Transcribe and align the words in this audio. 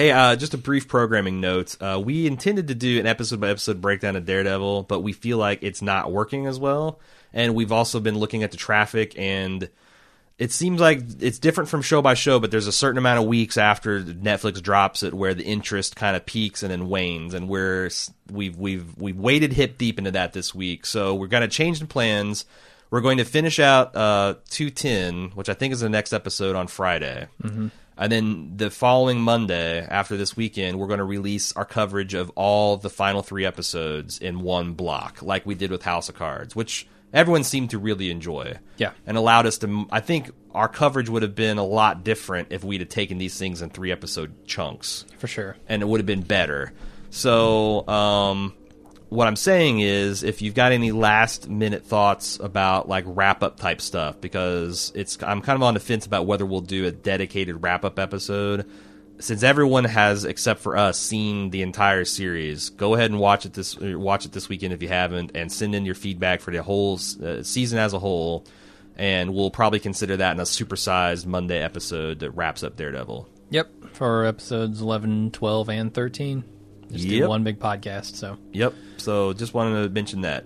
Hey, 0.00 0.12
uh, 0.12 0.34
just 0.34 0.54
a 0.54 0.56
brief 0.56 0.88
programming 0.88 1.42
note. 1.42 1.76
Uh, 1.78 2.00
we 2.02 2.26
intended 2.26 2.68
to 2.68 2.74
do 2.74 2.98
an 3.00 3.06
episode 3.06 3.38
by 3.38 3.50
episode 3.50 3.82
breakdown 3.82 4.16
of 4.16 4.24
Daredevil, 4.24 4.84
but 4.84 5.00
we 5.00 5.12
feel 5.12 5.36
like 5.36 5.58
it's 5.60 5.82
not 5.82 6.10
working 6.10 6.46
as 6.46 6.58
well. 6.58 7.00
And 7.34 7.54
we've 7.54 7.70
also 7.70 8.00
been 8.00 8.16
looking 8.16 8.42
at 8.42 8.50
the 8.50 8.56
traffic, 8.56 9.12
and 9.18 9.68
it 10.38 10.52
seems 10.52 10.80
like 10.80 11.02
it's 11.20 11.38
different 11.38 11.68
from 11.68 11.82
show 11.82 12.00
by 12.00 12.14
show, 12.14 12.40
but 12.40 12.50
there's 12.50 12.66
a 12.66 12.72
certain 12.72 12.96
amount 12.96 13.20
of 13.20 13.26
weeks 13.26 13.58
after 13.58 14.00
Netflix 14.00 14.62
drops 14.62 15.02
it 15.02 15.12
where 15.12 15.34
the 15.34 15.44
interest 15.44 15.96
kind 15.96 16.16
of 16.16 16.24
peaks 16.24 16.62
and 16.62 16.72
then 16.72 16.88
wanes, 16.88 17.34
and 17.34 17.46
we're 17.46 17.90
we've 18.32 18.56
we've 18.56 18.96
we've 18.96 19.18
waded 19.18 19.52
hip 19.52 19.76
deep 19.76 19.98
into 19.98 20.12
that 20.12 20.32
this 20.32 20.54
week. 20.54 20.86
So 20.86 21.14
we're 21.14 21.26
going 21.26 21.42
to 21.42 21.48
change 21.48 21.78
the 21.78 21.84
plans. 21.84 22.46
We're 22.90 23.02
going 23.02 23.18
to 23.18 23.24
finish 23.26 23.60
out 23.60 23.94
uh, 23.94 24.36
210, 24.48 25.32
which 25.36 25.50
I 25.50 25.54
think 25.54 25.74
is 25.74 25.80
the 25.80 25.90
next 25.90 26.14
episode 26.14 26.56
on 26.56 26.68
Friday. 26.68 27.28
Mm-hmm. 27.42 27.68
And 28.00 28.10
then 28.10 28.52
the 28.56 28.70
following 28.70 29.20
Monday, 29.20 29.86
after 29.86 30.16
this 30.16 30.34
weekend, 30.34 30.78
we're 30.78 30.86
going 30.86 30.98
to 30.98 31.04
release 31.04 31.52
our 31.52 31.66
coverage 31.66 32.14
of 32.14 32.30
all 32.30 32.78
the 32.78 32.88
final 32.88 33.22
three 33.22 33.44
episodes 33.44 34.18
in 34.18 34.40
one 34.40 34.72
block, 34.72 35.20
like 35.20 35.44
we 35.44 35.54
did 35.54 35.70
with 35.70 35.82
House 35.82 36.08
of 36.08 36.14
Cards, 36.14 36.56
which 36.56 36.88
everyone 37.12 37.44
seemed 37.44 37.70
to 37.70 37.78
really 37.78 38.10
enjoy. 38.10 38.56
Yeah. 38.78 38.92
And 39.06 39.18
allowed 39.18 39.44
us 39.44 39.58
to, 39.58 39.86
I 39.92 40.00
think 40.00 40.30
our 40.54 40.66
coverage 40.66 41.10
would 41.10 41.22
have 41.22 41.34
been 41.34 41.58
a 41.58 41.64
lot 41.64 42.02
different 42.02 42.48
if 42.50 42.64
we'd 42.64 42.80
have 42.80 42.88
taken 42.88 43.18
these 43.18 43.38
things 43.38 43.60
in 43.60 43.68
three 43.68 43.92
episode 43.92 44.46
chunks. 44.46 45.04
For 45.18 45.26
sure. 45.26 45.56
And 45.68 45.82
it 45.82 45.84
would 45.86 46.00
have 46.00 46.06
been 46.06 46.22
better. 46.22 46.72
So, 47.10 47.86
um, 47.86 48.54
what 49.10 49.26
I'm 49.26 49.36
saying 49.36 49.80
is, 49.80 50.22
if 50.22 50.40
you've 50.40 50.54
got 50.54 50.70
any 50.70 50.92
last 50.92 51.48
minute 51.48 51.84
thoughts 51.84 52.38
about 52.38 52.88
like 52.88 53.04
wrap 53.06 53.42
up 53.42 53.58
type 53.58 53.80
stuff, 53.80 54.20
because 54.20 54.92
it's 54.94 55.20
I'm 55.22 55.42
kind 55.42 55.56
of 55.56 55.64
on 55.64 55.74
the 55.74 55.80
fence 55.80 56.06
about 56.06 56.26
whether 56.26 56.46
we'll 56.46 56.60
do 56.60 56.86
a 56.86 56.92
dedicated 56.92 57.62
wrap 57.62 57.84
up 57.84 57.98
episode. 57.98 58.70
Since 59.18 59.42
everyone 59.42 59.84
has, 59.84 60.24
except 60.24 60.60
for 60.60 60.76
us, 60.76 60.98
seen 60.98 61.50
the 61.50 61.60
entire 61.60 62.04
series, 62.04 62.70
go 62.70 62.94
ahead 62.94 63.10
and 63.10 63.18
watch 63.18 63.44
it 63.44 63.52
this 63.52 63.76
watch 63.78 64.26
it 64.26 64.32
this 64.32 64.48
weekend 64.48 64.72
if 64.72 64.80
you 64.80 64.88
haven't, 64.88 65.32
and 65.34 65.52
send 65.52 65.74
in 65.74 65.84
your 65.84 65.96
feedback 65.96 66.40
for 66.40 66.52
the 66.52 66.62
whole 66.62 66.98
uh, 67.22 67.42
season 67.42 67.80
as 67.80 67.92
a 67.92 67.98
whole, 67.98 68.46
and 68.96 69.34
we'll 69.34 69.50
probably 69.50 69.80
consider 69.80 70.16
that 70.18 70.32
in 70.32 70.40
a 70.40 70.44
supersized 70.44 71.26
Monday 71.26 71.60
episode 71.60 72.20
that 72.20 72.30
wraps 72.30 72.62
up 72.62 72.76
Daredevil. 72.76 73.28
Yep, 73.50 73.92
for 73.92 74.24
episodes 74.24 74.80
11, 74.80 75.32
12, 75.32 75.68
and 75.68 75.92
13. 75.92 76.44
Just 76.92 77.04
Yep. 77.04 77.22
do 77.22 77.28
one 77.28 77.44
big 77.44 77.58
podcast, 77.58 78.14
so. 78.16 78.36
Yep. 78.52 78.74
So 78.98 79.32
just 79.32 79.54
wanted 79.54 79.82
to 79.84 79.88
mention 79.90 80.20
that. 80.22 80.44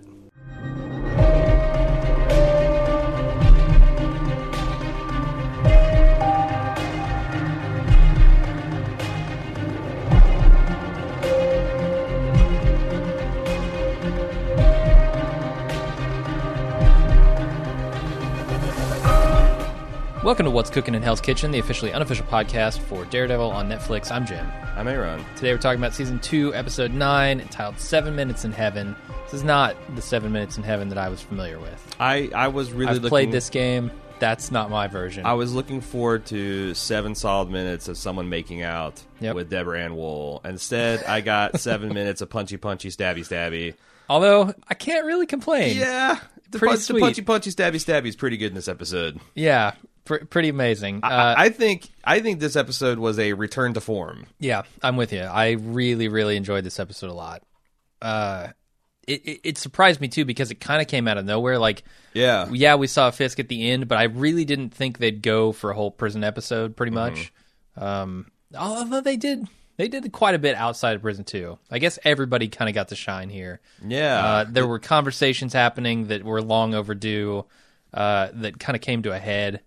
Welcome 20.25 20.45
to 20.45 20.49
What's 20.49 20.71
Cooking 20.71 20.95
in 20.95 21.03
Hell's 21.03 21.21
Kitchen, 21.21 21.51
the 21.51 21.59
officially 21.59 21.93
unofficial 21.93 22.25
podcast 22.25 22.79
for 22.79 23.05
Daredevil 23.05 23.51
on 23.51 23.69
Netflix. 23.69 24.11
I'm 24.11 24.25
Jim. 24.25 24.43
I'm 24.75 24.87
Aaron. 24.87 25.23
Today 25.35 25.53
we're 25.53 25.59
talking 25.59 25.79
about 25.79 25.93
season 25.93 26.17
two, 26.19 26.51
episode 26.55 26.91
nine, 26.93 27.39
entitled 27.39 27.79
Seven 27.79 28.15
Minutes 28.15 28.43
in 28.43 28.51
Heaven. 28.51 28.95
This 29.25 29.35
is 29.35 29.43
not 29.43 29.75
the 29.95 30.01
Seven 30.01 30.31
Minutes 30.31 30.57
in 30.57 30.63
Heaven 30.63 30.89
that 30.89 30.97
I 30.97 31.09
was 31.09 31.21
familiar 31.21 31.59
with. 31.59 31.95
I 31.99 32.31
I 32.33 32.47
was 32.47 32.71
really 32.73 32.87
I've 32.89 32.95
looking, 32.95 33.09
played 33.09 33.31
this 33.31 33.51
game. 33.51 33.91
That's 34.17 34.49
not 34.49 34.71
my 34.71 34.87
version. 34.87 35.27
I 35.27 35.33
was 35.33 35.53
looking 35.53 35.79
forward 35.79 36.25
to 36.27 36.73
seven 36.73 37.13
solid 37.13 37.51
minutes 37.51 37.87
of 37.87 37.95
someone 37.95 38.27
making 38.27 38.63
out 38.63 39.03
Yep. 39.19 39.35
with 39.35 39.49
Deborah 39.51 39.79
Ann 39.83 39.95
Woll. 39.95 40.41
Instead, 40.43 41.03
I 41.03 41.21
got 41.21 41.59
seven 41.59 41.93
minutes 41.93 42.21
of 42.21 42.31
punchy, 42.31 42.57
punchy, 42.57 42.89
stabby, 42.89 43.19
stabby. 43.19 43.75
Although 44.09 44.55
I 44.67 44.73
can't 44.73 45.05
really 45.05 45.27
complain. 45.27 45.77
Yeah, 45.77 46.19
the, 46.49 46.57
Pretty 46.57 46.71
punch, 46.71 46.79
the 46.79 46.93
sweet. 46.93 47.01
punchy, 47.01 47.21
punchy, 47.21 47.51
stabby, 47.51 47.75
stabby 47.75 48.07
is 48.07 48.15
pretty 48.15 48.37
good 48.37 48.47
in 48.47 48.55
this 48.55 48.67
episode. 48.67 49.19
Yeah, 49.35 49.73
pr- 50.05 50.23
pretty 50.29 50.49
amazing. 50.49 51.01
I- 51.03 51.13
Uh, 51.13 51.35
I 51.37 51.49
think 51.49 51.89
I 52.03 52.19
think 52.21 52.39
this 52.39 52.55
episode 52.55 52.97
was 52.99 53.19
a 53.19 53.33
return 53.33 53.73
to 53.73 53.81
form. 53.81 54.25
yeah, 54.39 54.61
I'm 54.81 54.95
with 54.97 55.11
you. 55.11 55.21
I 55.21 55.51
really, 55.51 56.07
really 56.07 56.37
enjoyed 56.37 56.63
this 56.63 56.79
episode 56.79 57.09
a 57.09 57.13
lot. 57.13 57.43
Uh, 58.01 58.49
it, 59.07 59.21
it, 59.25 59.39
it 59.43 59.57
surprised 59.57 60.01
me 60.01 60.07
too 60.07 60.25
because 60.25 60.49
it 60.51 60.55
kind 60.55 60.81
of 60.81 60.87
came 60.87 61.07
out 61.07 61.17
of 61.17 61.25
nowhere. 61.25 61.59
Like, 61.59 61.83
Yeah, 62.13 62.49
yeah, 62.51 62.75
we 62.75 62.87
saw 62.87 63.11
Fisk 63.11 63.39
at 63.39 63.49
the 63.49 63.69
end, 63.71 63.87
but 63.87 63.97
I 63.97 64.03
really 64.03 64.45
didn't 64.45 64.71
think 64.73 64.97
they'd 64.97 65.21
go 65.21 65.51
for 65.51 65.69
a 65.71 65.75
whole 65.75 65.91
prison 65.91 66.23
episode. 66.23 66.75
Pretty 66.75 66.91
much. 66.91 67.31
Um, 67.77 68.27
although 68.57 69.01
they 69.01 69.17
did, 69.17 69.47
they 69.77 69.87
did 69.87 70.11
quite 70.11 70.33
a 70.35 70.39
bit 70.39 70.55
outside 70.55 70.95
of 70.95 71.01
prison 71.01 71.23
too. 71.23 71.59
I 71.69 71.79
guess 71.79 71.99
everybody 72.03 72.47
kind 72.47 72.69
of 72.69 72.75
got 72.75 72.87
to 72.89 72.95
shine 72.95 73.29
here. 73.29 73.59
yeah. 73.85 74.25
Uh, 74.25 74.45
there 74.49 74.65
were 74.67 74.79
conversations 74.79 75.53
happening 75.53 76.07
that 76.07 76.23
were 76.23 76.41
long 76.41 76.73
overdue, 76.73 77.45
uh, 77.93 78.29
that 78.33 78.59
kind 78.59 78.75
of 78.75 78.81
came 78.81 79.03
to 79.03 79.11
a 79.11 79.19
head. 79.19 79.61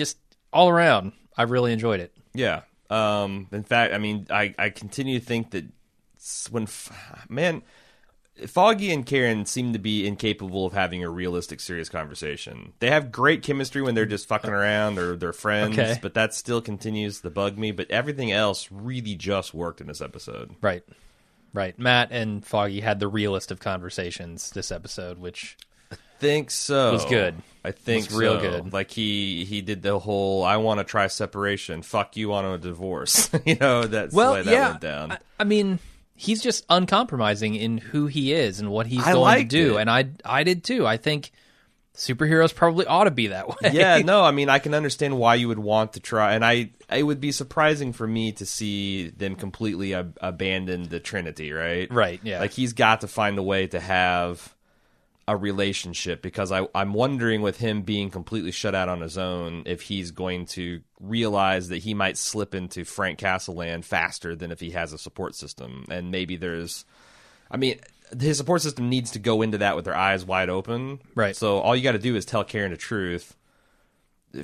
Just 0.00 0.16
all 0.50 0.70
around, 0.70 1.12
I 1.36 1.42
really 1.42 1.74
enjoyed 1.74 2.00
it. 2.00 2.16
Yeah. 2.32 2.62
Um, 2.88 3.48
in 3.52 3.64
fact, 3.64 3.92
I 3.92 3.98
mean, 3.98 4.26
I, 4.30 4.54
I 4.58 4.70
continue 4.70 5.18
to 5.20 5.24
think 5.24 5.50
that 5.50 5.66
when, 6.50 6.66
man, 7.28 7.60
Foggy 8.46 8.90
and 8.92 9.04
Karen 9.04 9.44
seem 9.44 9.74
to 9.74 9.78
be 9.78 10.06
incapable 10.06 10.64
of 10.64 10.72
having 10.72 11.04
a 11.04 11.10
realistic, 11.10 11.60
serious 11.60 11.90
conversation. 11.90 12.72
They 12.78 12.88
have 12.88 13.12
great 13.12 13.42
chemistry 13.42 13.82
when 13.82 13.94
they're 13.94 14.06
just 14.06 14.26
fucking 14.26 14.50
around 14.50 14.98
or 14.98 15.16
they're 15.16 15.34
friends, 15.34 15.78
Okay. 15.78 15.98
but 16.00 16.14
that 16.14 16.32
still 16.32 16.62
continues 16.62 17.20
to 17.20 17.28
bug 17.28 17.58
me. 17.58 17.72
But 17.72 17.90
everything 17.90 18.32
else 18.32 18.68
really 18.72 19.14
just 19.14 19.52
worked 19.52 19.82
in 19.82 19.86
this 19.86 20.00
episode. 20.00 20.54
Right. 20.62 20.82
Right. 21.52 21.78
Matt 21.78 22.08
and 22.12 22.42
Foggy 22.44 22.80
had 22.80 22.98
the 23.00 23.08
realest 23.08 23.50
of 23.50 23.60
conversations 23.60 24.50
this 24.50 24.72
episode, 24.72 25.18
which 25.18 25.58
Think 26.20 26.50
so. 26.50 26.92
Was 26.92 27.04
good. 27.06 27.42
I 27.64 27.72
think 27.72 28.10
real 28.12 28.40
so. 28.40 28.40
good. 28.40 28.72
Like 28.72 28.90
he 28.90 29.44
he 29.44 29.60
did 29.60 29.82
the 29.82 29.98
whole 29.98 30.44
"I 30.44 30.58
want 30.58 30.78
to 30.78 30.84
try 30.84 31.06
separation." 31.08 31.82
Fuck 31.82 32.16
you 32.16 32.32
on 32.32 32.44
a 32.44 32.58
divorce. 32.58 33.30
you 33.44 33.56
know 33.56 33.84
that's 33.84 34.14
well, 34.14 34.32
the 34.32 34.38
way 34.38 34.42
that 34.44 34.52
yeah. 34.52 34.68
went 34.70 34.80
down. 34.80 35.12
I, 35.12 35.18
I 35.40 35.44
mean, 35.44 35.78
he's 36.14 36.42
just 36.42 36.64
uncompromising 36.68 37.54
in 37.54 37.78
who 37.78 38.06
he 38.06 38.32
is 38.32 38.60
and 38.60 38.70
what 38.70 38.86
he's 38.86 39.00
I 39.00 39.12
going 39.12 39.14
to 39.14 39.20
liked 39.20 39.50
do, 39.50 39.78
it. 39.78 39.80
and 39.82 39.90
I 39.90 40.10
I 40.24 40.44
did 40.44 40.64
too. 40.64 40.86
I 40.86 40.96
think 40.96 41.32
superheroes 41.94 42.54
probably 42.54 42.86
ought 42.86 43.04
to 43.04 43.10
be 43.10 43.28
that 43.28 43.48
way. 43.48 43.70
yeah, 43.72 43.98
no, 44.04 44.22
I 44.22 44.30
mean, 44.30 44.48
I 44.48 44.58
can 44.58 44.74
understand 44.74 45.18
why 45.18 45.34
you 45.34 45.48
would 45.48 45.58
want 45.58 45.94
to 45.94 46.00
try, 46.00 46.34
and 46.34 46.44
I, 46.44 46.70
it 46.90 47.02
would 47.02 47.20
be 47.20 47.32
surprising 47.32 47.92
for 47.92 48.06
me 48.06 48.32
to 48.32 48.46
see 48.46 49.10
them 49.10 49.34
completely 49.34 49.94
ab- 49.94 50.18
abandon 50.20 50.88
the 50.88 51.00
Trinity, 51.00 51.52
right? 51.52 51.92
Right, 51.92 52.20
yeah. 52.22 52.40
Like 52.40 52.52
he's 52.52 52.72
got 52.72 53.02
to 53.02 53.08
find 53.08 53.38
a 53.38 53.42
way 53.42 53.66
to 53.66 53.80
have 53.80 54.54
a 55.28 55.36
relationship 55.36 56.22
because 56.22 56.50
I, 56.50 56.66
I'm 56.74 56.92
wondering 56.92 57.42
with 57.42 57.58
him 57.58 57.82
being 57.82 58.10
completely 58.10 58.50
shut 58.50 58.74
out 58.74 58.88
on 58.88 59.00
his 59.00 59.16
own 59.16 59.62
if 59.66 59.82
he's 59.82 60.10
going 60.10 60.46
to 60.46 60.80
realize 61.00 61.68
that 61.68 61.78
he 61.78 61.94
might 61.94 62.16
slip 62.16 62.54
into 62.54 62.84
Frank 62.84 63.18
Castle 63.18 63.54
land 63.54 63.84
faster 63.84 64.34
than 64.34 64.50
if 64.50 64.60
he 64.60 64.70
has 64.70 64.92
a 64.92 64.98
support 64.98 65.34
system, 65.34 65.84
and 65.90 66.10
maybe 66.10 66.36
there's, 66.36 66.84
I 67.50 67.56
mean. 67.56 67.80
His 68.20 68.38
support 68.38 68.60
system 68.60 68.88
needs 68.88 69.12
to 69.12 69.20
go 69.20 69.40
into 69.40 69.58
that 69.58 69.76
with 69.76 69.84
their 69.84 69.94
eyes 69.94 70.24
wide 70.24 70.48
open. 70.48 70.98
Right. 71.14 71.36
So 71.36 71.60
all 71.60 71.76
you 71.76 71.84
got 71.84 71.92
to 71.92 72.00
do 72.00 72.16
is 72.16 72.24
tell 72.24 72.42
Karen 72.42 72.72
the 72.72 72.76
truth 72.76 73.36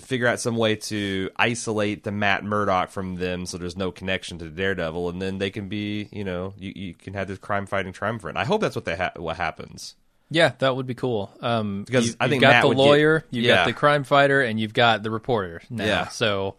figure 0.00 0.26
out 0.26 0.41
some 0.41 0.56
way 0.56 0.76
to 0.76 1.31
isolate 1.36 2.04
the 2.04 2.10
Matt 2.10 2.44
Murdock 2.44 2.91
from 2.91 3.16
them 3.16 3.47
so 3.47 3.56
there's 3.56 3.76
no 3.76 3.92
connection 3.92 4.38
to 4.38 4.44
the 4.44 4.50
Daredevil 4.50 5.09
and 5.09 5.22
then 5.22 5.38
they 5.38 5.50
can 5.50 5.69
be, 5.69 6.09
you 6.10 6.25
know, 6.25 6.54
you, 6.59 6.72
you 6.75 6.94
can 6.94 7.15
have 7.15 7.28
this 7.28 7.38
crime 7.38 7.66
fighting 7.66 7.92
triumvirate. 7.92 8.36
I 8.36 8.44
hope 8.44 8.60
that's 8.60 8.76
what 8.76 8.84
they 8.84 8.97
ha- 8.97 9.12
what 9.16 9.36
happens. 9.36 9.94
Yeah, 10.31 10.53
that 10.59 10.75
would 10.75 10.87
be 10.87 10.94
cool. 10.94 11.31
Um, 11.41 11.84
Because 11.84 12.09
you, 12.09 12.14
I 12.19 12.25
you've 12.25 12.31
think 12.31 12.41
got 12.42 12.50
Matt 12.50 12.62
the 12.62 12.69
would 12.69 12.76
get- 12.76 12.82
lawyer, 12.82 13.25
you've 13.31 13.44
Yeah. 13.44 13.56
got 13.56 13.66
the 13.66 13.72
crime 13.72 14.04
fighter, 14.04 14.41
and 14.42 14.59
you've 14.59 14.75
got 14.75 15.03
the 15.03 15.10
reporter. 15.10 15.62
Now. 15.70 15.84
Yeah. 15.84 16.09
So 16.09 16.56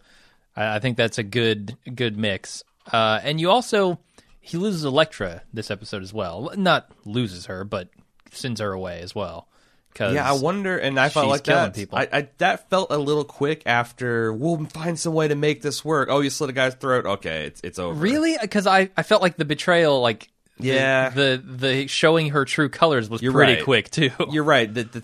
I, 0.56 0.76
I 0.76 0.78
think 0.78 0.96
that's 0.96 1.18
a 1.18 1.22
good 1.22 1.76
good 1.94 2.16
mix. 2.16 2.64
Uh, 2.90 3.20
and 3.22 3.38
you 3.40 3.50
also 3.50 3.98
he 4.40 4.56
loses 4.56 4.84
Elektra 4.84 5.42
this 5.52 5.70
episode 5.70 6.02
as 6.02 6.12
well. 6.14 6.50
Not 6.56 6.90
loses 7.04 7.46
her, 7.46 7.64
but 7.64 7.88
sends 8.32 8.60
her 8.60 8.72
away 8.72 9.00
as 9.00 9.14
well. 9.14 9.46
Cause 9.94 10.14
Yeah, 10.14 10.26
I 10.30 10.32
wonder 10.32 10.78
and 10.78 10.98
I 10.98 11.08
felt 11.08 11.28
like 11.28 11.44
that 11.44 11.74
people. 11.74 11.98
I, 11.98 12.08
I 12.12 12.28
that 12.38 12.70
felt 12.70 12.90
a 12.92 12.98
little 12.98 13.24
quick 13.24 13.62
after 13.66 14.32
we'll 14.32 14.64
find 14.66 14.98
some 14.98 15.12
way 15.12 15.28
to 15.28 15.34
make 15.34 15.60
this 15.60 15.84
work. 15.84 16.08
Oh, 16.10 16.20
you 16.20 16.30
slit 16.30 16.50
a 16.50 16.52
guy's 16.52 16.74
throat. 16.74 17.04
Okay, 17.04 17.44
it's 17.46 17.60
it's 17.64 17.78
over. 17.78 17.94
really 17.98 18.36
because 18.40 18.66
I, 18.66 18.90
I 18.96 19.02
felt 19.02 19.20
like 19.22 19.36
the 19.36 19.44
betrayal 19.44 20.00
like 20.00 20.30
Yeah. 20.60 21.10
the 21.10 21.42
the 21.44 21.86
showing 21.86 22.30
her 22.30 22.44
true 22.44 22.68
colors 22.68 23.08
was 23.10 23.22
You're 23.22 23.32
pretty 23.32 23.54
right. 23.54 23.64
quick 23.64 23.90
too. 23.90 24.10
You're 24.30 24.44
right. 24.44 24.72
The, 24.72 24.84
the 24.84 25.02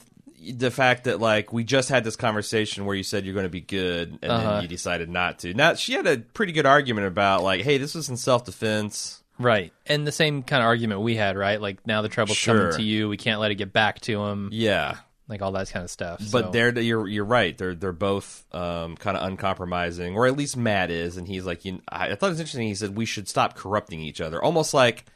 the 0.53 0.71
fact 0.71 1.05
that 1.05 1.21
like 1.21 1.53
we 1.53 1.65
just 1.65 1.89
had 1.89 2.05
this 2.05 2.17
conversation 2.17 2.85
where 2.85 2.95
you 2.95 3.03
said 3.03 3.25
you're 3.25 3.33
going 3.35 3.45
to 3.47 3.51
be 3.51 3.62
good 3.62 4.19
and 4.21 4.31
Uh-huh. 4.31 4.53
then 4.55 4.62
you 4.62 4.69
decided 4.69 5.09
not 5.09 5.39
to. 5.41 5.55
Now 5.55 5.75
she 5.75 5.95
had 5.95 6.06
a 6.06 6.19
pretty 6.19 6.53
good 6.53 6.67
argument 6.67 7.06
about 7.06 7.43
like, 7.43 7.62
hey, 7.62 7.79
this 7.79 7.95
was 7.95 8.09
in 8.11 8.17
self 8.17 8.45
defense. 8.45 9.23
Right. 9.39 9.73
And 9.87 10.06
the 10.06 10.12
same 10.12 10.43
kind 10.45 10.62
of 10.62 10.67
argument 10.67 11.01
we 11.01 11.17
had, 11.17 11.37
right? 11.37 11.61
Like 11.61 11.87
now 11.87 12.03
the 12.03 12.09
trouble's 12.09 12.37
Sure. 12.37 12.57
coming 12.57 12.77
to 12.77 12.83
you. 12.83 13.09
We 13.09 13.17
can't 13.17 13.41
let 13.41 13.50
it 13.50 13.57
get 13.57 13.73
back 13.73 14.00
to 14.03 14.23
him. 14.23 14.50
Yeah. 14.53 14.99
like 15.27 15.41
all 15.43 15.50
that 15.53 15.71
kind 15.71 15.83
of 15.83 15.91
stuff. 15.91 16.21
But 16.31 16.45
so. 16.47 16.50
they're 16.50 16.79
you're 16.79 17.09
you're 17.09 17.25
right. 17.25 17.57
They're 17.57 17.75
they're 17.75 17.93
both 17.93 18.45
um, 18.53 18.97
kind 18.97 19.17
of 19.17 19.27
uncompromising, 19.27 20.15
or 20.15 20.27
at 20.27 20.37
least 20.37 20.57
Matt 20.59 20.91
is, 20.91 21.17
and 21.17 21.27
he's 21.27 21.47
like, 21.47 21.65
you, 21.65 21.81
I, 21.89 22.11
I 22.11 22.15
thought 22.17 22.27
it 22.27 22.31
was 22.31 22.41
interesting. 22.41 22.69
He 22.69 22.75
said 22.75 22.95
we 22.95 23.07
should 23.07 23.29
stop 23.29 23.57
corrupting 23.57 24.00
each 24.00 24.21
other, 24.21 24.41
almost 24.45 24.75
like 24.75 25.07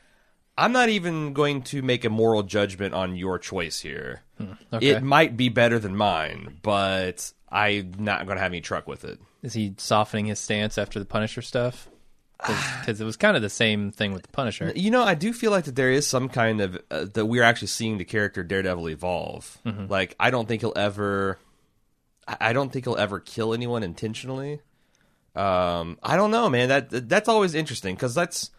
I'm 0.58 0.72
not 0.72 0.88
even 0.88 1.32
going 1.34 1.62
to 1.62 1.82
make 1.82 2.04
a 2.04 2.10
moral 2.10 2.42
judgment 2.42 2.92
on 2.92 3.16
your 3.16 3.38
choice 3.38 3.80
here. 3.80 4.22
Hmm, 4.38 4.52
okay. 4.72 4.88
It 4.88 5.02
might 5.04 5.36
be 5.36 5.48
better 5.48 5.78
than 5.78 5.96
mine, 5.96 6.58
but 6.62 7.32
I'm 7.48 7.94
not 7.98 8.26
going 8.26 8.36
to 8.36 8.42
have 8.42 8.50
any 8.50 8.60
truck 8.60 8.88
with 8.88 9.04
it. 9.04 9.20
Is 9.42 9.54
he 9.54 9.74
softening 9.78 10.26
his 10.26 10.40
stance 10.40 10.76
after 10.76 10.98
the 10.98 11.04
Punisher 11.04 11.42
stuff? 11.42 11.88
Because 12.38 13.00
it 13.00 13.04
was 13.04 13.16
kind 13.16 13.36
of 13.36 13.42
the 13.42 13.48
same 13.48 13.92
thing 13.92 14.12
with 14.12 14.22
the 14.22 14.28
Punisher. 14.30 14.72
You 14.74 14.90
know, 14.90 15.04
I 15.04 15.14
do 15.14 15.32
feel 15.32 15.52
like 15.52 15.64
that 15.64 15.76
there 15.76 15.92
is 15.92 16.08
some 16.08 16.28
kind 16.28 16.60
of 16.60 16.76
uh, 16.90 17.06
that 17.14 17.26
we're 17.26 17.44
actually 17.44 17.68
seeing 17.68 17.98
the 17.98 18.04
character 18.04 18.42
Daredevil 18.42 18.88
evolve. 18.88 19.58
Like, 19.88 20.16
I 20.18 20.30
don't 20.30 20.48
think 20.48 20.62
he'll 20.62 20.72
ever, 20.74 21.38
I 22.26 22.36
I 22.40 22.52
don't 22.52 22.72
think 22.72 22.84
he'll 22.84 22.96
ever 22.96 23.20
kill 23.20 23.54
anyone 23.54 23.84
intentionally. 23.84 24.60
Um, 25.36 25.98
I 26.02 26.16
don't 26.16 26.32
know, 26.32 26.50
man. 26.50 26.68
That 26.68 27.08
that's 27.08 27.28
always 27.28 27.54
interesting 27.54 27.94
because 27.94 28.14
that's 28.14 28.50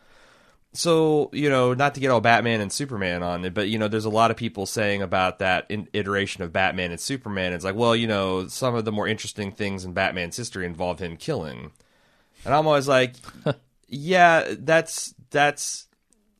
so 0.73 1.29
you 1.33 1.49
know 1.49 1.73
not 1.73 1.95
to 1.95 1.99
get 1.99 2.11
all 2.11 2.21
Batman 2.21 2.61
and 2.61 2.71
Superman 2.71 3.23
on 3.23 3.43
it, 3.45 3.53
but 3.53 3.69
you 3.69 3.77
know 3.77 3.87
there's 3.87 4.05
a 4.05 4.09
lot 4.09 4.31
of 4.31 4.37
people 4.37 4.65
saying 4.65 5.01
about 5.01 5.39
that 5.39 5.65
iteration 5.93 6.43
of 6.43 6.53
Batman 6.53 6.91
and 6.91 6.99
Superman. 6.99 7.53
It's 7.53 7.65
like, 7.65 7.75
well, 7.75 7.95
you 7.95 8.07
know, 8.07 8.47
some 8.47 8.75
of 8.75 8.85
the 8.85 8.91
more 8.91 9.07
interesting 9.07 9.51
things 9.51 9.83
in 9.83 9.93
Batman's 9.93 10.37
history 10.37 10.65
involve 10.65 10.99
him 10.99 11.17
killing, 11.17 11.71
and 12.45 12.53
I'm 12.53 12.67
always 12.67 12.87
like, 12.87 13.15
yeah, 13.87 14.53
that's 14.59 15.15
that's 15.31 15.87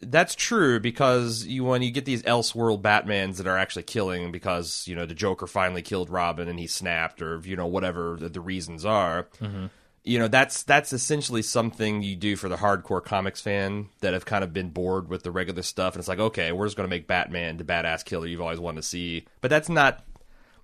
that's 0.02 0.36
true 0.36 0.80
because 0.80 1.46
you 1.46 1.64
when 1.64 1.82
you 1.82 1.92
get 1.92 2.06
these 2.06 2.24
elseworld 2.24 2.82
Batmans 2.82 3.38
that 3.38 3.48
are 3.48 3.58
actually 3.58 3.84
killing 3.84 4.32
because 4.32 4.86
you 4.88 4.96
know 4.96 5.06
the 5.06 5.16
Joker 5.16 5.48
finally 5.48 5.82
killed 5.82 6.10
Robin 6.10 6.48
and 6.48 6.60
he 6.60 6.68
snapped 6.68 7.22
or 7.22 7.40
you 7.44 7.56
know 7.56 7.68
whatever 7.68 8.16
the, 8.20 8.30
the 8.30 8.42
reasons 8.42 8.86
are. 8.86 9.28
Mm-hmm. 9.42 9.68
You 10.04 10.18
know 10.20 10.28
that's 10.28 10.64
that's 10.64 10.94
essentially 10.94 11.42
something 11.42 12.02
you 12.02 12.16
do 12.16 12.36
for 12.36 12.50
the 12.50 12.56
hardcore 12.56 13.04
comics 13.04 13.42
fan 13.42 13.90
that 14.00 14.14
have 14.14 14.26
kind 14.26 14.44
of 14.44 14.54
been 14.54 14.70
bored 14.70 15.10
with 15.10 15.24
the 15.24 15.32
regular 15.32 15.62
stuff 15.62 15.94
and 15.94 16.00
it's 16.00 16.08
like 16.08 16.20
okay 16.20 16.52
we're 16.52 16.66
just 16.66 16.78
going 16.78 16.88
to 16.88 16.96
make 16.96 17.06
Batman 17.06 17.58
the 17.58 17.64
badass 17.64 18.06
killer 18.06 18.26
you've 18.26 18.42
always 18.42 18.60
wanted 18.60 18.82
to 18.82 18.88
see, 18.88 19.26
but 19.42 19.50
that's 19.50 19.70
not. 19.70 20.06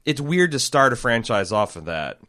It's 0.06 0.22
weird 0.22 0.52
to 0.52 0.60
start 0.60 0.94
a 0.94 0.96
franchise 0.96 1.52
off 1.52 1.76
of 1.76 1.86
that. 1.86 2.20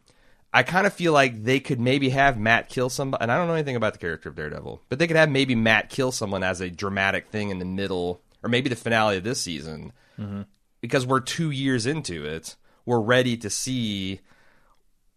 I 0.53 0.63
kind 0.63 0.87
of 0.87 0.93
feel 0.93 1.13
like 1.13 1.43
they 1.43 1.59
could 1.59 1.79
maybe 1.79 2.09
have 2.09 2.37
Matt 2.37 2.69
kill 2.69 2.89
somebody, 2.89 3.21
and 3.21 3.31
I 3.31 3.37
don't 3.37 3.47
know 3.47 3.53
anything 3.53 3.75
about 3.75 3.93
the 3.93 3.99
character 3.99 4.29
of 4.29 4.35
Daredevil, 4.35 4.81
but 4.89 4.97
they 4.97 5.05
could 5.05 5.15
have 5.15 5.29
maybe 5.29 5.55
Matt 5.55 5.89
kill 5.89 6.11
someone 6.11 6.41
as 6.41 6.61
a 6.61 6.69
dramatic 6.69 7.27
thing 7.27 7.49
in 7.49 7.59
the 7.59 7.65
middle, 7.65 8.21
or 8.41 8.49
maybe 8.49 8.69
the 8.69 8.75
finale 8.75 9.17
of 9.17 9.23
this 9.23 9.39
season, 9.39 9.93
mm-hmm. 10.17 10.41
because 10.81 11.05
we're 11.05 11.19
two 11.19 11.51
years 11.51 11.85
into 11.85 12.25
it. 12.25 12.55
We're 12.85 13.01
ready 13.01 13.37
to 13.37 13.49
see. 13.49 14.21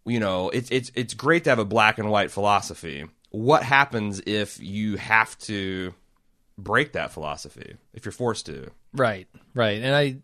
You 0.05 0.19
know, 0.21 0.49
it's 0.51 0.71
it's 0.71 0.91
it's 0.95 1.15
great 1.15 1.45
to 1.45 1.51
have 1.51 1.59
a 1.59 1.65
black 1.65 1.99
and 1.99 2.11
white 2.11 2.31
philosophy. 2.31 3.05
What 3.31 3.63
happens 3.63 4.21
if 4.27 4.59
you 4.61 4.97
have 4.97 5.39
to 5.41 5.95
break 6.59 6.93
that 6.93 7.13
philosophy? 7.13 7.77
If 7.93 8.05
you're 8.05 8.13
forced 8.13 8.47
to? 8.47 8.71
Right, 8.93 9.29
right. 9.55 9.81
And 9.83 9.95
I, 9.95 10.17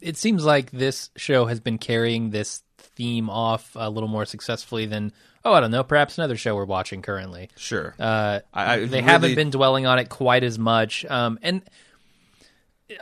it 0.00 0.16
seems 0.16 0.44
like 0.44 0.70
this 0.70 1.10
show 1.16 1.46
has 1.46 1.60
been 1.60 1.76
carrying 1.76 2.30
this 2.30 2.62
theme 2.78 3.28
off 3.28 3.72
a 3.74 3.90
little 3.90 4.08
more 4.08 4.24
successfully 4.24 4.86
than, 4.86 5.12
oh, 5.44 5.52
I 5.52 5.60
don't 5.60 5.70
know, 5.70 5.84
perhaps 5.84 6.16
another 6.16 6.36
show 6.36 6.54
we're 6.56 6.64
watching 6.64 7.02
currently. 7.02 7.50
Sure. 7.56 7.94
Uh, 7.98 8.40
I- 8.54 8.72
I 8.72 8.76
they 8.78 8.84
really- 8.86 9.02
haven't 9.02 9.34
been 9.34 9.50
dwelling 9.50 9.84
on 9.84 9.98
it 9.98 10.08
quite 10.08 10.44
as 10.44 10.58
much. 10.58 11.04
Um, 11.04 11.38
and 11.42 11.60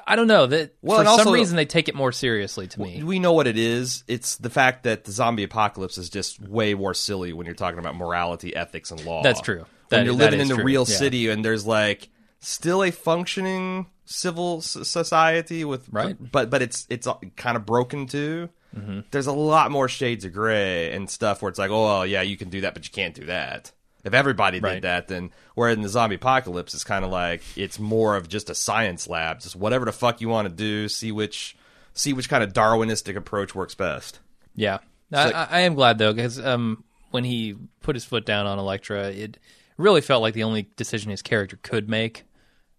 I 0.07 0.17
don't 0.17 0.27
know 0.29 0.47
that 0.47 0.75
Well, 0.83 1.03
for 1.03 1.09
also- 1.09 1.25
some 1.25 1.33
reason 1.35 1.57
they 1.57 1.67
take 1.67 1.89
it 1.89 1.95
more 1.95 2.11
seriously 2.13 2.67
to 2.69 2.81
me. 2.81 3.03
we 3.03 3.19
know 3.19 3.33
what 3.33 3.47
it 3.47 3.59
is. 3.59 4.03
It's 4.09 4.37
the 4.37 4.49
fact 4.51 4.85
that 4.85 5.05
the 5.05 5.13
zombie 5.13 5.43
apocalypse 5.45 5.99
is 5.99 6.09
just 6.09 6.41
way 6.41 6.73
more 6.75 6.95
silly 6.95 7.33
when 7.35 7.45
you're 7.47 7.55
talking 7.55 7.79
about 7.79 7.95
morality, 7.97 8.57
ethics, 8.57 8.91
and 8.91 9.05
law. 9.05 9.23
That's 9.23 9.41
true. 9.41 9.67
when 9.91 10.01
That- 10.01 10.05
you're 10.07 10.15
living 10.15 10.41
in 10.41 10.49
the 10.49 10.55
true. 10.55 10.65
real 10.65 10.87
Yeah. 10.89 10.97
city 10.97 11.29
and 11.29 11.45
there's 11.45 11.67
like 11.67 12.09
still 12.41 12.83
a 12.83 12.91
functioning 12.91 13.87
civil 14.07 14.61
society 14.63 15.65
with 15.65 15.87
Right. 15.91 16.17
but 16.33 16.51
but 16.51 16.63
it's 16.63 16.87
it's 16.91 17.07
kind 17.37 17.57
of 17.57 17.65
broken 17.67 18.07
too. 18.07 18.49
Mm-hmm. 18.77 19.01
There's 19.11 19.27
a 19.29 19.33
lot 19.33 19.71
more 19.71 19.89
shades 19.89 20.25
of 20.25 20.33
gray 20.33 20.93
and 20.93 21.09
stuff 21.09 21.43
where 21.43 21.49
it's 21.49 21.59
like, 21.59 21.71
oh 21.71 21.85
well, 21.85 22.07
yeah, 22.07 22.23
you 22.23 22.37
can 22.37 22.49
do 22.49 22.63
that, 22.63 22.75
but 22.75 22.85
you 22.85 22.91
can't 22.93 23.15
do 23.15 23.27
that. 23.27 23.73
If 24.05 24.13
everybody 24.15 24.59
did 24.61 24.67
Right. 24.67 24.83
that, 24.83 25.09
then 25.09 25.31
where 25.55 25.71
in 25.71 25.81
the 25.83 25.89
zombie 25.89 26.17
apocalypse, 26.17 26.75
it's 26.75 26.85
kind 26.85 27.05
of 27.05 27.11
like 27.11 27.43
it's 27.57 27.79
more 27.79 28.17
of 28.17 28.29
just 28.29 28.51
a 28.51 28.55
science 28.55 29.09
lab, 29.09 29.41
just 29.41 29.57
whatever 29.57 29.85
the 29.87 29.93
fuck 29.93 30.21
you 30.21 30.29
want 30.29 30.47
to 30.49 30.55
do, 30.55 30.89
see 30.89 31.11
which 31.11 31.57
see 31.95 32.13
which 32.13 32.29
kind 32.29 32.45
of 32.45 32.53
Darwinistic 32.53 33.17
approach 33.17 33.55
works 33.55 33.75
best. 33.75 34.21
Yeah, 34.55 34.79
I, 35.13 35.33
I 35.33 35.47
I 35.51 35.61
am 35.61 35.75
glad 35.75 35.99
though 35.99 36.13
because 36.13 36.39
um, 36.39 36.85
when 37.11 37.25
he 37.25 37.57
put 37.83 37.97
his 37.97 38.05
foot 38.05 38.27
down 38.27 38.47
on 38.47 38.59
Elektra, 38.59 39.11
it 39.11 39.39
really 39.79 40.01
felt 40.01 40.21
like 40.23 40.35
the 40.35 40.43
only 40.45 40.69
decision 40.77 41.11
his 41.11 41.23
character 41.23 41.59
could 41.63 41.89
make. 41.89 42.25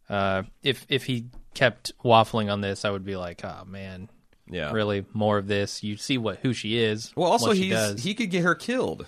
Uh, 0.10 0.44
if 0.62 0.86
if 0.90 1.06
he 1.06 1.26
kept 1.56 1.92
waffling 2.04 2.52
on 2.52 2.62
this, 2.62 2.86
I 2.86 2.92
would 2.92 3.06
be 3.06 3.16
like, 3.16 3.44
oh 3.44 3.64
man, 3.66 4.10
Yeah, 4.48 4.72
really 4.72 5.06
more 5.14 5.38
of 5.38 5.48
this. 5.48 5.82
You 5.84 5.98
see 5.98 6.18
what 6.18 6.40
who 6.40 6.54
she 6.54 6.78
is. 6.78 7.12
Well, 7.16 7.32
also 7.32 7.48
what 7.48 7.58
she 7.58 7.70
he's 7.70 8.04
he 8.04 8.14
could 8.14 8.30
get 8.30 8.44
her 8.44 8.54
killed. 8.56 9.08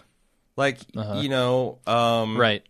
Like 0.57 0.79
you 0.93 1.29
know, 1.29 1.79
um, 1.87 2.37
right. 2.37 2.63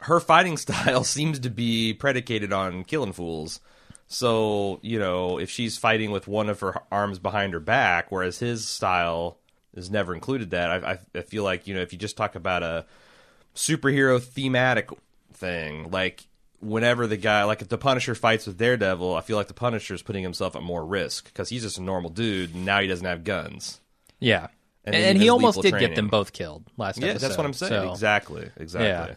her 0.00 0.20
fighting 0.20 0.56
style 0.58 1.04
seems 1.04 1.38
to 1.40 1.50
be 1.50 1.94
predicated 1.94 2.52
on 2.52 2.84
killing 2.84 3.12
fools. 3.12 3.60
So 4.08 4.80
you 4.82 4.98
know, 4.98 5.38
if 5.38 5.48
she's 5.48 5.78
fighting 5.78 6.10
with 6.10 6.28
one 6.28 6.50
of 6.50 6.60
her 6.60 6.74
arms 6.90 7.18
behind 7.18 7.54
her 7.54 7.60
back, 7.60 8.10
whereas 8.10 8.40
his 8.40 8.68
style 8.68 9.38
has 9.74 9.88
never 9.88 10.12
included 10.12 10.50
that, 10.50 10.70
I, 10.70 10.92
I, 10.92 10.98
I 11.14 11.22
feel 11.22 11.44
like 11.44 11.66
you 11.66 11.74
know, 11.74 11.80
if 11.80 11.92
you 11.92 11.98
just 11.98 12.16
talk 12.16 12.34
about 12.34 12.64
a 12.64 12.84
superhero 13.54 14.20
thematic 14.20 14.90
thing, 15.32 15.90
like 15.92 16.26
whenever 16.60 17.06
the 17.06 17.16
guy, 17.16 17.44
like 17.44 17.62
if 17.62 17.68
the 17.68 17.78
Punisher 17.78 18.14
fights 18.14 18.46
with 18.46 18.58
Daredevil, 18.58 19.14
I 19.14 19.20
feel 19.20 19.36
like 19.36 19.48
the 19.48 19.54
Punisher 19.54 19.94
is 19.94 20.02
putting 20.02 20.22
himself 20.22 20.56
at 20.56 20.62
more 20.62 20.84
risk 20.84 21.26
because 21.26 21.48
he's 21.48 21.62
just 21.62 21.78
a 21.78 21.82
normal 21.82 22.10
dude, 22.10 22.54
and 22.54 22.64
now 22.64 22.80
he 22.80 22.88
doesn't 22.88 23.06
have 23.06 23.22
guns. 23.22 23.80
Yeah, 24.18 24.48
And 24.84 24.94
and, 24.94 25.04
and 25.04 25.18
he 25.18 25.28
almost 25.28 25.60
did 25.62 25.78
get 25.78 25.94
them 25.94 26.08
both 26.08 26.32
killed 26.32 26.64
last 26.76 26.98
Yeah, 26.98 27.08
episode. 27.08 27.26
that's 27.28 27.36
what 27.36 27.46
I'm 27.46 27.52
saying. 27.52 27.72
So, 27.72 27.90
exactly, 27.92 28.50
exactly. 28.56 28.88
Yeah. 28.88 29.14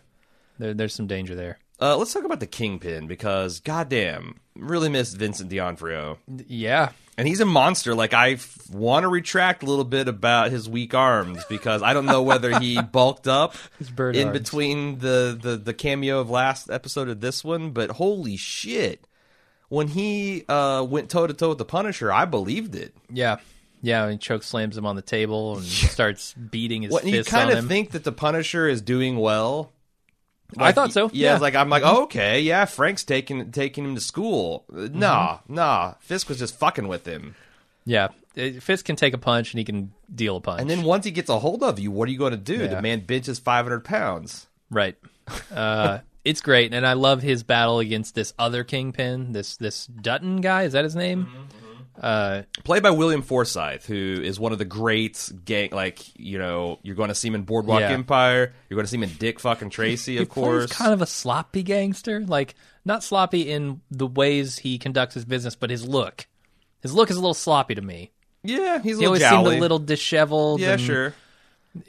There, 0.60 0.74
there's 0.74 0.94
some 0.94 1.08
danger 1.08 1.36
there. 1.36 1.58
Uh, 1.82 1.98
let's 1.98 2.14
talk 2.14 2.24
about 2.24 2.40
the 2.40 2.48
Kingpin 2.48 3.08
because, 3.08 3.60
goddamn, 3.60 4.36
really 4.56 4.88
missed 4.90 5.18
Vincent 5.18 5.50
D'Onofrio, 5.50 6.18
Yeah, 6.48 6.92
and 7.18 7.28
he's 7.28 7.40
a 7.42 7.46
monster. 7.46 7.96
Like 7.96 8.14
I 8.14 8.34
f- 8.34 8.70
want 8.72 9.04
to 9.04 9.08
retract 9.10 9.64
a 9.64 9.66
little 9.66 9.84
bit 9.84 10.08
about 10.08 10.52
his 10.52 10.70
weak 10.70 10.94
arms 10.94 11.44
because 11.50 11.82
I 11.82 11.94
don't 11.94 12.06
know 12.06 12.22
whether 12.22 12.58
he 12.60 12.82
bulked 12.92 13.28
up 13.28 13.56
in 13.98 14.28
arms. 14.28 14.40
between 14.40 15.00
the, 15.00 15.38
the 15.42 15.58
the 15.58 15.74
cameo 15.74 16.20
of 16.20 16.30
last 16.30 16.70
episode 16.70 17.10
of 17.10 17.20
this 17.22 17.44
one, 17.44 17.72
but 17.72 17.92
holy 17.92 18.38
shit. 18.38 19.06
When 19.70 19.88
he 19.88 20.46
uh, 20.48 20.86
went 20.88 21.10
toe 21.10 21.26
to 21.26 21.34
toe 21.34 21.50
with 21.50 21.58
the 21.58 21.66
Punisher, 21.66 22.12
I 22.14 22.26
believed 22.26 22.76
it. 22.76 22.94
yeah, 23.10 23.38
yeah. 23.84 24.04
And 24.04 24.14
he 24.14 24.18
choke 24.18 24.42
slams 24.42 24.76
him 24.76 24.88
on 24.88 24.96
the 24.96 25.04
table 25.04 25.58
and 25.58 25.66
starts 25.96 26.34
beating 26.34 26.82
his 26.82 26.92
What, 26.92 27.06
you 27.06 27.24
kind 27.24 27.52
of 27.52 27.68
think 27.68 27.92
that 27.92 28.04
the 28.04 28.12
Punisher 28.12 28.68
is 28.68 28.82
doing 28.82 29.18
well. 29.18 29.72
I 30.58 30.72
thought 30.72 30.94
so. 30.94 31.10
Yeah, 31.14 31.34
Yeah. 31.34 31.38
like 31.40 31.54
I'm 31.56 31.70
like, 31.70 31.84
oh, 31.84 32.04
okay, 32.04 32.42
yeah, 32.42 32.66
Frank's 32.66 33.04
taking 33.04 33.52
taking 33.52 33.86
him 33.86 33.96
to 33.96 34.02
school. 34.02 34.66
Uh, 34.72 34.78
Mm-hmm. 34.88 35.00
Nah, 35.00 35.40
nah, 35.48 35.94
Fisk 36.00 36.30
was 36.30 36.40
just 36.40 36.58
fucking 36.58 36.88
with 36.88 37.06
him. 37.08 37.36
Yeah, 37.86 38.10
Uh, 38.38 38.60
Fisk 38.62 38.86
can 38.86 38.96
take 38.96 39.14
a 39.14 39.18
punch 39.18 39.52
and 39.54 39.60
he 39.60 39.66
can 39.66 39.92
deal 40.14 40.38
a 40.38 40.42
punch. 40.42 40.62
And 40.62 40.70
then 40.70 40.84
once 40.84 41.06
he 41.06 41.12
gets 41.12 41.30
a 41.30 41.40
hold 41.40 41.64
of 41.64 41.80
you, 41.80 41.92
what 41.92 42.08
are 42.08 42.12
you 42.12 42.18
going 42.20 42.32
to 42.32 42.38
do? 42.38 42.58
Yeah. 42.64 42.68
The 42.68 42.82
man 42.82 43.00
benches 43.02 43.40
500 43.40 43.84
pounds. 43.84 44.48
right, 44.70 44.96
uh, 45.54 46.00
it's 46.24 46.40
great, 46.42 46.74
and 46.74 46.86
I 46.86 46.94
love 46.94 47.22
his 47.24 47.42
battle 47.44 47.80
against 47.80 48.14
this 48.16 48.34
other 48.40 48.64
kingpin, 48.64 49.32
this 49.34 49.58
this 49.58 49.88
Dutton 49.88 50.40
guy. 50.42 50.64
Is 50.64 50.74
that 50.74 50.84
his 50.84 50.96
name? 50.96 51.28
Uh, 52.02 52.42
Played 52.64 52.84
by 52.84 52.92
William 52.92 53.22
Forsythe, 53.22 53.84
who 53.86 54.20
is 54.24 54.40
one 54.40 54.52
of 54.52 54.58
the 54.58 54.66
great 54.66 55.32
gang. 55.46 55.70
Like 55.72 56.00
you 56.18 56.38
know, 56.40 56.80
you're 56.84 56.96
going 56.96 57.10
to 57.10 57.16
see 57.16 57.28
him 57.28 57.36
in 57.36 57.44
Boardwalk 57.44 57.82
Yeah. 57.82 57.92
Empire. 57.92 58.54
You're 58.70 58.76
going 58.78 58.86
to 58.86 58.90
see 58.90 58.98
him 58.98 59.04
in 59.04 59.14
Dick 59.20 59.40
fucking 59.40 59.70
Tracy, 59.70 60.18
of 60.18 60.30
course. 60.30 60.72
kind 60.72 60.94
of 60.94 61.02
a 61.02 61.06
sloppy 61.06 61.62
gangster, 61.64 62.22
like 62.22 62.56
not 62.86 63.04
sloppy 63.04 63.50
in 63.52 63.82
the 63.92 64.08
ways 64.08 64.58
he 64.58 64.78
conducts 64.78 65.14
his 65.14 65.26
business, 65.26 65.56
but 65.56 65.70
his 65.70 65.88
look. 65.88 66.26
His 66.82 66.94
look 66.94 67.10
is 67.10 67.16
a 67.16 67.20
little 67.20 67.34
sloppy 67.34 67.76
to 67.76 67.82
me. 67.82 68.12
yeah, 68.44 68.80
he's 68.82 68.98
a 68.98 69.02
He 69.02 69.08
little 69.08 69.08
always 69.08 69.22
seemed 69.30 69.48
a 69.48 69.60
little 69.62 69.80
disheveled. 69.80 70.60
yeah, 70.60 70.78
sure. 70.78 71.14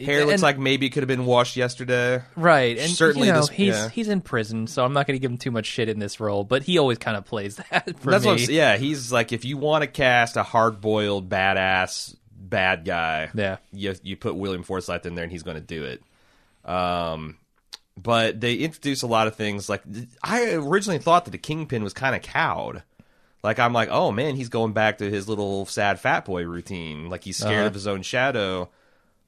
Hair 0.01 0.21
and- 0.21 0.31
looks 0.31 0.43
like 0.43 0.59
maybe 0.59 0.87
it 0.87 0.91
could 0.91 1.03
have 1.03 1.09
been 1.09 1.27
washed 1.27 1.57
yesterday. 1.57 2.23
Right, 2.37 2.79
and 2.79 2.91
Certainly 2.91 3.29
you 3.29 3.35
know, 3.35 3.41
this- 3.41 3.51
he's 3.51 3.75
yeah. 3.75 3.89
he's 3.91 4.09
in 4.09 4.23
prison, 4.23 4.67
so 4.67 4.85
I'm 4.85 4.93
not 4.95 5.07
going 5.07 5.15
to 5.17 5.21
give 5.21 5.31
him 5.31 5.37
too 5.39 5.51
much 5.51 5.67
shit 5.67 5.89
in 5.91 5.99
this 5.99 6.21
role. 6.21 6.43
But 6.43 6.63
he 6.63 6.79
always 6.79 6.97
kind 6.99 7.17
of 7.19 7.25
plays 7.27 7.57
that 7.71 7.99
for 8.01 8.11
That's 8.11 8.25
me. 8.25 8.31
what 8.31 8.41
I'm. 8.41 8.51
Yeah, 8.51 8.77
he's 8.79 9.13
like 9.13 9.33
if 9.33 9.45
you 9.45 9.57
want 9.59 9.83
to 9.83 9.87
cast 9.87 10.37
a 10.37 10.43
hard 10.43 10.81
boiled 10.81 11.29
badass 11.29 12.17
bad 12.35 12.85
guy, 12.87 13.29
Yeah. 13.35 13.57
you 13.73 13.95
you 14.03 14.17
put 14.17 14.37
William 14.37 14.63
Forsythe 14.63 15.05
in 15.07 15.15
there 15.17 15.25
and 15.25 15.33
he's 15.33 15.43
going 15.43 15.57
to 15.57 15.61
do 15.63 15.85
it. 15.85 16.03
Um, 16.65 17.37
but 18.01 18.41
they 18.41 18.55
introduce 18.55 19.03
a 19.03 19.07
lot 19.07 19.27
of 19.27 19.37
things. 19.37 19.69
Like 19.69 19.83
I 20.23 20.53
originally 20.53 20.99
thought 20.99 21.27
that 21.27 21.31
the 21.31 21.39
Kingpin 21.39 21.85
was 21.85 21.93
kind 21.93 22.17
of 22.17 22.23
cowed. 22.23 22.83
Like 23.43 23.59
I'm 23.59 23.73
like, 23.73 23.89
oh 23.91 24.11
man, 24.11 24.37
he's 24.37 24.49
going 24.49 24.73
back 24.73 24.99
to 24.99 25.11
his 25.11 25.29
little 25.29 25.67
sad 25.67 26.01
fat 26.01 26.25
boy 26.25 26.45
routine. 26.45 27.11
Like 27.11 27.23
he's 27.25 27.37
scared 27.37 27.59
Uh-huh. 27.59 27.67
of 27.67 27.75
his 27.75 27.87
own 27.87 28.03
shadow. 28.03 28.71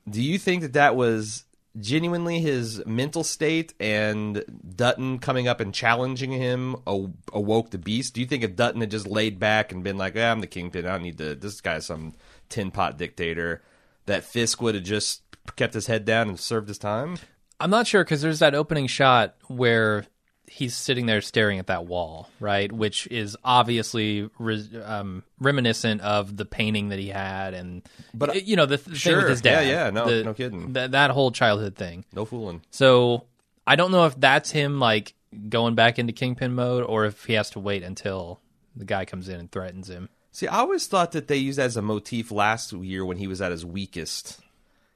Do 0.09 0.23
you 0.23 0.39
think 0.39 0.63
that 0.63 0.75
that 0.75 0.97
was 0.97 1.45
genuinely 1.79 2.41
his 2.41 2.85
mental 2.87 3.23
state 3.23 3.75
and 3.79 4.45
Dutton 4.77 5.19
coming 5.19 5.47
up 5.49 5.61
and 5.61 5.75
challenging 5.75 6.33
him 6.33 6.77
awoke 6.87 7.71
the 7.71 7.79
beast? 7.79 8.15
Do 8.15 8.21
you 8.21 8.27
think 8.27 8.45
if 8.45 8.57
Dutton 8.57 8.81
had 8.81 8.91
just 8.91 9.07
laid 9.07 9.39
back 9.39 9.73
and 9.73 9.85
been 9.85 9.99
like, 9.99 10.17
eh, 10.17 10.31
I'm 10.31 10.41
the 10.41 10.47
kingpin, 10.47 10.87
I 10.87 10.93
don't 10.93 11.03
need 11.03 11.19
to, 11.19 11.35
this 11.35 11.61
guy's 11.61 11.87
some 11.87 12.15
tin 12.49 12.71
pot 12.71 12.97
dictator, 12.97 13.63
that 14.07 14.25
Fisk 14.25 14.63
would 14.63 14.75
have 14.75 14.85
just 14.85 15.23
kept 15.57 15.75
his 15.75 15.87
head 15.87 16.05
down 16.05 16.29
and 16.29 16.41
served 16.41 16.69
his 16.69 16.79
time? 16.79 17.19
I'm 17.59 17.71
not 17.71 17.87
sure 17.87 18.05
because 18.05 18.23
there's 18.23 18.41
that 18.41 18.55
opening 18.55 18.87
shot 18.87 19.35
where 19.49 20.07
he's 20.49 20.77
sitting 20.77 21.07
there 21.07 21.21
staring 21.21 21.59
at 21.59 21.67
that 21.67 21.87
wall, 21.87 22.29
right? 22.41 22.71
Which 22.71 23.07
is 23.09 23.37
obviously 23.45 24.29
re- 24.39 24.81
um, 24.85 25.23
reminiscent 25.41 26.01
of 26.03 26.37
the 26.37 26.45
painting 26.45 26.91
that 26.91 26.99
he 26.99 27.09
had, 27.09 27.53
and 27.55 27.83
But- 28.15 28.47
you 28.47 28.57
know 28.57 28.67
the 28.67 28.79
th- 28.79 29.03
thing 29.03 29.17
with 29.17 29.29
his 29.29 29.43
Yeah, 29.45 29.61
dad. 29.63 29.69
yeah. 29.69 29.91
No- 29.91 30.09
The- 30.09 30.25
no 30.25 30.35
kidding. 30.35 30.73
th- 30.75 30.91
that 30.93 31.11
whole 31.11 31.31
childhood 31.31 31.75
thing. 31.77 32.05
No 32.15 32.25
fooling. 32.25 32.63
So 32.71 33.25
I 33.67 33.77
don't 33.77 33.91
know 33.91 34.07
if 34.07 34.19
that's 34.21 34.51
him 34.51 34.79
like 34.79 35.15
going 35.49 35.75
back 35.75 35.99
into 35.99 36.13
Kingpin 36.13 36.55
mode, 36.55 36.85
or 36.85 37.05
if 37.05 37.25
he 37.27 37.33
has 37.35 37.51
to 37.51 37.61
wait 37.61 37.83
until 37.83 38.41
the 38.75 38.85
guy 38.85 39.05
comes 39.05 39.29
in 39.29 39.41
and 39.41 39.51
threatens 39.51 39.91
him. 39.91 40.09
See, 40.31 40.47
I 40.47 40.59
always 40.59 40.87
thought 40.87 41.13
that 41.13 41.29
they 41.29 41.37
used 41.37 41.59
that 41.59 41.65
as 41.67 41.77
a 41.77 41.83
motif 41.83 42.31
last 42.31 42.73
year 42.73 43.05
when 43.05 43.17
he 43.17 43.27
was 43.27 43.41
at 43.41 43.51
his 43.51 43.65
weakest. 43.65 44.39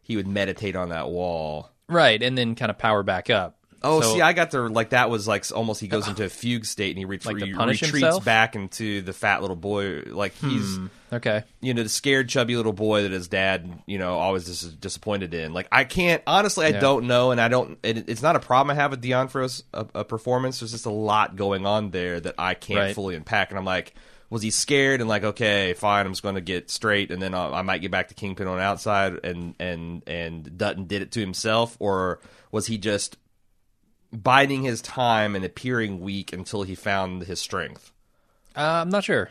He 0.03 0.17
would 0.17 0.27
meditate 0.29 0.77
on 0.77 0.89
that 0.91 1.09
wall. 1.09 1.71
Right, 1.89 2.23
and 2.23 2.37
then 2.37 2.55
kind 2.55 2.71
of 2.71 2.79
power 2.79 3.03
back 3.03 3.31
up. 3.31 3.57
Oh, 3.83 4.01
So- 4.01 4.15
see, 4.15 4.21
I 4.21 4.33
got 4.35 4.51
to 4.51 4.69
like 4.69 4.91
that 4.91 5.09
was 5.11 5.27
like 5.27 5.45
almost 5.55 5.81
he 5.81 5.89
goes 5.89 6.07
into 6.07 6.25
a 6.25 6.29
fugue 6.29 6.65
state 6.67 6.91
and 6.91 6.99
he 6.99 7.05
ret- 7.05 7.25
Like 7.25 7.39
he 7.39 7.53
retreats 7.53 7.81
himself? 7.81 8.25
back 8.25 8.55
into 8.57 9.01
the 9.03 9.13
fat 9.13 9.41
little 9.41 9.57
boy. 9.57 10.03
Like 10.07 10.35
he's 10.35 10.77
hmm, 10.77 10.87
Okay. 11.13 11.45
you 11.61 11.73
know 11.75 11.83
the 11.83 11.89
scared 11.89 12.29
chubby 12.29 12.57
little 12.57 12.73
boy 12.75 13.03
that 13.03 13.11
his 13.13 13.29
dad 13.29 13.83
you 13.87 13.99
know 13.99 14.19
always 14.19 14.45
dis- 14.45 14.63
disappointed 14.63 15.33
in. 15.35 15.53
Like 15.55 15.67
I 15.73 15.85
can't 15.85 16.23
honestly, 16.27 16.67
I 16.67 16.71
Yeah. 16.71 16.81
don't 16.81 17.07
know, 17.07 17.31
and 17.31 17.41
I 17.41 17.49
don't. 17.49 17.79
It, 17.83 18.09
it's 18.09 18.23
not 18.23 18.37
a 18.37 18.41
problem 18.41 18.77
I 18.77 18.81
have 18.81 18.91
with 18.91 19.01
D'Onofrio's 19.01 19.65
a, 19.73 19.87
a 19.95 20.05
performance. 20.05 20.61
There's 20.61 20.73
just 20.73 20.87
a 20.87 20.91
lot 20.91 21.37
going 21.37 21.65
on 21.67 21.91
there 21.91 22.21
that 22.21 22.35
I 22.39 22.55
can't 22.55 22.79
Right. 22.81 22.95
fully 22.95 23.15
unpack, 23.17 23.51
and 23.51 23.59
I'm 23.59 23.65
like. 23.65 23.95
Was 24.33 24.43
he 24.43 24.53
scared 24.53 25.01
and 25.01 25.09
like 25.09 25.25
okay 25.25 25.75
fine 25.75 26.07
I'm 26.07 26.13
just 26.13 26.23
going 26.23 26.37
to 26.37 26.41
get 26.41 26.71
straight 26.71 27.11
and 27.11 27.21
then 27.21 27.35
I'll, 27.35 27.53
I 27.53 27.63
might 27.63 27.79
get 27.79 27.91
back 27.91 28.11
to 28.11 28.15
Kingpin 28.15 28.47
on 28.47 28.59
the 28.59 28.63
outside 28.63 29.19
and 29.25 29.57
and 29.59 30.05
and 30.07 30.57
Dutton 30.57 30.85
did 30.87 31.03
it 31.03 31.11
to 31.11 31.21
himself 31.21 31.77
or 31.81 32.21
was 32.53 32.65
he 32.69 32.79
just 32.79 33.17
biding 34.13 34.63
his 34.63 34.83
time 34.83 35.35
and 35.37 35.45
appearing 35.45 36.01
weak 36.01 36.33
until 36.33 36.63
he 36.63 36.75
found 36.75 37.23
his 37.23 37.41
strength. 37.41 37.93
Uh, 38.57 38.83
I'm 38.83 38.91
not 38.91 39.05
sure. 39.05 39.31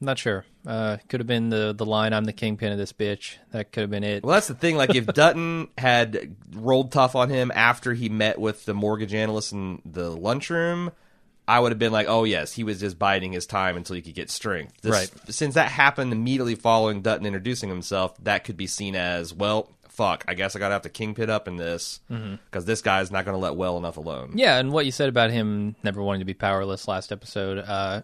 I'm 0.00 0.04
not 0.04 0.18
sure. 0.18 0.44
Uh, 0.66 0.98
could 1.08 1.20
have 1.20 1.26
been 1.26 1.48
the 1.48 1.72
the 1.76 1.86
line 1.86 2.12
"I'm 2.12 2.24
the 2.24 2.32
kingpin 2.32 2.70
of 2.72 2.78
this 2.78 2.92
bitch." 2.92 3.36
That 3.52 3.72
could 3.72 3.80
have 3.80 3.90
been 3.90 4.04
it. 4.04 4.22
Well, 4.22 4.34
that's 4.34 4.48
the 4.48 4.54
thing. 4.54 4.76
Like, 4.76 4.94
if 4.94 5.06
Dutton 5.14 5.68
had 5.76 6.36
rolled 6.52 6.92
tough 6.92 7.16
on 7.16 7.30
him 7.30 7.50
after 7.54 7.94
he 7.94 8.08
met 8.08 8.38
with 8.38 8.64
the 8.64 8.74
mortgage 8.74 9.14
analyst 9.14 9.52
in 9.52 9.80
the 9.84 10.10
lunchroom, 10.10 10.92
I 11.48 11.58
would 11.58 11.72
have 11.72 11.78
been 11.78 11.90
like, 11.92 12.06
"Oh 12.08 12.24
yes, 12.24 12.52
he 12.52 12.62
was 12.62 12.78
just 12.78 12.98
biding 12.98 13.32
his 13.32 13.46
time 13.46 13.76
until 13.76 13.96
he 13.96 14.02
could 14.02 14.14
get 14.14 14.30
strength." 14.30 14.82
This, 14.82 14.92
Right. 14.92 15.10
Since 15.32 15.54
that 15.54 15.70
happened 15.70 16.12
immediately 16.12 16.54
following 16.54 17.00
Dutton 17.00 17.26
introducing 17.26 17.70
himself, 17.70 18.14
that 18.22 18.44
could 18.44 18.56
be 18.58 18.66
seen 18.66 18.94
as 18.94 19.32
well. 19.32 19.70
Fuck, 19.98 20.24
I 20.28 20.34
guess 20.34 20.54
I 20.54 20.60
gotta 20.60 20.74
have 20.74 20.82
to 20.82 20.90
kingpin 20.90 21.28
up 21.28 21.48
in 21.48 21.56
this 21.56 21.98
because 22.08 22.64
this 22.64 22.82
guy's 22.82 23.10
not 23.10 23.24
gonna 23.24 23.36
let 23.36 23.56
well 23.56 23.76
enough 23.78 23.96
alone. 23.96 24.34
Yeah, 24.36 24.56
and 24.58 24.70
what 24.70 24.86
you 24.86 24.92
said 24.92 25.08
about 25.08 25.32
him 25.32 25.74
never 25.82 26.00
wanting 26.00 26.20
to 26.20 26.24
be 26.24 26.34
powerless 26.34 26.86
last 26.86 27.10
episode, 27.10 27.58
uh, 27.58 28.02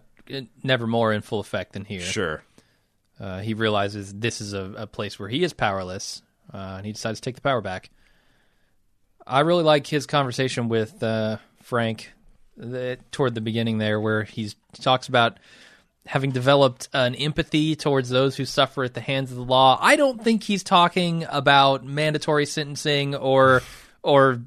never 0.61 0.87
more 0.87 1.13
in 1.13 1.21
full 1.21 1.39
effect 1.39 1.71
than 1.71 1.85
here. 1.85 2.01
Sure. 2.01 2.43
Uh, 3.17 3.39
he 3.39 3.53
realizes 3.53 4.13
this 4.13 4.41
is 4.41 4.51
a, 4.51 4.73
a 4.75 4.87
place 4.87 5.17
where 5.17 5.29
he 5.29 5.41
is 5.41 5.53
powerless, 5.53 6.21
uh, 6.53 6.73
and 6.75 6.85
he 6.85 6.91
decides 6.91 7.21
to 7.21 7.23
take 7.23 7.35
the 7.35 7.41
power 7.41 7.61
back. 7.61 7.89
I 9.25 9.39
really 9.39 9.63
like 9.63 9.87
his 9.87 10.05
conversation 10.05 10.67
with 10.67 11.01
uh, 11.01 11.37
Frank 11.63 12.11
the, 12.57 12.99
toward 13.11 13.35
the 13.35 13.41
beginning 13.41 13.77
there, 13.77 14.01
where 14.01 14.23
he 14.23 14.51
talks 14.81 15.07
about 15.07 15.39
having 16.05 16.31
developed 16.31 16.87
an 16.93 17.15
empathy 17.15 17.75
towards 17.75 18.09
those 18.09 18.35
who 18.35 18.45
suffer 18.45 18.83
at 18.83 18.93
the 18.93 19.01
hands 19.01 19.31
of 19.31 19.37
the 19.37 19.43
law. 19.43 19.77
I 19.81 19.95
don't 19.95 20.23
think 20.23 20.43
he's 20.43 20.63
talking 20.63 21.25
about 21.29 21.83
mandatory 21.83 22.45
sentencing 22.45 23.15
or 23.15 23.61
or 24.03 24.41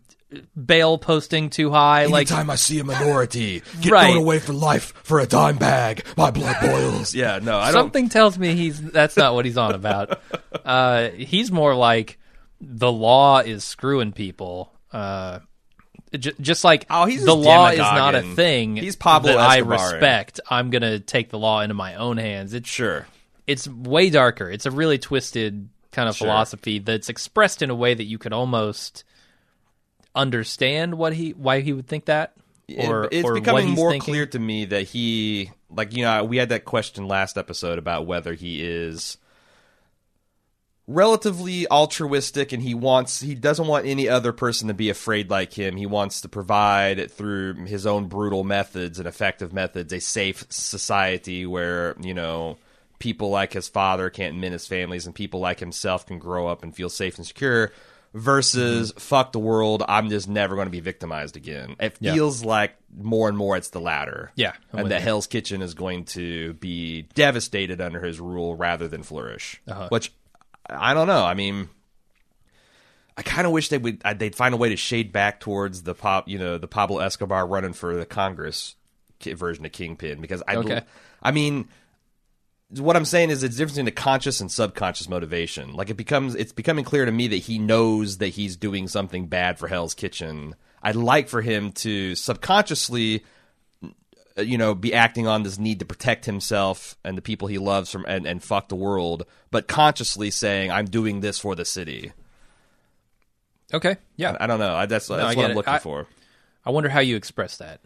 bail 0.63 0.99
posting 0.99 1.49
too 1.51 1.71
high. 1.71 2.05
Like 2.07 2.31
Anytime 2.31 2.51
I 2.51 2.57
see 2.57 2.79
a 2.81 2.85
minority 2.85 3.63
get 3.81 3.93
Right. 3.93 4.13
thrown 4.13 4.19
away 4.19 4.39
for 4.39 4.53
life 4.53 4.93
for 5.03 5.21
a 5.21 5.27
dime 5.27 5.57
bag, 5.57 6.05
my 6.17 6.31
blood 6.31 6.57
boils. 6.63 7.15
Yeah. 7.15 7.39
No, 7.43 7.57
I 7.59 7.73
don't. 7.73 7.83
Something 7.85 8.09
tells 8.09 8.39
me 8.39 8.55
he's 8.55 8.81
that's 8.81 9.17
not 9.17 9.35
what 9.35 9.45
he's 9.47 9.57
on 9.57 9.75
about. 9.75 10.21
uh, 10.65 11.09
he's 11.11 11.51
more 11.51 11.75
like 11.75 12.19
the 12.61 12.93
law 12.93 13.39
is 13.39 13.65
screwing 13.65 14.13
people. 14.13 14.73
Uh, 14.93 15.39
j- 16.17 16.33
just 16.41 16.65
like 16.65 16.87
Oh, 16.91 17.07
he's 17.07 17.25
the 17.25 17.35
law 17.35 17.69
is 17.69 17.79
not 17.79 18.15
a 18.15 18.23
thing. 18.23 18.77
He's 18.77 18.97
Pablo 18.97 19.33
that 19.33 19.39
I 19.41 19.59
respect. 19.59 20.41
I'm 20.51 20.71
gonna 20.71 21.01
take 21.01 21.31
the 21.31 21.39
law 21.39 21.61
into 21.61 21.75
my 21.75 21.95
own 21.97 22.17
hands. 22.17 22.55
It's 22.55 22.69
Sure. 22.69 23.07
it's 23.47 23.67
way 23.69 24.11
darker. 24.11 24.51
It's 24.51 24.67
a 24.67 24.71
really 24.71 24.99
twisted 24.99 25.69
kind 25.93 26.09
of 26.09 26.17
Sure. 26.17 26.27
philosophy 26.27 26.79
that's 26.79 27.09
expressed 27.09 27.63
in 27.63 27.71
a 27.71 27.75
way 27.75 27.95
that 27.95 28.05
you 28.05 28.19
could 28.19 28.33
almost 28.33 29.05
understand 30.15 30.95
what 30.97 31.13
he 31.15 31.31
why 31.31 31.61
he 31.61 31.73
would 31.73 31.87
think 31.87 32.07
that. 32.07 32.33
Or 32.77 33.05
It- 33.05 33.13
it's 33.25 33.31
becoming 33.33 33.71
more 33.71 33.91
thinking. 33.93 34.13
clear 34.13 34.27
to 34.27 34.39
me 34.39 34.67
that 34.67 34.83
he 34.89 35.51
like 35.71 35.95
you 35.97 36.03
know 36.05 36.25
we 36.25 36.37
had 36.37 36.51
that 36.51 36.65
question 36.65 37.09
last 37.09 37.39
episode 37.39 37.79
about 37.79 38.07
whether 38.07 38.35
he 38.35 38.63
is 38.63 39.17
relatively 40.89 41.69
altruistic 41.71 42.51
and 42.51 42.63
he 42.63 42.73
wants 42.75 43.21
he 43.21 43.35
doesn't 43.35 43.67
want 43.67 43.85
any 43.85 44.09
other 44.09 44.33
person 44.33 44.69
to 44.69 44.75
be 44.75 44.89
afraid 44.89 45.29
like 45.29 45.53
him 45.53 45.77
he 45.77 45.85
wants 45.85 46.23
to 46.23 46.29
provide 46.31 47.11
through 47.11 47.53
his 47.67 47.87
own 47.87 48.07
brutal 48.09 48.43
methods 48.43 48.99
and 48.99 49.07
effective 49.07 49.53
methods 49.53 49.93
a 49.93 50.01
safe 50.01 50.47
society 50.49 51.45
where 51.45 51.95
you 52.01 52.15
know 52.15 52.57
people 52.99 53.29
like 53.29 53.53
his 53.53 53.69
father 53.69 54.09
can't 54.09 54.39
menace 54.39 54.67
families 54.67 55.05
and 55.05 55.15
people 55.15 55.41
like 55.41 55.61
himself 55.61 56.07
can 56.07 56.19
grow 56.19 56.49
up 56.49 56.63
and 56.63 56.75
feel 56.75 56.89
safe 56.89 57.19
and 57.19 57.27
secure 57.27 57.71
versus 58.15 58.91
fuck 58.97 59.33
the 59.33 59.39
world 59.39 59.83
i'm 59.89 60.09
just 60.09 60.27
never 60.27 60.55
going 60.55 60.67
to 60.67 60.71
be 60.73 60.81
victimized 60.81 61.37
again 61.37 61.77
it 61.79 61.97
Yeah. 62.01 62.15
feels 62.15 62.43
like 62.43 62.75
more 62.97 63.29
and 63.29 63.37
more 63.37 63.59
it's 63.59 63.69
the 63.69 63.81
latter 63.81 64.33
Yeah, 64.35 64.55
I'm 64.73 64.79
and 64.81 64.91
that 64.91 65.01
you. 65.01 65.05
hell's 65.05 65.27
kitchen 65.27 65.61
is 65.61 65.75
going 65.75 66.07
to 66.07 66.55
be 66.55 67.03
devastated 67.15 67.83
under 67.83 68.01
his 68.01 68.19
rule 68.19 68.57
rather 68.57 68.89
than 68.89 69.03
flourish 69.03 69.61
Uh-huh. 69.69 69.89
which 69.91 70.11
i 70.69 70.95
don't 70.95 71.07
know 71.07 71.25
i 71.25 71.35
mean 71.35 71.69
I 73.17 73.23
kind 73.23 73.49
of 73.49 73.53
wish 73.53 73.69
they 73.69 73.79
would 73.79 74.01
uh, 74.05 74.15
they'd 74.15 74.37
find 74.37 74.55
a 74.55 74.57
way 74.57 74.69
to 74.69 74.77
shade 74.77 75.11
back 75.11 75.41
towards 75.41 75.83
the 75.83 75.93
pop 75.93 76.29
you 76.29 76.39
know 76.39 76.57
the 76.57 76.69
Pablo 76.69 77.01
Escobar 77.01 77.49
running 77.49 77.73
for 77.73 77.97
the 77.97 78.07
Congress 78.07 78.77
version 79.21 79.67
of 79.67 79.73
Kingpin 79.73 80.21
because 80.21 80.41
I 80.47 80.55
Okay. 80.55 80.83
I 81.21 81.33
mean 81.33 81.69
what 82.77 82.97
I'm 82.97 83.05
saying 83.05 83.31
is 83.31 83.43
it's 83.43 83.57
different 83.57 83.75
between 83.75 83.85
the 83.87 83.93
conscious 83.93 84.41
and 84.41 84.53
subconscious 84.53 85.09
motivation. 85.09 85.73
Like 85.73 85.91
it 85.91 85.97
becomes 85.97 86.37
it's 86.37 86.53
becoming 86.53 86.85
clear 86.85 87.05
to 87.05 87.11
me 87.11 87.27
that 87.29 87.37
he 87.37 87.59
knows 87.59 88.19
that 88.19 88.29
he's 88.29 88.57
doing 88.57 88.87
something 88.87 89.27
bad 89.27 89.59
for 89.59 89.67
Hell's 89.67 89.95
Kitchen. 89.95 90.55
I'd 90.81 90.95
like 90.95 91.29
for 91.29 91.43
him 91.43 91.73
to 91.73 92.15
subconsciously 92.15 93.25
Uh, 94.39 94.43
you 94.43 94.57
know 94.59 94.75
be 94.75 94.95
acting 94.95 95.27
on 95.27 95.43
this 95.43 95.59
need 95.59 95.81
to 95.81 95.85
protect 95.85 96.25
himself 96.27 96.97
and 97.05 97.17
the 97.19 97.23
people 97.23 97.49
he 97.49 97.59
loves 97.59 97.91
from 97.91 98.05
and, 98.07 98.27
and 98.27 98.43
fuck 98.43 98.69
the 98.69 98.77
world, 98.77 99.25
but 99.51 99.67
consciously 99.69 100.31
saying 100.31 100.71
I'm 100.71 100.87
doing 100.87 101.21
this 101.21 101.39
for 101.39 101.55
the 101.55 101.65
city. 101.65 102.13
Okay, 103.73 103.97
yeah. 104.17 104.37
I, 104.41 104.45
I 104.45 104.47
don't 104.47 104.59
know. 104.61 104.75
I, 104.75 104.87
that's 104.87 105.11
I 105.11 105.17
that's 105.19 105.35
get 105.35 105.37
what 105.37 105.45
I'm 105.47 105.51
it. 105.53 105.57
looking 105.57 105.73
I- 105.75 105.79
for. 105.79 106.07
I 106.65 106.71
wonder 106.71 106.89
how 106.91 107.01
you 107.01 107.17
express 107.17 107.59
that, 107.59 107.81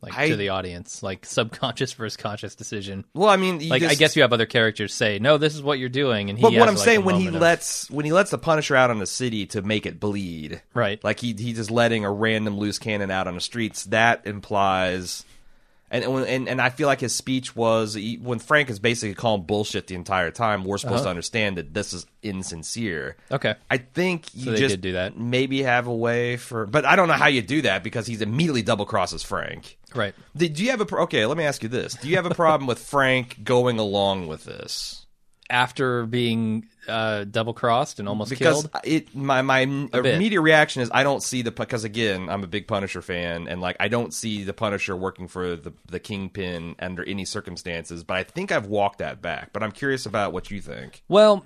like 0.00 0.16
I- 0.16 0.28
to 0.28 0.36
the 0.36 0.50
audience, 0.50 1.02
like 1.02 1.24
subconscious 1.26 1.92
versus 1.94 2.16
conscious 2.16 2.54
decision. 2.54 3.04
Well, 3.14 3.28
I 3.28 3.36
mean, 3.36 3.68
Like 3.68 3.82
I 3.82 3.94
guess 3.94 4.14
you 4.16 4.22
have 4.22 4.32
other 4.32 4.46
characters 4.46 4.94
say, 4.94 5.18
"No, 5.18 5.36
this 5.36 5.54
is 5.54 5.62
what 5.62 5.78
you're 5.78 5.88
doing," 5.88 6.30
and 6.30 6.38
he. 6.38 6.42
But 6.42 6.52
what 6.52 6.68
I'm 6.68 6.74
like, 6.76 6.84
saying 6.84 7.04
when 7.04 7.16
he 7.16 7.28
of- 7.28 7.34
lets 7.34 7.90
when 7.90 8.04
he 8.04 8.12
lets 8.12 8.30
the 8.30 8.38
Punisher 8.38 8.76
out 8.76 8.90
on 8.90 8.98
the 8.98 9.06
city 9.06 9.46
to 9.46 9.62
make 9.62 9.86
it 9.86 9.98
bleed, 10.00 10.62
Right. 10.74 11.02
Like 11.02 11.20
he 11.20 11.32
he's 11.32 11.56
just 11.56 11.70
letting 11.70 12.04
a 12.04 12.12
random 12.12 12.56
loose 12.58 12.78
cannon 12.78 13.10
out 13.10 13.26
on 13.26 13.34
the 13.34 13.40
streets. 13.40 13.84
That 13.86 14.26
implies, 14.26 15.24
and 15.94 16.04
and 16.26 16.48
and 16.48 16.60
I 16.60 16.70
feel 16.70 16.86
like 16.88 17.00
his 17.00 17.14
speech 17.14 17.54
was 17.56 17.96
when 18.20 18.38
Frank 18.38 18.68
is 18.70 18.78
basically 18.78 19.14
calling 19.14 19.42
bullshit 19.42 19.86
the 19.86 19.94
entire 19.94 20.30
time. 20.30 20.64
We're 20.64 20.78
supposed 20.78 20.96
Uh-huh. 20.96 21.04
to 21.04 21.10
understand 21.10 21.56
that 21.56 21.72
this 21.72 21.92
is 21.92 22.04
insincere. 22.22 23.16
okay, 23.30 23.54
I 23.70 23.78
think 23.78 24.26
you 24.34 24.52
they 24.52 24.58
just 24.58 24.74
did 24.74 24.80
do 24.80 24.92
that. 24.92 25.16
Maybe 25.18 25.62
have 25.62 25.86
a 25.86 25.94
way 25.94 26.36
for, 26.36 26.66
but 26.66 26.84
I 26.84 26.96
don't 26.96 27.08
know 27.08 27.14
how 27.14 27.28
you 27.28 27.42
do 27.42 27.62
that 27.62 27.82
because 27.82 28.06
he's 28.06 28.20
immediately 28.20 28.62
double 28.62 28.86
crosses 28.86 29.22
Frank. 29.22 29.78
right. 29.94 30.14
Do 30.36 30.46
you 30.46 30.70
have 30.70 30.80
a 30.80 30.96
okay? 31.02 31.24
Let 31.26 31.36
me 31.38 31.44
ask 31.44 31.62
you 31.62 31.68
this: 31.68 31.94
Do 31.94 32.08
you 32.08 32.16
have 32.16 32.26
a 32.26 32.34
problem 32.34 32.66
with 32.66 32.78
Frank 32.80 33.44
going 33.44 33.78
along 33.78 34.26
with 34.26 34.44
this? 34.44 35.03
After 35.50 36.06
being 36.06 36.66
uh, 36.88 37.24
double 37.24 37.52
crossed 37.52 37.98
and 37.98 38.08
almost 38.08 38.30
because 38.30 38.62
killed. 38.62 38.70
it 38.84 39.14
my 39.14 39.42
my 39.42 39.60
immediate 39.60 40.40
reaction 40.40 40.82
is 40.82 40.90
I 40.92 41.02
don't 41.02 41.22
see 41.22 41.42
the 41.42 41.50
because 41.50 41.84
again 41.84 42.28
I'm 42.28 42.42
a 42.44 42.46
big 42.46 42.66
Punisher 42.66 43.02
fan 43.02 43.46
and 43.48 43.60
like 43.60 43.76
I 43.80 43.88
don't 43.88 44.12
see 44.12 44.44
the 44.44 44.52
Punisher 44.54 44.96
working 44.96 45.28
for 45.28 45.56
the 45.56 45.72
the 45.86 46.00
Kingpin 46.00 46.76
under 46.78 47.04
any 47.04 47.24
circumstances. 47.24 48.04
But 48.04 48.16
I 48.16 48.22
think 48.24 48.52
I've 48.52 48.66
walked 48.66 48.98
that 48.98 49.20
back. 49.22 49.52
But 49.52 49.62
I'm 49.62 49.72
curious 49.72 50.06
about 50.06 50.32
what 50.32 50.50
you 50.50 50.60
think. 50.60 51.02
Well, 51.08 51.44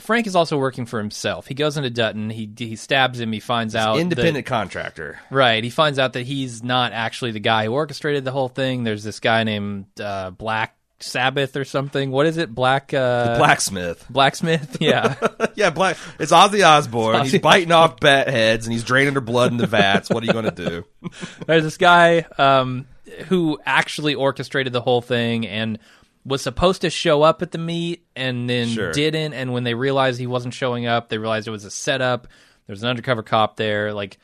Frank 0.00 0.26
is 0.26 0.36
also 0.36 0.58
working 0.58 0.84
for 0.84 0.98
himself. 0.98 1.46
He 1.46 1.54
goes 1.54 1.76
into 1.76 1.88
Dutton. 1.90 2.28
He 2.30 2.50
he 2.56 2.76
stabs 2.76 3.18
him. 3.18 3.32
He 3.32 3.40
finds 3.40 3.74
out 3.74 3.94
that- 3.94 4.00
Independent 4.00 4.46
contractor. 4.46 5.18
right. 5.30 5.64
He 5.64 5.70
finds 5.70 5.98
out 5.98 6.12
that 6.12 6.26
he's 6.26 6.62
not 6.62 6.92
actually 6.92 7.30
the 7.32 7.40
guy 7.40 7.64
who 7.64 7.72
orchestrated 7.72 8.24
the 8.24 8.32
whole 8.32 8.48
thing. 8.48 8.84
There's 8.84 9.02
this 9.02 9.18
guy 9.20 9.44
named 9.44 9.86
uh, 9.98 10.30
Black 10.30 10.76
Sabbath 11.02 11.56
or 11.56 11.64
something. 11.64 12.10
What 12.10 12.26
is 12.26 12.36
it? 12.36 12.54
Black 12.54 12.92
uh, 12.94 13.36
Blacksmith. 13.38 14.04
Blacksmith. 14.10 14.78
Yeah. 14.80 15.14
yeah, 15.54 15.70
black. 15.70 15.96
It's 16.18 16.32
Ozzy 16.32 16.66
Osbourne. 16.66 17.22
He's 17.22 17.34
Ozzy 17.34 17.42
biting 17.42 17.72
off 17.72 18.00
bat 18.00 18.28
heads 18.28 18.66
and 18.66 18.72
he's 18.72 18.84
draining 18.84 19.14
their 19.14 19.20
blood 19.20 19.52
into 19.52 19.66
vats. 19.66 20.08
What 20.10 20.22
are 20.22 20.26
you 20.26 20.32
going 20.32 20.44
to 20.46 20.50
do? 20.50 20.84
There's 21.46 21.62
this 21.64 21.76
guy 21.76 22.26
um, 22.38 22.86
who 23.26 23.58
actually 23.64 24.14
orchestrated 24.14 24.72
the 24.72 24.80
whole 24.80 25.02
thing 25.02 25.46
and 25.46 25.78
was 26.24 26.42
supposed 26.42 26.82
to 26.82 26.90
show 26.90 27.22
up 27.22 27.42
at 27.42 27.50
the 27.50 27.58
meet 27.58 28.06
and 28.14 28.48
then 28.48 28.68
Sure. 28.68 28.92
didn't. 28.92 29.32
And 29.34 29.52
when 29.52 29.64
they 29.64 29.74
realized 29.74 30.20
he 30.20 30.26
wasn't 30.26 30.54
showing 30.54 30.86
up, 30.86 31.08
they 31.08 31.18
realized 31.18 31.48
it 31.48 31.52
was 31.52 31.64
a 31.64 31.70
setup. 31.70 32.28
There 32.66 32.72
was 32.74 32.82
an 32.82 32.88
undercover 32.88 33.22
cop 33.24 33.56
there, 33.56 33.92
like, 33.92 34.18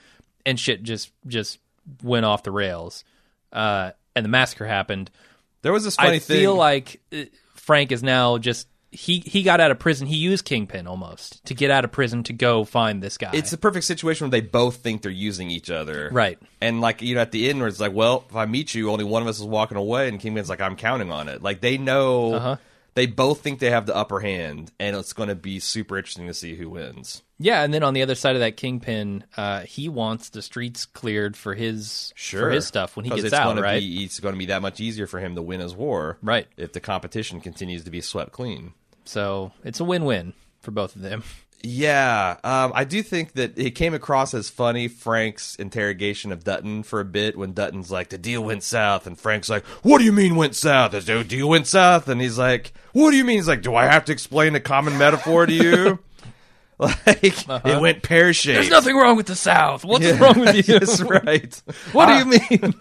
and 0.47 0.59
shit 0.59 0.83
just 0.85 1.11
just 1.27 1.59
went 2.03 2.25
off 2.25 2.45
the 2.45 2.53
rails. 2.53 3.03
Uh, 3.53 3.91
and 4.15 4.25
the 4.25 4.29
massacre 4.29 4.67
happened. 4.67 5.11
There 5.69 5.73
was 5.75 5.85
this 5.85 5.97
funny 5.97 6.17
I 6.17 6.19
thing. 6.19 6.37
feel 6.39 6.55
like 6.55 7.03
uh, 7.13 7.25
Frank 7.57 7.93
is 7.93 8.03
now 8.03 8.39
just 8.39 8.67
he 8.91 9.19
he 9.21 9.43
got 9.43 9.61
out 9.61 9.71
of 9.71 9.79
prison. 9.79 10.07
He 10.07 10.17
used 10.17 10.47
Kingpin 10.47 10.87
almost 10.87 11.45
to 11.45 11.53
get 11.55 11.71
out 11.71 11.85
of 11.85 11.93
prison 11.93 12.23
to 12.23 12.33
go 12.33 12.65
find 12.65 13.03
this 13.03 13.19
guy. 13.19 13.33
it's 13.35 13.51
the 13.51 13.59
perfect 13.59 13.85
situation 13.85 14.25
where 14.25 14.31
they 14.31 14.41
both 14.41 14.77
think 14.77 15.03
they're 15.03 15.11
using 15.13 15.51
each 15.51 15.69
other. 15.69 16.09
Right. 16.11 16.39
And 16.63 16.81
like, 16.81 17.03
you 17.03 17.15
know, 17.15 17.21
at 17.21 17.31
the 17.31 17.51
end 17.51 17.59
where 17.59 17.69
it's 17.69 17.81
like, 17.81 17.93
well, 17.93 18.25
if 18.31 18.35
I 18.35 18.47
meet 18.47 18.75
you, 18.75 18.91
only 18.91 19.05
one 19.05 19.21
of 19.21 19.29
us 19.29 19.39
is 19.41 19.45
walking 19.45 19.77
away 19.77 20.09
and 20.09 20.19
Kingpin's 20.19 20.49
like, 20.49 20.63
I'm 20.63 20.75
counting 20.75 21.13
on 21.13 21.29
it. 21.29 21.43
Like 21.43 21.61
they 21.61 21.77
know 21.77 22.33
Uh-huh. 22.33 22.57
they 22.95 23.05
both 23.05 23.43
think 23.43 23.59
they 23.59 23.69
have 23.71 23.85
the 23.85 23.95
upper 23.95 24.21
hand 24.21 24.73
and 24.81 24.97
it's 24.97 25.13
gonna 25.13 25.35
be 25.35 25.61
super 25.61 25.99
interesting 25.99 26.27
to 26.27 26.33
see 26.33 26.55
who 26.57 26.71
wins. 26.71 27.23
Yeah, 27.41 27.63
and 27.63 27.73
then 27.73 27.83
on 27.83 27.95
the 27.95 28.03
other 28.03 28.17
side 28.17 28.35
of 28.35 28.41
that 28.41 28.57
kingpin, 28.57 29.25
uh, 29.37 29.61
he 29.61 29.89
wants 29.89 30.31
the 30.31 30.43
streets 30.43 30.87
cleared 30.87 31.37
for 31.37 31.55
his 31.55 32.13
for 32.17 32.51
his 32.51 32.67
stuff 32.67 32.97
when 32.97 33.05
he 33.05 33.11
gets 33.11 33.25
it's 33.25 33.35
out, 33.35 33.59
right? 33.61 33.81
Be, 33.81 34.05
it's 34.05 34.19
gonna 34.19 34.37
be 34.37 34.47
that 34.47 34.61
much 34.61 34.81
easier 34.81 35.07
for 35.07 35.21
him 35.21 35.37
to 35.37 35.43
win 35.43 35.61
his 35.61 35.75
war. 35.75 36.19
Right. 36.21 36.49
If 36.57 36.73
the 36.73 36.81
competition 36.81 37.41
continues 37.41 37.85
to 37.85 37.91
be 37.91 38.01
swept 38.01 38.33
clean. 38.33 38.75
So 39.05 39.53
it's 39.65 39.81
a 39.81 39.85
win-win 39.85 40.35
for 40.61 40.73
both 40.73 40.97
of 40.97 41.03
them. 41.03 41.23
Yeah, 41.63 42.37
um, 42.45 42.73
I 42.75 42.85
do 42.85 43.03
think 43.03 43.33
that 43.33 43.59
it 43.59 43.73
came 43.73 43.93
across 43.93 44.33
as 44.33 44.49
funny 44.49 44.87
Frank's 44.87 45.57
interrogation 45.57 46.31
of 46.31 46.45
Dutton 46.45 46.85
for 46.85 47.01
a 47.01 47.05
bit 47.05 47.37
when 47.37 47.53
Dutton's 47.53 47.91
like, 47.91 48.11
"The 48.11 48.19
deal 48.19 48.45
went 48.45 48.63
south," 48.63 49.09
and 49.09 49.19
Frank's 49.19 49.49
like, 49.49 49.65
"What 49.83 49.99
do 49.99 50.05
you 50.05 50.13
mean 50.13 50.37
went 50.37 50.55
south? 50.55 50.93
The 50.93 51.25
deal 51.25 51.49
went 51.49 51.67
south?" 51.67 52.09
And 52.09 52.21
he's 52.21 52.39
like, 52.39 52.73
"What 52.93 53.11
do 53.11 53.17
you 53.17 53.25
mean?" 53.25 53.39
He's 53.39 53.49
like, 53.49 53.63
"Do 53.63 53.75
I 53.75 53.87
have 53.87 54.05
to 54.05 54.13
explain 54.13 54.55
a 54.55 54.61
common 54.61 54.99
metaphor 54.99 55.47
to 55.47 55.53
you?" 55.53 55.99
like 57.07 57.25
it 57.25 57.81
went 57.81 58.03
pear 58.03 58.33
shaped. 58.33 58.55
There's 58.55 58.71
nothing 58.71 58.97
wrong 58.97 59.17
with 59.17 59.27
the 59.27 59.35
South. 59.37 59.85
What's 59.85 60.07
wrong 60.21 60.39
with 60.39 60.57
you? 60.69 60.79
That's 60.79 61.01
right. 61.03 61.63
What 61.93 62.07
do 62.07 62.15
you 62.15 62.25
mean? 62.25 62.75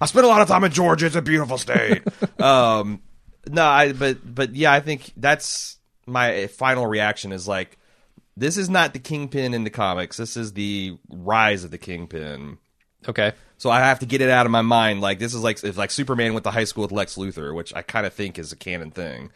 I 0.00 0.06
spent 0.06 0.24
a 0.24 0.28
lot 0.28 0.40
of 0.40 0.48
time 0.48 0.64
in 0.64 0.72
Georgia. 0.72 1.06
It's 1.06 1.14
a 1.16 1.22
beautiful 1.22 1.58
state. 1.58 2.02
um 2.40 3.02
no 3.50 3.64
i 3.64 3.92
but 3.92 4.18
but 4.34 4.54
yeah 4.54 4.72
i 4.72 4.80
think 4.80 5.10
that's 5.16 5.78
my 6.06 6.46
final 6.48 6.86
reaction 6.86 7.32
is 7.32 7.48
like 7.48 7.78
this 8.36 8.56
is 8.56 8.68
not 8.68 8.92
the 8.92 8.98
kingpin 8.98 9.54
in 9.54 9.64
the 9.64 9.70
comics 9.70 10.16
this 10.16 10.36
is 10.36 10.52
the 10.52 10.96
rise 11.08 11.64
of 11.64 11.70
the 11.70 11.78
kingpin 11.78 12.58
okay. 13.08 13.32
so 13.56 13.70
i 13.70 13.80
have 13.80 14.00
to 14.00 14.06
get 14.06 14.20
it 14.20 14.28
out 14.30 14.46
of 14.46 14.52
my 14.52 14.62
mind 14.62 15.00
like 15.00 15.18
this 15.18 15.34
is 15.34 15.42
like 15.42 15.62
if 15.64 15.76
like 15.76 15.90
superman 15.90 16.34
went 16.34 16.44
to 16.44 16.50
high 16.50 16.64
school 16.64 16.82
with 16.82 16.92
lex 16.92 17.16
luthor 17.16 17.54
which 17.54 17.74
i 17.74 17.82
kind 17.82 18.06
of 18.06 18.12
think 18.12 18.38
is 18.38 18.52
a 18.52 18.56
canon 18.56 18.90
thing 18.90 19.30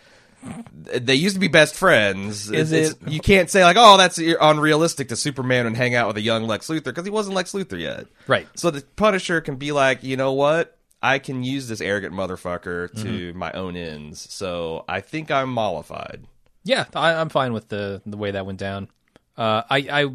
they 0.73 1.15
used 1.15 1.35
to 1.37 1.41
be 1.41 1.49
best 1.49 1.75
friends 1.75 2.51
Is 2.51 2.73
It's- 2.73 2.91
it- 3.03 3.09
you 3.13 3.21
can't 3.21 3.49
say 3.51 3.65
like 3.65 3.77
oh 3.79 3.97
that's 3.97 4.19
unrealistic 4.19 5.09
to 5.09 5.17
superman 5.17 5.67
and 5.67 5.77
hang 5.77 5.95
out 5.95 6.09
with 6.09 6.17
a 6.17 6.21
young 6.23 6.45
lex 6.45 6.69
luthor 6.69 6.85
because 6.85 7.05
he 7.05 7.11
wasn't 7.11 7.37
lex 7.37 7.53
luthor 7.53 7.79
yet 7.79 8.07
Right. 8.27 8.49
so 8.55 8.71
the 8.71 8.83
Punisher 8.97 9.41
can 9.41 9.57
be 9.57 9.73
like, 9.73 10.03
you 10.03 10.17
know 10.17 10.33
what? 10.33 10.77
I 11.05 11.19
can 11.19 11.43
use 11.43 11.67
this 11.69 11.81
arrogant 11.81 12.15
motherfucker 12.15 12.93
to 13.03 13.05
Mm-hmm. 13.33 13.39
my 13.39 13.51
own 13.53 13.77
ends. 13.77 14.21
So 14.33 14.85
I 14.89 15.01
think 15.01 15.31
I'm 15.33 15.53
mollified. 15.53 16.25
Yeah, 16.65 16.85
I, 16.95 17.15
I'm 17.15 17.29
fine 17.29 17.53
with 17.53 17.69
the 17.69 18.01
the 18.07 18.17
way 18.17 18.31
that 18.31 18.47
went 18.47 18.61
down. 18.61 18.87
Uh, 19.37 19.63
I, 19.69 19.79
I 19.91 20.07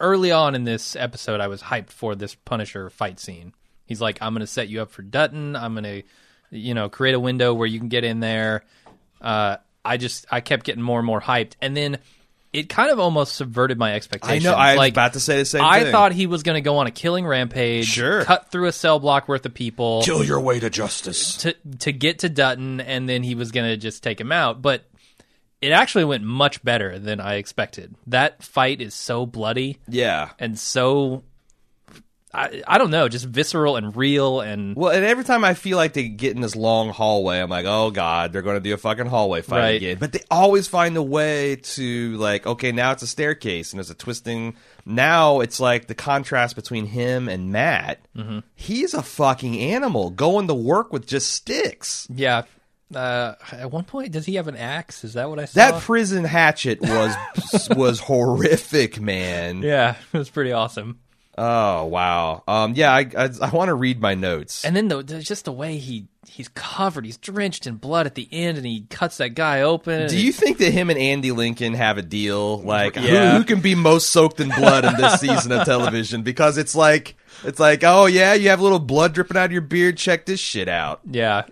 early 0.00 0.32
on 0.32 0.56
in 0.56 0.64
this 0.64 0.96
episode, 0.96 1.40
I 1.40 1.46
was 1.46 1.62
hyped 1.62 1.90
for 1.90 2.16
this 2.16 2.34
Punisher 2.34 2.90
fight 2.90 3.20
scene. 3.20 3.52
He's 3.84 4.00
like, 4.00 4.18
"I'm 4.20 4.32
going 4.34 4.40
to 4.40 4.48
set 4.48 4.68
you 4.68 4.82
up 4.82 4.90
for 4.90 5.02
Dutton. 5.02 5.54
I'm 5.54 5.74
going 5.74 5.84
to, 5.84 6.02
you 6.50 6.74
know, 6.74 6.88
create 6.88 7.14
a 7.14 7.20
window 7.20 7.54
where 7.54 7.68
you 7.68 7.78
can 7.78 7.88
get 7.88 8.02
in 8.02 8.18
there." 8.18 8.64
Uh, 9.20 9.58
I 9.86 9.96
just 9.96 10.26
I 10.30 10.40
kept 10.40 10.64
getting 10.66 10.82
more 10.82 10.98
and 10.98 11.06
more 11.06 11.20
hyped, 11.20 11.52
and 11.62 11.76
then 11.76 11.98
it 12.52 12.68
kind 12.70 12.90
of 12.90 12.98
almost 12.98 13.36
subverted 13.36 13.78
my 13.78 13.92
expectations. 13.94 14.46
I 14.46 14.50
know 14.50 14.56
was 14.56 14.76
like, 14.78 14.94
about 14.94 15.12
to 15.12 15.20
say 15.20 15.36
the 15.38 15.44
same 15.44 15.62
I 15.62 15.82
thing. 15.82 15.92
thought 15.92 16.12
he 16.12 16.26
was 16.26 16.42
going 16.42 16.54
to 16.54 16.60
go 16.62 16.78
on 16.78 16.86
a 16.86 16.90
killing 16.90 17.26
rampage, 17.26 17.84
Sure. 17.86 18.24
cut 18.24 18.50
through 18.50 18.66
a 18.66 18.72
cell 18.72 18.98
block 18.98 19.28
worth 19.28 19.44
of 19.44 19.52
people, 19.52 20.02
Kill 20.04 20.24
your 20.24 20.40
way 20.40 20.58
to 20.60 20.70
justice. 20.70 21.36
to 21.38 21.54
to 21.80 21.92
get 21.92 22.20
to 22.20 22.28
Dutton, 22.28 22.80
and 22.80 23.08
then 23.08 23.22
he 23.22 23.34
was 23.34 23.52
going 23.52 23.68
to 23.68 23.76
just 23.76 24.02
take 24.02 24.20
him 24.20 24.32
out. 24.32 24.62
But 24.62 24.84
it 25.60 25.70
actually 25.70 26.04
went 26.04 26.22
much 26.24 26.62
better 26.62 26.98
than 26.98 27.20
I 27.20 27.34
expected. 27.34 27.94
That 28.06 28.42
fight 28.42 28.80
is 28.80 28.94
so 28.94 29.26
bloody 29.26 29.78
Yeah. 29.88 30.30
and 30.38 30.58
so 30.58 31.24
I 32.36 32.62
I 32.66 32.78
don't 32.78 32.90
know, 32.90 33.08
just 33.08 33.24
visceral 33.24 33.76
and 33.76 33.96
real 33.96 34.40
and 34.40 34.76
Well, 34.76 34.92
and 34.92 35.04
every 35.04 35.24
time 35.24 35.42
I 35.44 35.54
feel 35.54 35.76
like 35.78 35.94
they 35.94 36.08
get 36.08 36.34
in 36.36 36.42
this 36.42 36.54
long 36.54 36.90
hallway, 36.90 37.40
I'm 37.40 37.48
like, 37.50 37.64
oh 37.66 37.90
god, 37.90 38.32
they're 38.32 38.42
going 38.42 38.56
to 38.56 38.60
do 38.60 38.74
a 38.74 38.76
fucking 38.76 39.06
hallway 39.06 39.42
fight 39.42 39.58
Right. 39.58 39.76
again. 39.76 39.96
But 39.98 40.12
they 40.12 40.20
always 40.30 40.68
find 40.68 40.96
a 40.96 41.02
way 41.02 41.56
to 41.56 42.16
like, 42.18 42.46
okay, 42.46 42.72
now 42.72 42.92
it's 42.92 43.02
a 43.02 43.06
staircase 43.06 43.72
and 43.72 43.78
there's 43.78 43.90
a 43.90 43.94
twisting. 43.94 44.54
Now 44.84 45.40
it's 45.40 45.58
like 45.60 45.86
the 45.86 45.94
contrast 45.94 46.54
between 46.56 46.86
him 46.86 47.28
and 47.28 47.50
Matt. 47.50 48.00
Mm-hmm. 48.16 48.40
He's 48.54 48.92
a 48.94 49.02
fucking 49.02 49.58
animal 49.58 50.10
going 50.10 50.46
to 50.48 50.54
work 50.54 50.92
with 50.92 51.06
just 51.06 51.32
sticks. 51.32 52.06
yeah. 52.14 52.42
Uh, 52.94 53.34
at 53.50 53.72
one 53.72 53.82
point, 53.82 54.12
does 54.12 54.26
he 54.26 54.36
have 54.36 54.46
an 54.46 54.54
axe? 54.56 55.02
Is 55.02 55.14
that 55.14 55.28
what 55.28 55.40
I 55.40 55.46
saw? 55.46 55.58
That 55.72 55.82
prison 55.82 56.22
hatchet 56.22 56.80
was 56.80 57.16
was 57.76 57.98
horrific, 57.98 59.00
man. 59.00 59.62
yeah, 59.62 59.96
it 60.12 60.16
was 60.18 60.30
pretty 60.30 60.52
awesome. 60.52 61.00
Oh 61.38 61.84
wow. 61.86 62.42
Um. 62.48 62.74
Yeah. 62.74 62.92
I 62.92 63.06
I, 63.16 63.28
I 63.42 63.50
want 63.50 63.68
to 63.68 63.74
read 63.74 64.00
my 64.00 64.14
notes. 64.14 64.64
And 64.64 64.74
then 64.74 64.88
the, 64.88 65.02
the, 65.02 65.20
just 65.20 65.44
the 65.44 65.52
way 65.52 65.76
he 65.78 66.06
he's 66.26 66.48
covered, 66.48 67.04
he's 67.04 67.16
drenched 67.18 67.66
in 67.66 67.76
blood 67.76 68.06
at 68.06 68.14
the 68.14 68.28
end, 68.32 68.56
and 68.58 68.66
he 68.66 68.86
cuts 68.90 69.18
that 69.18 69.30
guy 69.30 69.62
open. 69.62 70.08
Do 70.08 70.18
you 70.18 70.32
think 70.32 70.58
that 70.58 70.70
him 70.70 70.90
and 70.90 70.98
Andy 70.98 71.32
Lincoln 71.32 71.74
have 71.74 71.98
a 71.98 72.02
deal? 72.02 72.58
Like, 72.62 72.96
who- 72.96 73.06
Yeah. 73.06 73.38
who, 73.38 73.44
can 73.44 73.60
be 73.60 73.74
most 73.74 74.10
soaked 74.10 74.40
in 74.40 74.48
blood 74.48 74.84
in 74.84 74.94
this 74.96 75.20
season 75.20 75.52
of 75.52 75.64
television? 75.64 76.22
Because 76.22 76.58
it's 76.58 76.74
like, 76.74 77.16
it's 77.44 77.60
like, 77.60 77.84
oh 77.84 78.06
yeah, 78.06 78.34
you 78.34 78.48
have 78.50 78.60
a 78.60 78.62
little 78.62 78.78
blood 78.80 79.14
dripping 79.14 79.36
out 79.36 79.46
of 79.46 79.52
your 79.52 79.60
beard. 79.62 79.96
Check 79.96 80.26
this 80.26 80.40
shit 80.40 80.68
out. 80.68 81.00
Yeah. 81.10 81.44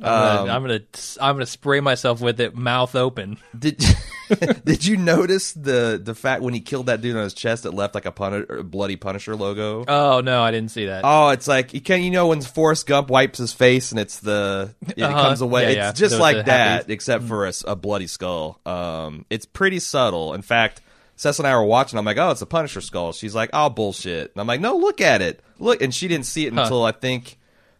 I'm 0.00 0.04
gonna, 0.44 0.52
I'm 0.52 0.62
gonna 0.62 0.80
I'm 1.20 1.34
gonna 1.34 1.46
spray 1.46 1.80
myself 1.80 2.20
with 2.20 2.40
it, 2.40 2.54
mouth 2.54 2.94
open. 2.94 3.38
Did 3.58 3.82
Did 4.64 4.84
you 4.84 4.96
notice 4.96 5.52
the 5.52 6.00
the 6.02 6.14
fact 6.14 6.42
when 6.42 6.54
he 6.54 6.60
killed 6.60 6.86
that 6.86 7.00
dude 7.00 7.16
on 7.16 7.22
his 7.22 7.34
chest, 7.34 7.64
it 7.66 7.72
left 7.72 7.94
like 7.94 8.06
a 8.06 8.12
puni- 8.12 8.62
bloody 8.62 8.96
Punisher 8.96 9.36
logo? 9.36 9.84
Oh 9.88 10.20
no, 10.20 10.42
I 10.42 10.50
didn't 10.50 10.70
see 10.70 10.86
that. 10.86 11.02
Oh, 11.04 11.30
it's 11.30 11.48
like 11.48 11.74
you 11.74 11.80
can 11.80 12.02
you 12.02 12.10
know 12.10 12.28
when 12.28 12.40
Forrest 12.42 12.86
Gump 12.86 13.08
wipes 13.10 13.38
his 13.38 13.52
face 13.52 13.90
and 13.90 13.98
it's 14.00 14.20
the 14.20 14.74
it 14.96 15.02
Uh-huh. 15.02 15.22
comes 15.22 15.40
away. 15.40 15.74
Yeah, 15.74 15.90
it's 15.90 16.00
yeah. 16.00 16.06
just 16.08 16.20
like 16.20 16.36
that, 16.46 16.46
happy- 16.82 16.92
except 16.92 17.24
for 17.24 17.50
a 17.66 17.76
bloody 17.76 18.06
skull. 18.06 18.60
Um, 18.66 19.24
it's 19.30 19.46
pretty 19.46 19.78
subtle. 19.78 20.34
In 20.34 20.42
fact, 20.42 20.80
Cess 21.16 21.38
and 21.38 21.48
I 21.48 21.56
were 21.56 21.64
watching. 21.64 21.98
I'm 21.98 22.04
like, 22.04 22.18
oh, 22.18 22.30
it's 22.30 22.42
a 22.42 22.46
Punisher 22.46 22.80
skull. 22.80 23.12
She's 23.12 23.34
like, 23.34 23.50
oh, 23.52 23.70
bullshit. 23.70 24.30
And 24.32 24.40
I'm 24.40 24.46
like, 24.46 24.60
no, 24.60 24.76
look 24.76 25.00
at 25.00 25.20
it. 25.22 25.40
Look, 25.58 25.82
and 25.82 25.92
she 25.94 26.06
didn't 26.06 26.26
see 26.26 26.46
it 26.46 26.52
until 26.52 26.84
I 26.84 26.92
think. 26.92 27.37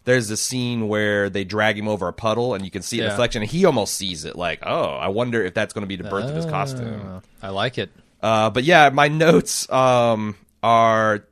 There's 0.08 0.30
a 0.30 0.38
scene 0.38 0.88
where 0.88 1.28
they 1.28 1.44
drag 1.44 1.76
him 1.78 1.86
over 1.86 2.08
a 2.08 2.14
puddle, 2.14 2.54
and 2.54 2.64
you 2.64 2.70
can 2.70 2.80
see 2.80 2.96
the 2.96 3.02
Yeah. 3.04 3.10
reflection, 3.10 3.42
and 3.42 3.50
he 3.50 3.66
almost 3.66 3.92
sees 3.94 4.24
it. 4.24 4.36
Like, 4.36 4.60
oh, 4.64 4.84
I 4.86 5.08
wonder 5.08 5.44
if 5.44 5.52
that's 5.52 5.74
going 5.74 5.82
to 5.82 5.86
be 5.86 5.96
the 5.96 6.08
birth 6.08 6.30
of 6.30 6.34
his 6.34 6.46
costume. 6.46 7.02
Oh, 7.04 7.22
I 7.42 7.50
like 7.50 7.76
it. 7.76 7.90
Uh, 8.22 8.48
but 8.48 8.64
yeah, 8.64 8.88
my 8.88 9.08
notes 9.08 9.70
um, 9.70 10.34
are 10.62 11.26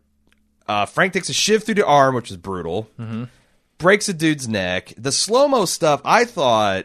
uh, 0.68 0.84
Frank 0.84 1.14
takes 1.14 1.30
a 1.30 1.32
shiv 1.32 1.64
through 1.64 1.76
the 1.76 1.86
arm, 1.86 2.14
which 2.14 2.30
is 2.30 2.36
brutal. 2.36 2.88
Breaks 3.78 4.08
a 4.10 4.12
dude's 4.14 4.46
neck. 4.46 4.92
The 4.98 5.10
slow 5.12 5.48
mo 5.48 5.64
stuff 5.64 6.02
I 6.04 6.24
thought 6.26 6.84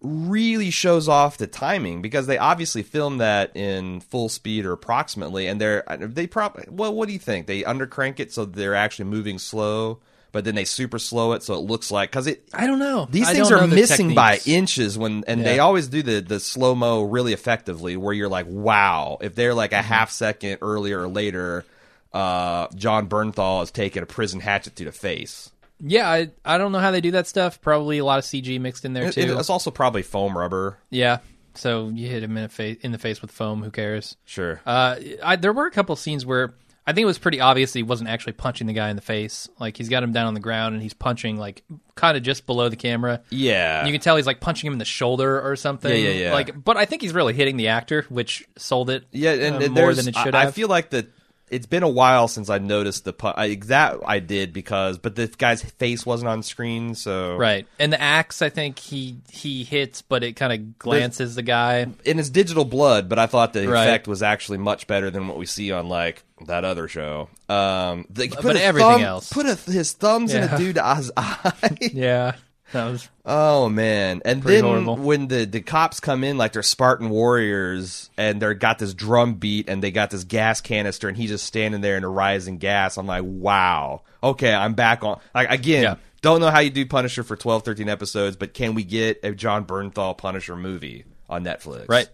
really 0.00 0.70
shows 0.70 1.08
off 1.08 1.38
the 1.38 1.46
timing 1.46 2.02
because 2.02 2.26
they 2.26 2.36
obviously 2.38 2.82
filmed 2.82 3.20
that 3.20 3.56
in 3.56 4.00
full 4.00 4.28
speed 4.28 4.66
or 4.66 4.72
approximately, 4.72 5.46
and 5.46 5.60
they're 5.60 5.84
they 6.00 6.26
probably 6.26 6.64
well, 6.68 6.92
what 6.94 7.06
do 7.06 7.12
you 7.12 7.18
think? 7.20 7.46
They 7.46 7.62
undercrank 7.62 8.18
it 8.20 8.32
so 8.32 8.44
they're 8.44 8.74
actually 8.74 9.06
moving 9.06 9.38
slow. 9.38 10.00
But 10.36 10.44
then 10.44 10.54
they 10.54 10.66
super 10.66 10.98
slow 10.98 11.32
it 11.32 11.42
so 11.42 11.54
it 11.54 11.60
looks 11.60 11.90
like 11.90 12.10
because 12.10 12.26
it 12.26 12.46
I 12.52 12.66
don't 12.66 12.78
know. 12.78 13.08
these 13.10 13.26
I 13.26 13.32
things 13.32 13.50
are 13.50 13.66
missing 13.66 14.14
by 14.14 14.38
inches 14.44 14.98
when 14.98 15.24
and 15.26 15.42
they 15.42 15.60
always 15.60 15.88
do 15.88 16.02
the 16.02 16.20
the 16.20 16.38
slow 16.40 16.74
mo 16.74 17.00
really 17.04 17.32
effectively 17.32 17.96
where 17.96 18.12
you're 18.12 18.28
like 18.28 18.44
wow 18.46 19.16
if 19.22 19.34
they're 19.34 19.54
like 19.54 19.72
a 19.72 19.76
Mm-hmm. 19.76 19.88
half 19.88 20.10
second 20.10 20.58
earlier 20.60 21.00
or 21.00 21.08
later 21.08 21.64
uh 22.12 22.68
Jon 22.74 23.08
Bernthal 23.08 23.62
is 23.62 23.70
taking 23.70 24.02
a 24.02 24.06
prison 24.06 24.40
hatchet 24.40 24.76
to 24.76 24.84
the 24.84 24.92
face 24.92 25.50
Yeah, 25.80 26.06
I 26.10 26.30
I 26.44 26.58
don't 26.58 26.70
know 26.72 26.80
how 26.80 26.90
they 26.90 27.00
do 27.00 27.12
that 27.12 27.26
stuff. 27.26 27.62
Probably 27.62 27.96
a 27.96 28.04
lot 28.04 28.18
of 28.18 28.24
CG 28.26 28.60
mixed 28.60 28.84
in 28.84 28.92
there 28.92 29.04
It- 29.06 29.12
too. 29.14 29.38
it's 29.38 29.48
also 29.48 29.70
probably 29.70 30.02
foam 30.02 30.36
rubber 30.36 30.76
yeah. 30.90 31.20
So 31.54 31.88
you 31.88 32.06
hit 32.08 32.22
him 32.22 32.36
in, 32.36 32.44
a 32.44 32.48
fa- 32.50 32.76
in 32.84 32.92
the 32.92 32.98
face 32.98 33.22
with 33.22 33.30
foam. 33.30 33.62
Who 33.62 33.70
cares? 33.70 34.16
sure 34.26 34.60
Uh, 34.66 34.96
I, 35.24 35.36
there 35.36 35.54
were 35.54 35.64
a 35.64 35.70
couple 35.70 35.96
scenes 35.96 36.26
where 36.26 36.52
I 36.86 36.92
think 36.92 37.02
it 37.02 37.06
was 37.06 37.18
pretty 37.18 37.40
obvious 37.40 37.72
he 37.72 37.82
wasn't 37.82 38.10
actually 38.10 38.34
punching 38.34 38.68
the 38.68 38.72
guy 38.72 38.90
in 38.90 38.96
the 38.96 39.02
face. 39.02 39.48
Like 39.58 39.76
he's 39.76 39.88
got 39.88 40.04
him 40.04 40.12
down 40.12 40.26
on 40.26 40.34
the 40.34 40.40
ground 40.40 40.74
and 40.74 40.82
he's 40.82 40.94
punching 40.94 41.36
like 41.36 41.64
kind 41.96 42.16
of 42.16 42.22
just 42.22 42.46
below 42.46 42.68
the 42.68 42.76
camera. 42.76 43.22
yeah 43.30 43.84
You 43.84 43.92
can 43.92 44.00
tell 44.00 44.16
he's 44.16 44.26
like 44.26 44.40
punching 44.40 44.68
him 44.68 44.72
in 44.72 44.78
the 44.78 44.84
shoulder 44.84 45.40
or 45.40 45.56
something. 45.56 45.90
Yeah, 45.90 46.10
yeah, 46.10 46.24
yeah. 46.26 46.32
Like, 46.32 46.62
but 46.62 46.76
I 46.76 46.84
think 46.84 47.02
he's 47.02 47.12
really 47.12 47.34
hitting 47.34 47.56
the 47.56 47.68
actor, 47.68 48.06
which 48.08 48.46
sold 48.56 48.90
it. 48.90 49.04
Yeah, 49.10 49.32
and, 49.32 49.56
uh, 49.56 49.64
and 49.66 49.74
more 49.74 49.92
than 49.94 50.06
it 50.06 50.14
should 50.14 50.34
I, 50.34 50.42
have. 50.42 50.48
I 50.48 50.52
feel 50.52 50.68
like 50.68 50.90
that 50.90 51.08
it's 51.50 51.66
been 51.66 51.82
a 51.82 51.88
while 51.88 52.28
since 52.28 52.50
I 52.50 52.58
noticed 52.58 53.04
the 53.04 53.12
pu- 53.12 53.32
I, 53.36 53.54
that 53.66 53.98
I 54.04 54.18
did 54.18 54.52
because 54.52 54.98
but 54.98 55.14
the 55.14 55.28
guy's 55.28 55.62
face 55.62 56.04
wasn't 56.04 56.28
on 56.28 56.42
screen, 56.42 56.94
so 56.94 57.36
right, 57.36 57.66
and 57.78 57.92
the 57.92 58.00
axe, 58.00 58.42
I 58.42 58.48
think 58.48 58.78
he 58.78 59.18
he 59.30 59.62
hits, 59.64 60.02
but 60.02 60.24
it 60.24 60.32
kind 60.34 60.52
of 60.52 60.78
glances 60.78 61.34
the 61.36 61.42
guy. 61.42 61.76
And 61.78 61.96
it's 62.20 62.30
digital 62.30 62.64
blood, 62.64 63.08
but 63.08 63.18
I 63.18 63.26
thought 63.26 63.52
the 63.52 63.68
Right. 63.68 63.84
effect 63.84 64.08
was 64.08 64.22
actually 64.22 64.58
much 64.58 64.86
better 64.86 65.10
than 65.10 65.28
what 65.28 65.38
we 65.38 65.46
see 65.46 65.70
on 65.72 65.88
like 65.88 66.22
that 66.46 66.64
other 66.64 66.88
show. 66.88 67.28
Um, 67.48 68.06
the, 68.10 68.28
put 68.28 68.42
but 68.42 68.56
everything 68.56 68.90
thumb- 68.92 69.00
else. 69.02 69.32
put 69.32 69.46
a, 69.46 69.54
his 69.54 69.92
thumbs 69.92 70.34
in 70.34 70.42
Yeah. 70.42 70.54
a 70.54 70.58
dude's 70.58 71.10
eye. 71.16 71.52
Yeah, 71.80 72.32
that 72.72 72.84
was 72.90 73.08
Oh 73.24 73.68
man! 73.68 74.22
And 74.24 74.42
then 74.42 74.64
horrible. 74.64 74.96
when 74.96 75.28
the 75.28 75.44
the 75.44 75.60
cops 75.60 76.00
come 76.00 76.24
in, 76.24 76.36
like 76.38 76.52
they're 76.52 76.62
Spartan 76.62 77.08
warriors, 77.10 78.10
and 78.16 78.40
they're 78.42 78.54
got 78.54 78.78
this 78.78 78.94
drum 78.94 79.34
beat, 79.34 79.68
and 79.68 79.82
they 79.82 79.90
got 79.90 80.10
this 80.10 80.24
gas 80.24 80.60
canister, 80.60 81.08
and 81.08 81.16
he's 81.16 81.30
just 81.30 81.44
standing 81.46 81.80
there 81.80 81.96
in 81.96 82.02
the 82.02 82.08
rising 82.08 82.58
gas. 82.58 82.96
I'm 82.96 83.06
like, 83.06 83.24
wow, 83.24 84.02
okay, 84.22 84.54
I'm 84.54 84.74
back 84.74 85.02
on. 85.04 85.20
Like 85.34 85.50
again, 85.50 85.82
Yeah. 85.82 85.94
don't 86.22 86.40
know 86.40 86.50
how 86.50 86.60
you 86.60 86.70
do 86.70 86.86
Punisher 86.86 87.22
for 87.22 87.36
12, 87.36 87.64
13 87.64 87.88
episodes, 87.88 88.36
but 88.36 88.54
can 88.54 88.74
we 88.74 88.84
get 88.84 89.20
a 89.22 89.32
Jon 89.32 89.64
Bernthal 89.64 90.16
Punisher 90.16 90.56
movie 90.56 91.04
on 91.28 91.44
Netflix? 91.44 91.88
right. 91.88 92.08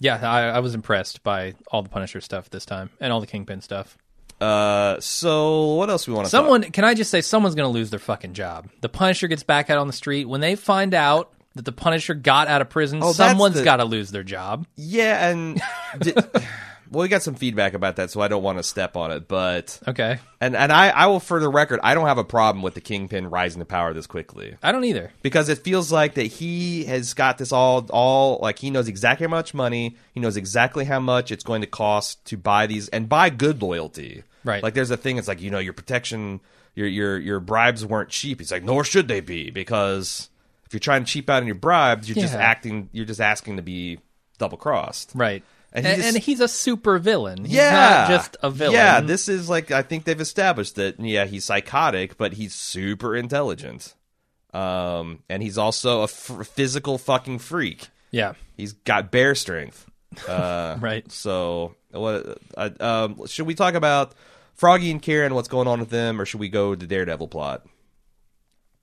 Yeah, 0.00 0.20
I, 0.22 0.42
I 0.50 0.58
was 0.60 0.74
impressed 0.76 1.24
by 1.24 1.54
all 1.72 1.82
the 1.82 1.88
Punisher 1.88 2.20
stuff 2.20 2.48
this 2.50 2.64
time 2.64 2.90
and 3.00 3.12
all 3.12 3.20
the 3.20 3.26
Kingpin 3.26 3.60
stuff. 3.60 3.98
Uh, 4.40 5.00
so 5.00 5.74
what 5.74 5.90
else 5.90 6.06
we 6.06 6.14
want 6.14 6.26
to? 6.26 6.30
Someone, 6.30 6.62
can 6.62 6.84
I 6.84 6.94
just 6.94 7.10
say, 7.10 7.20
someone's 7.20 7.54
going 7.54 7.68
to 7.68 7.72
lose 7.72 7.90
their 7.90 7.98
fucking 7.98 8.34
job. 8.34 8.68
The 8.80 8.88
Punisher 8.88 9.26
gets 9.28 9.42
back 9.42 9.68
out 9.70 9.78
on 9.78 9.86
the 9.86 9.92
street 9.92 10.26
when 10.26 10.40
they 10.40 10.54
find 10.54 10.94
out 10.94 11.32
that 11.54 11.64
the 11.64 11.72
Punisher 11.72 12.14
got 12.14 12.46
out 12.46 12.60
of 12.60 12.68
prison. 12.70 13.00
Oh, 13.02 13.12
someone's 13.12 13.56
the- 13.56 13.64
got 13.64 13.76
to 13.76 13.84
lose 13.84 14.10
their 14.12 14.22
job. 14.22 14.66
Yeah, 14.76 15.28
and 15.30 15.60
well, 16.90 17.02
we 17.02 17.08
got 17.08 17.22
some 17.22 17.34
feedback 17.34 17.74
about 17.74 17.96
that, 17.96 18.10
so 18.10 18.20
I 18.20 18.28
don't 18.28 18.42
want 18.42 18.58
to 18.58 18.62
step 18.62 18.96
on 18.96 19.10
it, 19.10 19.28
but. 19.28 19.78
Okay, 19.86 20.18
And 20.40 20.56
and 20.56 20.72
I, 20.72 20.88
I 20.90 21.06
will 21.06 21.20
for 21.20 21.40
the 21.40 21.48
record, 21.48 21.80
I 21.82 21.94
don't 21.94 22.06
have 22.06 22.18
a 22.18 22.24
problem 22.24 22.62
with 22.62 22.74
the 22.74 22.80
Kingpin 22.80 23.30
rising 23.30 23.60
to 23.60 23.66
power 23.66 23.92
this 23.92 24.06
quickly. 24.06 24.56
I 24.62 24.72
don't 24.72 24.84
either. 24.84 25.12
Because 25.22 25.48
it 25.48 25.58
feels 25.58 25.90
like 25.92 26.14
that 26.14 26.24
he 26.24 26.84
has 26.84 27.14
got 27.14 27.38
this 27.38 27.52
all 27.52 27.86
all 27.90 28.38
like 28.40 28.58
he 28.58 28.70
knows 28.70 28.88
exactly 28.88 29.26
how 29.26 29.30
much 29.30 29.54
money, 29.54 29.96
he 30.14 30.20
knows 30.20 30.36
exactly 30.36 30.84
how 30.84 31.00
much 31.00 31.30
it's 31.30 31.44
going 31.44 31.60
to 31.60 31.66
cost 31.66 32.24
to 32.26 32.36
buy 32.36 32.66
these 32.66 32.88
and 32.88 33.08
buy 33.08 33.30
good 33.30 33.62
loyalty. 33.62 34.24
Right. 34.44 34.62
Like 34.62 34.74
there's 34.74 34.90
a 34.90 34.96
thing 34.96 35.18
it's 35.18 35.28
like, 35.28 35.40
you 35.40 35.50
know, 35.50 35.58
your 35.58 35.72
protection 35.72 36.40
your 36.74 36.86
your 36.86 37.18
your 37.18 37.40
bribes 37.40 37.84
weren't 37.84 38.08
cheap. 38.08 38.38
He's 38.38 38.52
like, 38.52 38.62
nor 38.62 38.84
should 38.84 39.08
they 39.08 39.20
be, 39.20 39.50
because 39.50 40.30
if 40.64 40.72
you're 40.72 40.80
trying 40.80 41.04
to 41.04 41.10
cheap 41.10 41.28
out 41.28 41.42
on 41.42 41.46
your 41.46 41.56
bribes, 41.56 42.08
you're 42.08 42.22
just 42.22 42.34
acting 42.34 42.88
you're 42.92 43.04
just 43.04 43.20
asking 43.20 43.56
to 43.56 43.62
be 43.62 43.98
double 44.38 44.56
crossed. 44.56 45.10
Right. 45.14 45.42
And 45.78 45.86
And, 45.86 46.02
and, 46.02 46.16
he's 46.18 46.40
a 46.40 46.48
super 46.48 46.98
villain. 46.98 47.44
He's 47.44 47.54
yeah, 47.54 47.70
not 47.70 48.08
just 48.08 48.36
a 48.42 48.50
villain. 48.50 48.74
Yeah, 48.74 49.00
this 49.00 49.28
is 49.28 49.48
like 49.48 49.70
I 49.70 49.82
think 49.82 50.04
they've 50.04 50.20
established 50.20 50.76
that. 50.76 50.98
Yeah, 51.00 51.24
he's 51.26 51.44
psychotic, 51.44 52.16
but 52.16 52.34
he's 52.34 52.54
super 52.54 53.16
intelligent. 53.16 53.94
Um, 54.54 55.22
and 55.28 55.42
he's 55.42 55.58
also 55.58 56.00
a 56.00 56.04
f- 56.04 56.48
physical 56.48 56.98
fucking 56.98 57.38
freak. 57.40 57.88
yeah, 58.10 58.32
He's 58.56 58.72
got 58.72 59.10
bear 59.10 59.34
strength. 59.34 59.86
Uh, 60.26 60.78
right. 60.80 61.10
So, 61.12 61.74
what? 61.90 62.38
Uh, 62.56 62.70
um, 62.80 63.26
should 63.26 63.46
we 63.46 63.54
talk 63.54 63.74
about 63.74 64.14
Froggy 64.54 64.90
and 64.90 65.02
Karen? 65.02 65.34
What's 65.34 65.48
going 65.48 65.68
on 65.68 65.80
with 65.80 65.90
them, 65.90 66.20
or 66.20 66.24
should 66.24 66.40
we 66.40 66.48
go 66.48 66.74
to 66.74 66.86
Daredevil 66.86 67.28
plot? 67.28 67.66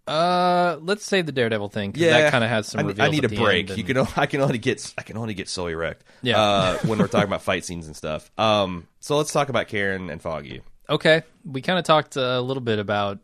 Uh, 0.08 0.78
let's 0.82 1.04
save 1.04 1.26
the 1.26 1.32
Daredevil 1.32 1.70
thing 1.70 1.92
because 1.92 2.10
that 2.10 2.32
kind 2.32 2.44
of 2.44 2.50
has 2.50 2.68
some. 2.68 2.80
I, 2.80 2.84
reveals 2.84 3.08
I 3.08 3.12
need 3.12 3.26
at 3.26 3.32
a 3.32 3.36
the 3.36 3.42
break. 3.42 3.70
end 3.72 3.78
You 3.80 3.84
and- 3.86 3.88
can. 3.88 3.98
o- 3.98 4.14
I 4.22 4.26
can 4.28 4.42
only 4.42 4.58
get. 4.60 4.94
I 4.98 5.02
can 5.02 5.18
only 5.18 5.34
get 5.34 5.50
so 5.50 5.68
erect. 5.68 6.04
Yeah. 6.22 6.40
Uh, 6.40 6.78
when 6.86 7.00
we're 7.00 7.08
talking 7.08 7.28
about 7.30 7.42
fight 7.42 7.66
scenes 7.66 7.88
and 7.88 7.96
stuff. 7.96 8.30
Um. 8.38 8.88
So 9.00 9.18
let's 9.18 9.32
talk 9.32 9.50
about 9.50 9.68
Karen 9.68 10.10
and 10.10 10.22
Foggy. 10.22 10.62
Okay, 10.90 11.24
we 11.44 11.62
kind 11.62 11.80
of 11.80 11.86
talked 11.86 12.16
a 12.16 12.40
little 12.42 12.62
bit 12.62 12.78
about 12.78 13.18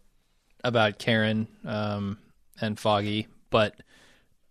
about 0.63 0.97
Karen 0.97 1.47
um, 1.65 2.17
and 2.59 2.79
Foggy, 2.79 3.27
but 3.51 3.75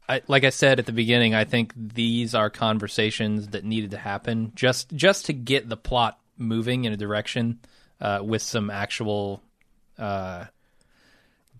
I, 0.08 0.22
like 0.28 0.44
I 0.44 0.50
said 0.50 0.78
at 0.78 0.86
the 0.86 0.92
beginning, 0.92 1.34
I 1.34 1.44
think 1.44 1.72
these 1.76 2.34
are 2.36 2.50
conversations 2.50 3.48
that 3.48 3.64
needed 3.64 3.90
to 3.92 3.96
happen 3.98 4.52
just 4.54 4.92
just 4.94 5.26
to 5.26 5.32
get 5.32 5.68
the 5.68 5.76
plot 5.76 6.18
moving 6.36 6.84
in 6.84 6.92
a 6.92 6.96
direction 6.96 7.58
uh, 8.00 8.20
with 8.22 8.42
some 8.42 8.70
actual 8.70 9.42
uh, 9.98 10.44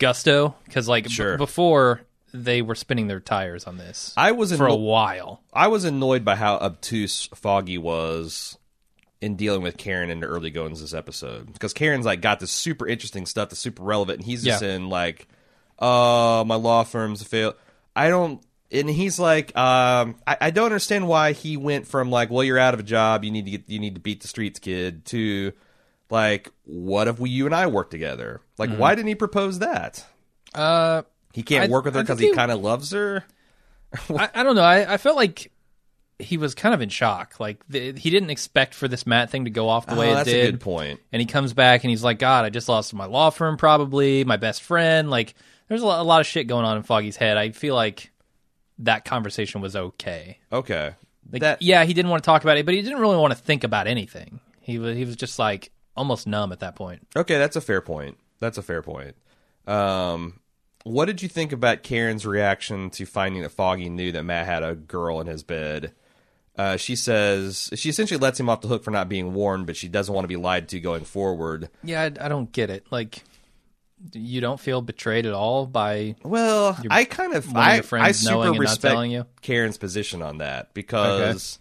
gusto. 0.01 0.57
Because 0.65 0.89
like 0.89 1.07
b- 1.09 1.37
before, 1.37 2.01
they 2.35 2.63
were 2.63 2.75
spinning 2.75 3.07
their 3.07 3.21
tires 3.21 3.65
on 3.65 3.77
this 3.77 4.13
I 4.17 4.33
was 4.33 4.57
for 4.57 4.67
a 4.67 4.73
anno- 4.73 4.83
while. 4.83 5.43
I 5.53 5.69
was 5.69 5.85
annoyed 5.85 6.25
by 6.25 6.35
how 6.37 6.57
obtuse 6.57 7.29
Foggy 7.35 7.79
was 7.79 8.57
in 9.21 9.37
dealing 9.37 9.63
with 9.63 9.77
Karen 9.77 10.11
in 10.11 10.21
the 10.21 10.27
early 10.27 10.51
goings 10.51 10.81
this 10.81 10.95
episode 10.95 11.53
because 11.53 11.73
Karen's 11.75 12.07
like 12.07 12.21
got 12.23 12.41
this 12.41 12.51
super 12.51 12.87
interesting 12.89 13.27
stuff 13.27 13.51
that's 13.51 13.61
super 13.61 13.83
relevant, 13.83 14.19
and 14.21 14.27
he's 14.27 14.43
just 14.43 14.63
Yeah. 14.63 14.71
in 14.75 14.89
like, 14.89 15.29
"Uh, 15.79 16.43
my 16.47 16.55
law 16.57 16.83
firm's 16.85 17.21
a 17.23 17.25
fail." 17.25 17.55
I 17.95 18.09
don't, 18.09 18.41
and 18.73 18.89
he's 18.89 19.19
like, 19.19 19.55
um, 19.59 20.15
I, 20.27 20.37
I 20.41 20.51
don't 20.51 20.67
understand 20.67 21.07
why 21.09 21.33
he 21.33 21.57
went 21.57 21.87
from 21.87 22.11
like, 22.11 22.31
"Well, 22.31 22.45
you're 22.45 22.59
out 22.59 22.73
of 22.73 22.81
a 22.81 22.85
job, 22.85 23.25
you 23.25 23.31
need 23.31 23.45
to 23.45 23.51
get, 23.51 23.69
you 23.69 23.79
need 23.79 23.95
to 23.97 24.01
beat 24.01 24.23
the 24.23 24.29
streets, 24.29 24.59
kid," 24.59 25.05
to 25.07 25.53
like, 26.09 26.49
"What 26.65 27.09
if 27.09 27.19
we, 27.19 27.29
you 27.31 27.45
and 27.47 27.55
I 27.55 27.67
work 27.67 27.91
together?" 27.91 28.41
Like, 28.61 28.77
why 28.77 28.95
didn't 28.95 29.09
he 29.09 29.15
propose 29.17 29.59
that? 29.59 30.05
Uh, 30.55 31.03
He 31.33 31.43
can't 31.43 31.65
I- 31.65 31.73
work 31.73 31.85
with 31.87 31.95
her 31.95 32.03
because 32.03 32.19
he 32.21 32.29
he- 32.29 32.35
kind 32.35 32.53
of 32.53 32.61
loves 32.61 32.93
her. 32.93 33.25
I, 34.11 34.29
I 34.35 34.43
don't 34.45 34.55
know. 34.55 34.63
I, 34.63 34.95
I 34.95 34.97
felt 34.99 35.17
like 35.17 35.51
he 36.21 36.37
was 36.37 36.55
kind 36.55 36.75
of 36.75 36.81
in 36.81 36.91
shock. 36.91 37.41
Like 37.41 37.65
the, 37.69 37.93
he 37.93 38.11
didn't 38.11 38.31
expect 38.31 38.75
for 38.75 38.87
this 38.87 39.07
Matt 39.07 39.31
thing 39.31 39.45
to 39.47 39.51
go 39.51 39.69
off 39.69 39.87
the 39.87 39.97
way 39.97 40.09
oh, 40.09 40.13
it 40.13 40.15
that's 40.17 40.29
did. 40.31 40.47
a 40.49 40.51
good 40.53 40.61
point. 40.61 41.01
And 41.13 41.19
he 41.21 41.27
comes 41.27 41.55
back 41.55 41.83
and 41.83 41.91
he's 41.91 42.05
like, 42.05 42.19
"God, 42.19 42.45
I 42.45 42.51
just 42.51 42.69
lost 42.69 42.93
my 42.95 43.07
law 43.07 43.31
firm, 43.31 43.57
probably 43.57 44.23
my 44.25 44.37
best 44.37 44.63
friend." 44.63 45.11
Like, 45.11 45.35
there's 45.69 45.83
a 45.83 45.87
lot, 45.87 46.01
a 46.01 46.05
lot 46.05 46.21
of 46.21 46.27
shit 46.27 46.47
going 46.47 46.65
on 46.65 46.77
in 46.77 46.83
Foggy's 46.83 47.17
head. 47.17 47.37
I 47.37 47.51
feel 47.51 47.75
like 47.75 48.11
that 48.81 49.05
conversation 49.05 49.61
was 49.61 49.75
okay. 49.75 50.39
Okay, 50.53 50.95
Like, 51.33 51.41
that 51.43 51.63
yeah, 51.63 51.85
he 51.85 51.95
didn't 51.95 52.11
want 52.11 52.23
to 52.23 52.27
talk 52.27 52.43
about 52.43 52.59
it, 52.59 52.67
but 52.67 52.75
he 52.75 52.83
didn't 52.83 52.99
really 53.01 53.17
want 53.17 53.33
to 53.33 53.39
think 53.39 53.65
about 53.65 53.87
anything. 53.87 54.41
He 54.61 54.79
was 54.79 54.97
he 54.97 55.05
was 55.05 55.17
just 55.17 55.39
like 55.39 55.71
almost 55.97 56.27
numb 56.27 56.53
at 56.53 56.61
that 56.61 56.77
point. 56.77 57.07
Okay, 57.17 57.39
that's 57.39 57.57
a 57.57 57.61
fair 57.61 57.81
point. 57.81 58.19
That's 58.41 58.59
a 58.59 58.63
fair 58.63 58.83
point. 58.83 59.15
Um, 59.67 60.41
what 60.85 61.05
did 61.05 61.23
you 61.23 61.29
think 61.29 61.53
about 61.53 61.83
Karen's 61.83 62.27
reaction 62.27 62.91
to 62.91 63.05
finding 63.07 63.43
that 63.43 63.51
Foggy 63.51 63.89
knew 63.89 64.13
that 64.13 64.25
Matt 64.25 64.47
had 64.47 64.63
a 64.63 64.75
girl 64.75 65.21
in 65.21 65.27
his 65.27 65.43
bed? 65.43 65.93
Uh, 66.57 66.77
she 66.77 66.97
says 66.97 67.71
she 67.75 67.89
essentially 67.89 68.19
lets 68.19 68.41
him 68.41 68.49
off 68.49 68.61
the 68.61 68.69
hook 68.69 68.83
for 68.83 68.91
not 68.91 69.09
being 69.09 69.35
warned, 69.35 69.67
but 69.67 69.77
she 69.77 69.89
doesn't 69.89 70.15
want 70.15 70.25
to 70.25 70.29
be 70.29 70.37
lied 70.37 70.69
to 70.69 70.81
going 70.81 71.05
forward. 71.05 71.71
Yeah, 71.85 72.03
I, 72.03 72.07
I 72.07 72.29
don't 72.29 72.51
get 72.51 72.71
it. 72.71 72.87
Like, 72.91 73.23
you 74.13 74.41
don't 74.41 74.59
feel 74.59 74.81
betrayed 74.81 75.27
at 75.27 75.33
all 75.33 75.67
by 75.67 76.17
Well, 76.23 76.79
I 76.91 77.05
kind 77.05 77.35
of 77.35 77.55
I, 77.55 77.77
your 77.77 78.01
I 78.01 78.13
super 78.13 78.35
knowing 78.35 78.49
and 78.49 78.57
not 78.57 78.61
respect 78.61 78.93
telling 78.93 79.11
you? 79.11 79.27
Karen's 79.43 79.79
position 79.79 80.23
on 80.23 80.39
that 80.39 80.73
because 80.75 81.59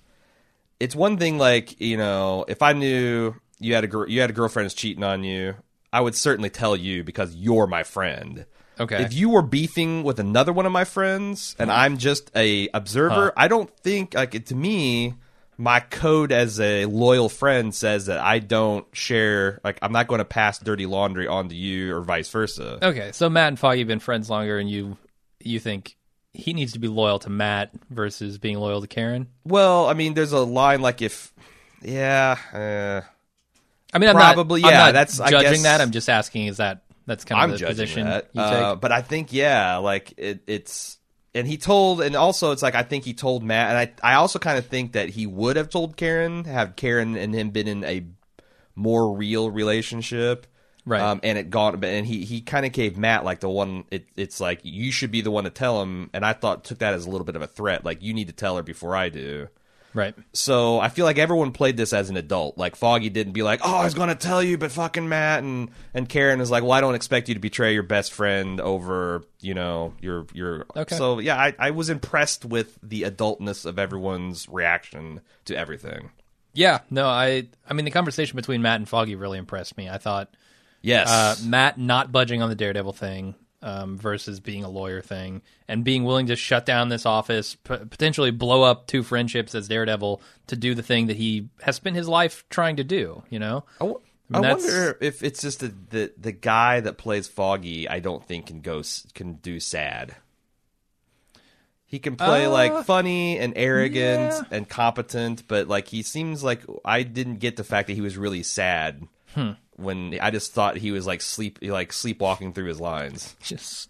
it's 0.80 0.96
one 0.96 1.18
thing 1.18 1.38
like 1.38 1.80
you 1.82 1.98
know 1.98 2.46
if 2.48 2.62
I 2.62 2.74
knew 2.74 3.36
you 3.60 3.76
had 3.76 3.84
a 3.84 3.88
gr- 3.88 4.08
you 4.08 4.22
had 4.22 4.30
a 4.30 4.34
girlfriend 4.34 4.66
who's 4.66 4.74
cheating 4.74 5.04
on 5.04 5.24
you, 5.24 5.56
I 5.92 6.02
would 6.02 6.16
certainly 6.16 6.50
tell 6.50 6.76
you 6.76 7.04
because 7.04 7.36
you're 7.36 7.68
my 7.68 7.84
friend. 7.84 8.46
okay. 8.80 9.04
If 9.04 9.14
you 9.14 9.30
were 9.30 9.42
beefing 9.42 10.04
with 10.04 10.20
another 10.20 10.54
one 10.54 10.66
of 10.66 10.72
my 10.72 10.86
friends 10.86 11.56
and 11.60 11.72
I'm 11.72 11.98
just 11.98 12.32
a 12.36 12.70
observer, 12.74 13.34
I 13.36 13.48
don't 13.48 13.70
think 13.80 14.14
like 14.14 14.36
it, 14.36 14.48
to 14.48 14.56
me 14.56 15.16
my 15.60 15.82
code 15.82 16.32
as 16.32 16.58
a 16.62 16.86
loyal 16.86 17.28
friend 17.28 17.76
says 17.76 18.06
that 18.06 18.20
I 18.20 18.40
don't 18.40 18.88
share 18.94 19.60
like 19.62 19.78
I'm 19.82 19.92
not 19.92 20.08
going 20.08 20.20
to 20.20 20.26
pass 20.26 20.58
dirty 20.58 20.86
laundry 20.86 21.28
on 21.28 21.50
to 21.50 21.56
you 21.56 21.94
or 21.96 22.02
vice 22.02 22.30
versa. 22.30 22.80
Okay, 22.82 23.12
so 23.12 23.30
Matt 23.30 23.50
and 23.50 23.60
Foggy 23.60 23.80
have 23.80 23.88
been 23.88 24.00
friends 24.00 24.30
longer, 24.30 24.58
and 24.58 24.70
you 24.70 24.98
you 25.42 25.60
think 25.60 25.98
he 26.34 26.54
needs 26.54 26.72
to 26.74 26.80
be 26.80 26.88
loyal 26.88 27.20
to 27.20 27.30
Matt 27.30 27.72
versus 27.90 28.38
being 28.38 28.58
loyal 28.58 28.80
to 28.80 28.88
Karen? 28.88 29.28
Well, 29.44 29.88
I 29.88 29.94
mean 29.94 30.14
there's 30.14 30.32
a 30.32 30.40
line 30.40 30.82
like 30.82 31.02
if 31.02 31.34
yeah, 31.82 32.38
uh, 32.54 33.02
I 33.94 33.98
mean, 34.00 34.10
I'm 34.10 34.16
Probably, 34.16 34.62
not, 34.62 34.72
yeah, 34.72 34.78
not 34.86 34.94
that's- 34.94 35.18
judging 35.18 35.40
guess- 35.42 35.64
that. 35.64 35.82
I'm 35.82 35.92
just 35.92 36.10
asking: 36.10 36.48
is 36.48 36.58
that 36.58 36.84
That's 37.06 37.26
kind 37.26 37.40
of 37.44 37.44
I'm 37.56 37.58
the 37.60 37.66
position 37.66 38.06
that. 38.06 38.30
you 38.34 38.42
Uh, 38.42 38.72
take. 38.74 38.82
but 38.82 38.92
I 38.92 39.02
think 39.02 39.34
yeah, 39.34 39.78
like 39.78 40.14
it, 40.18 40.42
it's 40.48 40.98
and 41.34 41.48
he 41.48 41.58
told 41.58 42.02
and 42.02 42.16
also 42.16 42.52
it's 42.52 42.62
like 42.62 42.76
I 42.76 42.84
think 42.84 43.04
he 43.06 43.14
told 43.14 43.44
Matt 43.44 43.70
and 43.70 43.78
I 44.04 44.12
I 44.14 44.16
also 44.16 44.38
kind 44.40 44.58
of 44.60 44.68
think 44.68 44.92
that 44.94 45.10
he 45.10 45.26
would 45.26 45.56
have 45.56 45.70
told 45.70 45.98
Karen 45.98 46.44
have 46.46 46.76
Karen 46.76 47.16
and 47.16 47.34
him 47.34 47.50
been 47.50 47.68
in 47.68 47.84
a 47.84 48.06
more 48.76 49.16
real 49.16 49.50
relationship. 49.50 50.46
Right. 50.86 51.02
Um, 51.02 51.20
and 51.24 51.38
it 51.38 51.52
gone, 51.52 51.84
and 51.84 52.06
he, 52.06 52.24
he 52.26 52.42
kind 52.42 52.66
of 52.66 52.72
gave 52.72 52.98
Matt 52.98 53.24
like 53.24 53.42
the 53.42 53.50
one. 53.50 53.84
It, 53.92 54.08
it's 54.16 54.40
like 54.40 54.62
you 54.64 54.92
should 54.92 55.12
be 55.12 55.22
the 55.22 55.30
one 55.30 55.44
to 55.44 55.52
tell 55.52 55.82
him, 55.84 56.10
and 56.14 56.26
I 56.26 56.34
thought 56.34 56.64
took 56.64 56.80
that 56.80 56.94
as 56.96 57.06
a 57.06 57.10
little 57.12 57.26
bit 57.26 57.36
of 57.36 57.44
a 57.44 57.48
threat. 57.48 57.86
Like 57.86 58.02
you 58.02 58.14
need 58.14 58.28
to 58.28 58.34
tell 58.34 58.56
her 58.56 58.64
before 58.64 58.96
I 58.96 59.10
do. 59.10 59.50
Right. 59.94 60.14
So 60.34 60.80
I 60.80 60.90
feel 60.90 61.06
like 61.06 61.18
everyone 61.18 61.52
played 61.52 61.76
this 61.76 61.94
as 61.94 62.10
an 62.10 62.18
adult. 62.18 62.58
Like 62.58 62.76
Foggy 62.76 63.10
didn't 63.10 63.34
be 63.34 63.42
like, 63.42 63.62
"Oh, 63.64 63.76
I 63.76 63.84
was 63.84 63.94
going 63.96 64.10
to 64.10 64.16
tell 64.16 64.44
you, 64.44 64.58
but 64.58 64.72
fucking 64.72 65.10
Matt," 65.10 65.42
and 65.44 65.70
and 65.94 66.08
Karen 66.08 66.42
is 66.42 66.52
like, 66.52 66.62
"Well, 66.64 66.74
I 66.74 66.82
don't 66.82 66.96
expect 66.96 67.28
you 67.28 67.34
to 67.34 67.40
betray 67.40 67.74
your 67.74 67.84
best 67.84 68.14
friend 68.14 68.62
over, 68.62 69.24
you 69.42 69.54
know, 69.56 69.94
your 70.00 70.28
your." 70.34 70.66
Okay. 70.76 70.96
So 70.96 71.20
yeah, 71.20 71.38
I, 71.38 71.56
I 71.58 71.72
was 71.72 71.90
impressed 71.90 72.46
with 72.46 72.78
the 72.84 73.02
adultness 73.04 73.66
of 73.66 73.80
everyone's 73.80 74.48
reaction 74.48 75.22
to 75.46 75.58
everything. 75.58 76.12
Yeah. 76.54 76.80
No, 76.90 77.08
I. 77.08 77.48
I 77.68 77.74
mean, 77.74 77.86
the 77.86 77.92
conversation 77.92 78.36
between 78.36 78.62
Matt 78.62 78.76
and 78.78 78.88
Foggy 78.88 79.16
really 79.16 79.38
impressed 79.40 79.76
me. 79.78 79.90
I 79.90 79.98
thought 79.98 80.34
Yes. 80.82 81.10
uh, 81.10 81.36
Matt 81.48 81.78
not 81.80 82.12
budging 82.12 82.42
on 82.42 82.50
the 82.50 82.56
Daredevil 82.56 82.94
thing 82.94 83.36
um, 83.62 83.98
versus 83.98 84.40
being 84.40 84.64
a 84.64 84.70
lawyer 84.70 85.02
thing, 85.02 85.42
and 85.68 85.84
being 85.84 86.04
willing 86.04 86.28
to 86.28 86.36
shut 86.36 86.66
down 86.66 86.90
this 86.90 87.06
office, 87.06 87.56
p- 87.56 87.76
potentially 87.78 88.32
blow 88.32 88.64
up 88.64 88.88
two 88.88 89.04
friendships 89.04 89.54
as 89.56 89.68
Daredevil 89.68 90.22
to 90.48 90.56
do 90.56 90.74
the 90.74 90.84
thing 90.84 91.08
that 91.08 91.18
he 91.18 91.50
has 91.62 91.76
spent 91.76 91.96
his 91.96 92.08
life 92.08 92.46
trying 92.50 92.78
to 92.78 92.84
do. 92.84 93.24
You 93.30 93.40
know. 93.40 93.66
I, 93.82 93.86
w- 93.86 94.00
I 94.32 94.38
mean, 94.40 94.46
I 94.46 94.54
wonder 94.54 94.98
if 95.02 95.24
it's 95.24 95.42
just 95.42 95.60
the, 95.62 95.74
the 95.90 96.14
the 96.18 96.32
guy 96.32 96.80
that 96.82 96.98
plays 96.98 97.28
Foggy. 97.28 97.90
I 97.90 98.00
don't 98.00 98.24
think 98.24 98.48
can 98.48 98.62
go 98.62 98.84
can 99.14 99.34
do 99.36 99.60
sad. 99.60 100.16
He 101.86 101.98
can 101.98 102.16
play 102.16 102.46
Uh, 102.46 102.52
like 102.52 102.86
funny 102.86 103.40
and 103.40 103.54
arrogant 103.56 104.34
yeah. 104.34 104.42
and 104.52 104.70
competent, 104.70 105.48
but 105.48 105.68
like 105.68 105.88
he 105.88 106.04
seems 106.04 106.44
like 106.44 106.62
I 106.86 107.02
didn't 107.02 107.38
get 107.38 107.56
the 107.56 107.64
fact 107.64 107.88
that 107.88 107.96
he 107.96 108.02
was 108.02 108.16
really 108.16 108.44
sad 108.44 109.08
Hmm. 109.36 109.52
when 109.76 110.18
I 110.22 110.32
just 110.32 110.54
thought 110.54 110.78
he 110.78 110.92
was 110.92 111.06
like 111.08 111.22
sleep 111.22 111.60
like 111.62 111.94
sleepwalking 111.94 112.54
through 112.54 112.66
his 112.68 112.80
lines. 112.80 113.36
Just, 113.42 113.90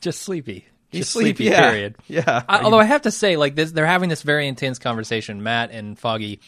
just 0.00 0.22
sleepy. 0.22 0.64
He's 0.88 1.00
Just 1.00 1.12
sleep- 1.12 1.36
sleepy. 1.36 1.50
yeah. 1.50 1.70
Period. 1.70 1.96
Yeah. 2.08 2.42
I, 2.48 2.60
although 2.62 2.78
I 2.78 2.84
have 2.84 3.02
to 3.02 3.10
say, 3.10 3.36
like 3.36 3.54
this, 3.56 3.72
they're 3.72 3.84
having 3.86 4.08
this 4.08 4.22
very 4.22 4.46
intense 4.48 4.78
conversation, 4.78 5.42
Matt 5.42 5.70
and 5.72 5.98
Foggy. 5.98 6.40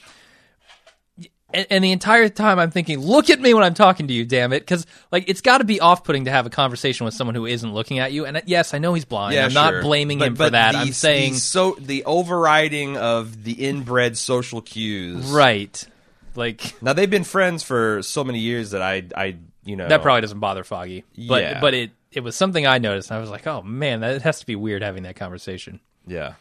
And, 1.51 1.67
and 1.71 1.83
the 1.83 1.93
entire 1.93 2.29
time, 2.29 2.59
I'm 2.59 2.71
thinking, 2.71 2.99
"Look 3.01 3.31
at 3.31 3.41
me 3.41 3.55
when 3.55 3.65
I'm 3.65 3.73
talking 3.73 4.07
to 4.09 4.13
you, 4.15 4.27
damn 4.27 4.53
it!" 4.53 4.61
Because 4.61 4.87
like 5.11 5.29
it's 5.31 5.41
got 5.41 5.59
to 5.59 5.65
be 5.65 5.81
off-putting 5.81 6.27
to 6.27 6.31
have 6.31 6.45
a 6.45 6.51
conversation 6.51 7.07
with 7.07 7.15
someone 7.15 7.35
who 7.35 7.47
isn't 7.47 7.73
looking 7.73 7.99
at 8.01 8.13
you. 8.13 8.27
And 8.27 8.37
uh, 8.37 8.41
yes, 8.45 8.75
I 8.75 8.79
know 8.79 8.93
he's 8.93 9.07
blind. 9.07 9.35
Yeah, 9.35 9.47
I'm 9.47 9.51
sure. 9.51 9.73
not 9.73 9.83
blaming 9.83 10.19
But- 10.19 10.29
him 10.29 10.37
for 10.37 10.51
that. 10.51 10.73
the- 10.73 10.79
I'm 10.79 10.93
saying 10.93 11.33
the 11.33 11.39
so 11.41 11.75
the 11.81 12.05
overriding 12.05 12.99
of 12.99 13.45
the 13.45 13.53
inbred 13.53 14.19
social 14.19 14.61
cues. 14.61 15.27
right. 15.31 15.87
Like 16.35 16.81
Now 16.83 16.93
they've 16.93 17.11
been 17.11 17.25
friends 17.25 17.63
for 17.63 18.03
so 18.03 18.23
many 18.25 18.39
years 18.41 18.71
that 18.73 18.83
I 18.83 19.05
I 19.17 19.37
you 19.65 19.77
know 19.77 19.89
that 19.89 20.03
probably 20.03 20.21
doesn't 20.23 20.41
bother 20.41 20.65
Foggy, 20.65 21.05
but 21.29 21.43
Yeah. 21.43 21.61
but 21.61 21.75
it 21.75 21.91
it 22.13 22.21
was 22.21 22.37
something 22.37 22.67
I 22.67 22.79
noticed. 22.79 23.11
And 23.11 23.19
I 23.19 23.21
was 23.21 23.29
like, 23.31 23.47
"Oh 23.47 23.63
man, 23.63 24.01
that 24.01 24.23
has 24.23 24.41
to 24.41 24.47
be 24.47 24.57
weird 24.57 24.83
having 24.83 25.03
that 25.05 25.17
conversation." 25.17 25.81
yeah. 26.07 26.35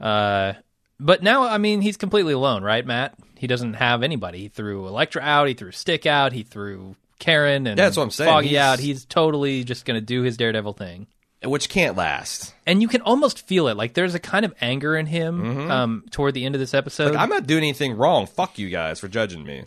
Uh, 0.00 0.54
but 1.00 1.22
now, 1.22 1.44
I 1.44 1.58
mean, 1.58 1.80
he's 1.82 1.96
completely 1.96 2.32
alone, 2.32 2.62
right, 2.62 2.84
Matt? 2.86 3.14
He 3.36 3.46
doesn't 3.46 3.74
have 3.74 4.02
anybody. 4.02 4.38
He 4.40 4.48
threw 4.48 4.86
Elektra 4.86 5.22
out. 5.22 5.48
He 5.48 5.54
threw 5.54 5.70
Stick 5.72 6.06
out. 6.06 6.32
He 6.32 6.42
threw 6.42 6.96
Karen 7.18 7.66
and 7.66 7.78
Yeah, 7.78 7.84
that's 7.86 7.96
what 7.96 8.02
I'm 8.04 8.10
saying. 8.10 8.30
Foggy 8.30 8.48
He's- 8.48 8.62
out. 8.62 8.78
He's 8.78 9.04
totally 9.04 9.64
just 9.64 9.84
going 9.84 9.98
to 10.00 10.04
do 10.04 10.22
his 10.22 10.36
Daredevil 10.36 10.74
thing. 10.74 11.06
Which 11.46 11.68
can't 11.68 11.96
last. 11.96 12.54
And 12.66 12.82
you 12.82 12.88
can 12.88 13.00
almost 13.02 13.46
feel 13.46 13.68
it. 13.68 13.76
Like 13.76 13.94
there's 13.94 14.14
a 14.14 14.18
kind 14.18 14.44
of 14.44 14.54
anger 14.60 14.96
in 14.96 15.06
him 15.06 15.70
um, 15.70 16.04
toward 16.10 16.34
the 16.34 16.44
end 16.44 16.54
of 16.54 16.60
this 16.60 16.74
episode. 16.74 17.12
Mm-hmm. 17.12 17.20
I'm 17.20 17.28
not 17.28 17.46
doing 17.46 17.62
anything 17.62 17.96
wrong. 17.96 18.26
Fuck 18.26 18.58
you 18.58 18.68
guys 18.68 19.00
for 19.00 19.08
judging 19.08 19.44
me. 19.44 19.64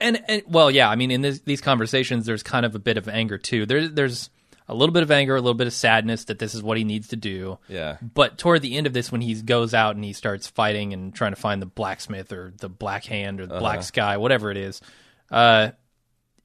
and, 0.00 0.22
and 0.28 0.42
well, 0.46 0.70
yeah, 0.70 0.88
I 0.90 0.96
mean, 0.96 1.10
in 1.10 1.20
this, 1.22 1.40
these 1.40 1.60
conversations, 1.60 2.26
there's 2.26 2.42
kind 2.42 2.66
of 2.66 2.74
a 2.74 2.78
bit 2.78 2.96
of 2.96 3.08
anger 3.08 3.38
too. 3.38 3.66
There's 3.66 3.92
there's 3.92 4.30
a 4.68 4.74
little 4.74 4.92
bit 4.92 5.02
of 5.02 5.10
anger, 5.10 5.36
a 5.36 5.40
little 5.40 5.54
bit 5.54 5.66
of 5.66 5.72
sadness 5.72 6.24
that 6.24 6.38
this 6.38 6.54
is 6.54 6.62
what 6.62 6.78
he 6.78 6.84
needs 6.84 7.08
to 7.08 7.16
do. 7.16 7.58
Yeah. 7.68 7.98
But 8.00 8.38
toward 8.38 8.62
the 8.62 8.76
end 8.76 8.86
of 8.86 8.92
this, 8.92 9.12
when 9.12 9.20
he 9.20 9.34
goes 9.34 9.74
out 9.74 9.94
and 9.94 10.04
he 10.04 10.12
starts 10.14 10.46
fighting 10.46 10.92
and 10.92 11.14
trying 11.14 11.32
to 11.32 11.40
find 11.40 11.60
the 11.60 11.66
blacksmith 11.66 12.32
or 12.32 12.52
the 12.56 12.68
black 12.68 13.04
hand 13.04 13.40
or 13.40 13.46
the 13.46 13.58
black 13.58 13.82
sky, 13.82 14.16
whatever 14.16 14.50
it 14.50 14.56
is, 14.56 14.80
uh, 15.30 15.70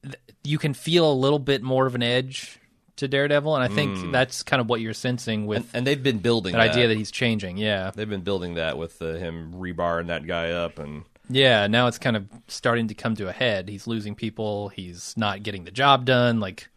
th- 0.02 0.16
you 0.44 0.58
can 0.58 0.74
feel 0.74 1.10
a 1.10 1.14
little 1.14 1.38
bit 1.38 1.62
more 1.62 1.86
of 1.86 1.94
an 1.94 2.02
edge 2.02 2.59
to 3.00 3.08
Daredevil, 3.08 3.54
and 3.56 3.62
I 3.64 3.68
think 3.74 4.12
that's 4.12 4.42
kind 4.42 4.60
of 4.60 4.68
what 4.68 4.80
you're 4.80 4.94
sensing 4.94 5.46
with 5.46 5.68
And 5.74 5.86
they've 5.86 6.02
been 6.02 6.18
building 6.18 6.52
that, 6.52 6.58
that, 6.58 6.70
idea 6.70 6.88
that 6.88 6.96
he's 6.96 7.10
changing. 7.10 7.56
Yeah, 7.58 7.90
they've 7.94 8.08
been 8.08 8.22
building 8.22 8.54
that 8.54 8.78
with 8.78 9.02
uh, 9.02 9.14
him 9.14 9.52
rebarring 9.54 10.06
that 10.06 10.26
guy 10.26 10.50
up 10.52 10.78
and 10.78 11.04
yeah. 11.28 11.66
Now 11.68 11.86
it's 11.86 11.98
kind 11.98 12.16
of 12.16 12.26
starting 12.48 12.88
to 12.88 12.94
come 12.94 13.14
to 13.16 13.28
a 13.28 13.32
head. 13.32 13.68
He's 13.68 13.86
losing 13.86 14.14
people. 14.14 14.68
He's 14.70 15.14
not 15.16 15.42
getting 15.42 15.64
the 15.64 15.70
job 15.70 16.04
done. 16.04 16.40
Like 16.40 16.68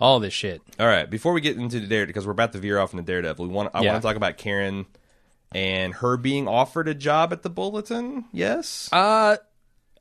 all 0.00 0.20
this 0.20 0.32
shit. 0.32 0.60
All 0.78 0.86
right, 0.86 1.10
before 1.10 1.32
we 1.32 1.40
get 1.40 1.56
into 1.56 1.80
the 1.80 1.86
Daredevil, 1.86 2.06
because 2.08 2.24
we're 2.26 2.32
about 2.32 2.52
to 2.52 2.58
veer 2.58 2.78
off 2.78 2.92
into 2.92 3.02
Daredevil, 3.02 3.46
we 3.46 3.52
want 3.52 3.70
I 3.74 3.82
Yeah. 3.82 3.92
want 3.92 4.02
to 4.02 4.06
talk 4.08 4.16
about 4.16 4.36
Karen 4.36 4.86
and 5.52 5.94
her 5.94 6.16
being 6.16 6.46
offered 6.46 6.86
a 6.88 6.94
job 6.94 7.32
at 7.32 7.42
the 7.42 7.50
Bulletin. 7.50 8.26
Yes, 8.32 8.88
Uh, 8.92 9.38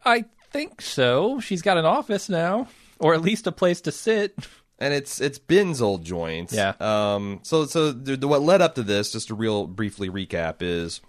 I 0.05 0.25
think 0.51 0.81
so. 0.81 1.39
She's 1.39 1.61
got 1.61 1.77
an 1.77 1.85
office 1.85 2.29
now, 2.29 2.67
or 2.99 3.13
at 3.13 3.21
least 3.21 3.47
a 3.47 3.51
place 3.51 3.81
to 3.81 3.91
sit. 3.91 4.35
And 4.79 4.93
it's 4.93 5.19
it's 5.19 5.39
Ben's 5.39 5.81
old 5.81 6.03
joint. 6.03 6.51
Yeah. 6.51 6.73
Um. 6.79 7.39
So 7.43 7.65
so 7.65 7.91
the, 7.91 8.17
the, 8.17 8.27
what 8.27 8.41
led 8.41 8.61
up 8.61 8.75
to 8.75 8.83
this, 8.83 9.11
just 9.11 9.27
to 9.29 9.35
real 9.35 9.67
briefly 9.67 10.09
recap, 10.09 10.57
is 10.61 11.01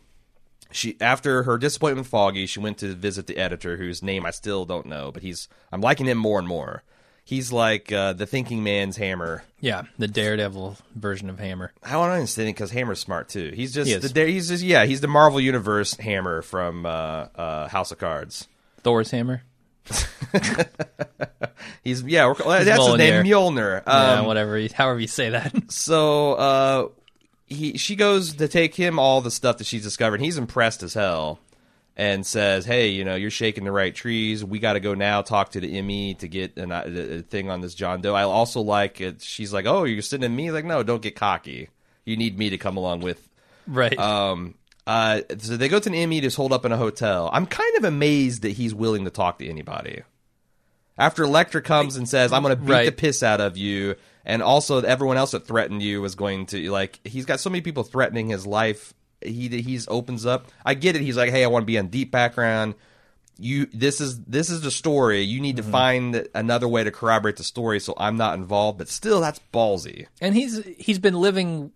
she 0.71 0.97
after 1.01 1.45
her 1.45 1.59
disappointment 1.59 2.05
with 2.05 2.11
Foggy, 2.11 2.47
she 2.47 2.61
went 2.61 2.79
to 2.79 2.95
visit 2.95 3.27
the 3.27 3.37
editor, 3.37 3.77
whose 3.77 4.03
name 4.03 4.27
I 4.27 4.31
still 4.31 4.65
don't 4.65 4.87
know, 4.87 5.11
but 5.13 5.23
he's 5.23 5.49
I'm 5.73 5.81
liking 5.81 6.07
him 6.07 6.19
more 6.19 6.39
and 6.39 6.49
more. 6.49 6.83
He's 7.25 7.53
like 7.53 7.93
uh, 7.93 8.15
the 8.15 8.25
thinking 8.25 8.63
man's 8.63 8.97
Hammer. 8.97 9.45
Yeah, 9.61 9.83
the 9.99 10.09
Daredevil 10.09 10.79
version 10.95 11.29
of 11.29 11.39
Hammer. 11.39 11.73
I 11.83 11.93
don't 11.93 12.09
understand 12.09 12.49
because 12.49 12.71
Hammer's 12.71 13.01
smart 13.01 13.29
too. 13.29 13.53
He's 13.55 13.75
just 13.75 13.91
He 13.91 13.97
the 13.97 14.27
he's 14.27 14.49
just 14.49 14.65
yeah 14.65 14.87
he's 14.87 15.03
the 15.03 15.09
Marvel 15.09 15.41
Universe 15.41 15.95
Hammer 15.97 16.41
from 16.41 16.87
uh, 16.87 17.27
uh, 17.35 17.69
House 17.69 17.93
of 17.93 17.99
Cards. 17.99 18.49
Thor's 18.83 19.11
Hammer. 19.11 19.43
He's 21.85 22.03
yeah 22.03 22.27
we're, 22.27 22.35
that's 22.65 22.87
his 22.87 22.97
name 22.97 23.25
Mjolnir. 23.25 23.83
yeah, 23.87 23.93
Um, 24.21 24.27
whatever. 24.27 24.59
you- 24.59 24.69
However 24.75 25.01
you 25.01 25.07
say 25.07 25.31
that. 25.31 25.53
So 25.71 26.33
uh 26.35 26.89
he 27.47 27.79
she 27.79 27.97
goes 27.97 28.35
to 28.35 28.49
take 28.49 28.75
him 28.75 28.99
all 28.99 29.21
the 29.21 29.31
stuff 29.31 29.59
that 29.59 29.67
she's 29.67 29.83
discovered. 29.83 30.21
He's 30.21 30.37
impressed 30.39 30.83
as 30.83 30.93
hell 30.95 31.41
and 31.97 32.25
says, 32.27 32.65
"Hey, 32.67 32.89
you 32.89 33.05
know, 33.05 33.15
you're 33.15 33.31
shaking 33.31 33.65
the 33.65 33.73
right 33.73 33.95
trees. 33.95 34.45
We 34.45 34.59
got 34.59 34.75
to 34.75 34.81
go 34.81 34.93
now 34.95 35.23
talk 35.23 35.53
to 35.53 35.61
the 35.61 35.81
ME 35.83 36.15
to 36.15 36.29
get 36.29 36.57
an, 36.59 36.71
a, 36.73 36.85
a 36.87 37.23
thing 37.23 37.49
on 37.51 37.61
this 37.63 37.75
John 37.75 38.03
Doe." 38.03 38.15
I 38.15 38.23
also 38.25 38.61
like 38.61 39.01
it. 39.01 39.23
She's 39.23 39.53
like, 39.53 39.65
"Oh, 39.67 39.85
you're 39.85 40.03
sending 40.03 40.35
me?" 40.37 40.45
He's 40.45 40.53
like, 40.53 40.67
"No, 40.67 40.83
don't 40.83 41.01
get 41.03 41.17
cocky. 41.17 41.71
You 42.05 42.17
need 42.19 42.39
me 42.39 42.51
to 42.51 42.59
come 42.59 42.77
along 42.77 43.01
with." 43.01 43.27
right. 43.67 43.99
Um 43.99 44.55
uh 44.89 45.21
so 45.39 45.57
they 45.57 45.69
go 45.69 45.79
to 45.79 45.89
an 45.95 46.09
ME 46.09 46.21
to 46.23 46.31
hold 46.31 46.53
up 46.53 46.65
in 46.65 46.73
a 46.73 46.77
hotel. 46.77 47.31
I'm 47.33 47.47
kind 47.47 47.77
of 47.77 47.85
amazed 47.85 48.43
that 48.43 48.51
he's 48.53 48.75
willing 48.75 49.05
to 49.05 49.11
talk 49.11 49.39
to 49.39 49.47
anybody. 49.49 50.03
After 50.97 51.23
Elektra 51.23 51.63
comes 51.63 51.97
and 51.97 52.09
says, 52.09 52.33
"I'm 52.33 52.43
going 52.43 52.57
to 52.57 52.61
beat 52.61 52.73
Right. 52.73 52.87
the 52.87 52.93
piss 52.93 53.23
out 53.23 53.41
of 53.41 53.57
you," 53.57 53.95
and 54.25 54.43
also 54.43 54.81
everyone 54.81 55.17
else 55.17 55.31
that 55.31 55.47
threatened 55.47 55.81
you 55.83 56.01
was 56.01 56.15
going 56.17 56.47
to 56.47 56.71
like. 56.73 56.99
He's 57.05 57.25
got 57.27 57.39
so 57.39 57.51
many 57.51 57.61
people 57.61 57.85
threatening 57.85 58.29
his 58.31 58.47
life. 58.47 58.95
He 59.21 59.49
he's 59.49 59.87
opens 59.89 60.27
up. 60.27 60.47
I 60.65 60.75
get 60.75 60.97
it. 60.97 61.03
He's 61.03 61.17
like, 61.17 61.31
"Hey, 61.31 61.45
I 61.45 61.49
want 61.49 61.63
to 61.63 61.67
be 61.67 61.79
on 61.79 61.89
deep 61.89 62.11
background." 62.11 62.75
You 63.41 63.67
this 63.73 64.01
is 64.01 64.19
this 64.25 64.51
is 64.51 64.63
the 64.63 64.71
story. 64.73 65.21
You 65.21 65.41
need 65.41 65.59
to 65.59 65.63
find 65.63 66.27
another 66.35 66.67
way 66.67 66.83
to 66.83 66.91
corroborate 66.91 67.37
the 67.37 67.45
story, 67.45 67.79
so 67.79 67.95
I'm 67.97 68.17
not 68.17 68.35
involved. 68.37 68.79
But 68.79 68.89
still, 68.89 69.21
that's 69.21 69.39
ballsy. 69.55 70.07
and 70.21 70.35
he's 70.35 70.65
he's 70.79 70.99
been 70.99 71.15
living 71.15 71.71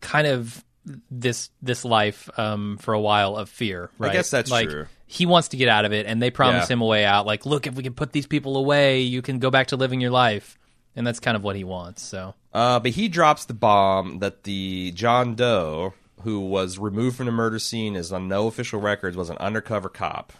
kind 0.00 0.26
of 0.26 0.64
this 1.10 1.50
this 1.62 1.84
life 1.84 2.28
um, 2.38 2.78
for 2.78 2.94
a 2.94 3.00
while 3.00 3.36
of 3.36 3.48
fear. 3.48 3.90
Right. 3.98 4.10
I 4.10 4.12
guess 4.12 4.30
that's 4.30 4.50
like, 4.50 4.68
true. 4.68 4.86
He 5.06 5.26
wants 5.26 5.48
to 5.48 5.56
get 5.56 5.68
out 5.68 5.84
of 5.84 5.92
it, 5.92 6.06
and 6.06 6.20
they 6.20 6.30
promise 6.30 6.68
Yeah. 6.68 6.74
him 6.74 6.80
a 6.82 6.86
way 6.86 7.04
out. 7.04 7.26
Like, 7.26 7.46
look, 7.46 7.66
if 7.66 7.74
we 7.74 7.82
can 7.82 7.94
put 7.94 8.12
these 8.12 8.26
people 8.26 8.56
away, 8.56 9.00
you 9.00 9.22
can 9.22 9.38
go 9.38 9.50
back 9.50 9.68
to 9.68 9.76
living 9.76 10.00
your 10.00 10.10
life, 10.10 10.58
and 10.96 11.06
that's 11.06 11.20
kind 11.20 11.36
of 11.36 11.44
what 11.44 11.56
he 11.56 11.64
wants. 11.64 12.02
So 12.02 12.34
Uh, 12.52 12.80
but 12.80 12.92
he 12.92 13.08
drops 13.08 13.44
the 13.44 13.54
bomb 13.54 14.18
that 14.20 14.44
the 14.44 14.92
John 14.92 15.34
Doe, 15.34 15.94
who 16.22 16.40
was 16.40 16.78
removed 16.78 17.16
from 17.16 17.26
the 17.26 17.32
murder 17.32 17.58
scene, 17.58 17.96
is 17.96 18.12
on 18.12 18.28
no 18.28 18.46
official 18.46 18.80
records, 18.80 19.16
was 19.16 19.30
an 19.30 19.36
undercover 19.38 19.88
cop. 19.88 20.32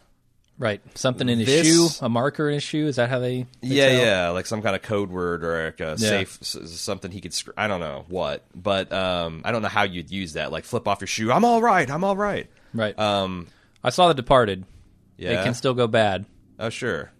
Right, 0.58 0.80
something 0.96 1.28
in 1.28 1.38
his 1.38 1.46
This- 1.46 1.66
shoe, 1.66 1.88
a 2.04 2.08
marker 2.08 2.48
in 2.48 2.54
his 2.54 2.62
shoe. 2.62 2.86
Is 2.86 2.96
that 2.96 3.10
how 3.10 3.18
they? 3.18 3.42
they 3.60 3.68
yeah, 3.68 3.88
tell? 3.90 3.98
yeah, 4.06 4.28
like 4.30 4.46
some 4.46 4.62
kind 4.62 4.74
of 4.76 4.82
code 4.82 5.10
word 5.10 5.44
or 5.44 5.64
like 5.66 5.80
a 5.80 5.98
safe 5.98 6.38
something 6.42 7.10
he 7.10 7.20
could. 7.20 7.34
I 7.56 7.68
don't 7.68 7.80
know 7.80 8.04
what, 8.08 8.44
but 8.54 8.92
um, 8.92 9.42
I 9.44 9.52
don't 9.52 9.62
know 9.62 9.68
how 9.68 9.82
you'd 9.82 10.10
use 10.10 10.34
that. 10.34 10.52
Like 10.52 10.64
flip 10.64 10.86
off 10.88 11.00
your 11.00 11.08
shoe. 11.08 11.32
I'm 11.32 11.44
all 11.44 11.60
right. 11.62 11.90
I'm 11.90 12.04
all 12.04 12.16
right. 12.16 12.48
Right. 12.72 12.98
Um, 12.98 13.46
I 13.82 13.90
saw 13.90 14.08
The 14.08 14.14
Departed. 14.14 14.64
yeah. 15.16 15.40
It 15.40 15.44
can 15.44 15.54
still 15.54 15.74
go 15.74 15.86
bad. 15.86 16.24
oh, 16.58 16.70
sure. 16.70 17.10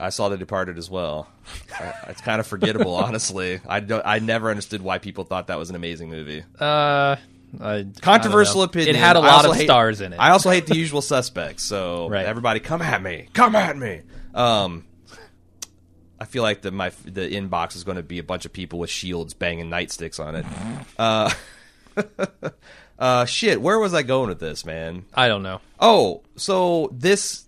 I 0.00 0.10
saw 0.10 0.28
The 0.28 0.36
Departed 0.36 0.78
as 0.78 0.88
well. 0.88 1.28
It's 2.08 2.20
kind 2.20 2.38
of 2.40 2.46
forgettable, 2.46 2.94
honestly. 3.04 3.60
I 3.68 3.80
don't. 3.80 4.02
I 4.06 4.20
never 4.20 4.48
understood 4.50 4.80
why 4.82 4.98
people 4.98 5.24
thought 5.24 5.48
that 5.48 5.58
was 5.58 5.70
an 5.70 5.76
amazing 5.76 6.08
movie. 6.10 6.44
Uh, 6.60 7.16
I, 7.60 7.86
Controversial 8.02 8.60
I 8.62 8.64
opinion. 8.64 8.96
It 8.96 8.98
had 8.98 9.16
a 9.16 9.20
lot 9.20 9.44
of 9.46 9.56
hate- 9.56 9.64
stars 9.66 10.00
in 10.00 10.12
it. 10.12 10.16
I 10.16 10.30
also 10.30 10.50
hate 10.50 10.66
the 10.66 10.76
usual 10.76 11.00
suspects. 11.14 11.62
So 11.64 12.08
Right. 12.08 12.26
everybody, 12.26 12.60
come 12.60 12.82
at 12.82 13.02
me, 13.02 13.28
come 13.32 13.54
at 13.56 13.76
me. 13.76 14.02
Um, 14.34 14.84
I 16.20 16.24
feel 16.24 16.42
like 16.42 16.62
the 16.62 16.70
my 16.70 16.90
the 17.04 17.28
inbox 17.28 17.76
is 17.76 17.84
going 17.84 17.96
to 17.96 18.02
be 18.02 18.18
a 18.18 18.22
bunch 18.24 18.44
of 18.44 18.52
people 18.52 18.78
with 18.80 18.90
shields 18.90 19.34
banging 19.34 19.70
nightsticks 19.70 20.18
on 20.24 20.34
it. 20.36 20.46
Uh, 20.98 21.30
uh, 22.98 23.24
shit. 23.24 23.60
Where 23.60 23.78
was 23.78 23.94
I 23.94 24.02
going 24.02 24.28
with 24.28 24.40
this, 24.40 24.64
man? 24.64 25.04
I 25.14 25.28
don't 25.28 25.42
know. 25.42 25.60
Oh, 25.80 26.22
so 26.36 26.90
this 26.92 27.44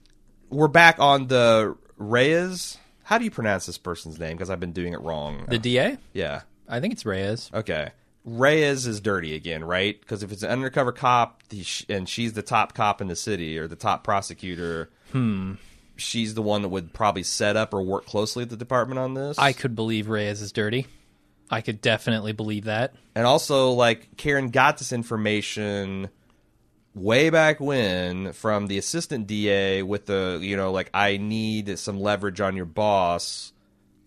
we're 0.51 0.69
back 0.69 0.99
on 0.99 1.27
the 1.29 1.77
Reyes. 1.97 2.79
How 3.05 3.19
do 3.19 3.25
you 3.25 3.31
pronounce 3.31 3.67
this 3.67 3.79
person's 3.79 4.19
name? 4.21 4.37
Because 4.37 4.51
I've 4.51 4.61
been 4.61 4.73
doing 4.73 4.93
it 4.93 5.01
wrong. 5.01 5.47
The 5.49 5.59
DA? 5.59 5.97
yeah. 6.13 6.43
I 6.69 6.79
think 6.79 6.93
it's 6.93 7.05
Reyes. 7.05 7.51
Okay. 7.53 7.91
Reyes 8.39 8.87
is 8.87 9.01
dirty 9.01 9.35
again, 9.35 9.65
right? 9.65 10.01
Because 10.01 10.23
if 10.23 10.31
it's 10.31 10.43
an 10.43 10.51
undercover 10.51 10.93
cop 10.93 11.43
and 11.89 12.09
she's 12.09 12.33
the 12.33 12.43
top 12.43 12.75
cop 12.75 13.01
in 13.01 13.09
the 13.09 13.17
city 13.17 13.59
or 13.59 13.67
the 13.67 13.77
top 13.77 14.05
prosecutor, 14.05 14.91
hmm. 15.11 15.55
she's 15.97 16.35
the 16.35 16.43
one 16.43 16.63
that 16.63 16.69
would 16.69 16.93
probably 16.93 17.25
set 17.25 17.57
up 17.57 17.75
or 17.75 17.83
work 17.83 18.07
closely 18.07 18.43
with 18.43 18.51
the 18.51 18.57
department 18.57 19.01
on 19.01 19.15
this. 19.15 19.39
I 19.39 19.53
could 19.53 19.75
believe 19.75 20.09
Reyes 20.09 20.43
is 20.43 20.53
dirty. 20.53 20.87
I 21.51 21.61
could 21.61 21.81
definitely 21.81 22.33
believe 22.33 22.65
that. 22.65 22.95
and 23.17 23.27
also, 23.27 23.71
like, 23.71 24.17
Karen 24.17 24.51
got 24.51 24.79
this 24.79 24.93
information 24.93 26.09
way 26.95 27.31
back 27.31 27.59
when 27.59 28.33
from 28.33 28.69
the 28.69 28.79
assistant 28.79 29.27
DA 29.27 29.83
with 29.83 30.07
the, 30.07 30.39
you 30.41 30.57
know, 30.57 30.71
like, 30.71 30.91
I 30.95 31.17
need 31.17 31.77
some 31.81 31.99
leverage 31.99 32.41
on 32.41 32.55
your 32.55 32.67
boss. 32.67 33.53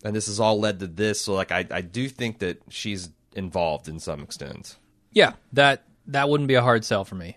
And 0.02 0.16
this 0.16 0.26
has 0.26 0.40
all 0.40 0.58
led 0.58 0.80
to 0.80 0.86
this. 0.86 1.20
So, 1.20 1.34
like, 1.34 1.52
I, 1.52 1.66
I 1.70 1.82
do 1.82 2.08
think 2.08 2.38
that 2.38 2.62
she's 2.70 3.10
involved 3.34 3.88
in 3.88 3.98
some 3.98 4.20
extent. 4.22 4.76
Yeah, 5.12 5.34
that 5.52 5.84
that 6.06 6.28
wouldn't 6.28 6.48
be 6.48 6.54
a 6.54 6.62
hard 6.62 6.84
sell 6.84 7.04
for 7.04 7.14
me. 7.14 7.36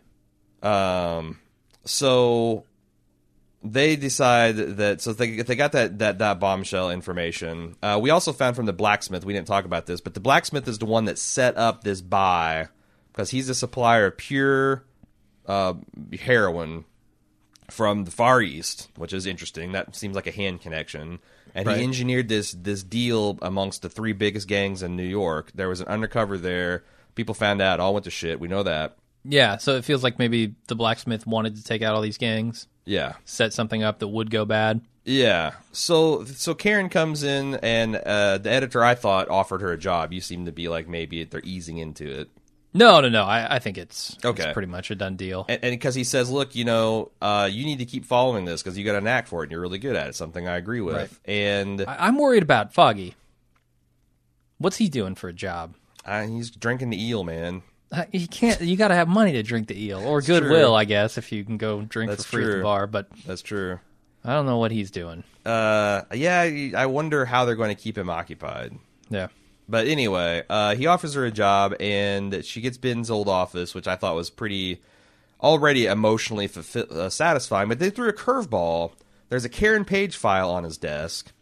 Um, 0.64 1.40
so 1.86 2.66
they 3.64 3.96
decide 3.96 4.58
that 4.58 5.02
so 5.02 5.12
if 5.12 5.18
they 5.18 5.30
if 5.30 5.48
they 5.48 5.56
got 5.56 5.72
that 5.74 6.00
that 6.00 6.20
that 6.20 6.40
bombshell 6.40 6.92
information. 6.92 7.76
Uh, 7.82 8.00
we 8.02 8.10
also 8.10 8.34
found 8.34 8.56
from 8.56 8.66
the 8.66 8.74
blacksmith. 8.74 9.26
We 9.26 9.34
didn't 9.34 9.48
talk 9.48 9.66
about 9.66 9.86
this, 9.86 10.02
but 10.02 10.14
the 10.14 10.20
blacksmith 10.20 10.68
is 10.68 10.80
the 10.80 10.86
one 10.86 11.06
that 11.06 11.18
set 11.18 11.58
up 11.58 11.84
this 11.84 12.02
buy 12.02 12.68
because 13.12 13.30
he's 13.32 13.50
a 13.50 13.56
supplier 13.56 14.08
of 14.08 14.18
pure 14.18 14.84
uh, 15.46 15.74
heroin 16.20 16.86
from 17.70 18.06
the 18.06 18.12
Far 18.12 18.42
East, 18.42 18.90
which 18.96 19.14
is 19.14 19.26
interesting. 19.26 19.72
That 19.74 19.96
seems 19.96 20.16
like 20.16 20.28
a 20.28 20.32
hand 20.32 20.62
connection. 20.62 21.20
And 21.58 21.66
Right. 21.68 21.78
he 21.78 21.84
engineered 21.84 22.30
this 22.30 22.52
this 22.54 22.84
deal 22.84 23.38
amongst 23.42 23.82
the 23.82 23.90
three 23.90 24.14
biggest 24.14 24.48
gangs 24.48 24.84
in 24.84 24.96
New 24.96 25.04
York. 25.04 25.52
There 25.56 25.68
was 25.68 25.82
an 25.82 25.88
undercover 25.88 26.38
there. 26.38 26.84
People 27.16 27.34
found 27.34 27.62
out, 27.62 27.80
all 27.80 27.94
went 27.94 28.04
to 28.06 28.12
shit. 28.12 28.40
We 28.40 28.48
know 28.48 28.64
that. 28.64 28.96
Yeah, 29.26 29.58
so 29.58 29.76
it 29.76 29.84
feels 29.84 30.04
like 30.04 30.20
maybe 30.20 30.54
the 30.68 30.76
blacksmith 30.76 31.26
wanted 31.28 31.56
to 31.58 31.64
take 31.64 31.82
out 31.82 31.96
all 31.96 32.02
these 32.02 32.18
gangs, 32.20 32.68
Yeah. 32.86 33.14
set 33.26 33.52
something 33.54 33.84
up 33.84 34.00
that 34.00 34.08
would 34.08 34.30
go 34.30 34.46
bad. 34.46 34.82
Yeah. 35.04 35.54
So 35.72 36.26
so 36.26 36.54
Karen 36.54 36.90
comes 36.90 37.24
in 37.24 37.56
and 37.56 37.96
uh, 37.96 38.38
the 38.38 38.52
editor 38.52 38.84
I 38.84 38.94
thought 38.94 39.28
offered 39.30 39.62
her 39.62 39.72
a 39.74 39.78
job. 39.78 40.14
You 40.14 40.22
seem 40.22 40.46
to 40.46 40.52
be 40.52 40.68
like 40.68 40.88
maybe 40.88 41.24
they're 41.24 41.42
easing 41.44 41.78
into 41.80 42.08
it. 42.22 42.30
No, 42.78 43.02
no, 43.02 43.10
no. 43.10 43.24
I, 43.24 43.56
I 43.56 43.60
think 43.60 43.78
it's 43.78 44.18
Okay. 44.24 44.44
it's 44.44 44.54
pretty 44.54 44.68
much 44.68 44.92
a 44.92 44.96
done 44.96 45.16
deal. 45.16 45.46
And 45.50 45.62
because 45.62 45.96
he 45.96 46.04
says, 46.04 46.30
"Look, 46.30 46.56
you 46.56 46.64
know, 46.66 47.12
uh, 47.22 47.50
you 47.52 47.66
need 47.66 47.80
to 47.80 47.86
keep 47.86 48.06
following 48.06 48.46
this 48.46 48.62
because 48.64 48.78
you 48.78 48.86
got 48.86 48.96
a 48.96 49.02
knack 49.02 49.28
for 49.28 49.42
it 49.44 49.48
and 49.48 49.52
you're 49.52 49.62
really 49.62 49.80
good 49.80 49.96
at 49.96 50.08
it." 50.08 50.16
Something 50.16 50.48
I 50.48 50.58
agree 50.58 50.82
with. 50.82 50.96
Right. 50.96 51.10
And 51.26 51.82
I, 51.88 52.08
I'm 52.08 52.18
worried 52.18 52.44
about 52.44 52.74
Foggy. 52.74 53.16
What's 54.60 54.78
he 54.78 54.90
doing 54.90 55.16
for 55.16 55.28
a 55.30 55.34
job? 55.34 55.76
uh, 56.06 56.26
he's 56.26 56.50
drinking 56.50 56.90
the 56.90 57.04
eel, 57.04 57.24
man. 57.24 57.64
Uh, 57.92 58.06
You 58.12 58.28
can't. 58.28 58.60
You 58.62 58.76
got 58.78 58.88
to 58.90 58.96
have 58.96 59.08
money 59.08 59.34
to 59.34 59.44
drink 59.44 59.68
the 59.68 59.82
eel, 59.82 60.00
or 60.00 60.22
goodwill, 60.22 60.74
I 60.76 60.86
guess, 60.86 61.18
if 61.18 61.32
you 61.32 61.44
can 61.44 61.58
go 61.58 61.82
drink 61.82 62.10
That's 62.10 62.24
for 62.26 62.32
free 62.42 62.46
at 62.54 62.58
the 62.58 62.64
bar. 62.64 62.88
But 62.88 63.08
That's 63.26 63.42
true. 63.42 63.80
I 64.26 64.34
don't 64.34 64.46
know 64.46 64.58
what 64.58 64.72
he's 64.72 64.92
doing. 64.92 65.24
Uh, 65.46 66.02
yeah, 66.14 66.42
I 66.76 66.86
wonder 66.88 67.24
how 67.26 67.46
they're 67.46 67.56
going 67.56 67.74
to 67.76 67.82
keep 67.82 67.98
him 67.98 68.10
occupied. 68.10 68.78
Yeah, 69.10 69.28
But 69.70 69.88
anyway, 69.88 70.44
uh, 70.50 70.76
he 70.76 70.88
offers 70.88 71.14
her 71.14 71.26
a 71.26 71.32
job, 71.32 71.76
and 71.80 72.44
she 72.46 72.62
gets 72.62 72.78
Ben's 72.78 73.12
old 73.12 73.28
office, 73.28 73.76
which 73.76 73.88
I 73.88 73.96
thought 73.96 74.16
was 74.16 74.30
pretty 74.30 74.82
already 75.42 75.86
emotionally 75.86 76.50
uh, 76.76 77.10
satisfying. 77.10 77.70
But 77.70 77.80
they 77.80 77.90
threw 77.90 78.08
a 78.08 78.14
curveball. 78.14 78.94
There's 79.30 79.46
a 79.46 79.50
Karen 79.50 79.84
Page 79.84 80.16
file 80.16 80.50
on 80.50 80.64
his 80.64 80.78
desk, 80.78 81.34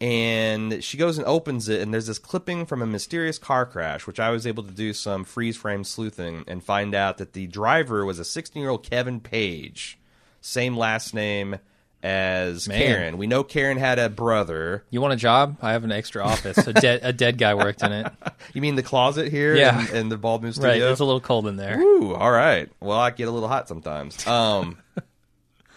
and 0.00 0.82
she 0.82 0.96
goes 0.96 1.18
and 1.18 1.26
opens 1.26 1.68
it, 1.68 1.82
and 1.82 1.92
there's 1.92 2.06
this 2.06 2.20
clipping 2.20 2.66
from 2.66 2.82
a 2.82 2.86
mysterious 2.86 3.38
car 3.38 3.66
crash, 3.66 4.06
which 4.06 4.20
I 4.20 4.30
was 4.30 4.46
able 4.46 4.62
to 4.62 4.70
do 4.70 4.92
some 4.92 5.24
freeze 5.24 5.56
frame 5.56 5.82
sleuthing 5.82 6.44
and 6.46 6.62
find 6.62 6.94
out 6.94 7.18
that 7.18 7.32
the 7.32 7.48
driver 7.48 8.06
was 8.06 8.20
a 8.20 8.24
16 8.24 8.60
year 8.60 8.70
old 8.70 8.88
Kevin 8.88 9.18
Page, 9.18 9.98
same 10.40 10.76
last 10.76 11.14
name 11.14 11.58
as 12.02 12.66
Man. 12.68 12.78
Karen. 12.78 13.18
We 13.18 13.26
know 13.26 13.44
Karen 13.44 13.76
had 13.76 13.98
a 13.98 14.08
brother. 14.08 14.84
you 14.90 15.00
want 15.00 15.12
a 15.12 15.16
job? 15.16 15.58
I 15.60 15.72
have 15.72 15.84
an 15.84 15.92
extra 15.92 16.24
office. 16.24 16.56
A 16.58 16.72
dead 16.72 17.00
a 17.02 17.12
dead 17.12 17.36
guy 17.38 17.54
worked 17.54 17.82
in 17.82 17.92
it. 17.92 18.06
You 18.54 18.62
mean 18.62 18.74
the 18.74 18.82
closet 18.82 19.28
here? 19.30 19.54
Yeah. 19.54 19.92
in, 19.92 20.08
the 20.08 20.16
Bald 20.16 20.42
Right, 20.42 20.54
Studio. 20.54 20.90
it's 20.90 21.00
a 21.00 21.04
little 21.04 21.20
cold 21.20 21.46
in 21.46 21.56
there. 21.56 21.78
Ooh, 21.78 22.14
all 22.14 22.30
right. 22.32 22.68
Well, 22.80 22.98
I 22.98 23.10
get 23.10 23.28
a 23.28 23.30
little 23.30 23.48
hot 23.48 23.68
sometimes. 23.68 24.26
Um, 24.26 24.78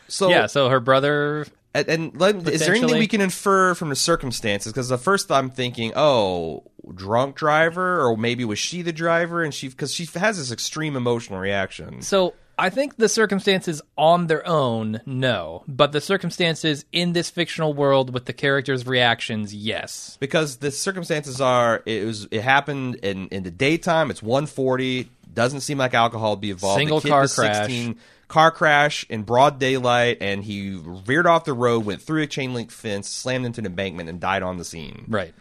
so 0.07 0.29
Yeah, 0.31 0.47
so 0.47 0.69
her 0.69 0.79
brother. 0.79 1.45
and, 1.75 1.88
and 1.89 2.19
let, 2.19 2.47
is 2.47 2.62
there 2.62 2.73
anything 2.73 2.97
we 2.97 3.07
can 3.07 3.21
infer 3.21 3.75
from 3.75 3.89
the 3.89 3.95
circumstances? 3.95 4.71
Because 4.71 4.89
the 4.89 4.97
first 4.97 5.29
I'm 5.31 5.49
thinking, 5.51 5.91
oh, 5.95 6.63
drunk 6.95 7.36
driver, 7.36 8.01
or 8.01 8.15
maybe 8.17 8.45
was 8.45 8.59
she 8.59 8.81
the 8.81 8.93
driver? 8.93 9.43
And 9.43 9.53
she 9.53 9.67
because 9.67 9.93
she 9.93 10.05
has 10.15 10.38
this 10.38 10.51
extreme 10.51 10.95
emotional 10.95 11.39
reaction. 11.39 12.01
So 12.01 12.33
I 12.63 12.69
think 12.69 12.95
the 12.95 13.10
circumstances 13.10 13.82
on 13.97 14.28
their 14.28 14.47
own, 14.47 15.02
no, 15.06 15.65
but 15.67 15.91
the 15.91 15.99
circumstances 15.99 16.86
in 16.93 17.12
this 17.12 17.30
fictional 17.30 17.73
world 17.73 18.13
with 18.13 18.23
the 18.23 18.32
characters' 18.32 18.88
reactions, 18.88 19.54
yes. 19.54 20.15
Because 20.21 20.56
the 20.58 20.71
circumstances 20.71 21.41
are, 21.41 21.84
it 21.86 22.06
was 22.06 22.26
it 22.32 22.41
happened 22.41 22.95
in 23.04 23.28
in 23.28 23.43
the 23.43 23.52
daytime. 23.52 24.10
It's 24.10 24.23
140. 24.23 25.10
Doesn't 25.34 25.60
seem 25.60 25.78
like 25.78 25.93
alcohol 25.93 26.30
would 26.30 26.39
be 26.39 26.52
involved. 26.52 26.80
Single 26.80 27.02
car 27.02 27.28
crash. 27.28 27.89
car 28.30 28.49
crash 28.49 29.06
in 29.10 29.23
broad 29.23 29.60
daylight, 29.60 30.19
and 30.21 30.41
he 30.41 30.80
veered 30.82 31.28
off 31.28 31.43
the 31.43 31.52
road, 31.52 31.84
went 31.84 32.02
through 32.02 32.21
a 32.21 32.28
chain 32.28 32.54
link 32.54 32.71
fence, 32.71 33.10
slammed 33.10 33.45
into 33.45 33.60
an 33.60 33.65
embankment, 33.65 34.08
and 34.08 34.21
died 34.21 34.41
on 34.41 34.56
the 34.56 34.63
scene. 34.63 35.04
Right. 35.10 35.34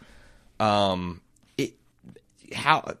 Um, 0.59 1.21
it 1.57 1.75
how 2.53 2.97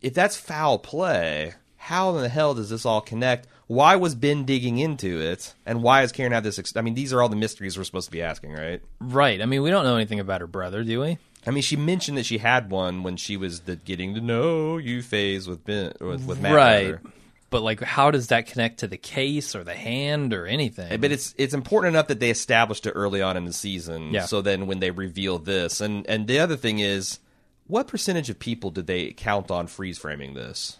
if 0.00 0.14
that's 0.14 0.38
foul 0.38 0.78
play? 0.78 1.52
How 1.76 2.16
in 2.16 2.22
the 2.22 2.30
hell 2.30 2.54
does 2.54 2.70
this 2.70 2.86
all 2.86 3.02
connect? 3.02 3.46
Why 3.68 3.96
was 3.96 4.14
Ben 4.14 4.44
digging 4.44 4.78
into 4.78 5.20
it, 5.20 5.54
and 5.64 5.82
why 5.82 6.02
is 6.02 6.10
Karen 6.10 6.32
had 6.32 6.42
this? 6.42 6.58
Ex- 6.58 6.76
I 6.76 6.80
mean, 6.80 6.94
these 6.94 7.12
are 7.12 7.22
all 7.22 7.28
the 7.28 7.36
mysteries 7.36 7.76
we're 7.76 7.84
supposed 7.84 8.06
to 8.06 8.12
be 8.12 8.22
asking, 8.22 8.52
right? 8.52 8.80
Right. 8.98 9.40
I 9.40 9.46
mean, 9.46 9.62
we 9.62 9.70
don't 9.70 9.84
know 9.84 9.94
anything 9.94 10.20
about 10.20 10.40
her 10.40 10.46
brother, 10.46 10.82
do 10.82 11.00
we? 11.00 11.18
I 11.46 11.50
mean, 11.50 11.62
she 11.62 11.76
mentioned 11.76 12.18
that 12.18 12.26
she 12.26 12.38
had 12.38 12.70
one 12.70 13.02
when 13.02 13.16
she 13.16 13.36
was 13.36 13.60
the 13.60 13.76
getting 13.76 14.14
to 14.14 14.20
know 14.20 14.78
you 14.78 15.02
phase 15.02 15.46
with 15.46 15.64
Ben 15.64 15.92
with, 16.00 16.26
with 16.26 16.40
Matt. 16.40 16.54
right. 16.54 16.84
rather. 16.86 17.02
But 17.50 17.62
like 17.62 17.80
how 17.80 18.10
does 18.10 18.26
that 18.26 18.46
connect 18.46 18.80
to 18.80 18.86
the 18.86 18.98
case 18.98 19.54
or 19.54 19.64
the 19.64 19.74
hand 19.74 20.34
or 20.34 20.46
anything? 20.46 21.00
But 21.00 21.12
it's 21.12 21.34
it's 21.38 21.54
important 21.54 21.94
enough 21.94 22.08
that 22.08 22.20
they 22.20 22.28
established 22.30 22.84
it 22.86 22.90
early 22.90 23.22
on 23.22 23.38
in 23.38 23.46
the 23.46 23.54
season. 23.54 24.12
Yeah. 24.12 24.26
So 24.26 24.42
then 24.42 24.66
when 24.66 24.80
they 24.80 24.90
reveal 24.90 25.38
this, 25.38 25.80
and 25.80 26.06
and 26.06 26.26
the 26.26 26.40
other 26.40 26.56
thing 26.56 26.78
is, 26.78 27.20
what 27.66 27.86
percentage 27.86 28.28
of 28.28 28.38
people 28.38 28.70
did 28.70 28.86
they 28.86 29.12
count 29.12 29.50
on 29.50 29.66
freeze 29.66 29.96
framing 29.96 30.34
this? 30.34 30.76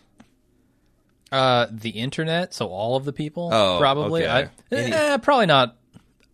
Uh 1.32 1.66
the 1.70 1.90
internet, 1.90 2.54
so 2.54 2.68
all 2.68 2.96
of 2.96 3.04
the 3.04 3.12
people 3.12 3.50
Oh, 3.52 3.78
probably. 3.78 4.24
okay. 4.26 4.48
I, 4.72 4.74
eh, 4.74 5.16
probably 5.18 5.46
not. 5.46 5.76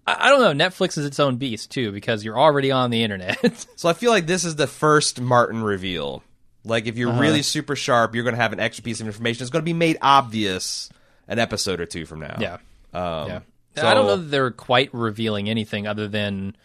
I, 0.06 0.26
I 0.26 0.28
don't 0.30 0.58
know. 0.58 0.64
Netflix 0.68 0.96
is 0.98 1.04
its 1.06 1.18
own 1.18 1.36
beast 1.36 1.70
too 1.70 1.90
because 1.92 2.24
you're 2.24 2.38
already 2.38 2.70
on 2.70 2.90
the 2.90 3.02
internet. 3.02 3.66
So 3.76 3.88
I 3.88 3.92
feel 3.92 4.10
like 4.10 4.26
this 4.26 4.44
is 4.44 4.56
the 4.56 4.66
first 4.66 5.20
Martin 5.20 5.62
reveal. 5.62 6.22
Like 6.64 6.86
if 6.86 6.96
you're 6.96 7.10
Uh-huh. 7.10 7.20
really 7.20 7.42
super 7.42 7.76
sharp, 7.76 8.14
you're 8.14 8.24
going 8.24 8.36
to 8.36 8.40
have 8.40 8.52
an 8.52 8.60
extra 8.60 8.82
piece 8.84 9.00
of 9.00 9.06
information. 9.06 9.42
It's 9.42 9.50
going 9.50 9.62
to 9.62 9.64
be 9.64 9.72
made 9.74 9.98
obvious 10.00 10.88
an 11.28 11.38
episode 11.38 11.80
or 11.80 11.86
two 11.86 12.06
from 12.06 12.20
now. 12.20 12.36
yeah. 12.40 12.54
Um, 12.94 13.28
Yeah. 13.28 13.40
so- 13.76 13.86
I 13.88 13.94
don't 13.94 14.06
know 14.06 14.16
that 14.16 14.30
they're 14.30 14.50
quite 14.50 14.90
revealing 14.94 15.48
anything 15.50 15.86
other 15.86 16.06
than 16.08 16.56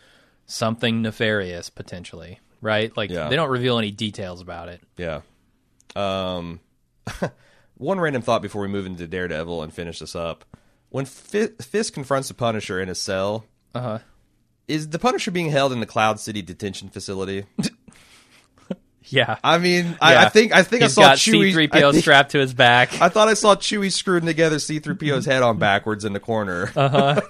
something 0.46 1.02
nefarious 1.02 1.70
potentially, 1.70 2.40
right? 2.62 2.96
Like 2.96 3.10
Yeah. 3.10 3.28
they 3.30 3.36
don't 3.36 3.50
reveal 3.50 3.78
any 3.78 3.92
details 3.92 4.40
about 4.42 4.70
it. 4.70 4.82
Yeah. 4.98 5.22
Um, 5.96 6.60
one 7.80 8.00
random 8.00 8.22
thought 8.22 8.44
before 8.44 8.62
we 8.62 8.68
move 8.68 8.86
into 8.86 9.08
Daredevil 9.08 9.64
and 9.64 9.74
finish 9.74 9.98
this 10.00 10.16
up. 10.16 10.46
When 10.90 11.06
Fi- 11.06 11.48
Fisk 11.62 11.94
confronts 11.94 12.28
the 12.28 12.34
Punisher 12.36 12.80
in 12.80 12.88
his 12.88 13.00
cell, 13.02 13.46
Uh 13.74 13.82
huh. 13.82 14.00
is 14.68 14.90
the 14.90 15.00
Punisher 15.00 15.32
being 15.32 15.50
held 15.50 15.72
in 15.74 15.80
the 15.80 15.86
Cloud 15.88 16.20
City 16.20 16.42
detention 16.44 16.90
facility? 16.90 17.46
Yeah. 19.06 19.38
I 19.44 19.58
mean, 19.58 19.98
I, 20.02 20.14
Yeah. 20.14 20.22
I 20.26 20.30
think 20.30 20.54
I 20.54 20.64
think 20.64 20.84
He's 20.84 20.98
I 20.98 21.02
saw 21.02 21.10
got 21.10 21.18
Chewie. 21.18 21.52
I, 21.54 21.68
C3PO 21.68 21.92
think- 21.92 22.02
strapped 22.04 22.32
to 22.32 22.40
his 22.40 22.54
back. 22.54 23.02
I 23.02 23.10
thought 23.10 23.28
I 23.28 23.34
saw 23.34 23.56
Chewie 23.56 23.92
screwing 23.92 24.26
together 24.26 24.60
C-3PO's 24.60 25.26
head 25.26 25.42
on 25.42 25.58
backwards 25.58 26.06
in 26.06 26.14
the 26.14 26.20
corner. 26.20 26.72
Uh 26.76 26.90
huh. 26.90 27.22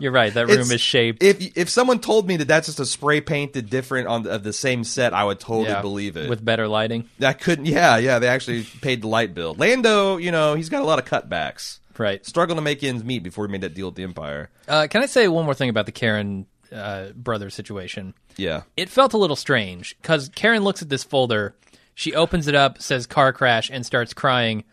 You're 0.00 0.12
right. 0.12 0.32
That 0.32 0.48
room 0.48 0.70
is 0.70 0.80
shaped. 0.80 1.22
if 1.22 1.56
if 1.56 1.68
someone 1.68 1.98
told 2.00 2.26
me 2.26 2.36
that 2.38 2.48
that's 2.48 2.66
just 2.66 2.80
a 2.80 2.86
spray 2.86 3.20
painted 3.20 3.68
different 3.70 4.08
on 4.08 4.22
the, 4.24 4.30
of 4.30 4.42
the 4.42 4.52
same 4.52 4.84
set, 4.84 5.12
I 5.14 5.24
would 5.24 5.38
totally 5.40 5.68
yeah, 5.68 5.80
believe 5.82 6.16
it. 6.16 6.28
with 6.30 6.44
better 6.44 6.66
lighting. 6.68 7.08
I 7.20 7.32
couldn't. 7.34 7.66
Yeah, 7.66 7.98
yeah. 7.98 8.18
They 8.18 8.28
actually 8.28 8.64
paid 8.80 9.02
the 9.02 9.08
light 9.08 9.34
bill. 9.34 9.54
Lando, 9.58 10.16
you 10.16 10.30
know, 10.32 10.54
he's 10.54 10.68
got 10.68 10.82
a 10.82 10.86
lot 10.86 10.98
of 10.98 11.04
cutbacks. 11.04 11.78
Right. 11.98 12.24
Struggling 12.24 12.56
to 12.56 12.62
make 12.62 12.82
ends 12.84 13.02
meet 13.02 13.24
before 13.24 13.46
he 13.46 13.50
made 13.52 13.62
that 13.62 13.74
deal 13.74 13.86
with 13.86 13.96
the 13.96 14.04
Empire. 14.04 14.50
Uh, 14.68 14.86
can 14.88 15.02
I 15.02 15.06
say 15.06 15.26
one 15.26 15.44
more 15.44 15.54
thing 15.54 15.68
about 15.68 15.86
the 15.86 15.92
Karen 15.92 16.46
uh, 16.72 17.08
brother 17.14 17.50
situation? 17.50 18.14
Yeah. 18.36 18.62
It 18.76 18.88
felt 18.88 19.12
a 19.14 19.18
little 19.18 19.36
strange 19.36 19.96
because 20.00 20.28
Karen 20.34 20.62
looks 20.64 20.82
at 20.82 20.88
this 20.88 21.04
folder, 21.04 21.54
she 21.94 22.14
opens 22.14 22.46
it 22.48 22.54
up, 22.54 22.80
says 22.80 23.06
car 23.06 23.32
crash, 23.32 23.70
and 23.70 23.84
starts 23.84 24.12
crying. 24.14 24.64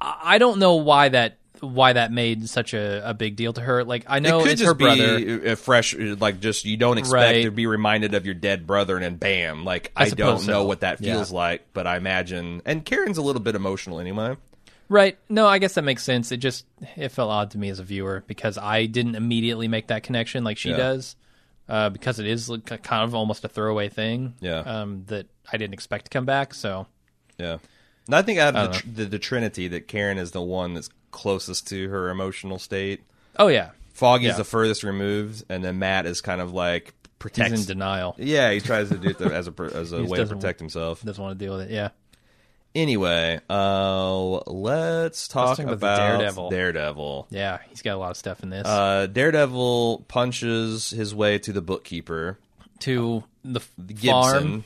I 0.00 0.34
I 0.34 0.38
don't 0.38 0.58
know 0.58 0.76
why 0.76 1.08
that 1.10 1.38
why 1.60 1.92
that 1.92 2.12
made 2.12 2.48
such 2.48 2.72
a, 2.72 3.02
a 3.08 3.14
big 3.14 3.34
deal 3.34 3.52
to 3.52 3.60
her. 3.60 3.82
Like 3.82 4.04
I 4.06 4.20
know 4.20 4.38
it 4.40 4.42
could 4.44 4.52
it's 4.52 4.60
just 4.60 4.68
her 4.68 4.74
brother. 4.74 5.18
be 5.18 5.46
a 5.48 5.56
fresh, 5.56 5.94
like 5.94 6.38
just 6.40 6.64
you 6.64 6.76
don't 6.76 6.98
expect 6.98 7.14
Right. 7.34 7.42
to 7.44 7.50
be 7.50 7.66
reminded 7.66 8.14
of 8.14 8.24
your 8.26 8.34
dead 8.36 8.64
brother, 8.66 8.94
and 8.94 9.04
then 9.04 9.16
bam, 9.16 9.64
like 9.64 9.90
I 9.96 10.02
I, 10.04 10.08
don't 10.10 10.38
suppose 10.38 10.46
know 10.46 10.64
what 10.66 10.80
that 10.80 11.00
Yeah. 11.00 11.14
feels 11.14 11.32
like, 11.32 11.66
but 11.72 11.86
I 11.88 11.96
imagine. 11.96 12.62
And 12.64 12.84
Karen's 12.84 13.18
a 13.18 13.22
little 13.22 13.42
bit 13.42 13.56
emotional 13.56 13.98
anyway. 13.98 14.36
Right. 14.88 15.18
No, 15.28 15.46
I 15.46 15.58
guess 15.58 15.74
that 15.74 15.82
makes 15.82 16.02
sense. 16.02 16.32
It 16.32 16.38
just 16.38 16.64
it 16.96 17.10
felt 17.10 17.30
odd 17.30 17.50
to 17.52 17.58
me 17.58 17.68
as 17.68 17.78
a 17.78 17.82
viewer 17.84 18.24
because 18.26 18.56
I 18.56 18.86
didn't 18.86 19.16
immediately 19.16 19.68
make 19.68 19.88
that 19.88 20.02
connection 20.02 20.44
like 20.44 20.56
she 20.58 20.70
Yeah. 20.70 20.76
does. 20.76 21.16
Uh, 21.68 21.90
because 21.90 22.18
it 22.18 22.26
is 22.26 22.48
like, 22.48 22.64
kind 22.82 23.04
of 23.04 23.14
almost 23.14 23.44
a 23.44 23.48
throwaway 23.48 23.90
thing. 23.90 24.34
Yeah. 24.40 24.60
Um, 24.60 25.04
that 25.08 25.26
I 25.52 25.58
didn't 25.58 25.74
expect 25.74 26.06
to 26.06 26.10
come 26.10 26.24
back. 26.24 26.54
So 26.54 26.86
Yeah. 27.38 27.58
And 28.06 28.14
I 28.14 28.22
think 28.22 28.38
out 28.38 28.56
I 28.56 28.64
of 28.64 28.72
the, 28.72 28.78
tr- 28.78 28.86
the, 28.94 29.04
the 29.04 29.18
Trinity, 29.18 29.68
that 29.68 29.86
Karen 29.88 30.16
is 30.16 30.30
the 30.30 30.40
one 30.40 30.72
that's 30.72 30.88
closest 31.10 31.68
to 31.68 31.88
her 31.90 32.08
emotional 32.08 32.58
state. 32.58 33.02
Oh 33.38 33.48
yeah. 33.48 33.70
Foggy's 33.92 34.28
Yeah. 34.28 34.36
the 34.38 34.44
furthest 34.44 34.82
removed, 34.84 35.44
and 35.50 35.62
then 35.62 35.78
Matt 35.78 36.06
is 36.06 36.20
kind 36.22 36.40
of 36.40 36.52
like 36.54 36.84
He's 36.86 37.10
protects. 37.18 37.60
in 37.60 37.66
denial. 37.66 38.14
yeah, 38.16 38.50
he 38.52 38.60
tries 38.60 38.88
to 38.90 38.96
do 38.96 39.08
it 39.08 39.20
as 39.20 39.48
a 39.48 39.52
as 39.74 39.92
a 39.92 40.04
way 40.04 40.18
to 40.18 40.26
protect 40.26 40.60
himself. 40.60 41.02
Doesn't 41.02 41.22
want 41.22 41.36
to 41.38 41.44
deal 41.44 41.56
with 41.58 41.68
it. 41.68 41.72
Yeah. 41.72 41.88
Anyway, 42.74 43.40
uh, 43.50 44.28
let's 44.50 45.26
talk 45.26 45.58
about 45.58 45.74
about, 45.74 45.96
Daredevil. 45.96 46.50
Daredevil. 46.50 47.26
Yeah. 47.30 47.58
He's 47.70 47.82
got 47.82 47.94
a 47.94 47.98
lot 47.98 48.10
of 48.10 48.16
stuff 48.16 48.42
in 48.42 48.50
this. 48.50 48.66
Uh, 48.66 49.06
Daredevil 49.06 50.04
punches 50.08 50.90
his 50.90 51.14
way 51.14 51.38
to 51.40 51.52
the 51.52 51.62
bookkeeper, 51.62 52.38
to 52.80 53.24
the, 53.44 53.60
Gibson, 53.86 54.10
farm. 54.10 54.64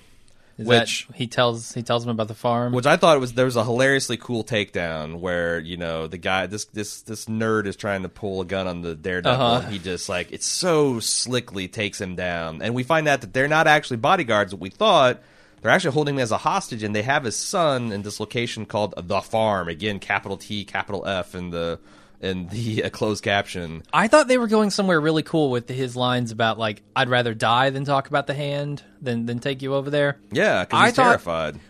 Is 0.58 0.66
which- 0.66 1.08
he 1.14 1.26
tells 1.26 1.72
he 1.72 1.82
tells 1.82 2.04
him 2.04 2.10
about 2.10 2.28
the 2.28 2.34
farm. 2.34 2.72
which 2.74 2.84
I 2.84 2.98
thought 2.98 3.18
was 3.20 3.32
there 3.32 3.46
was 3.46 3.56
a 3.56 3.64
hilariously 3.64 4.18
cool 4.18 4.44
takedown 4.44 5.18
where 5.20 5.58
you 5.58 5.78
know 5.78 6.06
the 6.08 6.18
guy 6.18 6.46
this 6.46 6.66
this 6.66 7.00
this 7.02 7.24
nerd 7.24 7.66
is 7.66 7.74
trying 7.74 8.02
to 8.02 8.10
pull 8.10 8.42
a 8.42 8.44
gun 8.44 8.66
on 8.66 8.82
the 8.82 8.94
Daredevil. 8.94 9.40
Uh-huh. 9.40 9.70
he 9.70 9.78
just 9.78 10.10
like 10.10 10.30
it's 10.30 10.44
so 10.46 11.00
slickly 11.00 11.68
takes 11.68 11.98
him 12.00 12.16
down, 12.16 12.60
and 12.60 12.74
we 12.74 12.82
find 12.82 13.08
out 13.08 13.22
that 13.22 13.32
they're 13.32 13.48
not 13.48 13.66
actually 13.66 13.96
bodyguards. 13.96 14.52
What 14.52 14.60
we 14.60 14.68
thought. 14.70 15.22
They're 15.62 15.70
actually 15.70 15.92
holding 15.92 16.16
him 16.16 16.20
as 16.20 16.32
a 16.32 16.38
hostage, 16.38 16.82
and 16.82 16.94
they 16.94 17.02
have 17.02 17.24
his 17.24 17.36
son 17.36 17.92
in 17.92 18.02
this 18.02 18.18
location 18.20 18.66
called 18.66 18.94
the 18.96 19.20
farm. 19.22 19.68
Again, 19.68 20.00
capital 20.00 20.36
T, 20.36 20.64
capital 20.64 21.06
F, 21.06 21.34
in 21.34 21.50
the 21.50 21.78
in 22.20 22.48
the 22.48 22.84
uh, 22.84 22.90
closed 22.90 23.22
caption. 23.24 23.82
I 23.92 24.06
thought 24.08 24.28
they 24.28 24.38
were 24.38 24.46
going 24.48 24.70
somewhere 24.70 25.00
really 25.00 25.22
cool 25.24 25.50
with 25.50 25.68
his 25.68 25.96
lines 25.96 26.30
about 26.32 26.58
like 26.58 26.82
I'd 26.94 27.08
rather 27.08 27.32
die 27.34 27.70
than 27.70 27.84
talk 27.84 28.08
about 28.08 28.26
the 28.26 28.34
hand 28.34 28.82
than 29.00 29.26
than 29.26 29.38
take 29.38 29.62
you 29.62 29.74
over 29.74 29.88
there. 29.90 30.18
Yeah, 30.32 30.64
because 30.64 30.80
I 30.80 30.86
he's 30.86 30.94
thought- 30.96 31.04
terrified. 31.04 31.60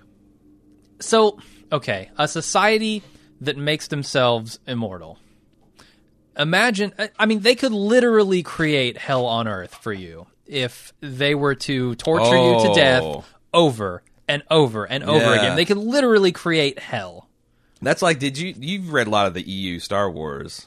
So, 1.00 1.38
okay, 1.70 2.10
a 2.16 2.28
society 2.28 3.02
that 3.40 3.56
makes 3.56 3.88
themselves 3.88 4.58
immortal. 4.66 5.18
Imagine, 6.38 6.94
I- 7.18 7.26
mean, 7.26 7.40
they 7.40 7.54
could 7.56 7.72
literally 7.72 8.42
create 8.42 8.96
hell 8.96 9.26
on 9.26 9.46
earth 9.48 9.74
for 9.74 9.92
you 9.92 10.26
if 10.46 10.92
they 11.00 11.34
were 11.34 11.54
to 11.56 11.94
torture 11.96 12.24
you 12.36 12.52
to 12.62 12.68
Oh. 12.70 12.74
death 12.74 13.34
over 13.54 14.02
and 14.28 14.42
over 14.50 14.84
and 14.84 15.04
over 15.04 15.24
Yeah. 15.34 15.34
again. 15.40 15.56
They 15.56 15.64
could 15.64 15.76
literally 15.78 16.32
create 16.32 16.78
hell. 16.78 17.28
That's 17.80 18.02
like, 18.02 18.18
did 18.18 18.38
you 18.38 18.54
you've 18.58 18.92
read 18.92 19.06
a 19.06 19.10
lot 19.10 19.26
of 19.26 19.34
the 19.34 19.42
EU 19.42 19.78
Star 19.80 20.10
Wars? 20.10 20.66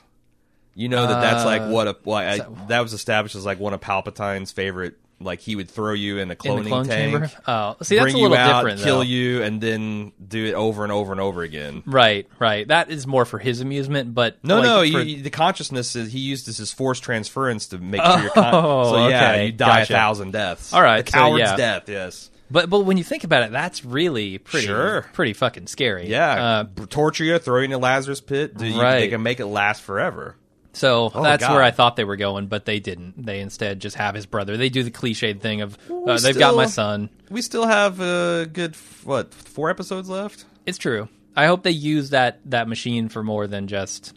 You 0.73 0.89
know 0.89 1.07
that 1.07 1.21
that's 1.21 1.45
like 1.45 1.61
Uh, 1.61 1.69
what 1.69 1.87
a 1.87 1.95
like 2.03 2.41
I, 2.41 2.45
that 2.67 2.81
was 2.81 2.91
established 2.91 3.35
as 3.35 3.45
like 3.45 3.59
one 3.59 3.73
of 3.73 3.79
Palpatine's 3.81 4.51
favorite. 4.51 4.95
Like 5.21 5.39
he 5.39 5.55
would 5.55 5.69
throw 5.69 5.93
you 5.93 6.17
in 6.17 6.29
a 6.29 6.33
In 6.33 6.37
cloning 6.37 6.63
the 6.65 6.69
clone 6.71 6.85
tank, 6.87 7.11
chamber. 7.13 7.31
Oh, 7.47 7.77
see, 7.81 7.95
that's 7.97 8.13
a 8.13 8.17
little 8.17 8.35
out, 8.35 8.59
different. 8.63 8.81
kill 8.81 8.97
though. 8.97 9.01
you, 9.03 9.43
and 9.43 9.61
then 9.61 10.11
do 10.27 10.43
it 10.45 10.53
over 10.55 10.83
and 10.83 10.91
over 10.91 11.13
and 11.13 11.21
over 11.21 11.41
again. 11.41 11.83
Right, 11.85 12.27
right. 12.37 12.67
That 12.67 12.89
is 12.91 13.07
more 13.07 13.23
for 13.23 13.39
his 13.39 13.61
amusement, 13.61 14.13
but 14.13 14.35
No, 14.43 14.55
like, 14.57 14.63
no, 14.65 14.79
for- 14.99 15.05
you, 15.05 15.21
the 15.23 15.29
consciousness 15.29 15.95
is 15.95 16.11
he 16.11 16.19
used 16.19 16.49
as 16.49 16.57
his 16.57 16.73
force 16.73 16.99
transference 16.99 17.67
to 17.67 17.77
make 17.77 18.03
sure 18.03 18.19
you're. 18.19 18.29
Con- 18.31 18.53
Oh, 18.53 18.83
so 18.91 19.07
yeah, 19.07 19.31
okay, 19.31 19.45
you 19.45 19.51
die 19.53 19.79
gotcha. 19.79 19.93
a 19.93 19.95
thousand 19.95 20.31
deaths. 20.33 20.73
All 20.73 20.81
right, 20.81 21.07
a 21.07 21.09
so, 21.09 21.17
coward's 21.17 21.39
yeah. 21.43 21.55
death. 21.55 21.83
Yes. 21.87 22.29
But 22.51 22.69
but 22.69 22.81
when 22.81 22.97
you 22.97 23.03
think 23.03 23.23
about 23.23 23.43
it, 23.43 23.51
that's 23.51 23.83
really 23.83 24.37
pretty 24.37 24.67
Sure. 24.67 25.01
pretty 25.13 25.33
fucking 25.33 25.67
scary. 25.67 26.07
Yeah, 26.09 26.65
Uh, 26.77 26.85
torture 26.89 27.23
you, 27.23 27.37
throw 27.39 27.57
you 27.59 27.65
in 27.65 27.71
a 27.73 27.77
Lazarus 27.77 28.21
pit. 28.21 28.55
Do 28.57 28.67
you, 28.67 28.79
Right. 28.81 28.99
They 28.99 29.07
can 29.07 29.23
make 29.23 29.39
it 29.39 29.47
last 29.47 29.81
forever. 29.81 30.35
so 30.73 31.09
that's 31.09 31.43
Oh, 31.43 31.47
God. 31.47 31.53
where 31.53 31.63
I 31.63 31.71
thought 31.71 31.95
they 31.95 32.03
were 32.03 32.17
going, 32.17 32.47
but 32.47 32.65
they 32.65 32.79
didn't. 32.79 33.25
They 33.25 33.39
instead 33.39 33.79
just 33.79 33.95
have 33.95 34.13
his 34.13 34.25
brother. 34.25 34.57
They 34.57 34.69
do 34.69 34.83
the 34.83 34.91
cliched 34.91 35.39
thing 35.39 35.61
of 35.61 35.77
uh, 35.89 36.17
they've 36.19 36.37
got 36.37 36.55
my 36.55 36.65
son. 36.67 37.09
We 37.29 37.41
still 37.41 37.65
have 37.65 37.99
a 38.01 38.45
good 38.51 38.75
what 39.03 39.33
four 39.33 39.69
episodes 39.69 40.09
left. 40.09 40.45
It's 40.65 40.77
true. 40.77 41.07
I 41.35 41.47
hope 41.47 41.63
they 41.63 41.71
use 41.71 42.11
that 42.11 42.39
that 42.45 42.67
machine 42.67 43.09
for 43.09 43.23
more 43.23 43.47
than 43.47 43.67
just 43.67 44.13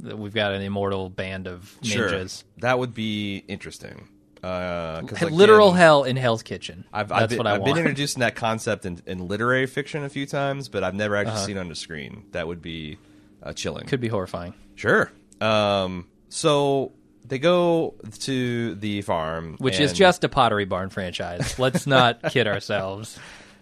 that 0.00 0.18
we've 0.18 0.34
got 0.34 0.52
an 0.52 0.62
immortal 0.62 1.08
band 1.10 1.46
of 1.48 1.74
ninjas. 1.82 2.44
that 2.58 2.78
would 2.78 2.94
be 2.94 3.44
interesting. 3.48 4.08
Uh, 4.42 5.02
again, 5.02 5.32
Literal 5.32 5.72
hell 5.72 6.04
in 6.04 6.16
Hell's 6.16 6.42
Kitchen. 6.42 6.84
I've, 6.92 7.08
That's 7.08 7.22
I've, 7.22 7.28
been, 7.30 7.38
what 7.38 7.46
I 7.46 7.54
I've 7.54 7.60
want. 7.62 7.74
been 7.74 7.78
introduced 7.84 8.16
in 8.16 8.20
that 8.20 8.34
concept 8.36 8.86
in, 8.86 9.00
in 9.06 9.26
literary 9.28 9.66
fiction 9.66 10.04
a 10.04 10.08
few 10.08 10.26
times, 10.26 10.68
but 10.68 10.84
I've 10.84 10.94
never 10.94 11.16
actually 11.16 11.32
Uh-huh. 11.36 11.46
seen 11.46 11.56
it 11.56 11.60
on 11.60 11.68
the 11.68 11.74
screen. 11.74 12.24
That 12.32 12.46
would 12.46 12.62
be 12.62 12.98
uh, 13.42 13.52
chilling. 13.52 13.86
Could 13.86 14.00
be 14.00 14.08
horrifying. 14.08 14.54
Sure. 14.74 15.10
Um, 15.40 16.06
so 16.28 16.92
they 17.26 17.38
go 17.38 17.94
to 18.20 18.74
the 18.76 19.02
farm, 19.02 19.56
Which 19.58 19.80
is 19.80 19.92
just 19.92 20.22
a 20.24 20.28
Pottery 20.28 20.64
Barn 20.64 20.90
franchise. 20.90 21.58
Let's 21.58 21.86
not 21.86 22.22
kid 22.30 22.46
ourselves. 22.48 23.18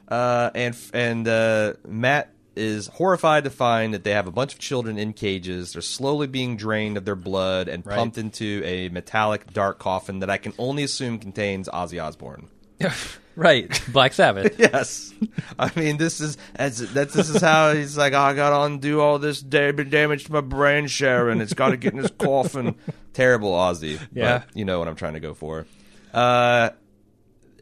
Uh, 0.08 0.50
and 0.54 0.76
and 0.92 1.26
uh, 1.26 1.72
Matt 1.88 2.33
is 2.56 2.86
horrified 2.88 3.44
to 3.44 3.50
find 3.50 3.94
that 3.94 4.04
they 4.04 4.12
have 4.12 4.26
a 4.26 4.30
bunch 4.32 4.52
of 4.54 4.58
children 4.60 4.98
in 4.98 5.12
cages. 5.12 5.72
They're 5.72 5.82
slowly 5.82 6.26
being 6.26 6.56
drained 6.56 6.96
of 6.96 7.04
their 7.04 7.16
blood 7.16 7.68
and 7.68 7.84
Right. 7.86 7.96
pumped 7.96 8.18
into 8.18 8.62
a 8.64 8.88
metallic 8.90 9.52
dark 9.52 9.78
coffin 9.78 10.20
that 10.20 10.30
I 10.30 10.36
can 10.36 10.52
only 10.58 10.82
assume 10.84 11.18
contains 11.18 11.68
Ozzy 11.68 12.02
Osbourne. 12.02 12.48
right. 13.36 13.80
Black 13.92 14.12
Sabbath. 14.12 14.58
Yes, 14.58 15.12
I 15.58 15.70
mean 15.78 15.96
this 15.96 16.20
is 16.20 16.36
as 16.56 16.78
that. 16.94 17.10
This 17.10 17.28
is 17.28 17.40
how 17.40 17.72
he's 17.72 17.96
like. 17.96 18.12
"Oh, 18.12 18.18
I 18.18 18.34
got 18.34 18.50
to 18.50 18.60
undo 18.62 19.00
all 19.00 19.18
this 19.18 19.40
damage 19.40 20.24
to 20.24 20.32
my 20.32 20.40
brain, 20.40 20.86
Sharon. 20.86 21.40
It's 21.40 21.54
got 21.54 21.70
to 21.70 21.76
get 21.76 21.92
in 21.94 22.02
this 22.02 22.10
coffin. 22.18 22.74
Terrible 23.12 23.52
Ozzy. 23.52 24.00
Yeah. 24.12 24.38
but 24.38 24.56
you 24.56 24.64
know 24.64 24.78
what 24.80 24.88
I'm 24.88 24.96
trying 24.96 25.14
to 25.14 25.20
go 25.20 25.34
for. 25.34 25.66
Uh, 26.12 26.70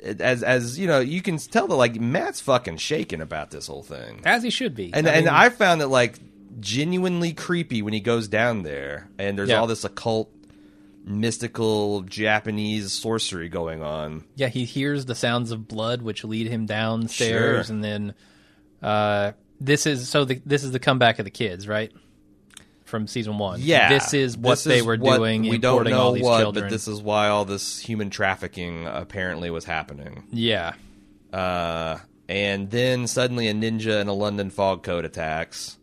as 0.02 0.42
as 0.42 0.78
you 0.78 0.86
know, 0.86 1.00
you 1.00 1.22
can 1.22 1.36
tell 1.38 1.68
that 1.68 1.74
like 1.76 2.00
Matt's 2.00 2.40
fucking 2.40 2.78
shaking 2.78 3.20
about 3.20 3.50
this 3.50 3.66
whole 3.66 3.82
thing. 3.82 4.20
As 4.24 4.42
he 4.42 4.50
should 4.50 4.74
be. 4.74 4.92
And 4.92 5.08
I 5.08 5.12
and 5.12 5.24
mean, 5.26 5.34
I 5.34 5.48
found 5.48 5.80
it 5.82 5.88
like 5.88 6.18
genuinely 6.60 7.32
creepy 7.32 7.82
when 7.82 7.92
he 7.92 8.00
goes 8.00 8.28
down 8.28 8.62
there 8.62 9.08
and 9.18 9.38
there's 9.38 9.48
Yeah. 9.48 9.56
all 9.60 9.66
this 9.66 9.84
occult 9.84 10.30
mystical 11.04 12.02
Japanese 12.02 12.92
sorcery 12.92 13.48
going 13.48 13.82
on. 13.82 14.24
Yeah, 14.36 14.48
he 14.48 14.64
hears 14.64 15.04
the 15.06 15.14
sounds 15.14 15.50
of 15.50 15.66
blood, 15.68 16.02
which 16.02 16.24
lead 16.24 16.46
him 16.48 16.66
downstairs, 16.66 17.66
Sure. 17.66 17.74
and 17.74 17.82
then 17.84 18.14
uh, 18.82 19.32
this 19.60 19.86
is 19.86 20.08
so. 20.08 20.24
The, 20.24 20.40
this 20.46 20.64
is 20.64 20.72
the 20.72 20.78
comeback 20.78 21.18
of 21.18 21.24
the 21.24 21.30
kids, 21.30 21.66
right? 21.68 21.92
From 22.92 23.06
season 23.06 23.38
one. 23.38 23.58
Yeah. 23.62 23.88
this 23.88 24.12
is 24.12 24.36
what 24.36 24.52
This 24.52 24.64
they 24.64 24.78
is 24.80 24.84
were 24.84 24.98
what- 24.98 25.16
doing. 25.16 25.42
We 25.48 25.56
don't 25.56 25.84
know 25.88 25.98
all 25.98 26.12
these 26.12 26.22
what, 26.22 26.40
children. 26.40 26.66
but 26.66 26.70
this 26.70 26.86
is 26.86 27.00
why 27.00 27.28
all 27.28 27.46
this 27.46 27.78
human 27.78 28.10
trafficking 28.10 28.86
apparently 28.86 29.48
was 29.50 29.64
happening. 29.64 30.24
yeah, 30.30 30.74
Uh, 31.32 31.96
and 32.28 32.70
then 32.70 33.06
suddenly 33.06 33.48
a 33.48 33.54
ninja 33.54 33.98
in 34.02 34.08
a 34.08 34.12
London 34.12 34.50
fog 34.50 34.82
coat 34.82 35.06
attacks, 35.06 35.78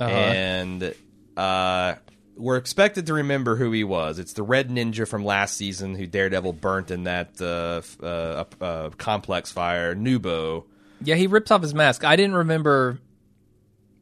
Uh-huh. 0.00 0.10
and 0.10 0.94
uh, 1.36 1.96
we're 2.38 2.56
expected 2.56 3.04
to 3.08 3.12
remember 3.12 3.56
who 3.56 3.70
he 3.70 3.84
was. 3.84 4.18
It's 4.18 4.32
the 4.32 4.42
Red 4.42 4.70
Ninja 4.70 5.06
from 5.06 5.22
last 5.22 5.58
season 5.58 5.94
who 5.96 6.06
Daredevil 6.06 6.54
burnt 6.54 6.90
in 6.90 7.04
that 7.04 7.38
uh, 7.42 7.82
uh, 8.02 8.44
uh, 8.64 8.88
complex 8.96 9.52
fire. 9.52 9.94
Nobu. 9.94 10.64
yeah. 11.02 11.16
He 11.16 11.26
rips 11.26 11.50
off 11.50 11.60
his 11.60 11.74
mask. 11.74 12.04
I 12.04 12.16
didn't 12.16 12.36
remember 12.36 12.98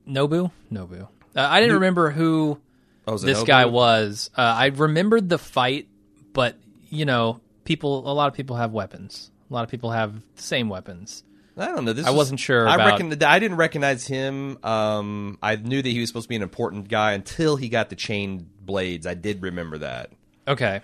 Nobu. 0.08 0.52
Nobu. 0.72 1.08
Uh, 1.34 1.40
I 1.48 1.60
didn't 1.60 1.74
remember 1.76 2.10
who 2.10 2.58
Oh, 3.06 3.18
this 3.18 3.42
guy 3.42 3.64
was. 3.66 4.30
Uh, 4.36 4.40
I 4.42 4.66
remembered 4.66 5.28
the 5.28 5.38
fight, 5.38 5.88
but 6.32 6.56
you 6.90 7.04
know, 7.04 7.40
people. 7.64 8.10
A 8.10 8.12
lot 8.14 8.28
of 8.28 8.34
people 8.34 8.56
have 8.56 8.72
weapons. 8.72 9.30
A 9.50 9.54
lot 9.54 9.64
of 9.64 9.70
people 9.70 9.90
have 9.90 10.14
the 10.36 10.42
same 10.42 10.68
weapons. 10.68 11.24
I 11.56 11.66
don't 11.66 11.84
know. 11.84 11.92
This 11.92 12.06
I 12.06 12.10
was- 12.10 12.16
wasn't 12.18 12.40
sure 12.40 12.66
I 12.66 12.76
about- 12.76 12.86
reckon 13.00 13.22
I 13.22 13.38
didn't 13.38 13.58
recognize 13.58 14.06
him. 14.06 14.58
Um, 14.64 15.38
I 15.42 15.56
knew 15.56 15.82
that 15.82 15.88
he 15.88 16.00
was 16.00 16.08
supposed 16.08 16.24
to 16.24 16.28
be 16.30 16.36
an 16.36 16.42
important 16.42 16.88
guy 16.88 17.12
until 17.12 17.56
he 17.56 17.68
got 17.68 17.90
the 17.90 17.96
chain 17.96 18.46
blades. 18.64 19.06
I 19.06 19.14
did 19.14 19.42
remember 19.42 19.78
that. 19.78 20.10
Okay, 20.48 20.80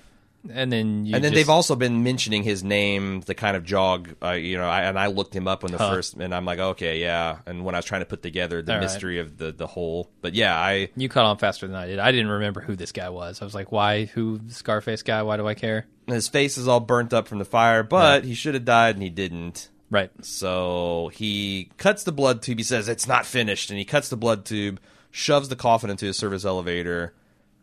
and 0.53 0.73
then 0.73 1.05
you 1.07 1.15
and 1.15 1.23
then 1.25 1.33
just- 1.33 1.35
they've 1.35 1.51
also 1.51 1.75
been 1.77 2.03
mentioning 2.03 2.43
his 2.43 2.63
name 2.65 3.21
the 3.23 3.35
kind 3.35 3.57
of 3.57 3.65
jog, 3.65 4.15
uh, 4.23 4.31
you 4.33 4.57
know. 4.57 4.69
I, 4.69 4.83
and 4.83 4.99
I 4.99 5.07
looked 5.09 5.35
him 5.35 5.49
up 5.49 5.65
on 5.65 5.73
the 5.73 5.79
Huh. 5.79 5.91
first, 5.91 6.15
and 6.15 6.35
I'm 6.35 6.45
like, 6.45 6.59
okay, 6.59 7.01
yeah. 7.01 7.39
And 7.47 7.65
when 7.65 7.75
I 7.75 7.79
was 7.79 7.85
trying 7.85 8.03
to 8.03 8.07
put 8.07 8.23
together 8.23 8.63
the 8.63 8.73
All 8.73 8.79
right. 8.79 8.85
mystery 8.85 9.19
of 9.19 9.37
the 9.39 9.53
the 9.53 9.67
whole, 9.67 10.11
but 10.23 10.35
yeah, 10.35 10.57
I 10.59 10.91
you 10.97 11.09
caught 11.09 11.25
on 11.25 11.39
faster 11.39 11.67
than 11.67 11.77
I 11.77 11.87
did. 11.87 11.99
I 11.99 12.13
didn't 12.13 12.29
remember 12.31 12.61
who 12.61 12.77
this 12.77 12.93
guy 12.93 13.09
was. 13.09 13.43
I 13.43 13.45
was 13.45 13.55
like, 13.55 13.73
why? 13.73 14.05
Who? 14.07 14.41
Scarface 14.49 15.03
guy? 15.03 15.23
Why 15.23 15.37
do 15.37 15.47
I 15.47 15.55
care? 15.55 15.87
his 16.07 16.29
face 16.29 16.57
is 16.57 16.67
all 16.67 16.81
burnt 16.81 17.13
up 17.13 17.29
from 17.29 17.39
the 17.39 17.45
fire, 17.45 17.83
but 17.83 18.25
he 18.25 18.33
should 18.35 18.55
have 18.55 18.65
died, 18.65 18.95
and 18.97 19.03
he 19.03 19.11
didn't. 19.11 19.69
Right. 19.91 20.11
So 20.25 21.11
he 21.15 21.71
cuts 21.79 22.05
the 22.05 22.13
blood 22.13 22.43
tube. 22.43 22.59
He 22.59 22.65
says 22.65 22.89
it's 22.89 23.07
not 23.09 23.27
finished, 23.27 23.71
and 23.71 23.79
he 23.79 23.85
cuts 23.85 24.09
the 24.09 24.17
blood 24.17 24.45
tube, 24.45 24.81
shoves 25.11 25.49
the 25.49 25.57
coffin 25.57 25.91
into 25.91 26.07
his 26.07 26.17
service 26.17 26.45
elevator, 26.45 27.13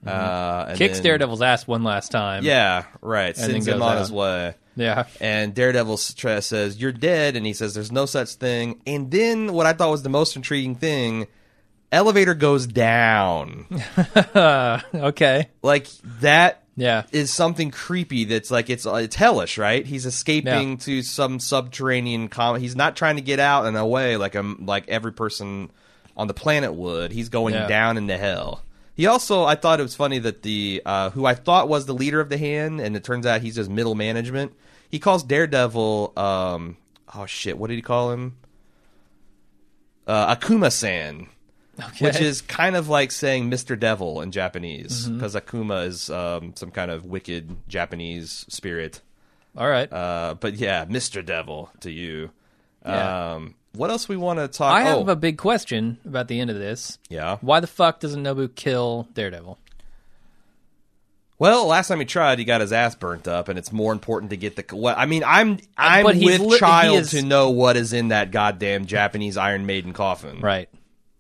uh, 0.06 0.66
Mm-hmm. 0.66 0.76
Kicks 0.76 0.98
then- 0.98 1.04
Daredevil's 1.04 1.42
ass 1.42 1.68
one 1.68 1.84
last 1.84 2.12
time. 2.12 2.44
Yeah, 2.44 2.86
right. 3.02 3.36
Sends 3.36 3.68
him 3.68 3.82
on 3.82 3.96
out. 3.98 4.00
his 4.00 4.12
way. 4.12 4.56
Yeah. 4.78 5.06
And 5.22 5.54
Daredevil 5.56 5.98
says, 5.98 6.78
You're 6.78 6.92
dead. 6.92 7.36
And 7.38 7.46
he 7.46 7.54
says, 7.54 7.74
There's 7.74 7.92
no 7.94 8.06
such 8.06 8.34
thing. 8.36 8.82
And 8.86 9.10
then 9.10 9.54
what 9.54 9.66
I 9.66 9.74
thought 9.74 9.90
was 9.92 10.04
the 10.04 10.10
most 10.10 10.36
intriguing 10.36 10.76
thing 10.76 11.28
elevator 11.92 12.34
goes 12.34 12.68
down. 12.68 13.68
Okay. 14.36 15.50
like, 15.62 15.88
that 16.22 16.64
Yeah. 16.76 17.04
is 17.12 17.34
something 17.34 17.72
creepy 17.72 18.26
that's 18.26 18.52
like, 18.52 18.70
it's 18.70 18.86
it's 18.86 19.16
hellish, 19.16 19.58
right? 19.58 19.86
He's 19.86 20.06
escaping 20.06 20.72
Yeah. 20.72 20.78
to 20.78 21.02
some 21.04 21.40
subterranean 21.40 22.28
com 22.28 22.60
He's 22.60 22.76
not 22.76 22.96
trying 22.98 23.16
to 23.16 23.22
get 23.22 23.40
out 23.40 23.66
and 23.66 23.78
away 23.78 24.18
like, 24.18 24.36
um, 24.36 24.64
like 24.66 24.90
every 24.90 25.14
person 25.14 25.72
on 26.18 26.28
the 26.28 26.34
planet 26.34 26.74
would. 26.74 27.12
He's 27.14 27.30
going 27.30 27.54
Yeah. 27.54 27.68
down 27.68 27.98
into 27.98 28.18
hell. 28.18 28.62
He 28.96 29.06
also, 29.08 29.44
I 29.44 29.56
thought 29.56 29.80
it 29.80 29.84
was 29.84 29.96
funny 29.96 30.20
that 30.20 30.42
the 30.42 30.82
uh, 30.86 31.10
who 31.12 31.26
I 31.26 31.34
thought 31.36 31.68
was 31.68 31.86
the 31.86 31.94
leader 31.94 32.22
of 32.22 32.30
the 32.30 32.38
hand, 32.38 32.80
and 32.80 32.96
it 32.96 33.04
turns 33.04 33.26
out 33.26 33.42
he's 33.42 33.56
just 33.56 33.70
middle 33.70 33.94
management. 33.96 34.54
He 34.90 35.00
calls 35.00 35.22
Daredevil, 35.24 36.14
um, 36.16 36.78
oh 37.14 37.26
shit, 37.26 37.58
what 37.58 37.68
did 37.68 37.76
he 37.76 37.82
call 37.82 38.12
him? 38.12 38.38
Uh, 40.08 40.36
Akuma-san, 40.36 41.28
Okay. 41.84 42.06
which 42.06 42.22
is 42.22 42.42
kind 42.42 42.76
of 42.76 42.88
like 42.88 43.12
saying 43.12 43.50
Mr. 43.52 43.78
Devil 43.78 44.22
in 44.22 44.32
Japanese, 44.32 45.06
Mm-hmm. 45.08 45.16
because 45.18 45.36
Akuma 45.36 45.88
is 45.88 46.10
um, 46.10 46.54
some 46.56 46.72
kind 46.72 46.90
of 46.92 47.06
wicked 47.06 47.58
Japanese 47.68 48.46
spirit. 48.48 49.02
all 49.58 49.68
right. 49.68 49.92
Uh, 49.92 50.36
but 50.40 50.54
yeah, 50.54 50.86
Mr. 50.86 51.26
Devil 51.26 51.70
to 51.82 51.92
you. 51.92 52.30
Yeah. 52.86 53.34
Um, 53.34 53.56
what 53.76 53.90
else 53.90 54.08
we 54.10 54.18
want 54.18 54.40
to 54.40 54.48
talk? 54.48 54.72
About? 54.72 54.78
I 54.78 54.90
have 54.90 55.10
oh, 55.10 55.12
a 55.12 55.16
big 55.16 55.38
question 55.38 55.98
about 56.06 56.28
the 56.28 56.40
end 56.40 56.50
of 56.50 56.58
this. 56.58 56.98
yeah. 57.10 57.38
Why 57.42 57.60
the 57.60 57.68
fuck 57.68 58.00
doesn't 58.00 58.24
Nobu 58.24 58.54
kill 58.54 59.08
Daredevil? 59.14 59.58
Well, 61.38 61.68
last 61.68 61.90
time 61.90 62.00
he 62.00 62.06
tried, 62.06 62.40
he 62.40 62.46
got 62.46 62.62
his 62.62 62.72
ass 62.72 62.96
burnt 62.96 63.28
up, 63.28 63.50
and 63.50 63.60
it's 63.60 63.72
more 63.72 63.92
important 63.92 64.30
to 64.30 64.38
get 64.38 64.56
the. 64.56 64.76
What 64.76 64.98
I 64.98 65.06
mean, 65.06 65.24
I'm 65.26 65.60
I'm 65.78 66.06
but 66.06 66.16
with 66.16 66.40
li- 66.40 66.60
child 66.60 67.00
is- 67.00 67.12
to 67.12 67.22
know 67.22 67.50
what 67.50 67.76
is 67.76 67.92
in 67.92 68.08
that 68.10 68.32
goddamn 68.32 68.86
Japanese 68.86 69.36
Iron 69.36 69.66
Maiden 69.66 69.92
coffin. 69.92 70.40
Right. 70.40 70.70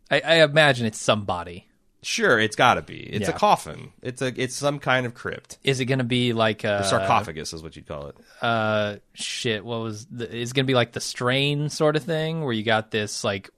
I, 0.10 0.22
I 0.22 0.34
imagine 0.44 0.86
it's 0.86 1.02
somebody. 1.02 1.68
Sure, 2.08 2.40
it's 2.40 2.56
got 2.56 2.76
to 2.76 2.84
be. 2.84 2.98
It's 3.00 3.28
a 3.28 3.34
coffin. 3.34 3.92
It's 4.04 4.22
a 4.22 4.28
it's 4.40 4.54
some 4.56 4.78
kind 4.78 5.08
of 5.08 5.16
crypt. 5.16 5.58
Is 5.64 5.80
it 5.80 5.86
going 5.86 5.98
to 5.98 6.06
be 6.06 6.34
like 6.34 6.64
a 6.64 6.84
Sarcophagus 6.84 7.52
is 7.52 7.64
what 7.64 7.76
you'd 7.76 7.88
call 7.88 8.10
it. 8.10 8.16
uh 8.44 8.98
shit 9.16 9.66
what 9.66 9.80
was 9.82 10.06
the, 10.06 10.32
is 10.32 10.54
going 10.54 10.66
to 10.66 10.68
be 10.68 10.76
like 10.76 10.92
the 10.92 11.02
strain 11.02 11.68
sort 11.70 11.96
of 11.96 12.04
thing 12.04 12.44
where 12.44 12.54
you 12.54 12.62
got 12.64 12.92
this 12.92 13.24
like 13.24 13.50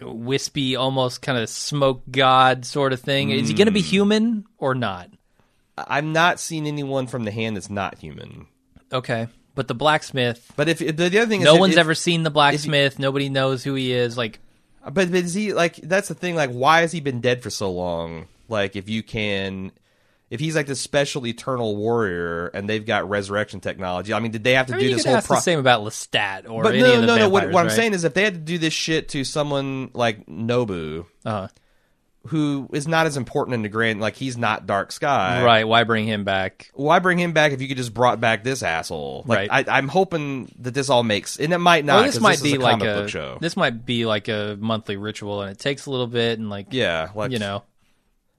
wispy 0.00 0.76
almost 0.76 1.22
kind 1.22 1.38
of 1.38 1.48
smoke 1.48 2.02
god 2.10 2.64
sort 2.66 2.92
of 2.92 3.00
thing 3.00 3.30
is 3.30 3.48
he 3.48 3.54
going 3.54 3.66
to 3.66 3.70
Hmm. 3.70 3.74
be 3.74 3.80
human 3.82 4.44
or 4.58 4.74
not 4.74 5.10
I- 5.78 5.98
I'm 5.98 6.12
not 6.12 6.38
seeing 6.40 6.66
anyone 6.66 7.06
from 7.06 7.24
the 7.24 7.30
hand 7.30 7.56
that's 7.56 7.70
not 7.70 7.98
human. 7.98 8.46
okay 8.92 9.28
but 9.54 9.68
the 9.68 9.74
blacksmith 9.74 10.52
But 10.56 10.68
if 10.68 10.78
the, 10.80 10.92
the 10.92 11.18
other 11.18 11.26
thing 11.26 11.40
is, 11.40 11.44
no 11.46 11.54
if- 11.54 11.60
one's 11.60 11.74
if- 11.74 11.80
ever 11.80 11.94
seen 11.94 12.22
the 12.24 12.30
blacksmith 12.30 12.98
nobody 12.98 13.28
knows 13.30 13.64
who 13.64 13.74
he 13.74 13.92
is 13.92 14.16
like 14.18 14.38
But, 14.86 15.10
but 15.10 15.14
is 15.14 15.34
he 15.34 15.52
like 15.52 15.76
that's 15.76 16.08
the 16.08 16.14
thing? 16.14 16.36
Like, 16.36 16.50
why 16.50 16.82
has 16.82 16.92
he 16.92 17.00
been 17.00 17.20
dead 17.20 17.42
for 17.42 17.50
so 17.50 17.70
long? 17.72 18.28
Like, 18.48 18.76
if 18.76 18.88
you 18.88 19.02
can, 19.02 19.72
if 20.30 20.38
he's 20.38 20.54
like 20.54 20.66
this 20.66 20.80
special 20.80 21.26
eternal 21.26 21.76
warrior 21.76 22.46
and 22.48 22.68
they've 22.68 22.84
got 22.84 23.08
resurrection 23.08 23.60
technology, 23.60 24.14
I 24.14 24.20
mean, 24.20 24.30
did 24.30 24.44
they 24.44 24.52
have 24.52 24.66
to 24.66 24.74
I 24.74 24.78
do 24.78 24.82
mean, 24.82 24.90
you 24.90 24.96
this 24.96 25.04
whole 25.04 25.20
pro- 25.20 25.36
the 25.36 25.42
same 25.42 25.58
about 25.58 25.82
Lestat 25.82 26.48
or 26.48 26.62
But 26.62 26.74
any 26.74 26.82
no, 26.82 26.94
of 26.94 27.00
the 27.00 27.06
no, 27.06 27.16
no. 27.16 27.28
What, 27.28 27.50
what 27.50 27.64
I'm 27.64 27.70
saying 27.70 27.94
is, 27.94 28.04
if 28.04 28.14
they 28.14 28.22
had 28.22 28.34
to 28.34 28.40
do 28.40 28.58
this 28.58 28.72
shit 28.72 29.08
to 29.10 29.24
someone 29.24 29.90
like 29.92 30.26
Nobu, 30.26 31.06
uh-huh. 31.24 31.48
Who 32.26 32.68
is 32.72 32.86
not 32.86 33.06
as 33.06 33.16
important 33.16 33.54
in 33.54 33.62
the 33.62 33.68
grand, 33.68 34.00
like 34.00 34.16
he's 34.16 34.36
not 34.36 34.66
Dark 34.66 34.92
Sky, 34.92 35.42
right 35.44 35.64
why 35.66 35.84
bring 35.84 36.06
him 36.06 36.24
back 36.24 36.70
Why 36.74 36.98
bring 36.98 37.18
him 37.18 37.32
back 37.32 37.52
if 37.52 37.60
you 37.62 37.68
could 37.68 37.76
just 37.76 37.94
brought 37.94 38.20
back 38.20 38.44
this 38.44 38.62
asshole? 38.62 39.24
Like, 39.26 39.50
Right. 39.50 39.68
I, 39.68 39.78
I'm 39.78 39.88
hoping 39.88 40.52
that 40.60 40.74
this 40.74 40.90
all 40.90 41.02
makes, 41.02 41.38
and 41.38 41.52
it 41.52 41.58
might 41.58 41.84
not. 41.84 41.96
Well, 41.96 42.04
this 42.04 42.20
might 42.20 42.34
is 42.36 42.42
be 42.42 42.54
a 42.56 42.60
like 42.60 42.82
a 42.82 42.84
book 43.02 43.08
show. 43.08 43.38
this 43.40 43.56
might 43.56 43.84
be 43.86 44.06
like 44.06 44.28
a 44.28 44.56
monthly 44.60 44.96
ritual 44.96 45.42
and 45.42 45.50
it 45.50 45.58
takes 45.58 45.86
a 45.86 45.90
little 45.90 46.06
bit 46.06 46.38
and 46.38 46.50
like 46.50 46.68
yeah, 46.70 47.10
like 47.14 47.30
you 47.32 47.38
know 47.38 47.62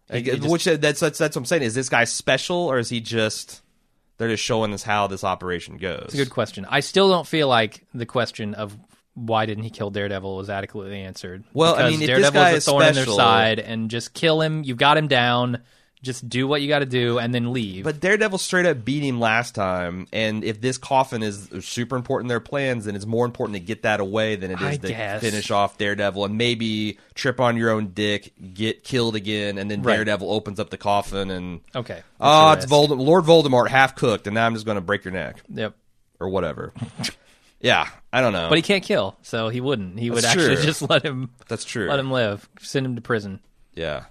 Like, 0.09 0.25
You- 0.25 0.33
you 0.33 0.38
just- 0.39 0.51
which 0.51 0.67
uh, 0.67 0.77
that's, 0.77 0.99
that's 0.99 1.17
that's 1.17 1.35
what 1.35 1.41
I'm 1.41 1.45
saying. 1.45 1.63
Is 1.63 1.75
this 1.75 1.89
guy 1.89 2.03
special 2.05 2.57
or 2.57 2.79
is 2.79 2.89
he 2.89 2.99
just 3.01 3.61
they're 4.17 4.29
just 4.29 4.43
showing 4.43 4.73
us 4.73 4.81
how 4.83 5.07
this 5.07 5.23
operation 5.23 5.77
goes? 5.77 6.01
It's 6.05 6.13
a 6.15 6.17
good 6.17 6.29
question. 6.31 6.65
I 6.69 6.79
still 6.79 7.09
don't 7.09 7.27
feel 7.27 7.47
like 7.47 7.85
the 7.93 8.05
question 8.05 8.53
of 8.55 8.75
why 9.18 9.47
didn't 9.47 9.63
he 9.63 9.72
kill 9.72 9.89
Daredevil 9.89 10.38
was 10.38 10.49
adequately 10.49 11.01
answered. 11.01 11.43
Well, 11.53 11.76
I 11.76 11.89
mean, 11.89 11.99
Daredevil 11.99 12.41
is 12.43 12.68
a 12.68 12.72
thorn 12.72 12.86
in 12.86 12.93
their 12.93 13.05
side, 13.07 13.57
and 13.59 13.89
just 13.89 14.13
kill 14.13 14.41
him. 14.41 14.63
You've 14.63 14.78
got 14.78 14.95
him 14.97 15.07
down. 15.07 15.63
Just 16.03 16.30
do 16.30 16.47
what 16.47 16.61
you 16.61 16.68
got 16.68 16.80
to 16.80 16.86
do, 16.86 17.18
and 17.18 17.34
then 17.34 17.51
leave. 17.51 17.84
But 17.84 17.99
Daredevil 17.99 18.38
straight 18.38 18.68
up 18.68 18.86
beat 18.86 19.01
him 19.01 19.20
last 19.20 19.55
time, 19.55 20.05
and 20.13 20.43
if 20.43 20.61
this 20.61 20.78
coffin 20.78 21.24
is 21.24 21.49
super 21.61 21.95
important 21.95 22.26
in 22.26 22.30
their 22.30 22.39
plans, 22.39 22.86
then 22.86 22.95
it's 22.95 23.07
more 23.07 23.26
important 23.26 23.55
to 23.55 23.59
get 23.59 23.82
that 23.82 23.99
away 23.99 24.36
than 24.36 24.51
it 24.51 24.61
is 24.61 24.68
I 24.68 24.78
to 24.78 24.88
guess. 24.89 25.22
finish 25.22 25.49
off 25.49 25.80
Daredevil 25.80 26.24
and 26.24 26.38
maybe 26.38 26.99
trip 27.15 27.39
on 27.39 27.57
your 27.57 27.72
own 27.72 27.93
dick, 27.95 28.32
get 28.53 28.84
killed 28.84 29.15
again, 29.15 29.57
and 29.57 29.72
then 29.72 29.82
Right. 29.82 29.95
Daredevil 29.95 30.32
opens 30.32 30.59
up 30.59 30.70
the 30.70 30.78
coffin 30.78 31.32
and 31.32 31.61
okay. 31.76 32.03
oh, 32.22 32.51
it's 32.51 32.70
Lord 32.70 33.26
Voldemort 33.26 33.68
half 33.70 33.95
cooked, 33.95 34.28
and 34.28 34.36
now 34.36 34.45
I'm 34.45 34.53
just 34.53 34.68
going 34.68 34.76
to 34.76 34.82
break 34.82 35.03
your 35.03 35.13
neck 35.13 35.41
Yep. 35.51 35.76
or 36.20 36.30
whatever. 36.30 36.74
yeah, 37.60 37.88
I 38.14 38.22
don't 38.22 38.34
know. 38.34 38.49
But 38.49 38.58
he 38.58 38.62
can't 38.62 38.84
kill, 38.84 39.18
so 39.22 39.49
he 39.49 39.62
wouldn't. 39.62 39.99
He 39.99 40.10
would 40.10 40.24
That's 40.24 40.36
actually 40.36 40.55
true. 40.58 40.66
just 40.66 40.82
let 40.89 41.03
him 41.03 41.32
That's 41.47 41.66
true. 41.66 41.88
let 41.89 41.99
him 41.99 42.12
live, 42.12 42.47
send 42.60 42.86
him 42.86 42.95
to 42.95 43.01
prison. 43.01 43.39
Yeah. 43.74 44.05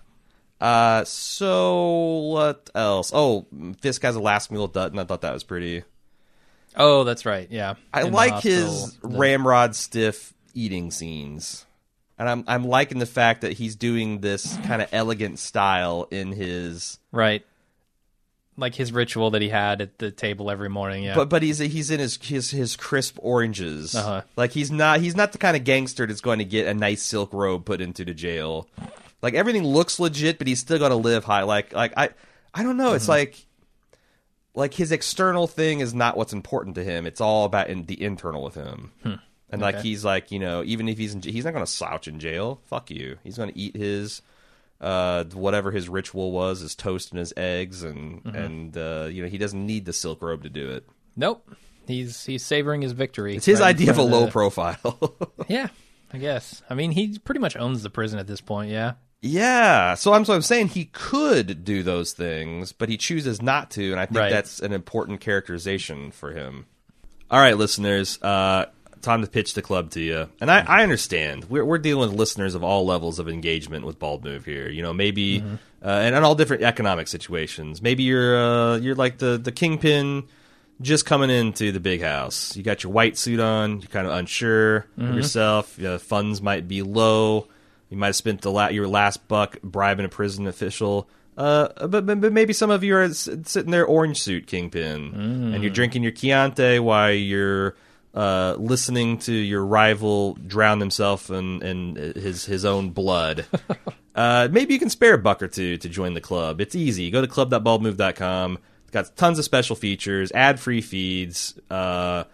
Uh, 0.60 1.04
so 1.04 2.28
what 2.32 2.70
else? 2.74 3.10
Oh, 3.14 3.46
Fisk 3.80 4.02
has 4.02 4.16
a 4.16 4.20
last 4.20 4.50
meal 4.50 4.66
Dutton. 4.68 4.98
I 4.98 5.04
thought 5.04 5.20
that 5.20 5.34
was 5.34 5.44
pretty. 5.44 5.82
Oh, 6.76 7.04
that's 7.04 7.26
right. 7.26 7.46
Yeah. 7.50 7.74
I 7.92 8.02
In 8.04 8.12
like 8.12 8.42
his 8.42 8.94
the- 8.98 9.08
ramrod 9.08 9.74
stiff 9.74 10.32
eating 10.54 10.90
scenes, 10.90 11.66
and 12.18 12.28
I'm 12.28 12.44
I'm 12.46 12.64
liking 12.64 12.98
the 12.98 13.06
fact 13.06 13.42
that 13.42 13.52
he's 13.52 13.76
doing 13.76 14.20
this 14.20 14.56
kind 14.64 14.80
of 14.80 14.88
elegant 14.92 15.38
style 15.38 16.08
in 16.10 16.32
his. 16.32 16.98
right. 17.12 17.44
Like 18.58 18.74
his 18.74 18.90
ritual 18.90 19.30
that 19.32 19.42
he 19.42 19.50
had 19.50 19.82
at 19.82 19.98
the 19.98 20.10
table 20.10 20.50
every 20.50 20.70
morning. 20.70 21.04
Yeah. 21.04 21.14
But 21.14 21.28
but 21.28 21.42
he's 21.42 21.58
he's 21.58 21.90
in 21.90 22.00
his 22.00 22.16
his 22.22 22.50
his 22.50 22.74
crisp 22.74 23.18
oranges. 23.20 23.94
Uh-huh. 23.94 24.22
Like 24.34 24.52
he's 24.52 24.70
not 24.70 25.00
he's 25.00 25.14
not 25.14 25.32
the 25.32 25.38
kind 25.38 25.56
of 25.56 25.64
gangster 25.64 26.06
that's 26.06 26.22
going 26.22 26.38
to 26.38 26.44
get 26.44 26.66
a 26.66 26.72
nice 26.72 27.02
silk 27.02 27.34
robe 27.34 27.66
put 27.66 27.82
into 27.82 28.04
the 28.04 28.14
jail. 28.14 28.66
Like 29.20 29.34
everything 29.34 29.64
looks 29.64 30.00
legit, 30.00 30.38
but 30.38 30.46
he's 30.46 30.60
still 30.60 30.78
going 30.78 30.90
to 30.90 30.96
live 30.96 31.24
high. 31.24 31.42
Like 31.42 31.74
like 31.74 31.92
I 31.96 32.10
I 32.54 32.62
don't 32.62 32.78
know. 32.78 32.88
Mm-hmm. 32.88 32.96
It's 32.96 33.08
like 33.08 33.44
like 34.54 34.72
his 34.72 34.90
external 34.90 35.46
thing 35.46 35.80
is 35.80 35.92
not 35.92 36.16
what's 36.16 36.32
important 36.32 36.76
to 36.76 36.84
him. 36.84 37.06
It's 37.06 37.20
all 37.20 37.44
about 37.44 37.68
in, 37.68 37.84
the 37.84 38.02
internal 38.02 38.42
with 38.42 38.54
him. 38.54 38.92
And 39.50 39.60
like 39.62 39.76
Hmm. 39.76 39.82
He's 39.82 40.02
like 40.04 40.32
you 40.32 40.38
know 40.38 40.62
even 40.64 40.88
if 40.88 40.96
he's 40.96 41.12
in, 41.14 41.20
he's 41.20 41.44
not 41.44 41.52
going 41.52 41.64
to 41.64 41.70
slouch 41.70 42.08
in 42.08 42.20
jail. 42.20 42.60
Fuck 42.66 42.90
you. 42.90 43.18
He's 43.22 43.36
going 43.36 43.52
to 43.52 43.58
eat 43.58 43.76
his 43.76 44.22
uh 44.80 45.24
whatever 45.32 45.70
his 45.70 45.88
ritual 45.88 46.32
was, 46.32 46.60
his 46.60 46.74
toast 46.74 47.10
and 47.10 47.18
his 47.18 47.32
eggs, 47.36 47.82
and 47.82 48.22
Mm-hmm. 48.24 48.36
and 48.36 48.76
uh 48.76 49.08
you 49.10 49.22
know 49.22 49.28
he 49.28 49.38
doesn't 49.38 49.64
need 49.66 49.84
the 49.86 49.92
silk 49.92 50.22
robe 50.22 50.42
to 50.42 50.50
do 50.50 50.70
it. 50.70 50.84
nope. 51.16 51.48
He's 51.86 52.24
he's 52.24 52.44
savoring 52.44 52.82
his 52.82 52.92
victory. 52.92 53.36
It's 53.36 53.46
his 53.46 53.60
right 53.60 53.68
idea 53.68 53.90
of 53.90 53.96
a 53.98 54.02
front 54.02 54.10
low 54.10 54.24
the- 54.26 54.32
profile. 54.32 55.14
Yeah, 55.48 55.68
I 56.12 56.18
guess. 56.18 56.62
I 56.68 56.74
mean, 56.74 56.90
he 56.90 57.18
pretty 57.20 57.38
much 57.40 57.56
owns 57.56 57.82
the 57.84 57.90
prison 57.90 58.18
at 58.18 58.26
this 58.26 58.40
point. 58.40 58.70
Yeah. 58.72 58.94
yeah. 59.22 59.94
So 59.94 60.12
I'm 60.12 60.24
so 60.24 60.34
I'm 60.34 60.42
saying 60.42 60.68
he 60.68 60.86
could 60.86 61.64
do 61.64 61.84
those 61.84 62.12
things, 62.12 62.72
but 62.72 62.88
he 62.88 62.96
chooses 62.96 63.40
not 63.40 63.70
to, 63.72 63.92
and 63.92 64.00
I 64.00 64.06
think 64.06 64.18
Right. 64.18 64.30
that's 64.32 64.58
an 64.60 64.72
important 64.72 65.20
characterization 65.20 66.10
for 66.10 66.32
him. 66.32 66.66
All 67.30 67.38
right, 67.40 67.56
listeners, 67.56 68.20
uh, 68.22 68.66
time 69.02 69.22
to 69.22 69.28
pitch 69.28 69.54
the 69.54 69.62
club 69.62 69.90
to 69.90 70.00
you. 70.00 70.28
And 70.40 70.50
I, 70.50 70.60
I 70.60 70.82
understand 70.82 71.44
we're 71.50 71.64
we're 71.64 71.78
dealing 71.78 72.08
with 72.10 72.18
listeners 72.18 72.54
of 72.54 72.64
all 72.64 72.84
levels 72.86 73.18
of 73.18 73.28
engagement 73.28 73.84
with 73.84 73.98
Bald 73.98 74.24
Move 74.24 74.44
here. 74.44 74.68
You 74.68 74.82
know, 74.82 74.92
maybe 74.92 75.42
uh, 75.82 75.88
and 75.88 76.14
in 76.14 76.22
all 76.24 76.34
different 76.34 76.62
economic 76.62 77.08
situations. 77.08 77.80
Maybe 77.82 78.02
you're 78.02 78.36
uh, 78.36 78.76
you're 78.78 78.94
like 78.94 79.18
the 79.18 79.38
the 79.38 79.52
kingpin 79.52 80.24
just 80.80 81.06
coming 81.06 81.30
into 81.30 81.72
the 81.72 81.80
big 81.80 82.02
house. 82.02 82.56
You 82.56 82.62
got 82.62 82.82
your 82.82 82.92
white 82.92 83.16
suit 83.16 83.40
on. 83.40 83.80
You're 83.80 83.88
kind 83.88 84.06
of 84.06 84.12
unsure 84.12 84.86
of 84.98 85.14
yourself. 85.14 85.82
Uh, 85.82 85.98
funds 85.98 86.42
might 86.42 86.68
be 86.68 86.82
low. 86.82 87.48
You 87.88 87.96
might 87.96 88.08
have 88.08 88.16
spent 88.16 88.42
the 88.42 88.50
la- 88.50 88.68
your 88.68 88.88
last 88.88 89.26
buck 89.28 89.60
bribing 89.62 90.04
a 90.04 90.08
prison 90.08 90.46
official. 90.46 91.08
Uh, 91.38 91.86
but, 91.86 92.06
but 92.06 92.20
but 92.20 92.32
maybe 92.32 92.52
some 92.52 92.70
of 92.70 92.82
you 92.82 92.96
are 92.96 93.12
sitting 93.12 93.70
there 93.70 93.84
orange 93.86 94.20
suit 94.22 94.46
kingpin, 94.46 95.12
and 95.54 95.62
you're 95.62 95.72
drinking 95.72 96.02
your 96.02 96.12
Chianti 96.12 96.78
while 96.78 97.12
you're 97.12 97.76
uh, 98.16 98.56
listening 98.58 99.18
to 99.18 99.32
your 99.32 99.62
rival 99.62 100.34
drown 100.34 100.80
himself 100.80 101.28
in, 101.28 101.62
in 101.62 102.14
his 102.16 102.46
his 102.46 102.64
own 102.64 102.90
blood. 102.90 103.44
uh, 104.14 104.48
maybe 104.50 104.72
you 104.72 104.80
can 104.80 104.88
spare 104.88 105.14
a 105.14 105.18
buck 105.18 105.42
or 105.42 105.48
two 105.48 105.76
to 105.76 105.88
join 105.88 106.14
the 106.14 106.20
club. 106.20 106.62
It's 106.62 106.74
easy. 106.74 107.10
Go 107.10 107.20
to 107.20 107.26
club.baldmove.com. 107.26 108.58
It's 108.82 108.90
got 108.90 109.14
tons 109.16 109.38
of 109.38 109.44
special 109.44 109.76
features, 109.76 110.32
ad 110.32 110.58
free 110.58 110.80
feeds, 110.80 111.60
uh, 111.70 112.24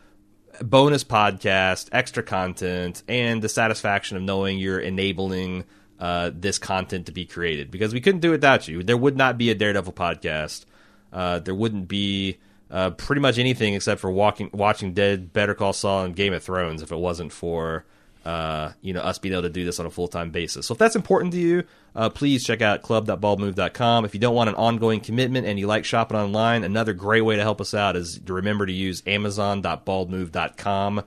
bonus 0.61 1.03
podcast, 1.03 1.89
extra 1.91 2.23
content, 2.23 3.03
and 3.09 3.43
the 3.43 3.49
satisfaction 3.49 4.17
of 4.17 4.23
knowing 4.23 4.61
you're 4.61 4.79
enabling 4.79 5.65
uh, 5.99 6.31
this 6.33 6.59
content 6.59 7.07
to 7.07 7.13
be 7.13 7.25
created. 7.25 7.73
Because 7.73 7.93
we 7.93 8.01
couldn't 8.01 8.21
do 8.21 8.29
it 8.29 8.33
without 8.33 8.69
you. 8.69 8.85
There 8.85 8.97
would 8.97 9.17
not 9.17 9.37
be 9.37 9.51
a 9.51 9.55
Daredevil 9.57 9.95
podcast. 9.95 10.65
Uh, 11.13 11.41
there 11.41 11.57
wouldn't 11.57 11.89
be 11.89 12.39
uh, 12.73 12.91
pretty 12.91 13.21
much 13.21 13.39
anything 13.39 13.75
except 13.75 14.01
for 14.01 14.11
walking, 14.11 14.51
watching 14.53 14.95
Dead, 14.95 15.33
Better 15.33 15.55
Call 15.55 15.73
Saul, 15.73 16.07
and 16.07 16.17
Game 16.17 16.33
of 16.33 16.43
Thrones 16.43 16.83
if 16.83 16.91
it 16.91 16.97
wasn't 16.97 17.33
for 17.33 17.85
uh, 18.25 18.73
you 18.81 18.93
know 18.93 19.01
us 19.01 19.19
being 19.19 19.33
able 19.33 19.43
to 19.43 19.51
do 19.51 19.65
this 19.65 19.81
on 19.81 19.87
a 19.87 19.91
full 19.91 20.09
time 20.09 20.31
basis. 20.31 20.67
So 20.67 20.73
if 20.73 20.79
that's 20.79 20.97
important 20.97 21.33
to 21.35 21.41
you, 21.41 21.65
uh, 21.95 22.09
please 22.09 22.45
check 22.45 22.63
out 22.63 22.83
club.baldmove.com. 22.83 24.05
If 24.05 24.15
you 24.15 24.21
don't 24.21 24.35
want 24.35 24.49
an 24.49 24.55
ongoing 24.57 25.01
commitment 25.01 25.47
and 25.47 25.59
you 25.59 25.67
like 25.67 25.85
shopping 25.85 26.17
online, 26.17 26.65
another 26.65 26.93
great 26.93 27.23
way 27.23 27.37
to 27.37 27.43
help 27.43 27.61
us 27.61 27.75
out 27.75 27.97
is 27.97 28.21
to 28.25 28.33
remember 28.33 28.65
to 28.67 28.73
use 28.73 29.03
amazon.baldmove.com 29.07 31.03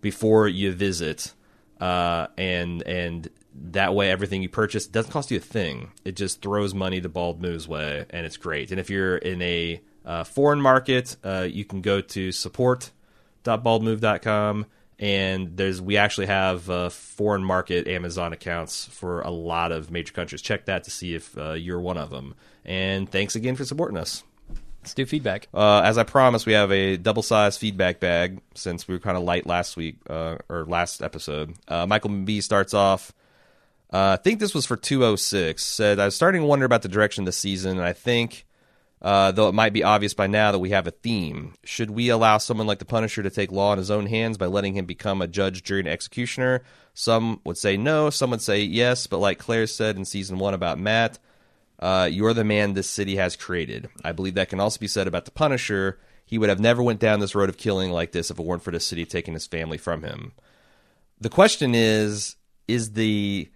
before 0.00 0.48
you 0.48 0.72
visit, 0.72 1.32
uh, 1.80 2.26
and 2.36 2.82
and 2.82 3.30
that 3.58 3.94
way 3.94 4.10
everything 4.10 4.42
you 4.42 4.50
purchase 4.50 4.86
doesn't 4.86 5.12
cost 5.12 5.30
you 5.30 5.38
a 5.38 5.40
thing. 5.40 5.92
It 6.04 6.16
just 6.16 6.42
throws 6.42 6.74
money 6.74 7.00
to 7.00 7.08
Bald 7.08 7.40
Move's 7.40 7.66
way, 7.66 8.04
and 8.10 8.26
it's 8.26 8.36
great. 8.36 8.70
And 8.70 8.78
if 8.78 8.90
you're 8.90 9.16
in 9.16 9.40
a 9.40 9.80
uh, 10.06 10.24
foreign 10.24 10.60
market, 10.60 11.16
uh, 11.24 11.46
you 11.50 11.64
can 11.64 11.82
go 11.82 12.00
to 12.00 12.32
support.baldmove.com 12.32 14.66
and 14.98 15.56
there's 15.56 15.82
we 15.82 15.96
actually 15.96 16.26
have 16.26 16.70
uh, 16.70 16.88
foreign 16.88 17.44
market 17.44 17.86
Amazon 17.86 18.32
accounts 18.32 18.86
for 18.86 19.20
a 19.20 19.30
lot 19.30 19.72
of 19.72 19.90
major 19.90 20.12
countries. 20.12 20.40
Check 20.40 20.66
that 20.66 20.84
to 20.84 20.90
see 20.90 21.14
if 21.14 21.36
uh, 21.36 21.52
you're 21.52 21.80
one 21.80 21.98
of 21.98 22.10
them. 22.10 22.34
And 22.64 23.10
thanks 23.10 23.36
again 23.36 23.56
for 23.56 23.64
supporting 23.64 23.98
us. 23.98 24.24
Let's 24.82 24.94
do 24.94 25.04
feedback. 25.04 25.48
Uh, 25.52 25.80
as 25.80 25.98
I 25.98 26.04
promised, 26.04 26.46
we 26.46 26.52
have 26.52 26.70
a 26.70 26.96
double 26.96 27.22
sized 27.22 27.60
feedback 27.60 28.00
bag 28.00 28.40
since 28.54 28.86
we 28.86 28.94
were 28.94 29.00
kind 29.00 29.16
of 29.16 29.24
light 29.24 29.44
last 29.44 29.76
week 29.76 29.96
uh, 30.08 30.36
or 30.48 30.64
last 30.64 31.02
episode. 31.02 31.54
Uh, 31.66 31.86
Michael 31.86 32.10
B 32.10 32.40
starts 32.40 32.72
off. 32.72 33.12
Uh, 33.92 34.16
I 34.18 34.22
think 34.22 34.40
this 34.40 34.54
was 34.54 34.64
for 34.64 34.76
206. 34.76 35.62
Said 35.62 35.98
I 35.98 36.06
was 36.06 36.14
starting 36.14 36.42
to 36.42 36.46
wonder 36.46 36.64
about 36.64 36.82
the 36.82 36.88
direction 36.88 37.22
of 37.22 37.26
the 37.26 37.32
season, 37.32 37.78
and 37.78 37.86
I 37.86 37.92
think, 37.92 38.45
uh, 39.06 39.30
though 39.30 39.48
it 39.48 39.54
might 39.54 39.72
be 39.72 39.84
obvious 39.84 40.14
by 40.14 40.26
now 40.26 40.50
that 40.50 40.58
we 40.58 40.70
have 40.70 40.88
a 40.88 40.90
theme, 40.90 41.54
should 41.62 41.90
we 41.90 42.08
allow 42.08 42.38
someone 42.38 42.66
like 42.66 42.80
the 42.80 42.84
Punisher 42.84 43.22
to 43.22 43.30
take 43.30 43.52
law 43.52 43.72
in 43.72 43.78
his 43.78 43.88
own 43.88 44.06
hands 44.06 44.36
by 44.36 44.46
letting 44.46 44.74
him 44.74 44.84
become 44.84 45.22
a 45.22 45.28
judge, 45.28 45.62
jury, 45.62 45.78
and 45.78 45.88
executioner? 45.88 46.64
Some 46.92 47.40
would 47.44 47.56
say 47.56 47.76
no. 47.76 48.10
Some 48.10 48.30
would 48.30 48.42
say 48.42 48.62
yes. 48.62 49.06
But 49.06 49.18
like 49.18 49.38
Claire 49.38 49.68
said 49.68 49.94
in 49.96 50.04
season 50.04 50.38
one 50.38 50.54
about 50.54 50.80
Matt, 50.80 51.20
uh, 51.78 52.08
you're 52.10 52.34
the 52.34 52.42
man 52.42 52.72
this 52.72 52.90
city 52.90 53.14
has 53.14 53.36
created. 53.36 53.88
I 54.02 54.10
believe 54.10 54.34
that 54.34 54.48
can 54.48 54.58
also 54.58 54.80
be 54.80 54.88
said 54.88 55.06
about 55.06 55.24
the 55.24 55.30
Punisher. 55.30 56.00
He 56.24 56.36
would 56.36 56.48
have 56.48 56.58
never 56.58 56.82
went 56.82 56.98
down 56.98 57.20
this 57.20 57.36
road 57.36 57.48
of 57.48 57.56
killing 57.56 57.92
like 57.92 58.10
this 58.10 58.32
if 58.32 58.40
it 58.40 58.44
weren't 58.44 58.64
for 58.64 58.72
the 58.72 58.80
city 58.80 59.06
taking 59.06 59.34
his 59.34 59.46
family 59.46 59.78
from 59.78 60.02
him. 60.02 60.32
The 61.20 61.30
question 61.30 61.76
is: 61.76 62.34
Is 62.66 62.94
the 62.94 63.52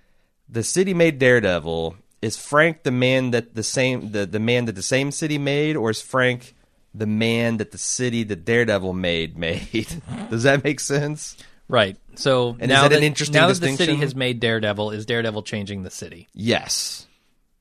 the 0.48 0.62
city 0.62 0.94
made 0.94 1.18
Daredevil? 1.18 1.96
Is 2.22 2.36
Frank 2.36 2.82
the 2.82 2.90
man 2.90 3.30
that 3.30 3.54
the 3.54 3.62
same 3.62 4.12
the, 4.12 4.26
the 4.26 4.38
man 4.38 4.66
that 4.66 4.74
the 4.74 4.82
same 4.82 5.10
city 5.10 5.38
made, 5.38 5.76
or 5.76 5.90
is 5.90 6.02
Frank 6.02 6.54
the 6.94 7.06
man 7.06 7.56
that 7.58 7.70
the 7.70 7.78
city 7.78 8.24
that 8.24 8.44
Daredevil 8.44 8.92
made 8.92 9.38
made? 9.38 10.02
Does 10.30 10.42
that 10.42 10.62
make 10.64 10.80
sense? 10.80 11.36
Right. 11.68 11.96
So 12.16 12.50
And 12.60 12.62
is 12.62 12.68
now 12.68 12.88
that 12.88 12.96
an 12.98 13.04
interesting 13.04 13.34
now 13.34 13.46
that 13.46 13.60
the 13.60 13.76
city 13.76 13.94
has 13.96 14.14
made 14.14 14.40
Daredevil, 14.40 14.90
is 14.90 15.06
Daredevil 15.06 15.42
changing 15.44 15.84
the 15.84 15.90
city? 15.90 16.28
Yes. 16.34 17.06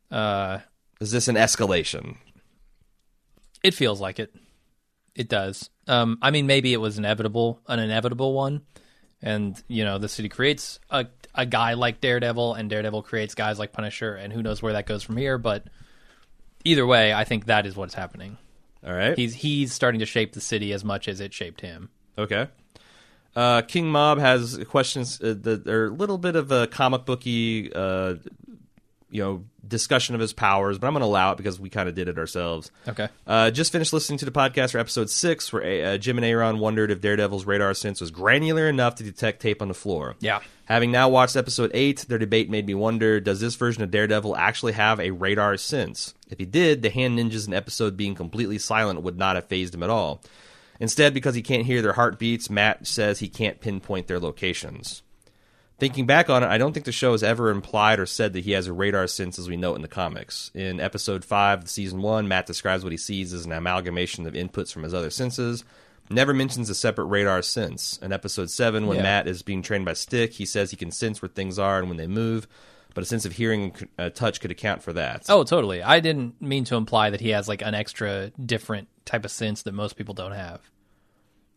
Uh, 0.09 0.59
Is 0.99 1.11
this 1.11 1.27
an 1.27 1.35
escalation? 1.35 2.17
it 3.63 3.73
feels 3.75 4.01
like 4.01 4.19
it. 4.19 4.33
It 5.15 5.29
does. 5.29 5.69
Um, 5.87 6.17
I 6.21 6.31
mean, 6.31 6.47
maybe 6.47 6.73
it 6.73 6.77
was 6.77 6.97
inevitable, 6.97 7.61
an 7.67 7.79
inevitable 7.79 8.33
one, 8.33 8.61
and 9.21 9.61
you 9.67 9.83
know, 9.83 9.97
the 9.99 10.09
city 10.09 10.29
creates 10.29 10.79
a 10.89 11.05
a 11.39 11.45
guy 11.45 11.73
like 11.73 12.01
Daredevil, 12.01 12.53
and 12.53 12.69
Daredevil 12.69 13.03
creates 13.03 13.35
guys 13.35 13.57
like 13.57 13.71
Punisher, 13.71 14.15
and 14.15 14.31
who 14.33 14.43
knows 14.43 14.61
where 14.61 14.73
that 14.73 14.85
goes 14.85 15.03
from 15.03 15.17
here. 15.17 15.37
But 15.37 15.63
either 16.63 16.85
way, 16.85 17.13
I 17.13 17.23
think 17.23 17.45
that 17.45 17.65
is 17.65 17.75
what's 17.75 17.93
happening. 17.93 18.37
All 18.85 18.93
right. 18.93 19.17
He's 19.17 19.33
he's 19.35 19.73
starting 19.73 19.99
to 19.99 20.05
shape 20.05 20.33
the 20.33 20.41
city 20.41 20.73
as 20.73 20.83
much 20.83 21.07
as 21.07 21.19
it 21.19 21.33
shaped 21.33 21.61
him. 21.61 21.89
Okay. 22.17 22.47
Uh, 23.35 23.61
King 23.61 23.89
Mob 23.91 24.19
has 24.19 24.59
questions 24.69 25.21
uh, 25.21 25.35
that 25.41 25.67
are 25.67 25.87
a 25.87 25.91
little 25.91 26.17
bit 26.17 26.35
of 26.35 26.51
a 26.51 26.67
comic 26.67 27.05
booky, 27.05 27.71
uh, 27.73 28.15
you 29.09 29.23
know, 29.23 29.43
discussion 29.67 30.15
of 30.15 30.21
his 30.21 30.33
powers, 30.33 30.77
but 30.77 30.87
I'm 30.87 30.93
going 30.93 31.01
to 31.01 31.07
allow 31.07 31.31
it 31.31 31.37
because 31.37 31.59
we 31.59 31.69
kind 31.69 31.89
of 31.89 31.95
did 31.95 32.07
it 32.07 32.17
ourselves. 32.17 32.71
Okay. 32.87 33.09
Uh, 33.25 33.51
just 33.51 33.71
finished 33.71 33.93
listening 33.93 34.19
to 34.19 34.25
the 34.25 34.31
podcast 34.31 34.71
for 34.71 34.77
episode 34.77 35.09
six, 35.09 35.51
where 35.51 35.93
uh, 35.93 35.97
Jim 35.97 36.17
and 36.17 36.25
Aaron 36.25 36.59
wondered 36.59 36.91
if 36.91 37.01
Daredevil's 37.01 37.45
radar 37.45 37.73
sense 37.73 38.01
was 38.01 38.11
granular 38.11 38.67
enough 38.67 38.95
to 38.95 39.03
detect 39.03 39.41
tape 39.41 39.61
on 39.61 39.67
the 39.67 39.73
floor. 39.73 40.15
Yeah. 40.19 40.39
Having 40.65 40.91
now 40.91 41.09
watched 41.09 41.35
episode 41.35 41.71
8, 41.73 42.05
their 42.07 42.19
debate 42.19 42.49
made 42.49 42.67
me 42.67 42.75
wonder 42.75 43.19
does 43.19 43.39
this 43.39 43.55
version 43.55 43.81
of 43.81 43.89
Daredevil 43.89 44.35
actually 44.35 44.73
have 44.73 44.99
a 44.99 45.11
radar 45.11 45.57
sense? 45.57 46.13
If 46.29 46.37
he 46.37 46.45
did, 46.45 46.83
the 46.83 46.91
hand 46.91 47.17
ninjas 47.17 47.47
in 47.47 47.53
episode 47.53 47.97
being 47.97 48.13
completely 48.13 48.59
silent 48.59 49.01
would 49.01 49.17
not 49.17 49.35
have 49.35 49.47
phased 49.47 49.73
him 49.73 49.83
at 49.83 49.89
all. 49.89 50.21
Instead, 50.79 51.13
because 51.13 51.35
he 51.35 51.41
can't 51.41 51.65
hear 51.65 51.81
their 51.81 51.93
heartbeats, 51.93 52.49
Matt 52.49 52.87
says 52.87 53.19
he 53.19 53.27
can't 53.27 53.59
pinpoint 53.59 54.07
their 54.07 54.19
locations. 54.19 55.01
Thinking 55.79 56.05
back 56.05 56.29
on 56.29 56.43
it, 56.43 56.47
I 56.47 56.57
don't 56.57 56.73
think 56.73 56.85
the 56.85 56.91
show 56.91 57.13
has 57.13 57.23
ever 57.23 57.49
implied 57.49 57.99
or 57.99 58.05
said 58.05 58.33
that 58.33 58.43
he 58.43 58.51
has 58.51 58.67
a 58.67 58.73
radar 58.73 59.07
sense 59.07 59.39
as 59.39 59.47
we 59.47 59.55
know 59.55 59.71
it 59.73 59.77
in 59.77 59.81
the 59.81 59.87
comics. 59.87 60.51
In 60.53 60.79
episode 60.81 61.23
5 61.23 61.63
of 61.63 61.69
season 61.69 62.01
1, 62.01 62.27
Matt 62.27 62.45
describes 62.45 62.83
what 62.83 62.91
he 62.91 62.97
sees 62.97 63.31
as 63.33 63.45
an 63.45 63.53
amalgamation 63.53 64.27
of 64.27 64.33
inputs 64.33 64.73
from 64.73 64.83
his 64.83 64.93
other 64.93 65.09
senses. 65.09 65.63
Never 66.09 66.33
mentions 66.33 66.69
a 66.69 66.75
separate 66.75 67.05
radar 67.05 67.41
sense. 67.41 67.97
In 68.01 68.11
episode 68.11 68.49
7, 68.49 68.87
when 68.87 68.97
Yeah. 68.97 69.03
Matt 69.03 69.27
is 69.27 69.41
being 69.41 69.61
trained 69.61 69.85
by 69.85 69.93
Stick, 69.93 70.33
he 70.33 70.45
says 70.45 70.69
he 70.71 70.75
can 70.75 70.91
sense 70.91 71.21
where 71.21 71.29
things 71.29 71.57
are 71.57 71.79
and 71.79 71.87
when 71.87 71.97
they 71.97 72.07
move, 72.07 72.45
but 72.93 73.03
a 73.03 73.07
sense 73.07 73.25
of 73.25 73.33
hearing 73.33 73.71
and 73.79 73.87
uh, 73.97 74.09
touch 74.09 74.41
could 74.41 74.51
account 74.51 74.81
for 74.83 74.91
that. 74.93 75.27
Oh, 75.29 75.43
totally. 75.45 75.81
I 75.81 76.01
didn't 76.01 76.41
mean 76.41 76.65
to 76.65 76.75
imply 76.75 77.09
that 77.11 77.21
he 77.21 77.29
has 77.29 77.47
like 77.47 77.61
an 77.61 77.73
extra 77.75 78.31
different 78.43 78.89
type 79.05 79.23
of 79.23 79.31
sense 79.31 79.61
that 79.63 79.73
most 79.73 79.95
people 79.95 80.13
don't 80.13 80.33
have. 80.33 80.59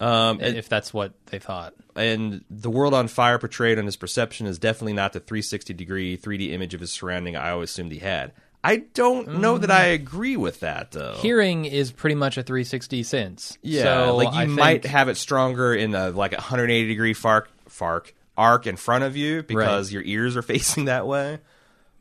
Um, 0.02 0.40
if 0.40 0.68
that's 0.68 0.92
what 0.92 1.12
they 1.26 1.38
thought. 1.38 1.74
and 1.94 2.44
the 2.50 2.70
world 2.70 2.92
on 2.94 3.06
fire 3.08 3.38
portrayed 3.38 3.78
on 3.78 3.84
his 3.86 3.96
perception 3.96 4.46
is 4.46 4.58
definitely 4.58 4.94
not 4.94 5.12
the 5.12 5.20
360 5.20 5.74
degree 5.74 6.16
3D 6.16 6.50
image 6.52 6.74
of 6.74 6.80
his 6.80 6.90
surrounding 6.92 7.36
I 7.36 7.50
always 7.50 7.70
assumed 7.70 7.92
he 7.92 7.98
had. 8.00 8.32
I 8.64 8.76
don't 8.94 9.38
know 9.40 9.58
that 9.58 9.70
I 9.72 9.86
agree 9.86 10.36
with 10.36 10.60
that 10.60 10.92
though. 10.92 11.14
Hearing 11.16 11.64
is 11.64 11.90
pretty 11.92 12.14
much 12.14 12.36
a 12.38 12.42
360 12.42 13.02
sense. 13.02 13.58
yeah, 13.62 13.82
so 14.06 14.16
like 14.16 14.32
you 14.34 14.40
I 14.40 14.46
think- 14.46 14.58
might 14.58 14.84
have 14.86 15.08
it 15.08 15.16
stronger 15.16 15.74
in 15.74 15.94
a 15.94 16.10
like 16.10 16.32
a 16.32 16.36
180 16.36 16.88
degree 16.88 17.14
fark 17.14 17.48
fark 17.68 18.14
arc 18.36 18.66
in 18.66 18.76
front 18.76 19.04
of 19.04 19.16
you 19.16 19.42
because 19.42 19.92
your 19.92 20.02
ears 20.04 20.36
are 20.36 20.42
facing 20.54 20.86
that 20.86 21.06
way. 21.06 21.38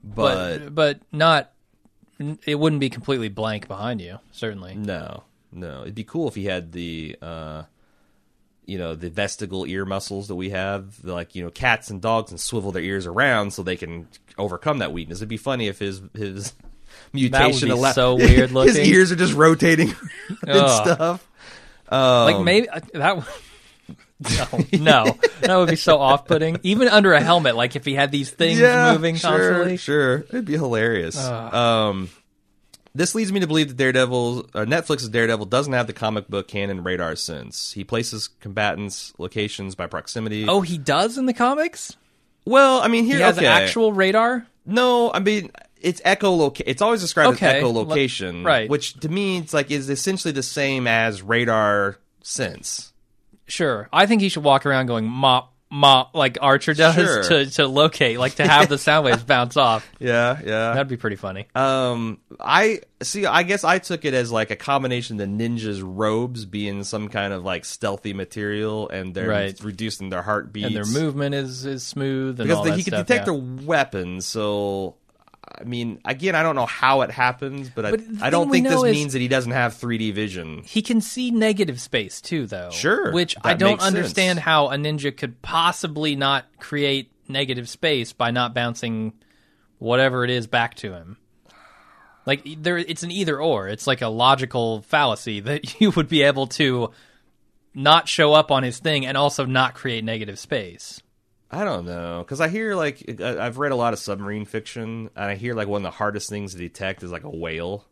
But, 0.04 0.60
but 0.60 0.76
but 0.76 1.00
not. 1.12 1.52
It 2.46 2.56
wouldn't 2.56 2.80
be 2.80 2.90
completely 2.90 3.30
blank 3.30 3.68
behind 3.68 4.00
you. 4.02 4.20
Certainly. 4.32 4.76
no, 4.76 5.24
no, 5.52 5.82
it'd 5.82 5.96
be 5.96 6.04
cool 6.04 6.28
if 6.28 6.36
he 6.36 6.46
had 6.46 6.72
the. 6.72 7.18
uh 7.22 7.64
you 8.72 8.78
know 8.78 8.96
the 8.96 9.10
vestigial 9.10 9.66
ear 9.66 9.84
muscles 9.84 10.30
that 10.30 10.36
we 10.36 10.52
have, 10.52 11.04
like 11.04 11.36
you 11.36 11.44
know 11.44 11.52
cats 11.52 11.90
and 11.90 12.02
dogs, 12.02 12.32
and 12.32 12.40
swivel 12.40 12.72
their 12.72 12.82
ears 12.82 13.06
around 13.06 13.52
so 13.52 13.64
they 13.64 13.76
can 13.76 14.08
overcome 14.38 14.78
that 14.78 14.94
weakness. 14.94 15.18
It'd 15.20 15.28
be 15.28 15.36
funny 15.36 15.68
if 15.68 15.78
his 15.78 16.02
his 16.16 16.54
mutation 17.14 17.68
be 17.68 17.74
allow- 17.74 17.92
so 17.92 18.16
weird 18.16 18.52
looking 18.52 18.76
his 18.76 18.88
ears 18.88 19.12
are 19.12 19.18
just 19.18 19.34
rotating 19.34 19.90
and 20.48 20.70
stuff. 20.70 21.28
Um, 21.90 22.34
like 22.34 22.46
maybe 22.46 22.70
uh, 22.70 22.80
that. 22.94 23.28
No, 24.22 24.46
no, 24.72 25.18
that 25.42 25.56
would 25.58 25.70
be 25.70 25.76
so 25.76 25.98
off-putting. 25.98 26.60
Even 26.62 26.88
under 26.88 27.12
a 27.12 27.20
helmet, 27.20 27.56
like 27.56 27.76
if 27.76 27.84
he 27.84 27.96
had 27.96 28.12
these 28.12 28.30
things 28.30 28.62
moving 28.62 29.16
sure, 29.16 29.32
constantly. 29.32 29.78
Sure, 29.78 30.20
it'd 30.30 30.46
be 30.46 30.54
hilarious. 30.54 31.18
Um, 31.18 32.08
this 32.94 33.16
leads 33.16 33.32
me 33.32 33.40
to 33.40 33.48
believe 33.48 33.70
that 33.70 33.78
Daredevil, 33.78 34.50
uh, 34.54 34.66
Netflix's 34.66 35.10
Daredevil, 35.10 35.46
doesn't 35.48 35.74
have 35.74 35.88
the 35.88 35.94
comic 35.94 36.28
book 36.28 36.48
canon 36.48 36.84
radar 36.84 37.16
sense. 37.16 37.72
He 37.74 37.84
places 37.84 38.30
combatants' 38.40 39.14
locations 39.18 39.76
by 39.76 39.88
proximity. 39.88 40.48
Oh, 40.48 40.62
he 40.62 40.78
does 40.78 41.18
in 41.18 41.26
the 41.26 41.34
comics. 41.34 41.96
well, 42.46 42.82
I 42.82 42.88
mean, 42.88 43.06
here 43.06 43.18
He 43.18 43.22
has 43.22 43.38
okay. 43.38 43.48
actual 43.48 43.94
radar. 43.94 44.46
No, 44.66 45.12
I 45.12 45.20
mean 45.20 45.52
it's 45.82 46.02
echolocation. 46.02 46.64
It's 46.68 46.82
always 46.82 47.02
described 47.02 47.36
Okay, 47.36 47.58
as 47.58 47.64
echolocation, 47.64 48.46
right. 48.46 48.70
Which 48.70 48.94
to 49.00 49.10
me, 49.10 49.40
it's 49.40 49.54
like 49.54 49.72
is 49.72 49.90
essentially 49.90 50.32
the 50.32 50.44
same 50.44 50.88
as 50.88 51.22
radar 51.22 51.98
sense. 52.22 52.94
Sure. 53.48 53.90
I 53.92 54.06
think 54.06 54.22
he 54.22 54.30
should 54.30 54.44
walk 54.44 54.66
around 54.66 54.86
going 54.86 55.06
mop 55.06 55.51
like 55.72 56.38
Archer 56.42 56.74
does 56.74 56.96
Sure. 56.96 57.24
to 57.24 57.46
to 57.52 57.68
locate, 57.68 58.20
like 58.20 58.36
to 58.36 58.48
have 58.48 58.68
the 58.70 58.78
sound 58.78 59.06
waves 59.06 59.24
bounce 59.24 59.58
off. 59.58 59.90
Yeah, 60.00 60.40
yeah. 60.44 60.74
That'd 60.74 60.88
be 60.90 60.98
pretty 60.98 61.16
funny. 61.16 61.48
Um, 61.56 62.20
I 62.40 62.82
see. 63.02 63.26
I 63.26 63.44
guess 63.44 63.64
I 63.64 63.80
took 63.80 64.04
it 64.06 64.14
as 64.14 64.32
like 64.32 64.52
a 64.52 64.56
combination 64.56 65.20
of 65.20 65.28
the 65.30 65.34
ninjas' 65.48 65.82
robes 65.84 66.46
being 66.46 66.84
some 66.84 67.08
kind 67.08 67.32
of 67.34 67.44
like 67.46 67.66
stealthy 67.66 68.14
material, 68.14 68.90
and 68.90 69.14
they're 69.14 69.30
Right. 69.30 69.58
reducing 69.64 70.10
their 70.10 70.22
heartbeats 70.22 70.68
And 70.68 70.76
their 70.76 70.86
movement 70.86 71.36
is 71.36 71.66
is 71.66 71.84
smooth 71.84 72.40
and 72.40 72.48
because 72.50 72.58
all 72.58 72.64
the, 72.66 72.76
he 72.76 72.84
can 72.84 72.94
detect 72.94 73.28
yeah. 73.28 73.34
their 73.34 73.66
weapons. 73.66 74.26
So, 74.26 74.96
I 75.60 75.64
mean, 75.64 76.00
again, 76.06 76.36
I 76.36 76.44
don't 76.44 76.56
know 76.56 76.66
how 76.66 77.02
it 77.02 77.12
happens, 77.12 77.70
but, 77.70 77.90
But 77.92 78.02
I, 78.22 78.28
I 78.28 78.30
don't 78.30 78.50
think 78.52 78.68
this 78.68 78.82
means 78.82 79.14
that 79.14 79.20
he 79.20 79.28
doesn't 79.28 79.52
have 79.52 79.74
3D 79.74 80.14
vision. 80.14 80.64
He 80.66 80.82
can 80.82 81.02
see 81.02 81.32
negative 81.32 81.82
space 81.82 82.22
too, 82.22 82.48
though. 82.48 82.70
Sure, 82.72 83.12
Which 83.12 83.36
I 83.44 83.54
don't 83.54 83.72
makes 83.72 83.84
sense. 83.84 83.96
understand 83.96 84.40
how 84.40 84.70
a 84.70 84.76
ninja 84.76 85.16
could 85.16 85.42
possibly 85.42 86.16
not 86.16 86.46
create 86.60 87.12
negative 87.28 87.68
space 87.70 88.14
by 88.14 88.32
not 88.32 88.54
bouncing 88.54 89.14
whatever 89.80 90.24
it 90.24 90.30
is 90.30 90.48
back 90.48 90.76
to 90.76 90.94
him. 90.94 91.18
Like 92.26 92.44
there, 92.62 92.78
it's 92.78 93.04
an 93.04 93.12
either 93.12 93.42
or. 93.42 93.68
It's 93.68 93.88
like 93.88 94.02
a 94.02 94.08
logical 94.08 94.82
fallacy 94.84 95.40
that 95.42 95.82
you 95.82 95.92
would 95.92 96.08
be 96.08 96.22
able 96.24 96.48
to 96.48 96.92
not 97.74 98.08
show 98.08 98.34
up 98.34 98.52
on 98.52 98.64
his 98.64 98.80
thing 98.80 99.06
and 99.06 99.18
also 99.18 99.46
not 99.46 99.74
create 99.74 100.04
negative 100.04 100.38
space. 100.38 101.02
I 101.52 101.66
don't 101.66 101.86
know 101.86 102.24
because 102.24 102.40
I 102.40 102.48
hear 102.48 102.76
like 102.76 103.20
I've 103.22 103.58
read 103.58 103.74
a 103.74 103.76
lot 103.76 103.92
of 103.92 104.00
submarine 104.00 104.46
fiction, 104.46 105.10
and 105.16 105.26
I 105.26 105.36
hear 105.36 105.54
like 105.54 105.68
one 105.68 105.82
of 105.82 105.84
the 105.84 105.98
hardest 105.98 106.30
things 106.30 106.54
to 106.54 106.58
detect 106.58 107.04
is 107.04 107.12
like 107.12 107.26
a 107.26 107.30
whale. 107.30 107.86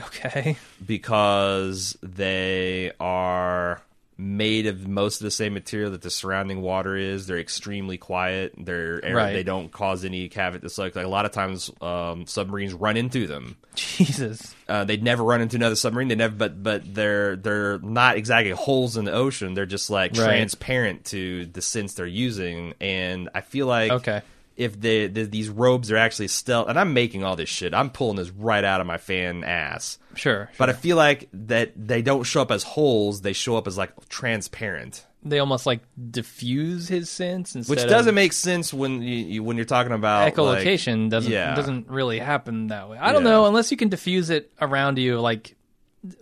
Okay. 0.00 0.56
because 0.86 1.96
they 2.02 2.90
are 2.98 3.82
made 4.20 4.66
of 4.66 4.86
most 4.86 5.20
of 5.20 5.24
the 5.24 5.30
same 5.30 5.54
material 5.54 5.90
that 5.92 6.02
the 6.02 6.10
surrounding 6.10 6.60
water 6.60 6.94
is. 6.94 7.26
They're 7.26 7.38
extremely 7.38 7.96
quiet. 7.96 8.52
They're 8.58 9.00
Right. 9.02 9.32
they 9.32 9.42
don't 9.42 9.72
cause 9.72 10.04
any 10.04 10.28
cavity. 10.28 10.66
It's 10.66 10.76
like, 10.76 10.94
like 10.94 11.06
a 11.06 11.08
lot 11.08 11.24
of 11.24 11.32
times 11.32 11.70
um, 11.80 12.26
submarines 12.26 12.74
run 12.74 12.96
into 12.98 13.26
them. 13.26 13.56
Jesus. 13.74 14.54
Uh, 14.68 14.84
they'd 14.84 15.02
never 15.02 15.22
run 15.24 15.40
into 15.40 15.56
another 15.56 15.76
submarine. 15.76 16.08
They 16.08 16.14
never, 16.16 16.34
but 16.34 16.62
but 16.62 16.94
they're 16.94 17.36
they're 17.36 17.78
not 17.78 18.16
exactly 18.16 18.50
holes 18.52 18.96
in 18.96 19.04
the 19.06 19.12
ocean. 19.12 19.54
They're 19.54 19.64
just 19.66 19.90
like 19.90 20.12
Right. 20.12 20.24
transparent 20.26 21.06
to 21.06 21.46
the 21.46 21.62
sense 21.62 21.94
they're 21.94 22.06
using. 22.06 22.74
And 22.80 23.28
I 23.34 23.40
feel 23.40 23.66
like 23.66 23.90
Okay. 23.90 24.22
If 24.60 24.78
they, 24.78 25.06
the, 25.06 25.24
these 25.24 25.48
robes 25.48 25.90
are 25.90 25.96
actually 25.96 26.28
stealth, 26.28 26.68
and 26.68 26.78
I'm 26.78 26.92
making 26.92 27.24
all 27.24 27.34
this 27.34 27.48
shit, 27.48 27.72
I'm 27.72 27.88
pulling 27.90 28.16
this 28.16 28.30
right 28.30 28.62
out 28.62 28.80
of 28.80 28.86
my 28.86 28.98
fan 28.98 29.42
ass. 29.42 29.98
Sure. 30.14 30.50
But 30.58 30.68
I 30.68 30.74
feel 30.74 30.96
like 30.96 31.28
that 31.32 31.72
they 31.76 32.02
don't 32.02 32.24
show 32.24 32.42
up 32.42 32.50
as 32.50 32.62
holes; 32.62 33.22
they 33.22 33.32
show 33.32 33.56
up 33.56 33.66
as 33.66 33.78
like 33.78 33.92
transparent, 34.10 35.06
They 35.22 35.38
almost 35.38 35.64
like 35.66 35.80
diffuse 36.10 36.88
his 36.88 37.08
sense 37.08 37.54
instead 37.54 37.74
which 37.74 37.88
doesn't 37.88 38.14
make 38.14 38.32
sense 38.32 38.72
when 38.74 39.02
you, 39.02 39.16
you 39.16 39.42
when 39.42 39.56
you're 39.56 39.64
talking 39.66 39.92
about 39.92 40.24
like- 40.24 40.34
echolocation 40.34 41.08
doesn't 41.10 41.32
yeah. 41.32 41.54
doesn't 41.54 41.88
really 41.88 42.18
happen 42.18 42.66
that 42.68 42.88
way. 42.90 42.98
I 42.98 43.12
don't 43.12 43.24
Yeah. 43.24 43.30
know 43.30 43.46
unless 43.46 43.70
you 43.70 43.76
can 43.76 43.88
diffuse 43.88 44.30
it 44.30 44.52
around 44.60 44.98
you, 44.98 45.20
like 45.20 45.56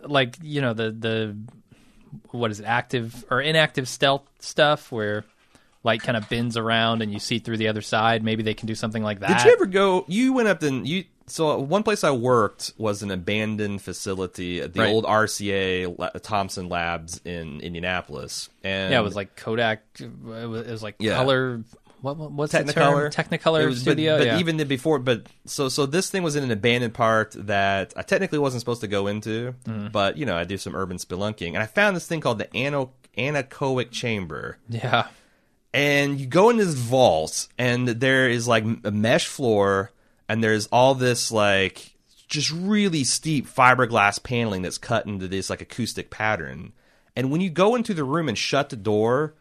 like 0.03 0.37
you 0.41 0.61
know 0.61 0.73
the 0.73 0.91
the 0.91 1.35
what 2.31 2.51
is 2.51 2.59
it 2.59 2.65
active 2.65 3.25
or 3.29 3.41
inactive 3.41 3.87
stealth 3.87 4.23
stuff 4.39 4.91
where 4.91 5.25
light 5.83 6.01
kind 6.01 6.17
of 6.17 6.27
bends 6.29 6.57
around 6.57 7.01
and 7.01 7.11
you 7.13 7.19
see 7.19 7.39
through 7.39 7.57
the 7.57 7.67
other 7.67 7.81
side. 7.81 8.23
Maybe 8.23 8.43
they 8.43 8.53
can 8.53 8.67
do 8.67 8.75
something 8.75 9.01
like 9.03 9.19
that. 9.21 9.37
Did 9.39 9.45
you 9.45 9.53
ever 9.53 9.65
go? 9.65 10.05
You 10.07 10.33
went 10.33 10.47
up 10.47 10.61
and 10.63 10.87
you. 10.87 11.05
So 11.27 11.59
one 11.59 11.83
place 11.83 12.03
I 12.03 12.09
worked 12.11 12.73
was 12.77 13.03
an 13.03 13.11
abandoned 13.11 13.81
facility 13.83 14.61
at 14.61 14.73
the 14.73 14.79
Right. 14.81 14.89
old 14.89 15.05
RCA 15.05 16.21
Thomson 16.23 16.69
Labs 16.69 17.21
in 17.23 17.61
Indianapolis, 17.61 18.49
and 18.63 18.91
yeah, 18.91 18.99
it 18.99 19.03
was 19.03 19.15
like 19.15 19.35
Kodak. 19.35 19.83
It 19.99 20.09
was, 20.23 20.67
it 20.67 20.71
was 20.71 20.81
like 20.83 20.95
Yeah. 20.99 21.15
color. 21.15 21.61
What, 22.01 22.17
what 22.17 22.31
what's 22.31 22.53
the 22.53 22.59
Technicolor, 22.63 23.11
term? 23.11 23.25
Technicolor 23.25 23.65
was- 23.67 23.75
but- 23.83 23.91
studio. 23.91 24.17
But, 24.17 24.25
yeah. 24.27 24.39
even 24.39 24.57
the 24.57 24.65
before, 24.65 24.97
but 24.99 25.27
so 25.45 25.69
so 25.69 25.85
this 25.85 26.09
thing 26.09 26.23
was 26.23 26.35
in 26.35 26.43
an 26.43 26.49
abandoned 26.51 26.93
part 26.95 27.35
that 27.37 27.93
I 27.95 28.01
technically 28.01 28.39
wasn't 28.39 28.61
supposed 28.61 28.81
to 28.81 28.87
go 28.87 29.05
into, 29.07 29.53
Mm-hmm. 29.65 29.89
but 29.89 30.17
you 30.17 30.25
know 30.25 30.35
I 30.35 30.45
do 30.45 30.57
some 30.57 30.75
urban 30.75 30.97
spelunking, 30.97 31.49
and 31.49 31.57
I 31.57 31.67
found 31.67 31.95
this 31.95 32.07
thing 32.07 32.21
called 32.21 32.39
the 32.39 32.51
ano- 32.57 32.91
anechoic 33.17 33.91
chamber. 33.91 34.57
yeah. 34.67 35.07
And 35.73 36.19
you 36.19 36.25
go 36.27 36.49
in 36.49 36.57
this 36.57 36.73
vault 36.73 37.47
and 37.57 37.87
there 37.87 38.29
is 38.29 38.47
like 38.47 38.63
a 38.83 38.91
mesh 38.91 39.27
floor 39.27 39.91
and 40.27 40.43
there's 40.43 40.67
all 40.67 40.95
this 40.95 41.31
like 41.31 41.95
just 42.27 42.51
really 42.51 43.03
steep 43.03 43.47
fiberglass 43.47 44.21
paneling 44.21 44.61
that's 44.61 44.77
cut 44.77 45.05
into 45.05 45.27
this 45.27 45.49
like 45.49 45.61
acoustic 45.61 46.09
pattern. 46.09 46.73
And 47.15 47.31
when 47.31 47.41
you 47.41 47.49
go 47.49 47.75
into 47.75 47.93
the 47.93 48.03
room 48.03 48.29
and 48.29 48.37
shut 48.37 48.69
the 48.69 48.75
door 48.75 49.35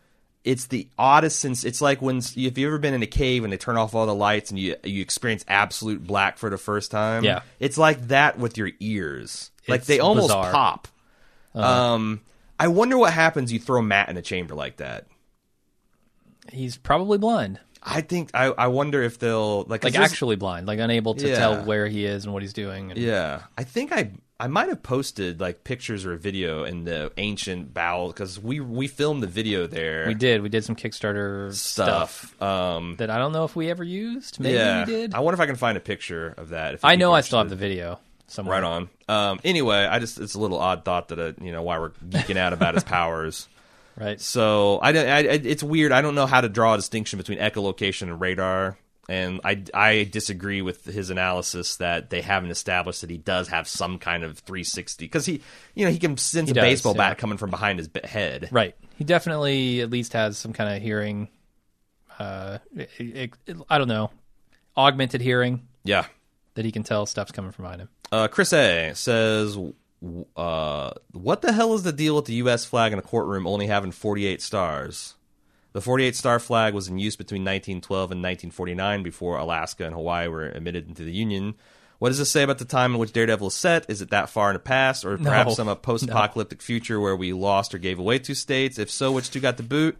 it's 0.45 0.67
the 0.67 0.89
oddest 0.99 1.41
sense 1.41 1.65
it's 1.65 1.81
like 1.81 2.01
when 2.01 2.19
if 2.19 2.37
you've 2.37 2.59
ever 2.59 2.79
been 2.79 2.95
in 2.95 3.03
a 3.03 3.07
cave 3.09 3.43
and 3.43 3.53
they 3.53 3.57
turn 3.57 3.77
off 3.77 3.95
all 3.95 4.07
the 4.07 4.15
lights 4.15 4.51
and 4.51 4.59
you 4.59 4.77
you 4.85 5.03
experience 5.03 5.45
absolute 5.49 6.07
black 6.07 6.39
for 6.39 6.49
the 6.49 6.57
first 6.57 6.91
time 6.93 7.25
Yeah. 7.25 7.41
it's 7.59 7.77
like 7.77 8.09
that 8.09 8.39
with 8.39 8.57
your 8.57 8.71
ears. 8.81 9.51
Like 9.67 9.85
they 9.85 9.99
almost 9.99 10.29
bizarre. 10.29 10.53
pop. 10.53 10.89
Um 11.55 12.21
i 12.61 12.69
wonder 12.69 12.97
what 12.99 13.13
happens 13.13 13.53
you 13.53 13.59
throw 13.59 13.83
matt 13.83 14.09
in 14.09 14.17
a 14.17 14.23
chamber 14.23 14.55
like 14.55 14.77
that 14.79 15.07
He's 16.53 16.77
probably 16.77 17.19
blind. 17.19 17.61
I 17.83 18.01
think 18.01 18.31
I, 18.35 18.47
I 18.47 18.67
wonder 18.67 19.03
if 19.03 19.19
they'll 19.19 19.63
like 19.65 19.85
Like 19.85 19.95
actually 19.95 20.37
blind, 20.37 20.67
like 20.67 20.79
unable 20.81 21.15
to 21.15 21.29
Yeah. 21.29 21.39
tell 21.39 21.65
where 21.65 21.87
he 21.87 22.05
is 22.05 22.25
and 22.25 22.33
what 22.33 22.43
he's 22.43 22.53
doing. 22.53 22.91
And, 22.91 23.01
yeah 23.01 23.43
I 23.57 23.65
think 23.65 23.93
I 23.93 24.11
I 24.41 24.47
might 24.49 24.69
have 24.69 24.83
posted 24.83 25.41
like 25.41 25.63
pictures 25.65 26.05
or 26.05 26.13
a 26.13 26.19
video 26.19 26.65
in 26.65 26.85
the 26.85 27.13
ancient 27.17 27.73
bowel 27.73 28.09
because 28.09 28.39
we 28.41 28.59
we 28.61 28.89
filmed 28.89 29.23
the 29.23 29.27
video 29.29 29.67
there 29.69 30.07
We 30.09 30.15
did. 30.15 30.43
We 30.43 30.49
did 30.49 30.65
some 30.65 30.75
Kickstarter 30.75 31.53
stuff, 31.55 32.35
stuff 32.35 32.43
um 32.43 32.97
that 32.99 33.11
I 33.11 33.19
don't 33.19 33.33
know 33.33 33.45
if 33.45 33.55
we 33.55 33.71
ever 33.71 33.85
used. 33.85 34.41
Maybe 34.41 34.55
yeah 34.55 34.85
we 34.85 34.93
did. 34.93 35.15
I 35.15 35.21
wonder 35.21 35.35
if 35.37 35.41
I 35.41 35.47
can 35.47 35.57
find 35.57 35.77
a 35.79 35.81
picture 35.81 36.35
of 36.37 36.49
that 36.51 36.75
if 36.75 36.85
I 36.85 36.97
know 36.97 37.13
I 37.15 37.21
still 37.21 37.39
have 37.39 37.49
the 37.49 37.57
video 37.57 38.01
somewhere. 38.27 38.61
right 38.61 38.65
on 38.65 38.91
um 39.09 39.41
anyway 39.45 39.87
I 39.87 40.01
just 40.01 40.19
it's 40.19 40.35
a 40.35 40.41
little 40.41 40.59
odd 40.59 40.85
thought 40.85 41.09
that 41.09 41.19
uh, 41.19 41.33
you 41.41 41.53
know 41.53 41.63
why 41.63 41.79
we're 41.79 41.91
geeking 41.91 42.37
out 42.37 42.53
about 42.53 42.75
his 42.75 42.85
powers 42.97 43.49
Right. 43.99 44.21
So 44.21 44.79
I, 44.81 44.93
don't- 44.93 45.09
I, 45.09 45.19
it's 45.21 45.63
weird. 45.63 45.91
I 45.93 46.03
don't 46.03 46.15
know 46.15 46.27
how 46.27 46.41
to 46.41 46.49
draw 46.49 46.75
a 46.75 46.77
distinction 46.77 47.17
between 47.17 47.39
echolocation 47.39 48.03
and 48.03 48.21
radar, 48.21 48.79
and 49.09 49.41
I 49.43 49.65
I 49.75 50.05
disagree 50.05 50.63
with 50.63 50.85
his 50.85 51.11
analysis 51.11 51.77
that 51.77 52.11
they 52.11 52.21
haven't 52.21 52.51
established 52.51 53.01
that 53.01 53.11
he 53.11 53.17
does 53.17 53.49
have 53.49 53.67
some 53.67 53.99
kind 53.99 54.23
of 54.23 54.39
360 54.41 55.05
because 55.05 55.27
he 55.27 55.43
you 55.75 55.85
know 55.85 55.91
he 55.91 55.99
can 55.99 56.17
sense 56.17 56.49
He 56.49 56.53
a 56.53 56.55
does, 56.55 56.63
baseball 56.63 56.93
yeah. 56.95 57.09
bat 57.11 57.19
coming 57.19 57.39
from 57.39 57.51
behind 57.51 57.79
his 57.81 57.89
head. 58.05 58.49
Right. 58.53 58.77
He 58.97 59.05
definitely 59.05 59.81
at 59.81 59.91
least 59.91 60.13
has 60.13 60.39
some 60.39 60.53
kind 60.53 60.77
of 60.77 60.83
hearing. 60.83 61.29
Uh, 62.19 62.59
it, 62.77 63.33
it- 63.47 63.57
I 63.69 63.79
don't 63.79 63.89
know, 63.89 64.11
augmented 64.77 65.21
hearing 65.21 65.67
Yeah. 65.85 66.07
that 66.55 66.65
he 66.65 66.71
can 66.73 66.83
tell 66.83 67.07
stuff's 67.07 67.33
coming 67.33 67.53
from 67.53 67.65
behind 67.65 67.81
him. 67.83 67.89
Uh, 68.11 68.27
Chris 68.29 68.53
A 68.53 68.93
says, 68.95 69.57
uh, 70.37 70.91
"What 71.13 71.43
the 71.43 71.53
hell 71.53 71.75
is 71.75 71.83
the 71.83 71.93
deal 71.93 72.17
with 72.17 72.27
the 72.27 72.35
U.S. 72.35 72.65
flag 72.65 72.93
in 72.93 72.99
a 72.99 73.03
courtroom 73.03 73.47
only 73.47 73.67
having 73.67 73.93
48 73.93 74.41
stars?" 74.43 75.15
The 75.73 75.81
48 75.83 76.17
star 76.17 76.39
flag 76.41 76.73
was 76.75 76.89
in 76.89 76.99
use 76.99 77.15
between 77.15 77.43
1912 77.43 78.13
and 78.13 78.21
1949 78.23 79.03
before 79.03 79.37
Alaska 79.39 79.85
and 79.85 79.95
Hawaii 79.95 80.27
were 80.27 80.47
admitted 80.47 80.89
into 80.89 81.05
the 81.05 81.13
Union. 81.13 81.55
What 81.99 82.09
does 82.09 82.19
this 82.19 82.31
say 82.31 82.43
about 82.43 82.59
the 82.59 82.65
time 82.65 82.93
in 82.95 82.99
which 82.99 83.13
Daredevil 83.13 83.49
is 83.49 83.55
set? 83.55 83.85
Is 83.91 84.01
it 84.01 84.11
that 84.11 84.31
far 84.31 84.51
in 84.51 84.55
the 84.55 84.61
past, 84.61 85.05
or 85.05 85.19
perhaps 85.19 85.51
No. 85.59 85.65
some 85.67 85.77
post-apocalyptic 85.83 86.63
future 86.63 86.99
where 87.01 87.15
we 87.17 87.33
lost 87.33 87.75
or 87.75 87.79
gave 87.79 87.99
away 87.99 88.19
two 88.19 88.35
states? 88.35 88.79
If 88.79 88.91
so, 88.91 89.13
which 89.13 89.31
two 89.31 89.41
got 89.41 89.57
the 89.57 89.63
boot? 89.63 89.99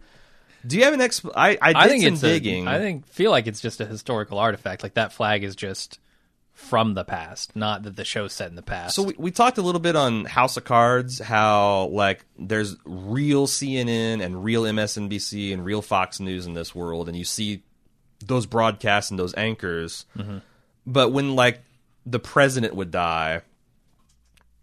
Do 0.65 0.77
you 0.77 0.85
have 0.85 0.93
an 0.93 1.01
exp? 1.01 1.29
I 1.35 1.51
I 1.61 1.73
I 1.75 1.87
think 1.87 2.03
some 2.03 2.13
it's 2.13 2.21
digging. 2.21 2.67
A, 2.67 2.71
I 2.71 2.79
think 2.79 3.05
feel 3.07 3.31
like 3.31 3.47
it's 3.47 3.61
just 3.61 3.79
a 3.79 3.85
historical 3.85 4.39
artifact. 4.39 4.81
Like 4.81 4.95
that 4.95 5.13
flag 5.13 5.43
is 5.43 5.55
just 5.55 5.99
from 6.59 6.93
the 6.93 7.05
past, 7.05 7.55
not 7.55 7.83
that 7.83 7.95
the 7.95 8.03
show's 8.03 8.33
set 8.33 8.49
in 8.49 8.55
the 8.55 8.61
past. 8.61 8.93
So 8.95 9.03
we, 9.03 9.15
we 9.17 9.31
talked 9.31 9.57
a 9.57 9.61
little 9.61 9.79
bit 9.79 9.95
on 9.95 10.25
House 10.25 10.57
of 10.57 10.65
Cards, 10.65 11.17
how 11.19 11.85
like 11.91 12.25
there's 12.37 12.75
real 12.85 13.47
CNN 13.47 14.21
and 14.21 14.43
real 14.43 14.63
MSNBC 14.63 15.53
and 15.53 15.63
real 15.63 15.81
Fox 15.81 16.19
News 16.19 16.45
in 16.45 16.53
this 16.53 16.75
world, 16.75 17.07
and 17.07 17.17
you 17.17 17.23
see 17.23 17.63
those 18.23 18.45
broadcasts 18.45 19.09
and 19.09 19.17
those 19.19 19.33
anchors. 19.35 20.05
But 20.85 21.09
when 21.09 21.35
like 21.35 21.61
the 22.05 22.19
president 22.19 22.75
would 22.75 22.91
die, 22.91 23.41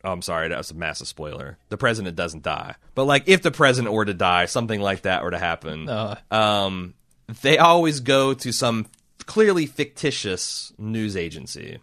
oh, 0.05 0.13
I'm 0.13 0.23
sorry, 0.23 0.49
that 0.49 0.59
was 0.59 0.71
a 0.71 0.75
massive 0.75 1.09
spoiler. 1.09 1.57
The 1.71 1.79
president 1.79 2.15
doesn't 2.15 2.43
die, 2.43 2.75
but 2.95 3.05
like 3.05 3.25
if 3.27 3.41
the 3.43 3.51
president 3.51 3.95
were 3.95 4.05
to 4.05 4.15
die, 4.15 4.45
something 4.45 4.81
like 4.81 5.03
that 5.03 5.25
were 5.25 5.31
to 5.31 5.39
happen, 5.39 5.89
Uh, 5.89 6.17
um, 6.31 6.95
they 7.43 7.59
always 7.59 8.01
go 8.01 8.35
to 8.35 8.53
some 8.53 8.87
clearly 9.27 9.67
fictitious 9.67 10.73
news 10.79 11.17
agency. 11.17 11.79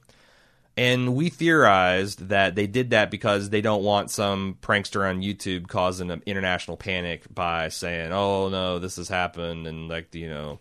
And 0.75 1.15
we 1.15 1.29
theorized 1.29 2.29
that 2.29 2.55
they 2.55 2.65
did 2.65 2.89
that 2.89 3.11
because 3.11 3.51
they 3.51 3.61
don't 3.61 3.83
want 3.83 4.09
some 4.09 4.57
prankster 4.61 5.07
on 5.07 5.21
YouTube 5.21 5.67
causing 5.67 6.09
an 6.09 6.23
international 6.25 6.77
panic 6.77 7.31
by 7.31 7.69
saying, 7.69 8.11
"Oh 8.11 8.49
no, 8.49 8.79
this 8.79 8.95
has 8.95 9.07
happened," 9.07 9.67
and 9.67 9.87
like 9.87 10.15
you 10.15 10.27
know, 10.27 10.59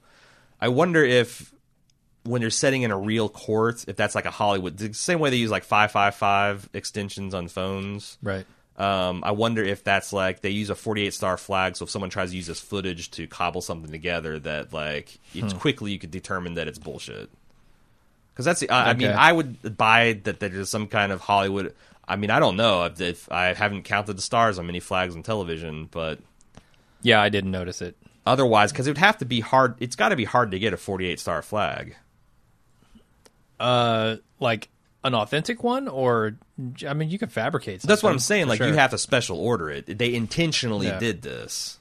I 0.60 0.68
wonder 0.68 1.02
if 1.02 1.54
when 2.24 2.42
they're 2.42 2.50
setting 2.50 2.82
in 2.82 2.90
a 2.90 2.98
real 2.98 3.30
court, 3.30 3.86
if 3.88 3.96
that's 3.96 4.14
like 4.14 4.26
a 4.26 4.30
Hollywood, 4.30 4.76
the 4.76 4.92
same 4.92 5.18
way 5.18 5.30
they 5.30 5.36
use 5.36 5.50
like 5.50 5.64
five 5.64 5.90
five 5.90 6.14
five 6.14 6.68
extensions 6.74 7.32
on 7.32 7.48
phones. 7.48 8.18
right. 8.22 8.46
Um, 8.76 9.22
I 9.24 9.32
wonder 9.32 9.62
if 9.62 9.84
that's 9.84 10.12
like 10.12 10.40
they 10.40 10.50
use 10.50 10.70
a 10.70 10.74
48 10.74 11.12
star 11.12 11.36
flag, 11.36 11.76
so 11.76 11.84
if 11.84 11.90
someone 11.90 12.10
tries 12.10 12.30
to 12.30 12.36
use 12.36 12.46
this 12.46 12.58
footage 12.60 13.10
to 13.12 13.26
cobble 13.26 13.60
something 13.60 13.90
together, 13.90 14.38
that 14.40 14.72
like 14.72 15.18
Hmm. 15.32 15.40
it's 15.44 15.52
quickly 15.52 15.92
you 15.92 15.98
could 15.98 16.10
determine 16.10 16.54
that 16.54 16.68
it's 16.68 16.78
bullshit. 16.78 17.28
Because 18.32 18.46
that's 18.46 18.60
the, 18.60 18.70
I, 18.70 18.90
I 18.90 18.94
mean, 18.94 19.10
I 19.10 19.30
would 19.30 19.76
buy 19.76 20.18
that 20.24 20.40
there's 20.40 20.70
some 20.70 20.86
kind 20.88 21.12
of 21.12 21.20
Hollywood. 21.20 21.74
I 22.08 22.16
mean, 22.16 22.30
I 22.30 22.40
don't 22.40 22.56
know 22.56 22.84
if, 22.84 22.98
if 23.00 23.30
I 23.30 23.52
haven't 23.52 23.82
counted 23.82 24.16
the 24.16 24.22
stars 24.22 24.58
on 24.58 24.64
many 24.66 24.80
flags 24.80 25.14
on 25.14 25.22
television, 25.22 25.86
but 25.90 26.18
Yeah, 27.02 27.20
I 27.20 27.28
didn't 27.28 27.50
notice 27.50 27.82
it. 27.82 27.94
otherwise, 28.24 28.72
because 28.72 28.86
it 28.86 28.90
would 28.90 28.98
have 28.98 29.18
to 29.18 29.26
be 29.26 29.40
hard. 29.40 29.74
It's 29.80 29.96
got 29.96 30.08
to 30.08 30.16
be 30.16 30.24
hard 30.24 30.50
to 30.52 30.58
get 30.58 30.72
a 30.72 30.78
48 30.78 31.20
star 31.20 31.42
flag. 31.42 31.94
Uh, 33.60 34.16
like 34.40 34.68
an 35.04 35.14
authentic 35.14 35.62
one, 35.64 35.88
or 35.88 36.36
I 36.86 36.94
mean, 36.94 37.10
you 37.10 37.18
can 37.18 37.28
fabricate. 37.28 37.80
Something, 37.80 37.88
That's 37.88 38.02
what 38.02 38.12
I'm 38.12 38.18
saying. 38.18 38.46
Like 38.48 38.58
sure. 38.58 38.68
you 38.68 38.74
have 38.74 38.90
to 38.90 38.98
special 38.98 39.38
order 39.38 39.68
it. 39.70 39.98
They 39.98 40.14
intentionally 40.14 40.86
Yeah. 40.86 40.98
did 40.98 41.22
this. 41.22 41.78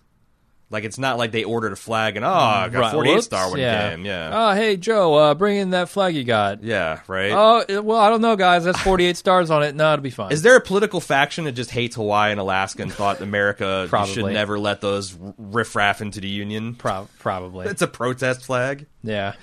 Like 0.71 0.85
it's 0.85 0.97
not 0.97 1.17
like 1.17 1.33
they 1.33 1.43
ordered 1.43 1.73
a 1.73 1.75
flag 1.75 2.15
and 2.15 2.23
oh, 2.23 2.29
I 2.31 2.69
got 2.69 2.79
Right, 2.79 2.93
48 2.93 3.13
whoops, 3.13 3.25
star 3.25 3.49
one 3.49 3.59
yeah. 3.59 3.89
game. 3.89 4.05
Yeah, 4.05 4.29
Oh, 4.33 4.53
hey 4.55 4.77
Joe, 4.77 5.13
uh, 5.15 5.33
bring 5.35 5.57
in 5.57 5.71
that 5.71 5.89
flag 5.89 6.15
you 6.15 6.23
got. 6.23 6.63
yeah, 6.63 7.01
right. 7.09 7.33
Oh, 7.33 7.81
well, 7.81 7.97
I 7.99 8.09
don't 8.09 8.21
know, 8.21 8.37
guys. 8.37 8.63
That's 8.63 8.79
48 8.79 9.17
stars 9.17 9.49
on 9.51 9.63
it. 9.63 9.75
No, 9.75 9.91
it'll 9.91 10.01
be 10.01 10.11
fine. 10.11 10.31
Is 10.31 10.43
there 10.43 10.55
a 10.55 10.61
political 10.61 11.01
faction 11.01 11.43
that 11.43 11.51
just 11.51 11.71
hates 11.71 11.97
Hawaii 11.97 12.31
and 12.31 12.39
Alaska 12.39 12.83
and 12.83 12.93
thought 12.93 13.19
America 13.19 13.89
should 14.07 14.25
never 14.27 14.57
let 14.57 14.79
those 14.79 15.13
riffraff 15.37 16.01
into 16.01 16.21
the 16.21 16.29
union? 16.29 16.75
Pro- 16.75 17.09
probably. 17.19 17.67
It's 17.67 17.81
a 17.81 17.87
protest 17.87 18.45
flag. 18.45 18.85
yeah. 19.03 19.33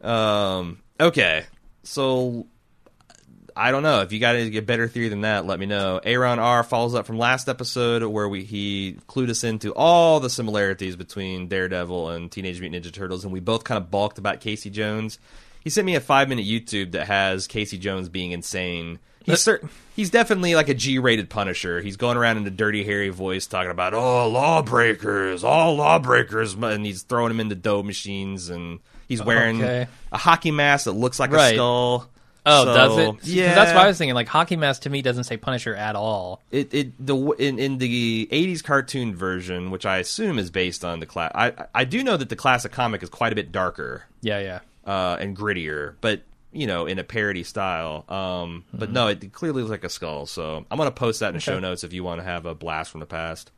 Um, 0.00 0.80
okay, 0.98 1.44
so 1.82 2.46
I 3.56 3.70
don't 3.70 3.82
know 3.82 4.00
if 4.02 4.12
you 4.12 4.18
got 4.20 4.36
a 4.36 4.60
better 4.60 4.88
theory 4.88 5.08
than 5.08 5.22
that. 5.22 5.46
Let 5.46 5.58
me 5.60 5.66
know. 5.66 6.00
Aaron 6.02 6.38
R 6.38 6.62
follows 6.62 6.94
up 6.94 7.06
from 7.06 7.18
last 7.18 7.48
episode 7.48 8.02
where 8.04 8.28
we 8.28 8.44
he 8.44 8.96
clued 9.08 9.28
us 9.30 9.44
into 9.44 9.72
all 9.74 10.20
the 10.20 10.30
similarities 10.30 10.96
between 10.96 11.48
Daredevil 11.48 12.10
and 12.10 12.30
Teenage 12.30 12.60
Mutant 12.60 12.84
Ninja 12.84 12.92
Turtles, 12.92 13.24
and 13.24 13.32
we 13.32 13.40
both 13.40 13.64
kind 13.64 13.76
of 13.82 13.90
balked 13.90 14.18
about 14.18 14.40
Casey 14.40 14.70
Jones. 14.70 15.18
He 15.62 15.70
sent 15.70 15.86
me 15.86 15.94
a 15.94 16.00
five 16.00 16.28
minute 16.28 16.44
YouTube 16.44 16.92
that 16.92 17.06
has 17.06 17.46
Casey 17.46 17.78
Jones 17.78 18.08
being 18.08 18.32
insane. 18.32 18.98
He's 19.24 19.48
he's 19.94 20.10
definitely 20.10 20.56
like 20.56 20.68
a 20.68 20.74
G 20.74 20.98
rated 20.98 21.30
Punisher. 21.30 21.80
He's 21.80 21.96
going 21.96 22.16
around 22.16 22.38
in 22.38 22.46
a 22.46 22.50
dirty, 22.50 22.82
hairy 22.82 23.10
voice 23.10 23.46
talking 23.46 23.70
about 23.70 23.94
oh 23.94 24.28
lawbreakers, 24.28 25.44
all 25.44 25.76
lawbreakers, 25.76 26.54
and 26.54 26.84
he's 26.84 27.02
throwing 27.02 27.28
them 27.28 27.38
into 27.38 27.54
dough 27.54 27.82
machines, 27.84 28.48
and 28.50 28.80
he's 29.06 29.22
wearing 29.22 29.62
Okay. 29.62 29.86
a 30.10 30.18
hockey 30.18 30.50
mask 30.50 30.86
that 30.86 30.92
looks 30.92 31.20
like 31.20 31.32
a 31.32 31.50
skull. 31.54 32.08
Oh, 32.44 32.64
So, 32.64 32.74
does 32.74 32.98
it? 32.98 33.24
Yeah, 33.24 33.54
That's 33.54 33.72
what 33.72 33.84
I 33.84 33.86
was 33.86 33.98
thinking. 33.98 34.14
Like 34.14 34.26
hockey 34.28 34.56
mask 34.56 34.82
to 34.82 34.90
me 34.90 35.00
doesn't 35.02 35.24
say 35.24 35.36
Punisher 35.36 35.74
at 35.76 35.94
all. 35.94 36.40
It 36.50 36.74
it 36.74 37.06
the 37.06 37.16
in 37.38 37.58
in 37.58 37.78
the 37.78 38.28
'80s 38.32 38.64
cartoon 38.64 39.14
version, 39.14 39.70
which 39.70 39.86
I 39.86 39.98
assume 39.98 40.38
is 40.38 40.50
based 40.50 40.84
on 40.84 41.00
the 41.00 41.06
class. 41.06 41.30
I 41.34 41.52
I 41.74 41.84
do 41.84 42.02
know 42.02 42.16
that 42.16 42.28
the 42.28 42.36
classic 42.36 42.72
comic 42.72 43.02
is 43.02 43.08
quite 43.10 43.32
a 43.32 43.36
bit 43.36 43.52
darker 43.52 44.04
Yeah, 44.22 44.40
yeah. 44.40 44.60
uh, 44.84 45.16
and 45.20 45.36
grittier, 45.36 45.94
but 46.00 46.22
you 46.52 46.66
know, 46.66 46.86
in 46.86 46.98
a 46.98 47.04
parody 47.04 47.44
style. 47.44 48.04
Um, 48.08 48.64
but 48.74 48.90
no, 48.90 49.06
it 49.08 49.32
clearly 49.32 49.62
looks 49.62 49.70
like 49.70 49.84
a 49.84 49.88
skull. 49.88 50.26
So 50.26 50.66
I'm 50.70 50.78
gonna 50.78 50.90
post 50.90 51.20
that 51.20 51.28
in 51.28 51.34
the 51.34 51.40
show 51.40 51.60
notes 51.60 51.84
if 51.84 51.92
you 51.92 52.02
want 52.04 52.20
to 52.20 52.24
have 52.24 52.44
a 52.44 52.54
blast 52.54 52.90
from 52.90 53.00
the 53.00 53.06
past. 53.06 53.50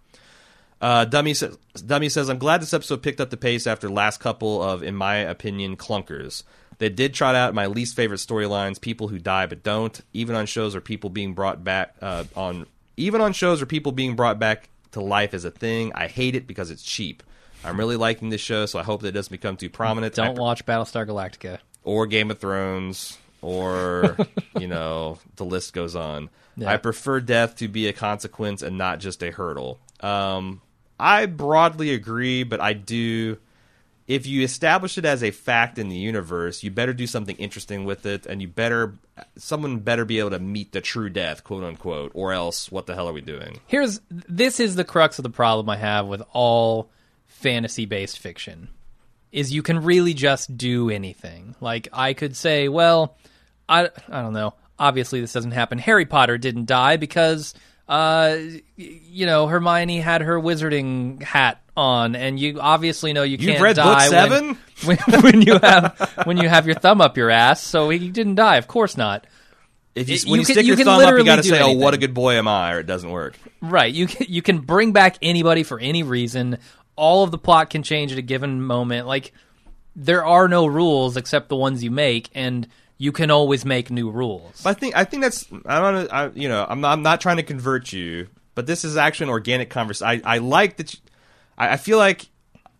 Uh, 0.81 1.07
Dummy 1.07 1.33
says, 1.33 1.57
Dummy 1.87 2.11
says, 2.11 2.29
I'm 2.29 2.37
glad 2.39 2.61
this 2.61 2.75
episode 2.75 3.03
picked 3.03 3.19
up 3.21 3.31
the 3.31 3.39
pace 3.39 3.67
after 3.67 3.89
last 3.89 4.21
couple 4.21 4.63
of, 4.63 4.83
in 4.83 4.95
my 4.95 5.17
opinion, 5.17 5.77
clunkers. 5.79 6.43
They 6.79 6.89
did 6.89 7.15
trot 7.15 7.35
out 7.35 7.55
my 7.55 7.67
least 7.67 7.97
favorite 7.97 8.19
storylines: 8.19 8.81
people 8.81 9.09
who 9.09 9.19
die 9.19 9.47
but 9.47 9.63
don't. 9.63 10.01
Even 10.13 10.37
on 10.37 10.47
shows 10.47 10.75
where 10.75 10.81
people 10.81 11.11
being 11.11 11.35
brought 11.35 11.63
back 11.65 11.95
uh, 12.01 12.25
on, 12.37 12.67
even 12.97 13.21
on 13.21 13.33
shows 13.33 13.61
where 13.61 13.67
people 13.67 13.93
being 13.93 14.17
brought 14.17 14.39
back 14.39 14.69
to 14.93 15.01
life 15.01 15.35
is 15.35 15.45
a 15.45 15.51
thing. 15.51 15.93
I 15.95 16.07
hate 16.07 16.35
it 16.35 16.47
because 16.47 16.71
it's 16.71 16.83
cheap. 16.83 17.23
I'm 17.65 17.79
really 17.79 17.97
liking 17.97 18.29
this 18.29 18.41
show, 18.41 18.67
so 18.67 18.79
I 18.79 18.83
hope 18.83 19.03
that 19.03 19.09
it 19.09 19.13
doesn't 19.13 19.31
become 19.33 19.57
too 19.57 19.71
prominent. 19.71 20.15
Don't 20.15 20.39
watch 20.39 20.67
Battlestar 20.67 21.07
Galactica. 21.07 21.59
or 21.83 22.07
Game 22.07 22.31
of 22.31 22.39
Thrones, 22.39 23.17
or 23.41 24.19
you 24.59 24.69
know, 24.69 25.19
the 25.37 25.45
list 25.45 25.73
goes 25.73 25.97
on. 25.97 26.29
Yeah. 26.57 26.71
I 26.71 26.77
prefer 26.77 27.21
death 27.21 27.57
to 27.57 27.69
be 27.69 27.89
a 27.89 27.93
consequence 27.93 28.63
and 28.63 28.79
not 28.79 29.01
just 29.01 29.23
a 29.23 29.31
hurdle. 29.31 29.81
Um, 30.01 30.61
I 31.01 31.27
broadly 31.27 31.93
agree, 31.93 32.45
but 32.45 32.61
I 32.61 32.75
do. 32.75 33.39
If 34.07 34.27
you 34.27 34.43
establish 34.43 34.99
it 34.99 35.05
as 35.07 35.23
a 35.23 35.31
fact 35.31 35.79
in 35.79 35.89
the 35.89 35.97
universe, 35.97 36.63
you 36.63 36.71
better 36.71 36.93
do 36.93 37.07
something 37.07 37.37
interesting 37.37 37.85
with 37.85 38.05
it, 38.05 38.27
and 38.27 38.43
you 38.43 38.49
better 38.49 38.95
someone 39.37 39.79
better 39.79 40.05
be 40.05 40.19
able 40.19 40.31
to 40.31 40.39
meet 40.39 40.73
the 40.73 40.81
true 40.81 41.09
death, 41.09 41.43
quote 41.43 41.65
unquote, 41.65 42.13
or 42.15 42.33
else 42.33 42.71
what 42.71 42.87
the 42.87 42.95
hell 42.95 43.09
are 43.09 43.13
we 43.15 43.23
doing? 43.23 43.61
Here's 43.67 44.01
this 44.11 44.61
is 44.61 44.75
the 44.75 44.85
crux 44.85 45.19
of 45.19 45.23
the 45.23 45.31
problem 45.31 45.71
I 45.71 45.77
have 45.77 46.07
with 46.07 46.23
all 46.33 46.91
fantasy 47.27 47.87
based 47.87 48.19
fiction 48.19 48.69
is 49.33 49.53
you 49.53 49.63
can 49.63 49.83
really 49.83 50.15
just 50.15 50.57
do 50.57 50.91
anything. 50.91 51.55
Like 51.61 51.89
I 51.93 52.13
could 52.13 52.37
say, 52.37 52.69
well, 52.69 53.17
I 53.69 53.91
I 54.09 54.23
don't 54.23 54.33
know. 54.33 54.55
Obviously 54.79 55.21
this 55.21 55.33
doesn't 55.33 55.53
happen. 55.53 55.79
Harry 55.79 56.05
Potter 56.05 56.37
didn't 56.37 56.67
die 56.67 56.97
because 56.97 57.55
uh 57.89 58.39
you 58.77 59.27
know, 59.27 59.47
Hermione 59.47 60.01
had 60.01 60.23
her 60.23 60.41
wizarding 60.41 61.23
hat 61.23 61.61
on 61.77 62.15
and 62.17 62.39
you 62.39 62.61
obviously 62.61 63.13
know 63.13 63.23
you 63.25 63.37
can't 63.39 63.59
book 63.61 63.77
die 63.77 64.09
when- 64.09 64.11
seven? 64.11 64.59
when, 64.85 64.99
when 65.23 65.43
you 65.43 65.59
have 65.59 66.13
when 66.25 66.37
you 66.39 66.49
have 66.49 66.67
your 66.67 66.77
thumb 66.77 67.01
up 67.01 67.17
your 67.17 67.31
ass, 67.31 67.61
so 67.63 67.91
he 67.91 68.09
didn't 68.11 68.37
die. 68.37 68.57
Of 68.57 68.67
course 68.69 68.97
not. 68.97 69.27
If 69.95 70.09
you, 70.09 70.17
It- 70.17 70.25
when 70.25 70.33
you 70.33 70.39
you, 70.39 70.45
stick 70.45 70.57
you 70.65 70.69
your 70.69 70.77
can 70.77 70.87
thumb 70.87 71.01
up, 71.03 71.15
you 71.17 71.25
got 71.25 71.37
to 71.37 71.43
say, 71.45 71.61
"Oh, 71.63 71.73
what 71.73 71.95
a 71.95 71.99
good 71.99 72.15
boy 72.15 72.35
am 72.35 72.49
I," 72.49 72.73
or 72.73 72.81
it 72.81 72.87
doesn't 72.87 73.11
work. 73.11 73.37
Right. 73.61 73.93
You 73.93 74.07
can 74.09 74.27
you 74.29 74.43
can 74.43 74.59
bring 74.59 74.93
back 74.93 75.17
anybody 75.23 75.63
for 75.63 75.79
any 75.79 76.03
reason. 76.03 76.59
All 76.97 77.23
of 77.23 77.31
the 77.31 77.39
plot 77.39 77.71
can 77.71 77.83
change 77.83 78.11
at 78.13 78.19
a 78.19 78.23
given 78.23 78.61
moment. 78.63 79.07
Like 79.07 79.33
there 79.95 80.25
are 80.25 80.49
no 80.49 80.67
rules 80.67 81.17
except 81.17 81.49
the 81.49 81.57
ones 81.57 81.85
you 81.85 81.91
make, 81.93 82.29
and 82.35 82.67
you 83.05 83.13
can 83.13 83.31
always 83.31 83.65
make 83.67 83.91
new 83.91 84.11
rules. 84.11 84.63
But 84.65 84.71
I 84.71 84.75
think 84.81 84.97
I 84.97 85.05
think 85.05 85.23
that's 85.23 85.47
I 85.67 85.79
don't 85.81 86.13
I, 86.13 86.31
you 86.35 86.49
know 86.49 86.67
I'm 86.69 86.81
not, 86.81 86.93
I'm 86.93 87.03
not 87.03 87.21
trying 87.21 87.37
to 87.37 87.43
convert 87.43 87.93
you, 87.93 88.29
but 88.55 88.67
this 88.67 88.83
is 88.85 88.97
actually 88.97 89.25
an 89.27 89.31
organic 89.31 89.69
conversation. 89.69 90.23
I, 90.25 90.35
I 90.37 90.39
like 90.39 90.79
that. 90.79 90.95
You, 90.95 91.01
I, 91.59 91.75
I 91.75 91.77
feel 91.77 91.99
like 91.99 92.27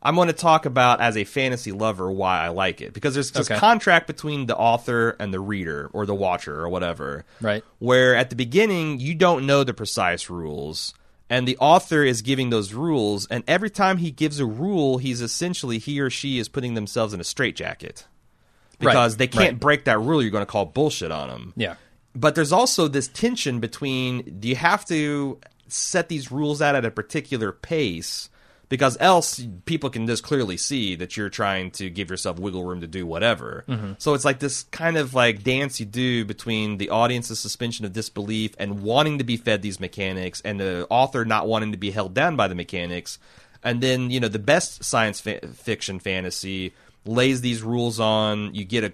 I'm 0.03 0.15
going 0.17 0.29
to 0.29 0.35
talk 0.35 0.65
about 0.67 1.01
as 1.01 1.17
a 1.17 1.25
fantasy 1.25 1.73
lover 1.73 2.11
why 2.11 2.41
I 2.41 2.49
like 2.49 2.81
it 2.81 2.93
because 2.95 3.13
there's 3.15 3.31
this 3.33 3.51
Okay. 3.51 3.59
contract 3.61 4.07
between 4.07 4.47
the 4.47 4.57
author 4.57 5.17
and 5.21 5.33
the 5.33 5.41
reader 5.41 5.91
or 5.93 6.07
the 6.07 6.15
watcher 6.15 6.59
or 6.59 6.69
whatever. 6.71 7.25
Right. 7.43 7.63
Where 7.79 8.17
at 8.17 8.31
the 8.31 8.37
beginning 8.37 9.01
you 9.01 9.15
don't 9.15 9.47
know 9.47 9.63
the 9.63 9.75
precise 9.75 10.31
rules. 10.31 10.95
And 11.31 11.49
the 11.49 11.57
author 11.59 12.05
is 12.05 12.21
giving 12.21 12.51
those 12.51 12.75
rules, 12.75 13.27
and 13.29 13.43
every 13.49 13.71
time 13.71 13.97
he 13.97 14.11
gives 14.11 14.41
a 14.41 14.45
rule, 14.45 14.99
he's 14.99 15.23
essentially 15.23 15.79
he 15.79 15.99
or 15.99 16.11
she 16.11 16.39
is 16.39 16.51
putting 16.51 16.75
themselves 16.75 17.15
in 17.15 17.21
a 17.21 17.25
straitjacket 17.25 18.07
because 18.85 19.15
Right, 19.15 19.19
they 19.19 19.27
can't 19.27 19.53
right. 19.53 19.61
break 19.61 19.85
that 19.85 19.99
rule. 19.99 20.23
You're 20.23 20.31
going 20.31 20.43
to 20.43 20.51
call 20.51 20.67
bullshit 20.67 21.11
on 21.11 21.29
them 21.29 21.53
yeah. 21.57 21.75
but 22.15 22.35
there's 22.35 22.53
also 22.53 22.89
this 22.89 23.09
tension 23.09 23.61
between 23.61 24.39
do 24.41 24.49
you 24.49 24.57
have 24.57 24.85
to 24.87 25.39
set 25.69 26.09
these 26.09 26.31
rules 26.31 26.61
out 26.63 26.75
at 26.75 26.85
a 26.85 26.91
particular 26.91 27.53
pace 27.53 28.29
because 28.69 28.97
else 29.01 29.47
people 29.67 29.91
can 29.91 30.07
just 30.07 30.23
clearly 30.23 30.57
see 30.57 30.95
that 30.97 31.17
you're 31.17 31.29
trying 31.29 31.71
to 31.71 31.91
give 31.91 32.11
yourself 32.11 32.39
wiggle 32.39 32.65
room 32.65 32.81
to 32.81 32.87
do 32.87 33.07
whatever. 33.07 33.65
Mm-hmm. 33.69 33.93
So 33.99 34.15
it's 34.15 34.25
like 34.25 34.39
this 34.39 34.65
kind 34.65 34.97
of 34.97 35.15
like 35.15 35.43
dance 35.43 35.79
you 35.79 35.87
do 35.87 36.25
between 36.25 36.79
the 36.79 36.91
audience's 36.91 37.39
suspension 37.39 37.85
of 37.85 37.93
disbelief 37.93 38.55
and 38.59 38.83
wanting 38.83 39.19
to 39.19 39.25
be 39.25 39.37
fed 39.37 39.63
these 39.63 39.81
mechanics 39.81 40.41
and 40.45 40.59
the 40.59 40.87
author 40.91 41.25
not 41.25 41.47
wanting 41.47 41.73
to 41.73 41.79
be 41.79 41.91
held 41.91 42.15
down 42.15 42.37
by 42.37 42.49
the 42.49 42.55
mechanics. 42.55 43.19
And 43.63 43.81
then, 43.81 44.11
you 44.11 44.21
know, 44.21 44.29
the 44.29 44.39
best 44.39 44.83
science 44.85 45.21
fa- 45.21 45.47
fiction 45.49 45.99
fantasy 45.99 46.75
lays 47.05 47.41
these 47.41 47.63
rules 47.63 48.01
on, 48.01 48.55
you 48.55 48.65
get 48.65 48.85
a 48.85 48.93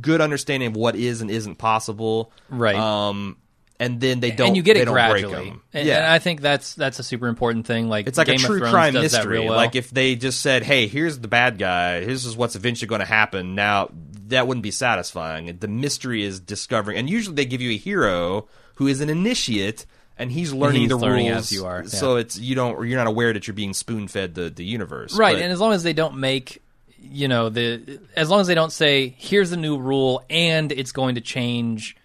good 0.00 0.20
understanding 0.20 0.68
of 0.68 0.76
what 0.76 0.96
is 0.96 1.20
and 1.20 1.30
isn't 1.30 1.56
possible. 1.56 2.32
Right. 2.48 2.76
Um 2.76 3.36
and 3.80 4.00
then 4.00 4.20
they 4.20 4.30
don't 4.30 4.48
and 4.48 4.56
you 4.56 4.62
get 4.62 4.76
it 4.76 4.86
gradually. 4.86 5.52
And, 5.72 5.86
yeah. 5.86 5.98
and 5.98 6.06
I 6.06 6.18
think 6.20 6.40
that's 6.40 6.74
that's 6.74 6.98
a 7.00 7.02
super 7.02 7.26
important 7.26 7.66
thing. 7.66 7.88
Like 7.88 8.06
It's 8.06 8.16
like 8.18 8.28
Game 8.28 8.36
a 8.36 8.38
true 8.38 8.60
crime 8.60 8.94
mystery. 8.94 9.40
well. 9.40 9.56
Like 9.56 9.74
if 9.74 9.90
they 9.90 10.14
just 10.14 10.40
said, 10.40 10.62
"Hey, 10.62 10.86
here's 10.86 11.18
the 11.18 11.28
bad 11.28 11.58
guy. 11.58 12.00
This 12.04 12.24
is 12.24 12.36
what's 12.36 12.54
eventually 12.56 12.88
going 12.88 13.00
to 13.00 13.04
happen." 13.06 13.54
Now 13.54 13.90
that 14.28 14.46
wouldn't 14.46 14.62
be 14.62 14.70
satisfying. 14.70 15.56
The 15.58 15.68
mystery 15.68 16.22
is 16.22 16.40
discovering, 16.40 16.96
and 16.96 17.10
usually 17.10 17.34
they 17.34 17.44
give 17.44 17.60
you 17.60 17.72
a 17.72 17.76
hero 17.76 18.48
who 18.76 18.86
is 18.86 19.00
an 19.00 19.10
initiate, 19.10 19.86
and 20.16 20.30
he's 20.30 20.52
learning 20.52 20.82
he's 20.82 20.90
the 20.90 20.96
learning 20.96 21.30
rules 21.30 21.52
you 21.52 21.66
are, 21.66 21.82
yeah. 21.82 21.88
So 21.88 22.16
it's 22.16 22.38
you 22.38 22.54
don't 22.54 22.86
you're 22.88 22.98
not 22.98 23.06
aware 23.06 23.32
that 23.32 23.46
you're 23.46 23.54
being 23.54 23.74
spoon 23.74 24.08
fed 24.08 24.34
the 24.34 24.50
the 24.50 24.64
universe. 24.64 25.16
right 25.16 25.34
But- 25.34 25.42
and 25.42 25.52
as 25.52 25.60
long 25.60 25.72
as 25.72 25.82
they 25.82 25.92
don't 25.92 26.16
make 26.18 26.62
you 27.10 27.28
know 27.28 27.48
the 27.48 28.00
as 28.16 28.30
long 28.30 28.40
as 28.40 28.46
they 28.46 28.54
don't 28.54 28.72
say 28.72 29.14
here's 29.18 29.52
a 29.52 29.56
new 29.56 29.78
rule 29.78 30.22
and 30.30 30.72
it's 30.72 30.92
going 30.92 31.14
to 31.16 31.20
change 31.20 31.96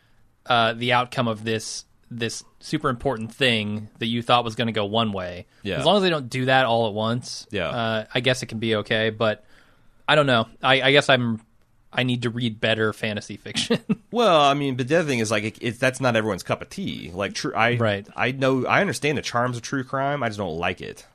uh, 0.46 0.74
the 0.74 0.94
outcome 0.94 1.28
of 1.28 1.44
this 1.44 1.86
this 2.12 2.44
super 2.60 2.90
important 2.90 3.34
thing 3.34 3.88
that 4.00 4.08
you 4.08 4.22
thought 4.22 4.44
was 4.44 4.56
going 4.56 4.68
to 4.68 4.74
go 4.74 4.86
one 4.86 5.12
way 5.14 5.46
Yeah. 5.64 5.78
as 5.80 5.86
long 5.86 5.98
as 5.98 6.04
they 6.04 6.10
don't 6.10 6.30
do 6.30 6.46
that 6.46 6.66
all 6.66 6.88
at 6.88 6.94
once 6.94 7.48
Yeah. 7.52 7.70
uh, 7.70 8.06
i 8.14 8.20
guess 8.20 8.42
it 8.44 8.48
can 8.48 8.60
be 8.60 8.76
okay 8.78 9.10
but 9.12 9.46
i 10.08 10.16
don't 10.16 10.26
know 10.28 10.48
i, 10.62 10.82
I 10.82 10.92
guess 10.92 11.10
i'm 11.10 11.42
I 11.92 12.04
need 12.04 12.22
to 12.22 12.30
read 12.30 12.62
better 12.62 12.94
fantasy 12.94 13.36
fiction. 13.38 13.80
Well, 14.12 14.42
I 14.42 14.54
mean, 14.54 14.76
but 14.76 14.88
the 14.88 14.98
other 15.00 15.08
thing 15.08 15.18
is 15.20 15.32
like 15.32 15.44
it, 15.44 15.58
it's 15.60 15.80
that's 15.80 16.00
not 16.00 16.16
everyone's 16.16 16.44
cup 16.44 16.62
of 16.62 16.70
tea. 16.70 17.10
Like 17.12 17.34
true, 17.34 17.52
I 17.56 17.78
Right. 17.78 18.08
I 18.16 18.32
know 18.32 18.66
I 18.68 18.82
understand 18.82 19.18
the 19.18 19.24
charms 19.24 19.58
of 19.58 19.64
true 19.64 19.84
crime. 19.84 20.22
I 20.22 20.30
just 20.30 20.38
don't 20.38 20.58
like 20.60 20.82
it. 20.82 21.08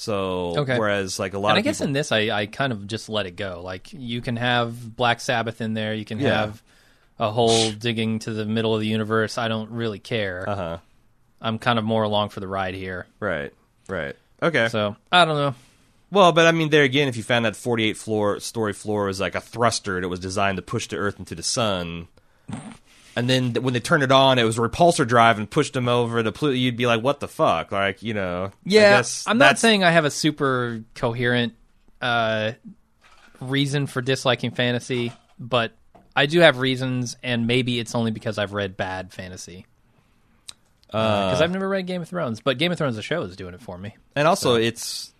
So 0.00 0.54
Okay. 0.58 0.78
whereas 0.78 1.18
like 1.18 1.34
a 1.34 1.40
lot 1.40 1.50
and 1.50 1.58
I 1.58 1.60
guess 1.62 1.78
people, 1.78 1.88
in 1.88 1.92
this, 1.92 2.12
I, 2.12 2.30
I 2.30 2.46
kind 2.46 2.72
of 2.72 2.86
just 2.86 3.08
let 3.08 3.26
it 3.26 3.32
go. 3.34 3.62
Like 3.64 3.92
you 3.92 4.20
can 4.20 4.36
have 4.36 4.94
Black 4.94 5.18
Sabbath 5.18 5.60
in 5.60 5.74
there, 5.74 5.92
you 5.92 6.04
can 6.04 6.20
Yeah. 6.20 6.28
have 6.38 6.62
a 7.18 7.32
whole 7.32 7.72
digging 7.86 8.20
to 8.20 8.32
the 8.32 8.44
middle 8.44 8.72
of 8.76 8.80
the 8.80 8.86
universe. 8.86 9.38
I 9.38 9.48
don't 9.48 9.72
really 9.72 9.98
care. 9.98 10.48
uh 10.48 10.54
huh, 10.54 10.78
I'm 11.42 11.58
kind 11.58 11.80
of 11.80 11.84
more 11.84 12.04
along 12.04 12.28
for 12.28 12.38
the 12.38 12.46
ride 12.46 12.74
here. 12.74 13.06
right, 13.18 13.52
right, 13.88 14.14
okay. 14.40 14.68
So 14.68 14.94
I 15.10 15.24
don't 15.24 15.34
know. 15.36 15.54
well, 16.12 16.30
but 16.30 16.46
I 16.46 16.52
mean, 16.52 16.70
there 16.70 16.84
again, 16.84 17.08
if 17.08 17.16
you 17.16 17.24
found 17.24 17.44
that 17.44 17.56
48 17.56 17.96
floor 17.96 18.38
story 18.38 18.72
floor 18.74 19.06
was 19.06 19.18
like 19.18 19.34
a 19.34 19.40
thruster 19.40 20.00
that 20.00 20.08
was 20.08 20.20
designed 20.20 20.58
to 20.58 20.62
push 20.62 20.86
the 20.86 20.96
Earth 20.96 21.18
into 21.18 21.34
the 21.34 21.42
sun. 21.42 22.06
And 23.16 23.28
then 23.28 23.54
when 23.54 23.74
they 23.74 23.80
turned 23.80 24.02
it 24.02 24.12
on, 24.12 24.38
it 24.38 24.44
was 24.44 24.58
a 24.58 24.60
repulsor 24.60 25.06
drive 25.06 25.38
and 25.38 25.50
pushed 25.50 25.72
them 25.72 25.88
over 25.88 26.22
the 26.22 26.30
Pluto. 26.30 26.54
You'd 26.54 26.76
be 26.76 26.86
like, 26.86 27.02
"What 27.02 27.18
the 27.20 27.28
fuck?" 27.28 27.72
Like, 27.72 28.02
you 28.02 28.14
know. 28.14 28.46
I 28.46 28.50
Yeah, 28.64 28.96
guess 28.98 29.24
I'm 29.26 29.38
not 29.38 29.58
saying 29.58 29.82
I 29.82 29.90
have 29.90 30.04
a 30.04 30.10
super 30.10 30.84
coherent 30.94 31.54
uh, 32.00 32.52
reason 33.40 33.86
for 33.86 34.00
disliking 34.02 34.52
fantasy, 34.52 35.12
but 35.38 35.72
I 36.14 36.26
do 36.26 36.40
have 36.40 36.58
reasons, 36.58 37.16
and 37.22 37.46
maybe 37.46 37.78
it's 37.80 37.94
only 37.94 38.10
because 38.12 38.38
I've 38.38 38.52
read 38.52 38.76
bad 38.76 39.12
fantasy. 39.12 39.66
Because 40.86 41.42
I've 41.42 41.50
never 41.50 41.68
read 41.68 41.86
Game 41.86 42.00
of 42.00 42.08
Thrones, 42.08 42.40
but 42.40 42.56
Game 42.56 42.72
of 42.72 42.78
Thrones, 42.78 42.96
the 42.96 43.02
show, 43.02 43.22
is 43.22 43.36
doing 43.36 43.52
it 43.52 43.60
for 43.60 43.76
me. 43.76 43.94
And 44.16 44.26
also, 44.26 44.54
it's 44.54 45.12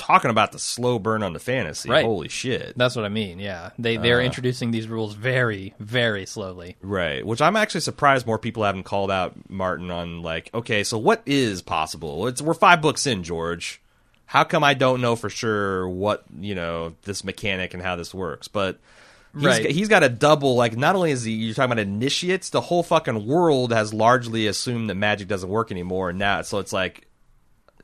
talking 0.00 0.30
about 0.30 0.52
the 0.52 0.58
slow 0.58 0.98
burn 0.98 1.22
on 1.22 1.34
the 1.34 1.38
fantasy. 1.38 1.90
Right. 1.90 2.04
Holy 2.04 2.28
shit! 2.28 2.76
That's 2.76 2.96
what 2.96 3.04
I 3.04 3.10
mean. 3.10 3.38
Yeah, 3.38 3.70
they 3.78 3.98
they're 3.98 4.20
uh. 4.20 4.24
introducing 4.24 4.70
these 4.70 4.88
rules 4.88 5.14
very, 5.14 5.74
very 5.78 6.24
slowly. 6.26 6.76
Right. 6.80 7.24
Which 7.24 7.42
I'm 7.42 7.54
actually 7.56 7.82
surprised 7.82 8.26
more 8.26 8.38
people 8.38 8.64
haven't 8.64 8.84
called 8.84 9.10
out 9.10 9.34
Martin 9.50 9.90
on 9.90 10.22
like, 10.22 10.50
okay, 10.54 10.82
so 10.82 10.96
what 10.98 11.22
is 11.26 11.62
possible? 11.62 12.26
It's 12.26 12.40
we're 12.40 12.54
five 12.54 12.80
books 12.80 13.06
in, 13.06 13.22
George. 13.22 13.80
How 14.24 14.44
come 14.44 14.64
I 14.64 14.74
don't 14.74 15.00
know 15.00 15.16
for 15.16 15.28
sure 15.28 15.88
what 15.88 16.24
you 16.38 16.54
know 16.54 16.94
this 17.02 17.22
mechanic 17.22 17.74
and 17.74 17.82
how 17.82 17.96
this 17.96 18.14
works? 18.14 18.48
But 18.48 18.78
he's, 19.34 19.44
Right. 19.44 19.70
he's 19.70 19.88
got 19.88 20.02
a 20.02 20.08
double. 20.08 20.54
Like, 20.54 20.76
not 20.76 20.96
only 20.96 21.10
is 21.10 21.24
he 21.24 21.32
you're 21.32 21.54
talking 21.54 21.72
about 21.72 21.82
initiates, 21.82 22.50
the 22.50 22.60
whole 22.60 22.82
fucking 22.82 23.26
world 23.26 23.72
has 23.72 23.92
largely 23.92 24.46
assumed 24.46 24.88
that 24.88 24.94
magic 24.94 25.28
doesn't 25.28 25.48
work 25.48 25.70
anymore. 25.70 26.10
And 26.10 26.18
now, 26.18 26.42
so 26.42 26.58
it's 26.58 26.72
like, 26.72 27.06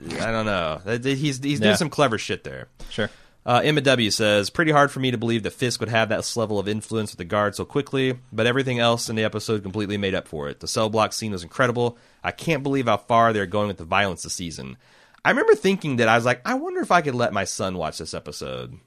I 0.01 0.31
don't 0.31 0.47
know. 0.47 0.81
He's 1.03 1.17
he's 1.17 1.39
doing 1.61 1.63
Yeah. 1.63 1.75
some 1.77 1.91
clever 1.91 2.19
shit 2.19 2.45
there. 2.45 2.69
Sure. 2.91 3.11
Uh, 3.45 3.61
Emma 3.63 3.81
W 3.81 4.11
says, 4.11 4.51
pretty 4.51 4.73
hard 4.73 4.91
for 4.91 4.99
me 4.99 5.13
to 5.13 5.19
believe 5.19 5.45
that 5.45 5.53
Fisk 5.53 5.79
would 5.79 5.89
have 5.89 6.09
that 6.09 6.37
level 6.37 6.59
of 6.59 6.67
influence 6.67 7.13
with 7.13 7.19
the 7.19 7.25
guard 7.25 7.55
so 7.55 7.65
quickly, 7.65 8.19
but 8.33 8.45
everything 8.45 8.81
else 8.81 9.09
in 9.09 9.15
the 9.15 9.23
episode 9.23 9.63
completely 9.63 9.97
made 9.97 10.17
up 10.17 10.27
for 10.27 10.49
it. 10.49 10.59
The 10.59 10.67
cell 10.67 10.89
block 10.91 11.13
scene 11.13 11.31
was 11.31 11.45
incredible. 11.45 11.97
I 12.25 12.33
can't 12.33 12.65
believe 12.65 12.87
how 12.87 12.97
far 12.97 13.33
they're 13.33 13.47
going 13.47 13.69
with 13.69 13.77
the 13.77 13.85
violence 13.85 14.25
this 14.25 14.33
season. 14.35 14.77
I 15.25 15.31
remember 15.31 15.55
thinking 15.55 15.97
that 15.97 16.09
I 16.09 16.17
was 16.17 16.25
like, 16.25 16.41
I 16.45 16.55
wonder 16.55 16.81
if 16.81 16.91
I 16.91 17.03
could 17.03 17.15
let 17.15 17.33
my 17.33 17.45
son 17.45 17.79
watch 17.79 17.99
this 17.99 18.15
episode. 18.15 18.79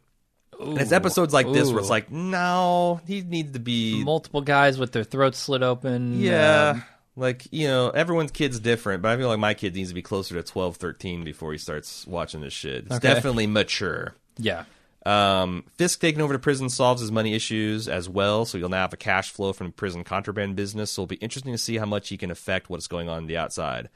and 0.60 0.78
it's 0.78 0.92
episodes 0.92 1.34
like 1.34 1.50
this 1.54 1.70
where 1.70 1.80
it's 1.80 1.88
Ooh. 1.88 1.92
like, 1.92 2.12
no, 2.12 3.00
he 3.08 3.22
needs 3.22 3.54
to 3.54 3.60
be 3.60 4.04
multiple 4.04 4.42
guys 4.42 4.78
with 4.78 4.92
their 4.92 5.06
throats 5.06 5.38
slit 5.40 5.64
open. 5.64 6.20
yeah. 6.20 6.72
um, 6.76 6.84
like, 7.20 7.48
you 7.52 7.68
know, 7.68 7.90
everyone's 7.90 8.32
kid's 8.32 8.60
different, 8.60 9.02
but 9.04 9.10
I 9.12 9.18
feel 9.18 9.28
like 9.28 9.40
my 9.40 9.54
kid 9.54 9.76
needs 9.76 9.90
to 9.90 9.96
be 9.96 10.02
closer 10.02 10.36
to 10.36 10.44
12, 10.44 10.78
13 10.78 11.24
before 11.24 11.52
he 11.52 11.58
starts 11.58 12.08
watching 12.08 12.42
this 12.42 12.54
shit. 12.54 12.86
It's 12.86 12.96
Okay. 12.96 13.14
definitely 13.14 13.48
mature. 13.48 14.16
yeah. 14.38 14.64
Um, 15.06 15.64
Fisk 15.78 16.02
taking 16.02 16.22
over 16.22 16.34
to 16.34 16.40
prison 16.40 16.70
solves 16.70 17.00
his 17.02 17.12
money 17.12 17.34
issues 17.34 17.88
as 17.88 18.10
well, 18.10 18.44
so 18.46 18.58
he'll 18.58 18.68
now 18.70 18.82
have 18.82 18.94
a 18.94 18.98
cash 18.98 19.32
flow 19.32 19.54
from 19.54 19.72
prison 19.72 20.04
contraband 20.04 20.56
business. 20.58 20.92
So 20.92 21.02
it'll 21.04 21.08
be 21.08 21.16
interesting 21.16 21.54
to 21.54 21.58
see 21.58 21.78
how 21.78 21.86
much 21.86 22.10
he 22.10 22.18
can 22.18 22.30
affect 22.30 22.70
what's 22.70 22.88
going 22.88 23.08
on, 23.08 23.18
on 23.20 23.28
the 23.28 23.38
outside. 23.38 23.90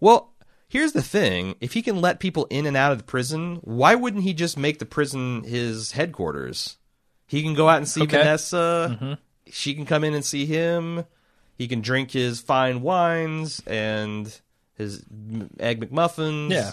Well, 0.00 0.32
here's 0.66 0.92
the 0.92 1.02
thing: 1.02 1.56
if 1.60 1.74
he 1.74 1.82
can 1.82 2.00
let 2.00 2.20
people 2.20 2.46
in 2.48 2.64
and 2.64 2.74
out 2.76 2.90
of 2.90 2.98
the 2.98 3.04
prison, 3.04 3.56
why 3.64 3.94
wouldn't 3.94 4.22
he 4.24 4.32
just 4.32 4.56
make 4.56 4.78
the 4.78 4.86
prison 4.86 5.44
his 5.44 5.92
headquarters? 5.92 6.78
He 7.26 7.42
can 7.42 7.52
go 7.54 7.68
out 7.68 7.76
and 7.78 7.86
see 7.88 8.02
Okay. 8.04 8.16
Vanessa. 8.16 9.18
She 9.50 9.74
can 9.74 9.84
come 9.84 10.04
in 10.04 10.14
and 10.14 10.24
see 10.24 10.46
him. 10.46 11.04
He 11.56 11.68
can 11.68 11.80
drink 11.80 12.10
his 12.10 12.40
fine 12.40 12.82
wines 12.82 13.62
and 13.66 14.26
his 14.74 15.02
egg 15.58 15.80
McMuffins. 15.80 16.50
Yeah. 16.50 16.72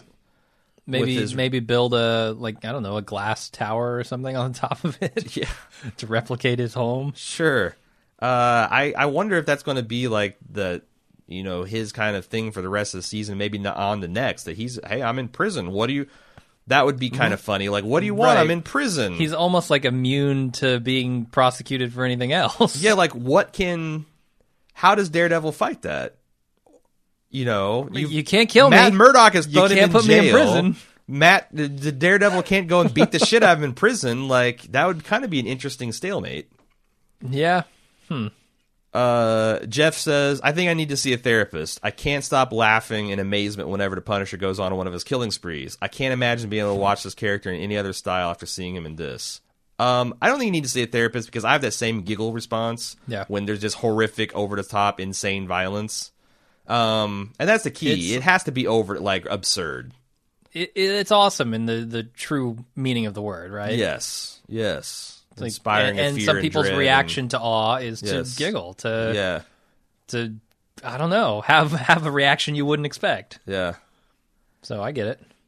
Maybe 0.86 1.15
his- 1.15 1.34
maybe 1.36 1.59
build 1.61 1.93
a 1.93 2.34
like 2.38 2.65
I 2.65 2.71
don't 2.73 2.84
know 2.84 2.97
a 2.97 3.01
glass 3.01 3.49
tower 3.49 3.95
or 3.97 4.03
something 4.03 4.36
on 4.43 4.53
top 4.53 4.84
of 4.84 4.97
it 5.01 5.36
yeah. 5.38 5.49
to 5.97 6.07
replicate 6.07 6.59
his 6.59 6.73
home. 6.73 7.13
Sure. 7.15 7.75
Uh, 8.21 8.67
I 8.69 8.93
I 8.97 9.05
wonder 9.07 9.38
if 9.38 9.45
that's 9.45 9.63
going 9.63 9.77
to 9.77 9.84
be 9.84 10.07
like 10.07 10.38
the 10.49 10.81
you 11.27 11.43
know 11.43 11.63
his 11.63 11.93
kind 11.93 12.15
of 12.17 12.25
thing 12.25 12.51
for 12.51 12.61
the 12.61 12.69
rest 12.69 12.93
of 12.93 12.99
the 12.99 13.03
season. 13.07 13.38
Maybe 13.38 13.57
not 13.57 13.77
on 13.77 14.01
the 14.01 14.07
next. 14.09 14.43
That 14.43 14.57
he's 14.57 14.77
hey 14.86 15.01
I'm 15.01 15.19
in 15.19 15.29
prison. 15.29 15.71
What 15.71 15.88
do 15.88 15.93
you? 15.93 16.07
That 16.67 16.86
would 16.86 16.97
be 16.99 17.09
kind 17.09 17.34
of 17.34 17.41
funny. 17.41 17.67
Like 17.69 17.84
what 17.86 18.01
do 18.01 18.05
you 18.05 18.15
want? 18.15 18.31
Mm-hmm. 18.31 18.38
Right. 18.38 18.43
I'm 18.43 18.51
in 18.51 18.61
prison. 18.61 19.13
He's 19.15 19.34
almost 19.34 19.69
like 19.69 19.84
immune 19.86 20.51
to 20.53 20.79
being 20.81 21.25
prosecuted 21.25 21.91
for 21.93 22.03
anything 22.05 22.31
else. 22.34 22.81
yeah. 22.81 22.93
Like 22.93 23.13
what 23.13 23.53
can? 23.53 24.05
How 24.74 24.95
does 24.95 25.09
Daredevil 25.09 25.51
fight 25.53 25.84
that? 25.84 26.17
You 27.30 27.45
know, 27.45 27.89
you, 27.91 28.07
you 28.07 28.24
can't 28.24 28.49
kill 28.49 28.69
Matt 28.69 28.91
me. 28.91 28.97
Murdock 28.97 29.34
is 29.36 29.47
You 29.47 29.53
thrown 29.53 29.71
him 29.71 29.78
can't 29.78 29.89
in 29.89 29.91
put 29.91 30.07
me 30.07 30.28
in 30.30 30.34
prison. 30.34 30.76
Matt, 31.07 31.47
the, 31.51 31.67
the 31.67 31.91
Daredevil 31.91 32.43
can't 32.43 32.67
go 32.67 32.82
and 32.82 32.93
beat 32.93 33.11
the 33.11 33.19
shit 33.19 33.41
out 33.43 33.53
of 33.53 33.57
him 33.59 33.63
in 33.65 33.74
prison. 33.74 34.28
Like 34.28 34.61
that 34.71 34.86
would 34.86 35.03
kind 35.03 35.24
of 35.24 35.30
be 35.32 35.39
an 35.39 35.47
interesting 35.47 35.91
stalemate. 35.91 36.51
yeah. 37.28 37.63
Uh, 38.93 39.65
Jeff 39.65 39.95
says, 39.95 40.39
I 40.43 40.51
think 40.51 40.69
I 40.69 40.76
need 40.76 40.89
to 40.89 40.97
see 40.97 41.13
a 41.13 41.17
therapist. 41.17 41.80
I 41.82 41.89
can't 41.89 42.24
stop 42.24 42.53
laughing 42.53 43.09
in 43.09 43.17
amazement 43.19 43.69
whenever 43.69 43.95
the 43.95 44.01
Punisher 44.01 44.38
goes 44.38 44.59
on 44.59 44.76
one 44.76 44.86
of 44.86 44.93
his 44.93 45.03
killing 45.03 45.32
sprees. 45.32 45.78
I 45.82 45.88
can't 45.88 46.13
imagine 46.13 46.51
being 46.51 46.63
able 46.63 46.76
to 46.76 46.80
watch 46.80 47.01
this 47.01 47.15
character 47.15 47.51
in 47.51 47.59
any 47.59 47.76
other 47.76 47.93
style 47.93 48.30
after 48.30 48.45
seeing 48.45 48.76
him 48.76 48.86
in 48.86 48.95
this. 48.95 49.41
Um, 49.80 50.15
I 50.21 50.28
don't 50.28 50.38
think 50.38 50.47
you 50.47 50.51
need 50.51 50.63
to 50.63 50.69
see 50.69 50.84
a 50.84 50.88
therapist 50.88 51.28
because 51.28 51.43
I 51.43 51.53
have 51.53 51.61
that 51.63 51.74
same 51.74 52.01
giggle 52.03 52.32
response 52.32 52.95
Yeah. 53.07 53.26
when 53.28 53.45
there's 53.45 53.59
just 53.61 53.76
horrific, 53.78 54.34
over 54.36 54.55
the 54.55 54.63
top, 54.63 54.99
insane 54.99 55.47
violence. 55.47 56.11
Um, 56.67 57.34
and 57.39 57.49
that's 57.49 57.63
the 57.63 57.71
key. 57.71 57.91
It's- 57.91 58.17
it 58.17 58.24
has 58.24 58.43
to 58.45 58.51
be 58.51 58.67
over, 58.67 58.99
like, 58.99 59.26
absurd. 59.30 59.91
It, 60.53 60.71
it, 60.76 60.91
it's 60.91 61.11
awesome 61.11 61.53
in 61.55 61.65
the 61.65 61.78
the 61.78 62.03
true 62.03 62.63
meaning 62.76 63.07
of 63.07 63.15
the 63.15 63.21
word, 63.24 63.51
right? 63.51 63.74
Yes. 63.76 64.39
Yes. 64.47 65.19
It's 65.32 65.41
like- 65.41 65.47
Inspiring 65.47 65.97
and, 65.97 66.09
and 66.09 66.17
fear 66.17 66.26
some 66.28 66.39
people's 66.41 66.67
dread 66.67 66.78
reaction 66.78 67.28
to 67.30 67.39
awe 67.39 67.78
is 67.78 68.03
Yes. 68.03 68.36
to 68.36 68.38
giggle, 68.38 68.76
to 68.76 69.11
yeah. 69.15 69.41
to 70.09 70.36
I 70.84 70.97
don't 70.99 71.09
know, 71.09 71.41
have 71.41 71.71
have 71.89 72.05
a 72.05 72.11
reaction 72.11 72.53
you 72.53 72.65
wouldn't 72.67 72.86
expect. 72.86 73.39
Yeah. 73.47 73.74
So 74.61 74.82
I 74.84 74.91
get 74.91 75.07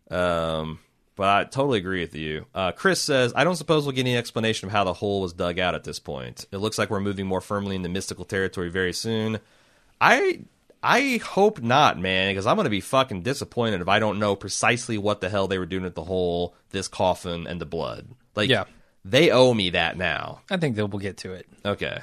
it. 0.09 0.11
Um, 0.13 0.79
but 1.15 1.27
I 1.29 1.43
totally 1.45 1.79
agree 1.79 2.01
with 2.01 2.15
you. 2.15 2.45
Uh, 2.53 2.71
Chris 2.71 3.01
says, 3.01 3.33
I 3.35 3.43
don't 3.43 3.55
suppose 3.55 3.85
we'll 3.85 3.93
get 3.95 4.01
any 4.01 4.17
explanation 4.17 4.67
of 4.67 4.71
how 4.73 4.83
the 4.83 4.93
hole 4.93 5.21
was 5.21 5.33
dug 5.33 5.59
out 5.59 5.75
at 5.75 5.83
this 5.83 5.99
point. 5.99 6.45
It 6.51 6.57
looks 6.57 6.77
like 6.77 6.89
we're 6.89 6.99
moving 6.99 7.25
more 7.27 7.41
firmly 7.41 7.75
into 7.75 7.89
mystical 7.89 8.25
territory 8.25 8.69
very 8.69 8.93
soon. 8.93 9.39
I 10.01 10.41
I 10.83 11.17
hope 11.23 11.61
not, 11.61 11.97
man, 11.99 12.31
because 12.31 12.45
I'm 12.45 12.57
going 12.57 12.65
to 12.65 12.69
be 12.69 12.81
fucking 12.81 13.23
disappointed 13.23 13.81
if 13.81 13.87
I 13.87 13.97
don't 13.99 14.19
know 14.19 14.35
precisely 14.35 14.97
what 14.99 15.19
the 15.19 15.29
hell 15.29 15.47
they 15.47 15.57
were 15.57 15.65
doing 15.65 15.85
at 15.85 15.95
the 15.95 16.03
hole, 16.03 16.53
this 16.69 16.87
coffin, 16.87 17.47
and 17.47 17.59
the 17.59 17.65
blood. 17.65 18.07
Like, 18.35 18.49
Yeah. 18.49 18.65
they 19.03 19.31
owe 19.31 19.51
me 19.53 19.71
that 19.71 19.97
now. 19.97 20.41
I 20.51 20.57
think 20.57 20.75
that 20.75 20.85
we'll 20.87 20.99
get 20.99 21.17
to 21.17 21.33
it. 21.33 21.47
Okay. 21.65 21.99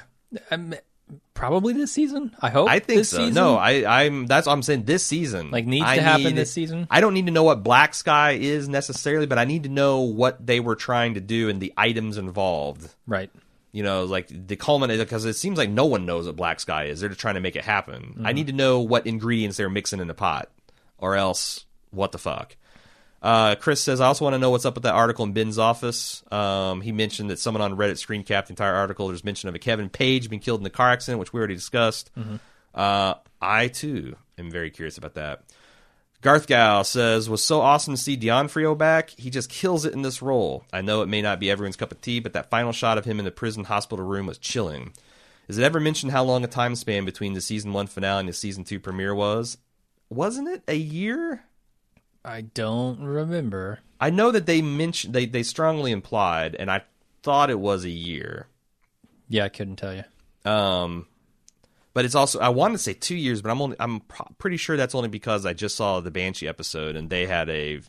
Um, 0.51 0.73
probably 1.33 1.73
this 1.73 1.91
season. 1.91 2.35
I 2.41 2.49
hope. 2.49 2.69
I 2.69 2.79
think 2.79 2.99
this 2.99 3.09
so. 3.09 3.17
Season. 3.17 3.33
No, 3.33 3.55
I, 3.55 4.03
I'm. 4.03 4.25
That's 4.27 4.47
what 4.47 4.53
I'm 4.53 4.61
saying. 4.63 4.83
This 4.83 5.05
season, 5.05 5.51
Like, 5.51 5.65
needs 5.65 5.85
I 5.85 5.95
to 5.95 6.01
happen 6.01 6.23
need- 6.23 6.35
this 6.35 6.51
season? 6.51 6.87
I 6.89 7.01
don't 7.01 7.13
need 7.13 7.25
to 7.25 7.31
know 7.31 7.43
what 7.43 7.63
Black 7.63 7.93
Sky 7.93 8.31
is 8.33 8.69
necessarily, 8.69 9.25
but 9.25 9.37
I 9.37 9.45
need 9.45 9.63
to 9.63 9.69
know 9.69 10.01
what 10.01 10.45
they 10.45 10.59
were 10.59 10.75
trying 10.75 11.15
to 11.15 11.21
do 11.21 11.49
and 11.49 11.61
the 11.61 11.73
items 11.77 12.17
involved. 12.17 12.93
right. 13.07 13.29
You 13.75 13.81
know, 13.81 14.03
like 14.03 14.27
the 14.29 14.55
culminate 14.55 14.99
because 14.99 15.25
it 15.25 15.33
seems 15.33 15.57
like 15.57 15.67
no 15.71 15.85
one 15.85 16.05
knows 16.05 16.27
what 16.27 16.35
Black 16.35 16.59
Sky 16.59 16.83
is. 16.85 16.99
They're 16.99 17.09
just 17.09 17.19
trying 17.19 17.33
to 17.33 17.41
make 17.41 17.55
it 17.55 17.63
happen. 17.63 17.95
I 17.95 18.29
mm-hmm. 18.29 18.35
need 18.35 18.47
to 18.47 18.53
know 18.53 18.81
what 18.81 19.07
ingredients 19.07 19.57
they're 19.57 19.67
mixing 19.67 19.99
in 19.99 20.07
the 20.07 20.13
pot, 20.13 20.51
or 20.99 21.15
else 21.15 21.65
what 21.89 22.11
the 22.11 22.19
fuck. 22.19 22.55
Uh, 23.23 23.55
Chris 23.55 23.79
says, 23.79 24.01
I 24.01 24.07
also 24.07 24.25
want 24.25 24.33
to 24.33 24.37
know 24.37 24.49
what's 24.49 24.65
up 24.65 24.73
with 24.75 24.83
that 24.83 24.93
article 24.93 25.23
in 25.23 25.31
Ben's 25.31 25.57
office. 25.57 26.21
Um, 26.29 26.81
he 26.81 26.91
mentioned 26.91 27.29
that 27.29 27.39
someone 27.39 27.61
on 27.61 27.77
Reddit 27.77 27.97
screen 27.97 28.23
capped 28.23 28.49
the 28.49 28.51
entire 28.51 28.73
article. 28.73 29.07
There's 29.07 29.23
mention 29.23 29.47
of 29.47 29.55
a 29.55 29.59
Kevin 29.59 29.89
Page 29.89 30.29
being 30.29 30.41
killed 30.41 30.59
in 30.59 30.65
the 30.65 30.69
car 30.69 30.89
accident, 30.89 31.19
which 31.19 31.31
we 31.31 31.37
already 31.37 31.55
discussed. 31.55 32.11
Uh, 32.75 33.13
I, 33.41 33.69
too, 33.69 34.17
am 34.37 34.51
very 34.51 34.71
curious 34.71 34.97
about 34.97 35.13
that. 35.13 35.43
Garth 36.19 36.47
Gal 36.47 36.83
says, 36.83 37.29
was 37.29 37.41
so 37.41 37.61
awesome 37.61 37.95
to 37.95 38.01
see 38.01 38.15
D'Onofrio 38.17 38.75
back. 38.75 39.11
He 39.11 39.29
just 39.29 39.49
kills 39.49 39.85
it 39.85 39.93
in 39.93 40.01
this 40.01 40.21
role. 40.21 40.65
I 40.73 40.81
know 40.81 41.01
it 41.01 41.07
may 41.07 41.21
not 41.21 41.39
be 41.39 41.49
everyone's 41.49 41.75
cup 41.77 41.91
of 41.93 42.01
tea, 42.01 42.19
but 42.19 42.33
that 42.33 42.49
final 42.49 42.73
shot 42.73 42.97
of 42.97 43.05
him 43.05 43.19
in 43.19 43.25
the 43.25 43.31
prison 43.31 43.63
hospital 43.63 44.05
room 44.05 44.25
was 44.25 44.37
chilling. 44.37 44.93
Is 45.47 45.57
it 45.57 45.63
ever 45.63 45.79
mentioned 45.79 46.11
how 46.11 46.23
long 46.23 46.43
a 46.43 46.47
time 46.47 46.75
span 46.75 47.05
between 47.05 47.33
the 47.33 47.41
season 47.41 47.73
one 47.73 47.87
finale 47.87 48.21
and 48.21 48.29
the 48.29 48.33
season 48.33 48.63
two 48.63 48.79
premiere 48.79 49.15
was? 49.15 49.57
Wasn't 50.09 50.47
it 50.47 50.63
a 50.67 50.75
year? 50.75 51.43
I 52.25 52.41
don't 52.41 52.99
remember. 53.01 53.79
I 53.99 54.09
know 54.09 54.31
that 54.31 54.45
they 54.45 54.61
mentioned 54.61 55.13
they, 55.13 55.25
they 55.25 55.43
strongly 55.43 55.91
implied, 55.91 56.55
and 56.55 56.69
I 56.71 56.83
thought 57.21 57.49
it 57.49 57.59
was 57.59 57.83
a 57.85 57.89
year. 57.89 58.47
Yeah, 59.29 59.45
I 59.45 59.49
couldn't 59.49 59.77
tell 59.77 59.93
you. 59.95 60.03
Um, 60.49 61.07
but 61.93 62.05
it's 62.05 62.15
also 62.15 62.39
I 62.39 62.49
wanted 62.49 62.73
to 62.73 62.83
say 62.83 62.93
two 62.93 63.15
years, 63.15 63.41
but 63.41 63.49
I'm 63.51 63.61
only 63.61 63.75
I'm 63.79 64.01
pro- 64.01 64.27
pretty 64.37 64.57
sure 64.57 64.75
that's 64.77 64.95
only 64.95 65.09
because 65.09 65.45
I 65.45 65.53
just 65.53 65.75
saw 65.75 65.99
the 66.01 66.11
Banshee 66.11 66.47
episode 66.47 66.95
and 66.95 67.09
they 67.09 67.25
had 67.27 67.49
a 67.49 67.81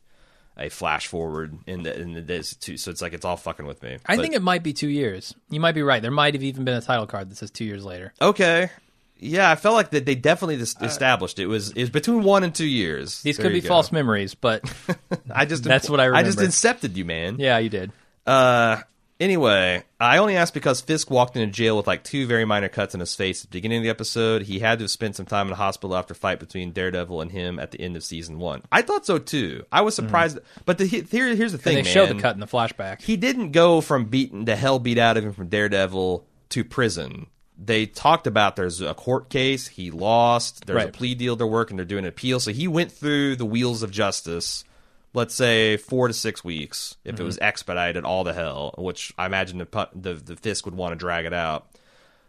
a 0.56 0.68
flash 0.68 1.08
forward 1.08 1.58
in 1.66 1.82
the 1.82 1.98
in 2.00 2.12
the 2.12 2.20
this 2.20 2.54
too. 2.54 2.76
So 2.76 2.90
it's 2.92 3.02
like 3.02 3.12
it's 3.12 3.24
all 3.24 3.36
fucking 3.36 3.66
with 3.66 3.82
me. 3.82 3.98
I 4.06 4.14
But- 4.16 4.22
think 4.22 4.34
it 4.34 4.42
might 4.42 4.62
be 4.62 4.72
two 4.72 4.88
years. 4.88 5.34
You 5.50 5.58
might 5.58 5.72
be 5.74 5.82
right. 5.82 6.00
There 6.02 6.10
might 6.12 6.34
have 6.34 6.42
even 6.44 6.64
been 6.64 6.76
a 6.76 6.80
title 6.80 7.06
card 7.06 7.30
that 7.30 7.36
says 7.36 7.50
two 7.50 7.64
years 7.64 7.84
later. 7.84 8.12
okay. 8.20 8.70
Yeah, 9.18 9.50
I 9.50 9.54
felt 9.54 9.74
like 9.74 9.90
that 9.90 10.04
they 10.04 10.14
definitely 10.16 10.56
dis- 10.56 10.76
established 10.82 11.38
it 11.38 11.46
was 11.46 11.70
it 11.70 11.80
was 11.80 11.90
between 11.90 12.22
one 12.24 12.44
and 12.44 12.54
two 12.54 12.66
years. 12.66 13.20
Uh, 13.20 13.24
These 13.24 13.36
There 13.38 13.44
could 13.46 13.52
be 13.52 13.60
go. 13.60 13.68
false 13.68 13.90
memories, 13.92 14.34
but 14.34 14.62
I 15.34 15.44
just 15.46 15.64
That's 15.64 15.88
what 15.88 16.00
I 16.00 16.06
I 16.14 16.22
just 16.22 16.38
remember. 16.38 16.52
incepted 16.52 16.96
you, 16.96 17.04
man. 17.04 17.36
yeah, 17.38 17.58
you 17.58 17.68
did. 17.70 17.92
Uh, 18.26 18.78
anyway, 19.20 19.82
I 20.00 20.18
only 20.18 20.36
asked 20.36 20.52
because 20.54 20.80
Fisk 20.80 21.10
walked 21.10 21.36
into 21.36 21.50
jail 21.52 21.76
with 21.76 21.86
like 21.86 22.04
two 22.04 22.26
very 22.26 22.44
minor 22.44 22.68
cuts 22.68 22.92
in 22.94 23.00
his 23.00 23.14
face 23.14 23.44
at 23.44 23.50
the 23.50 23.56
beginning 23.56 23.78
of 23.78 23.84
the 23.84 23.90
episode. 23.90 24.42
He 24.42 24.58
had 24.58 24.78
to 24.80 24.84
have 24.84 24.90
spent 24.90 25.16
some 25.16 25.26
time 25.26 25.46
in 25.46 25.50
the 25.50 25.56
hospital 25.56 25.96
after 25.96 26.12
a 26.12 26.16
fight 26.16 26.40
between 26.40 26.72
Daredevil 26.72 27.20
and 27.20 27.30
him 27.30 27.58
at 27.58 27.70
the 27.70 27.80
end 27.80 27.96
of 27.96 28.04
season 28.04 28.38
one. 28.38 28.62
I 28.72 28.82
thought 28.82 29.06
so 29.06 29.18
too. 29.18 29.64
I 29.70 29.82
was 29.82 29.94
surprised, 29.94 30.38
but 30.66 30.78
the, 30.78 30.86
here, 30.86 31.34
here's 31.34 31.52
the 31.52 31.58
thing, 31.58 31.78
And 31.78 31.86
they 31.86 31.90
show 31.90 32.06
the 32.06 32.14
cut 32.20 32.34
in 32.34 32.40
the 32.40 32.46
flashback. 32.46 33.00
He 33.02 33.16
didn't 33.16 33.52
go 33.52 33.80
from 33.80 34.06
beaten 34.06 34.44
the 34.44 34.56
hell 34.56 34.78
beat 34.78 34.98
out 34.98 35.16
of 35.16 35.24
him 35.24 35.32
from 35.32 35.48
Daredevil 35.48 36.26
to 36.50 36.64
prison. 36.64 37.26
They 37.56 37.86
talked 37.86 38.26
about 38.26 38.56
there's 38.56 38.80
a 38.80 38.94
court 38.94 39.28
case 39.30 39.68
he 39.68 39.90
lost. 39.90 40.66
There's 40.66 40.84
a 40.84 40.88
plea 40.88 41.14
deal 41.14 41.36
they're 41.36 41.46
working. 41.46 41.76
They're 41.76 41.86
doing 41.86 42.04
an 42.04 42.08
appeal. 42.08 42.40
So 42.40 42.52
he 42.52 42.66
went 42.66 42.90
through 42.90 43.36
the 43.36 43.44
wheels 43.44 43.82
of 43.82 43.90
justice. 43.90 44.64
Let's 45.12 45.34
say 45.34 45.76
four 45.76 46.08
to 46.08 46.14
six 46.14 46.42
weeks 46.42 46.96
if 47.04 47.20
it 47.20 47.22
was 47.22 47.38
expedited 47.38 48.04
all 48.04 48.24
the 48.24 48.32
hell, 48.32 48.74
which 48.76 49.12
I 49.16 49.26
imagine 49.26 49.58
the 49.58 49.88
the, 49.94 50.14
the 50.14 50.36
Fisk 50.36 50.64
would 50.64 50.74
want 50.74 50.92
to 50.92 50.96
drag 50.96 51.24
it 51.24 51.32
out. 51.32 51.68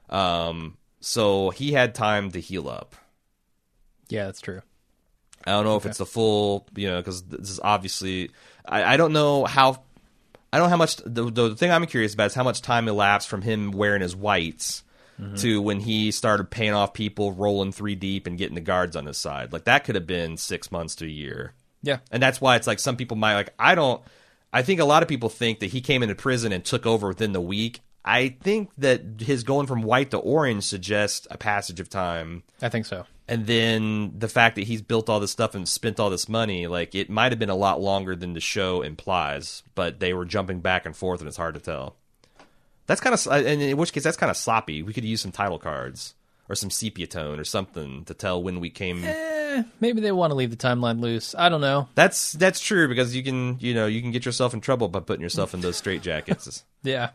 Um, 0.10 0.78
so 1.00 1.50
he 1.50 1.72
had 1.72 1.96
time 1.96 2.32
to 2.32 2.40
heal 2.40 2.70
up. 2.70 2.96
Yeah, 4.08 4.26
that's 4.26 4.42
true. 4.42 4.62
I 5.48 5.52
don't 5.52 5.66
know 5.66 5.78
if 5.78 5.86
it's 5.86 5.98
the 5.98 6.06
full, 6.06 6.68
you 6.76 6.88
know, 6.88 6.98
because 6.98 7.24
this 7.24 7.50
is 7.50 7.60
obviously. 7.64 8.32
I, 8.64 8.94
I 8.94 8.98
don't 8.98 9.14
know 9.14 9.46
how. 9.46 9.84
I 10.54 10.58
don't 10.58 10.68
know 10.68 10.70
how 10.70 10.78
much. 10.78 10.98
The, 10.98 11.32
the 11.32 11.56
thing 11.56 11.72
I'm 11.72 11.86
curious 11.88 12.14
about 12.14 12.28
is 12.28 12.34
how 12.36 12.44
much 12.44 12.62
time 12.62 12.88
elapsed 12.88 13.28
from 13.28 13.42
him 13.42 13.72
wearing 13.72 14.02
his 14.02 14.16
whites 14.16 14.84
Mm-hmm. 15.20 15.36
to 15.36 15.62
when 15.62 15.80
he 15.80 16.12
started 16.12 16.50
paying 16.50 16.74
off 16.74 16.94
people, 16.94 17.32
rolling 17.32 17.72
three 17.72 17.96
deep, 17.96 18.28
and 18.28 18.38
getting 18.38 18.56
the 18.56 18.60
guards 18.62 18.98
on 18.98 19.06
his 19.06 19.18
side. 19.18 19.54
Like 19.54 19.64
that 19.64 19.86
could 19.86 19.96
have 19.96 20.06
been 20.06 20.36
six 20.36 20.74
months 20.74 20.94
to 20.96 21.06
a 21.06 21.10
year. 21.10 21.54
Yeah. 21.82 22.00
And 22.12 22.22
that's 22.22 22.42
why 22.42 22.58
it's 22.58 22.68
like 22.68 22.80
some 22.80 22.98
people 22.98 23.16
might 23.16 23.36
like. 23.36 23.54
I 23.58 23.76
don't. 23.76 24.02
I 24.52 24.62
think 24.62 24.82
a 24.82 24.86
lot 24.86 25.04
of 25.04 25.08
people 25.10 25.30
think 25.30 25.60
that 25.60 25.68
he 25.68 25.80
came 25.80 26.04
into 26.04 26.16
prison 26.16 26.52
and 26.52 26.66
took 26.66 26.86
over 26.86 27.08
within 27.08 27.32
the 27.32 27.40
week. 27.40 27.80
I 28.04 28.36
think 28.42 28.72
that 28.78 29.02
his 29.22 29.44
going 29.44 29.68
from 29.68 29.84
white 29.84 30.12
to 30.12 30.18
orange 30.18 30.66
suggests 30.66 31.28
a 31.32 31.38
passage 31.38 31.80
of 31.80 31.90
time 31.90 32.44
I 32.62 32.68
think 32.70 32.86
so. 32.86 33.06
and 33.28 33.48
then 33.48 34.14
the 34.20 34.28
fact 34.28 34.56
that 34.58 34.66
he's 34.66 34.82
built 34.84 35.10
all 35.10 35.20
this 35.20 35.32
stuff 35.32 35.56
and 35.56 35.68
spent 35.68 36.00
all 36.00 36.10
this 36.12 36.30
money 36.30 36.68
like 36.68 36.94
it 36.94 37.10
might 37.10 37.32
have 37.32 37.40
been 37.40 37.50
a 37.50 37.56
lot 37.56 37.82
longer 37.82 38.16
than 38.16 38.34
the 38.34 38.40
show 38.42 38.84
implies 38.84 39.64
but 39.74 40.00
they 40.00 40.14
were 40.14 40.26
jumping 40.26 40.60
back 40.60 40.86
and 40.86 40.96
forth 40.96 41.20
and 41.20 41.28
it's 41.28 41.36
hard 41.38 41.56
to 41.56 41.60
tell 41.60 41.96
that's 42.88 43.02
kind 43.02 43.14
of 43.14 43.28
and 43.28 43.62
in 43.62 43.78
which 43.78 43.94
case 43.94 44.04
that's 44.04 44.18
kind 44.18 44.30
of 44.30 44.38
sloppy 44.38 44.84
we 44.84 44.94
could 44.94 45.06
use 45.06 45.22
some 45.22 45.32
title 45.32 45.60
cards 45.60 46.14
or 46.48 46.56
some 46.56 46.70
sepia 46.70 47.08
tone 47.08 47.40
or 47.40 47.44
something 47.44 48.06
to 48.06 48.14
tell 48.14 48.42
when 48.42 48.60
we 48.60 48.70
came 48.70 49.04
Eh, 49.04 49.64
maybe 49.80 50.02
they 50.02 50.12
want 50.12 50.32
to 50.32 50.36
leave 50.36 50.52
the 50.52 50.58
timeline 50.58 51.00
loose. 51.00 51.34
I 51.38 51.48
don't 51.50 51.62
know. 51.62 51.88
that's 51.96 52.34
that's 52.34 52.60
true 52.60 52.88
because 52.88 53.16
you 53.16 53.24
can 53.24 53.58
you 53.60 53.74
know 53.74 53.88
you 53.88 54.02
can 54.02 54.12
get 54.12 54.26
yourself 54.26 54.54
in 54.54 54.62
trouble 54.62 54.90
by 54.90 55.00
putting 55.00 55.24
yourself 55.24 55.54
in 55.54 55.62
those 55.62 55.82
straitjackets 55.82 56.64
Yeah. 56.84 57.12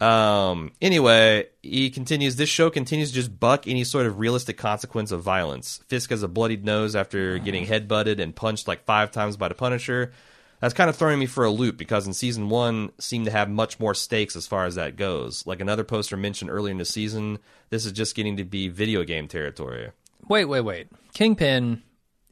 Um. 0.00 0.72
Anyway, 0.80 1.48
he 1.62 1.90
continues. 1.90 2.36
This 2.36 2.48
show 2.48 2.70
continues 2.70 3.10
to 3.10 3.14
just 3.14 3.38
buck 3.38 3.68
any 3.68 3.84
sort 3.84 4.06
of 4.06 4.18
realistic 4.18 4.56
consequence 4.56 5.12
of 5.12 5.20
violence. 5.22 5.80
Fisk 5.88 6.08
has 6.08 6.22
a 6.22 6.28
bloodied 6.28 6.64
nose 6.64 6.96
after 6.96 7.38
getting 7.38 7.66
headbutted 7.66 8.18
and 8.18 8.34
punched 8.34 8.66
like 8.66 8.84
five 8.86 9.10
times 9.10 9.36
by 9.36 9.48
the 9.48 9.54
Punisher. 9.54 10.12
That's 10.60 10.74
kind 10.74 10.90
of 10.90 10.96
throwing 10.96 11.18
me 11.18 11.24
for 11.26 11.44
a 11.44 11.50
loop 11.50 11.76
because 11.78 12.06
in 12.06 12.12
season 12.12 12.50
one 12.50 12.90
seemed 12.98 13.24
to 13.24 13.30
have 13.30 13.48
much 13.48 13.80
more 13.80 13.94
stakes 13.94 14.36
as 14.36 14.46
far 14.46 14.66
as 14.66 14.74
that 14.74 14.96
goes. 14.96 15.46
Like 15.46 15.60
another 15.60 15.84
poster 15.84 16.16
mentioned 16.18 16.50
earlier 16.50 16.70
in 16.72 16.78
the 16.78 16.84
season, 16.84 17.38
this 17.70 17.86
is 17.86 17.92
just 17.92 18.14
getting 18.14 18.36
to 18.36 18.44
be 18.44 18.68
video 18.68 19.02
game 19.04 19.26
territory. 19.26 19.90
Wait, 20.28 20.44
wait, 20.44 20.60
wait. 20.60 20.88
Kingpin 21.14 21.82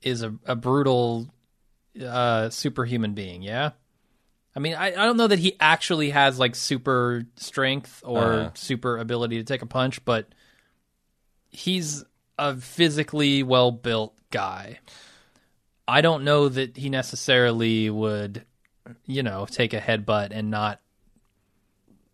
is 0.03 0.23
a, 0.23 0.35
a 0.45 0.55
brutal 0.55 1.29
uh, 2.05 2.51
superhuman 2.51 3.15
being, 3.15 3.43
yeah? 3.43 3.71
I 4.55 4.61
mean, 4.61 4.75
I, 4.75 4.89
I 4.89 5.07
don't 5.07 5.17
know 5.17 5.27
that 5.29 5.39
he 5.39 5.57
actually 5.59 6.11
has 6.11 6.39
like 6.39 6.55
super 6.55 7.25
strength 7.37 8.03
or 8.05 8.23
Uh-huh. 8.23 8.51
super 8.55 8.99
ability 8.99 9.39
to 9.39 9.45
take 9.45 9.63
a 9.63 9.67
punch, 9.67 10.05
but 10.05 10.29
he's 11.51 12.05
a 12.39 12.57
physically 12.57 13.43
well 13.43 13.71
built 13.71 14.15
guy. 14.31 14.79
I 15.89 16.03
don't 16.03 16.23
know 16.23 16.49
that 16.49 16.77
he 16.77 16.91
necessarily 16.91 17.89
would, 17.89 18.45
you 19.07 19.23
know, 19.23 19.47
take 19.51 19.73
a 19.73 19.81
headbutt 19.81 20.29
and 20.31 20.51
not 20.51 20.81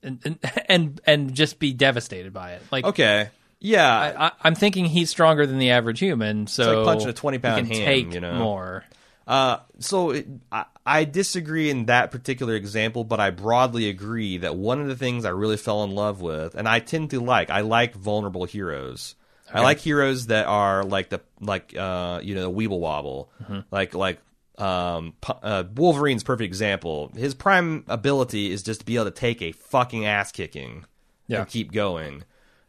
and 0.03 0.21
and 0.25 0.39
and, 0.69 1.01
and 1.07 1.35
just 1.35 1.59
be 1.59 1.73
devastated 1.73 2.33
by 2.33 2.53
it. 2.53 2.63
Like 2.71 2.85
Okay. 2.85 3.29
Yeah. 3.59 4.15
I, 4.19 4.33
I'm 4.43 4.55
thinking 4.55 4.85
he's 4.85 5.11
stronger 5.11 5.47
than 5.47 5.59
the 5.59 5.71
average 5.71 5.99
human, 5.99 6.47
so 6.47 6.83
like 6.83 6.85
punching 6.85 7.09
a 7.09 7.13
20 7.15 7.37
he 7.37 7.41
pound 7.41 7.67
can 7.67 7.77
ham, 7.77 7.85
take 7.85 8.15
you 8.15 8.21
know? 8.21 8.35
more. 8.35 8.85
Uh, 9.27 9.59
so 9.79 10.11
it, 10.11 10.27
I, 10.53 10.67
I 10.85 11.05
disagree 11.05 11.71
in 11.71 11.87
that 11.87 12.11
particular 12.11 12.55
example, 12.55 13.05
but 13.05 13.21
I 13.21 13.31
broadly 13.31 13.89
agree 13.89 14.39
that 14.39 14.55
one 14.55 14.81
of 14.81 14.87
the 14.87 14.97
things 14.97 15.25
I 15.25 15.31
really 15.31 15.57
fell 15.57 15.83
in 15.83 15.93
love 15.93 16.21
with, 16.21 16.55
and 16.55 16.69
I 16.69 16.81
tend 16.81 17.11
to 17.11 17.21
like, 17.21 17.49
I 17.49 17.63
like 17.63 17.95
vulnerable 17.95 18.45
heroes. 18.45 19.15
I 19.55 19.61
like 19.63 19.79
heroes 19.79 20.27
that 20.27 20.47
are 20.47 20.83
like 20.85 21.09
the 21.11 21.21
like 21.41 21.75
uh 21.77 22.21
you 22.23 22.35
know 22.35 22.43
the 22.43 22.51
Weeble 22.51 22.81
Wobble, 22.81 23.31
Mm-hmm. 23.43 23.61
like 23.71 23.95
like 23.95 24.21
um 24.59 25.15
uh, 25.43 25.65
Wolverine's 25.75 26.23
perfect 26.23 26.47
example. 26.47 27.11
His 27.17 27.35
prime 27.35 27.85
ability 27.89 28.51
is 28.53 28.63
just 28.63 28.81
to 28.81 28.87
be 28.87 28.97
able 28.97 29.07
to 29.07 29.11
take 29.11 29.43
a 29.43 29.53
fucking 29.53 30.07
ass 30.07 30.31
kicking 30.33 30.85
Yeah. 31.27 31.41
and 31.41 31.49
keep 31.49 31.73
going. 31.73 32.25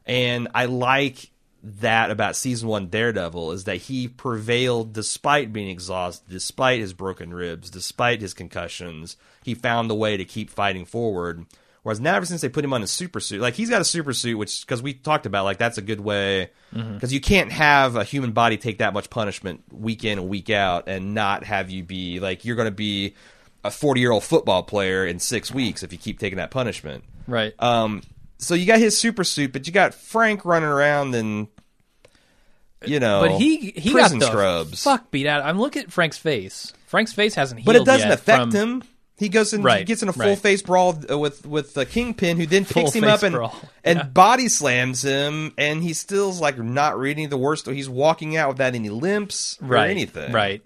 And 0.05 0.47
I 0.55 0.65
like 0.65 1.31
that 1.63 2.11
about 2.11 2.35
season 2.35 2.69
one 2.69 2.87
Daredevil 2.87 3.51
is 3.51 3.63
that 3.63 3.77
he 3.77 4.07
prevailed 4.07 4.93
despite 4.93 5.51
being 5.51 5.67
exhausted, 5.69 6.29
despite 6.29 6.79
his 6.79 6.93
broken 6.93 7.33
ribs, 7.33 7.71
despite 7.71 8.21
his 8.21 8.35
concussions. 8.35 9.17
He 9.43 9.55
found 9.55 9.89
the 9.89 9.95
way 9.95 10.15
to 10.17 10.25
keep 10.25 10.49
fighting 10.51 10.85
forward. 10.85 11.45
Whereas 11.85 11.99
now, 11.99 12.15
ever 12.15 12.25
since 12.25 12.41
they 12.41 12.49
put 12.49 12.65
him 12.65 12.73
on 12.73 12.81
a 12.81 12.87
super 12.87 13.19
suit, 13.19 13.41
like 13.41 13.53
he's 13.53 13.69
got 13.69 13.79
a 13.79 13.85
super 13.85 14.11
suit, 14.11 14.39
which 14.39 14.61
because 14.61 14.81
we 14.81 14.95
talked 14.95 15.27
about, 15.27 15.43
like 15.43 15.59
that's 15.59 15.77
a 15.77 15.83
good 15.83 15.99
way 15.99 16.49
because 16.73 17.13
you 17.13 17.21
can't 17.21 17.51
have 17.51 17.95
a 17.95 18.03
human 18.03 18.31
body 18.31 18.57
take 18.57 18.79
that 18.79 18.91
much 18.91 19.11
punishment 19.11 19.61
week 19.71 20.03
in 20.03 20.17
and 20.17 20.27
week 20.27 20.49
out 20.49 20.87
and 20.87 21.13
not 21.13 21.43
have 21.43 21.69
you 21.69 21.83
be 21.83 22.19
like 22.19 22.43
you're 22.43 22.55
going 22.55 22.65
to 22.65 22.71
be 22.71 23.13
a 23.63 23.69
40 23.69 24.01
year 24.01 24.09
old 24.09 24.23
football 24.23 24.63
player 24.63 25.05
in 25.05 25.19
six 25.19 25.51
weeks 25.53 25.83
if 25.83 25.91
you 25.91 25.99
keep 25.99 26.17
taking 26.17 26.37
that 26.37 26.49
punishment. 26.49 27.03
Right. 27.27 27.53
Um, 27.59 28.01
so 28.39 28.55
you 28.55 28.65
got 28.65 28.79
his 28.79 28.97
super 28.97 29.23
suit, 29.23 29.53
but 29.53 29.67
you 29.67 29.71
got 29.71 29.93
Frank 29.93 30.43
running 30.43 30.69
around 30.69 31.13
and 31.13 31.49
you 32.83 32.99
know, 32.99 33.21
but 33.21 33.39
he 33.39 33.57
he 33.75 33.91
prison 33.91 34.17
got 34.17 34.25
the 34.25 34.31
scrubs. 34.31 34.83
fuck 34.83 35.11
beat 35.11 35.27
out. 35.27 35.43
I'm 35.43 35.59
looking 35.59 35.83
at 35.83 35.91
Frank's 35.91 36.17
face. 36.17 36.73
Frank's 36.87 37.13
face 37.13 37.35
hasn't 37.35 37.61
healed 37.61 37.67
but 37.67 37.75
it 37.75 37.85
doesn't 37.85 38.09
affect 38.09 38.41
from- 38.41 38.51
him. 38.51 38.83
He 39.17 39.29
goes 39.29 39.53
and 39.53 39.65
he 39.65 39.83
gets 39.85 40.03
in 40.03 40.09
a 40.09 40.13
full 40.13 40.25
right. 40.25 40.37
face 40.37 40.61
brawl 40.61 40.99
uh, 41.09 41.17
with 41.17 41.45
with 41.45 41.73
the 41.73 41.85
kingpin, 41.85 42.37
who 42.37 42.45
then 42.45 42.65
picks 42.65 42.91
him 42.91 43.05
up 43.05 43.23
and 43.23 43.33
brawl, 43.33 43.57
and 43.83 43.99
yeah. 43.99 44.03
body 44.03 44.49
slams 44.49 45.03
him, 45.03 45.53
and 45.57 45.81
he 45.81 45.93
still's 45.93 46.41
like 46.41 46.57
not 46.57 46.99
reading 46.99 47.29
the 47.29 47.37
worst. 47.37 47.65
He's 47.67 47.87
walking 47.87 48.35
out 48.35 48.49
without 48.49 48.75
any 48.75 48.89
limps 48.89 49.57
or 49.61 49.67
right, 49.67 49.89
anything. 49.89 50.33
Right. 50.33 50.61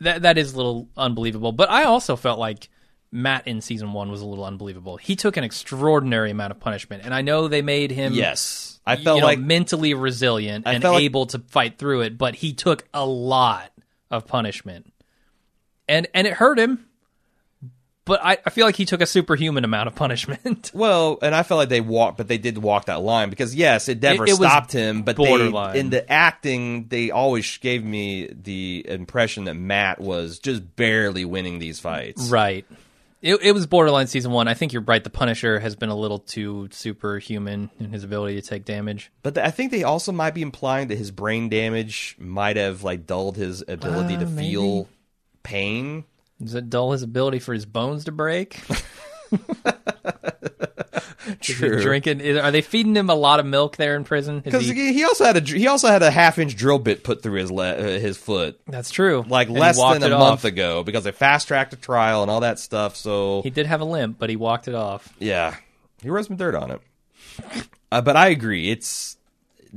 That 0.00 0.22
that 0.22 0.36
is 0.36 0.52
a 0.52 0.56
little 0.58 0.88
unbelievable. 0.94 1.52
But 1.52 1.70
I 1.70 1.84
also 1.84 2.16
felt 2.16 2.38
like 2.38 2.68
Matt 3.10 3.48
in 3.48 3.62
season 3.62 3.94
one 3.94 4.10
was 4.10 4.20
a 4.20 4.26
little 4.26 4.44
unbelievable. 4.44 4.98
He 4.98 5.16
took 5.16 5.38
an 5.38 5.44
extraordinary 5.44 6.30
amount 6.30 6.50
of 6.50 6.60
punishment, 6.60 7.02
and 7.02 7.14
I 7.14 7.22
know 7.22 7.48
they 7.48 7.62
made 7.62 7.90
him 7.90 8.12
Yes, 8.12 8.78
I 8.86 8.96
felt 8.96 9.16
you 9.16 9.20
know, 9.22 9.26
like 9.26 9.38
mentally 9.38 9.94
resilient 9.94 10.66
I 10.66 10.74
and 10.74 10.82
felt 10.82 10.96
like- 10.96 11.04
able 11.04 11.26
to 11.26 11.38
fight 11.38 11.78
through 11.78 12.02
it, 12.02 12.18
but 12.18 12.34
he 12.34 12.52
took 12.52 12.86
a 12.92 13.06
lot 13.06 13.72
of 14.10 14.26
punishment, 14.26 14.92
and 15.88 16.06
and 16.12 16.26
it 16.26 16.34
hurt 16.34 16.58
him. 16.58 16.85
But 18.06 18.20
I, 18.24 18.38
I 18.46 18.50
feel 18.50 18.64
like 18.64 18.76
he 18.76 18.86
took 18.86 19.00
a 19.02 19.06
superhuman 19.06 19.64
amount 19.64 19.88
of 19.88 19.94
punishment. 19.94 20.70
Well, 20.74 21.18
and 21.22 21.34
I 21.34 21.42
felt 21.42 21.58
like 21.58 21.68
they 21.68 21.80
walked, 21.82 22.16
but 22.16 22.28
they 22.28 22.38
did 22.38 22.56
walk 22.58 22.86
that 22.86 23.02
line 23.02 23.28
because 23.30 23.54
yes, 23.54 23.88
it 23.88 24.00
never 24.00 24.24
It- 24.24 24.30
it 24.30 24.36
stopped 24.36 24.72
him. 24.72 25.02
But 25.02 25.16
they, 25.16 25.24
borderline. 25.26 25.76
in 25.76 25.90
the 25.90 26.10
acting, 26.10 26.86
they 26.88 27.10
always 27.10 27.58
gave 27.58 27.84
me 27.84 28.28
the 28.32 28.84
impression 28.88 29.44
that 29.44 29.54
Matt 29.54 30.00
was 30.00 30.38
just 30.38 30.76
barely 30.76 31.24
winning 31.26 31.58
these 31.58 31.78
fights. 31.80 32.28
right. 32.30 32.64
It, 33.22 33.36
it 33.42 33.52
was 33.52 33.66
borderline 33.66 34.06
season 34.06 34.30
one. 34.30 34.46
I 34.46 34.54
think 34.54 34.72
you're 34.72 34.82
right. 34.82 35.02
The 35.02 35.10
Punisher 35.10 35.58
has 35.58 35.74
been 35.74 35.88
a 35.88 35.96
little 35.96 36.18
too 36.20 36.68
superhuman 36.70 37.70
in 37.80 37.90
his 37.90 38.04
ability 38.04 38.40
to 38.40 38.46
take 38.46 38.64
damage. 38.64 39.10
But 39.22 39.34
th- 39.34 39.44
I 39.46 39.50
think 39.50 39.72
they 39.72 39.82
also 39.82 40.12
might 40.12 40.34
be 40.34 40.42
implying 40.42 40.88
that 40.88 40.98
his 40.98 41.10
brain 41.10 41.48
damage 41.48 42.14
might 42.20 42.56
have 42.56 42.84
like 42.84 43.06
dulled 43.06 43.36
his 43.36 43.64
ability 43.66 44.14
Uh, 44.16 44.20
to 44.20 44.26
maybe. 44.26 44.48
feel 44.50 44.88
pain. 45.42 46.04
Does 46.42 46.54
it 46.54 46.68
dull 46.70 46.92
his 46.92 47.02
ability 47.02 47.38
for 47.38 47.52
his 47.54 47.64
bones 47.66 48.04
to 48.04 48.12
break? 48.12 48.60
True. 51.40 51.80
drinking? 51.82 52.20
is- 52.20 52.36
Are 52.38 52.50
they 52.52 52.60
feeding 52.62 52.94
him 52.94 53.10
a 53.10 53.14
lot 53.14 53.40
of 53.40 53.46
milk 53.46 53.76
there 53.76 53.96
in 53.96 54.04
prison? 54.04 54.36
Is 54.38 54.42
Because 54.44 54.66
he- 54.68 54.92
he, 54.92 55.04
also 55.04 55.24
had 55.24 55.36
a 55.36 55.40
he 55.40 55.66
also 55.66 55.88
had 55.88 56.02
a 56.02 56.10
half 56.10 56.38
inch 56.38 56.54
drill 56.54 56.78
bit 56.78 57.02
put 57.02 57.22
through 57.22 57.40
his 57.40 57.50
le- 57.50 57.74
uh, 57.74 57.82
his 57.98 58.16
foot 58.16 58.60
that's 58.68 58.90
true. 58.90 59.24
like 59.28 59.48
And 59.48 59.56
he 59.56 59.60
less 59.60 59.76
walked 59.78 60.00
than 60.00 60.12
a 60.12 60.14
it 60.14 60.18
month 60.18 60.40
off. 60.40 60.44
ago 60.44 60.84
because 60.84 61.04
they 61.04 61.10
fast 61.12 61.48
tracked 61.48 61.72
a 61.72 61.76
trial 61.76 62.22
and 62.22 62.30
all 62.30 62.40
that 62.40 62.58
stuff. 62.60 62.94
So 62.96 63.42
He 63.42 63.50
did 63.50 63.66
have 63.66 63.80
a 63.80 63.84
limp, 63.84 64.18
but 64.18 64.30
he 64.30 64.36
walked 64.36 64.68
it 64.68 64.74
off. 64.74 65.12
yeah, 65.18 65.56
he 66.02 66.10
rubbed 66.10 66.28
some 66.28 66.36
dirt 66.36 66.54
on 66.54 66.70
it. 66.70 66.80
Uh, 67.90 68.00
but 68.02 68.16
I 68.16 68.28
agree, 68.28 68.70
it's 68.70 69.16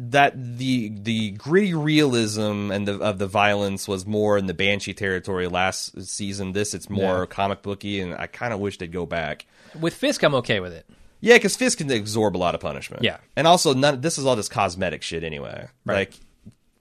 that 0.02 0.34
the 0.58 0.90
the 0.90 1.32
gritty 1.32 1.74
realism 1.74 2.72
and 2.72 2.88
the, 2.88 3.00
of 3.00 3.18
the 3.20 3.28
violence 3.28 3.88
was 3.88 4.06
more 4.06 4.38
in 4.38 4.46
the 4.48 4.54
Banshee 4.54 4.94
territory 4.94 5.48
last 5.48 6.02
season. 6.08 6.54
This 6.54 6.74
it's 6.74 6.90
more 6.90 7.20
Yeah. 7.22 7.26
comic 7.26 7.62
booky, 7.62 8.00
and 8.00 8.14
I 8.16 8.28
kind 8.28 8.54
of 8.54 8.60
wish 8.60 8.78
they'd 8.78 8.92
go 8.92 9.06
back. 9.06 9.46
With 9.80 9.94
Fisk, 9.94 10.24
I'm 10.24 10.36
okay 10.36 10.60
with 10.60 10.74
it. 10.74 10.86
Yeah, 11.22 11.36
because 11.36 11.56
Fisk 11.58 11.80
can 11.80 11.92
absorb 11.92 12.36
a 12.36 12.40
lot 12.40 12.56
of 12.56 12.62
punishment. 12.62 13.04
Yeah. 13.04 13.18
and 13.36 13.46
also 13.46 13.74
none. 13.74 14.00
This 14.02 14.18
is 14.18 14.26
all 14.26 14.36
just 14.36 14.52
cosmetic 14.52 15.02
shit 15.04 15.24
anyway. 15.24 15.68
Right. 15.86 15.96
Like 16.10 16.14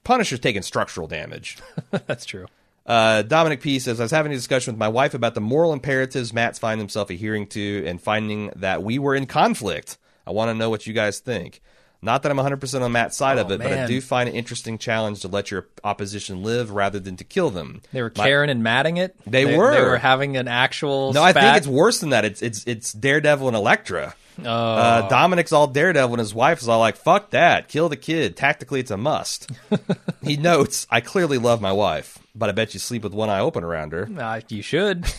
Punisher's 0.04 0.40
taking 0.40 0.62
structural 0.62 1.08
damage. 1.08 1.58
that's 2.06 2.24
true. 2.24 2.46
Uh, 2.86 3.20
Dominic 3.22 3.60
P 3.60 3.78
says, 3.80 4.00
I 4.00 4.04
was 4.04 4.12
having 4.12 4.32
a 4.32 4.34
discussion 4.34 4.72
with 4.72 4.78
my 4.78 4.88
wife 4.88 5.12
about 5.12 5.34
the 5.34 5.42
moral 5.42 5.74
imperatives 5.74 6.32
Matt's 6.32 6.58
find 6.58 6.80
himself 6.80 7.10
adhering 7.10 7.46
to 7.48 7.84
and 7.86 8.00
finding 8.00 8.50
that 8.56 8.82
we 8.82 8.98
were 8.98 9.14
in 9.14 9.26
conflict. 9.26 9.98
I 10.26 10.30
want 10.30 10.48
to 10.48 10.54
know 10.54 10.70
what 10.70 10.86
you 10.86 10.94
guys 10.94 11.18
think. 11.18 11.60
Not 12.00 12.22
that 12.22 12.30
I'm 12.30 12.38
100% 12.38 12.80
on 12.82 12.92
Matt's 12.92 13.16
side 13.16 13.38
of 13.38 13.50
Oh, 13.50 13.54
it, 13.54 13.58
but 13.58 13.72
I 13.72 13.86
do 13.86 14.00
find 14.00 14.28
it 14.28 14.34
interesting 14.36 14.78
challenge 14.78 15.20
to 15.22 15.28
let 15.28 15.50
your 15.50 15.66
opposition 15.82 16.44
live 16.44 16.70
rather 16.70 17.00
than 17.00 17.16
to 17.16 17.24
kill 17.24 17.50
them. 17.50 17.82
They 17.92 18.02
were 18.02 18.12
My- 18.16 18.24
caring 18.24 18.50
and 18.50 18.62
matting 18.62 18.98
it. 18.98 19.16
They 19.26 19.44
They 19.44 19.56
were. 19.56 19.72
were 19.90 19.96
having 19.98 20.36
an 20.36 20.46
actual. 20.46 21.12
No, 21.12 21.24
I 21.24 21.32
think 21.32 21.56
it's 21.56 21.66
worse 21.66 21.98
than 21.98 22.10
that. 22.10 22.24
It's 22.24 22.40
it's 22.40 22.62
it's 22.68 22.92
Daredevil 22.92 23.48
and 23.48 23.56
Elektra. 23.56 24.14
Oh, 24.44 24.44
Uh, 24.48 25.08
Dominic's 25.08 25.52
all 25.52 25.66
Daredevil, 25.66 26.14
and 26.14 26.20
his 26.20 26.34
wife 26.34 26.60
is 26.62 26.68
all 26.68 26.78
like, 26.78 26.96
"Fuck 26.96 27.30
that, 27.30 27.68
kill 27.68 27.88
the 27.88 27.96
kid." 27.96 28.36
Tactically, 28.36 28.80
it's 28.80 28.90
a 28.90 28.96
must. 28.96 29.50
he 30.22 30.36
notes, 30.36 30.86
"I 30.90 31.00
clearly 31.00 31.38
love 31.38 31.60
my 31.60 31.72
wife, 31.72 32.18
but 32.34 32.48
I 32.48 32.52
bet 32.52 32.72
you 32.74 32.80
sleep 32.80 33.02
with 33.02 33.12
one 33.12 33.28
eye 33.30 33.40
open 33.40 33.64
around 33.64 33.92
her." 33.92 34.08
uh, 34.18 34.40
you 34.48 34.62
should. 34.62 35.06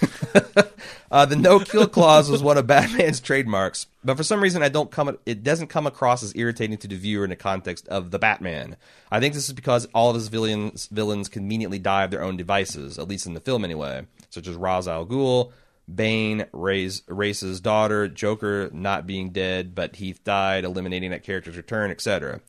Uh, 1.12 1.26
the 1.26 1.36
no 1.36 1.60
kill 1.60 1.88
clause 1.88 2.30
was 2.30 2.44
one 2.44 2.56
of 2.58 2.68
Batman's 2.68 3.20
trademarks, 3.22 3.88
but 4.04 4.16
for 4.16 4.22
some 4.24 4.42
reason, 4.42 4.62
I 4.62 4.70
don't 4.70 4.92
come. 4.92 5.18
It 5.26 5.42
doesn't 5.44 5.66
come 5.68 5.88
across 5.88 6.22
as 6.22 6.36
irritating 6.36 6.78
to 6.78 6.88
the 6.88 6.96
viewer 6.96 7.24
in 7.24 7.32
the 7.32 7.36
context 7.36 7.88
of 7.88 8.12
the 8.12 8.20
Batman. 8.20 8.76
I 9.12 9.20
think 9.20 9.34
this 9.34 9.48
is 9.48 9.54
because 9.56 9.86
all 9.88 10.10
of 10.10 10.16
his 10.16 10.28
villains 10.28 10.86
villains 10.92 11.28
conveniently 11.28 11.80
die 11.80 12.04
of 12.04 12.12
their 12.12 12.24
own 12.24 12.38
devices, 12.38 13.00
at 13.00 13.08
least 13.08 13.26
in 13.26 13.34
the 13.34 13.40
film 13.40 13.66
anyway, 13.66 14.06
such 14.30 14.48
as 14.48 14.56
Ra's 14.56 14.88
al 14.88 15.08
Ghul, 15.08 15.52
Bane, 15.94 16.46
Ray's, 16.52 17.04
Race's 17.08 17.62
daughter, 17.62 18.08
Joker 18.08 18.70
not 18.72 19.08
being 19.08 19.32
dead, 19.32 19.74
but 19.74 19.96
Heath 19.96 20.24
died, 20.24 20.66
eliminating 20.66 21.12
that 21.12 21.24
character's 21.24 21.58
return, 21.58 21.92
etc. 21.92 22.42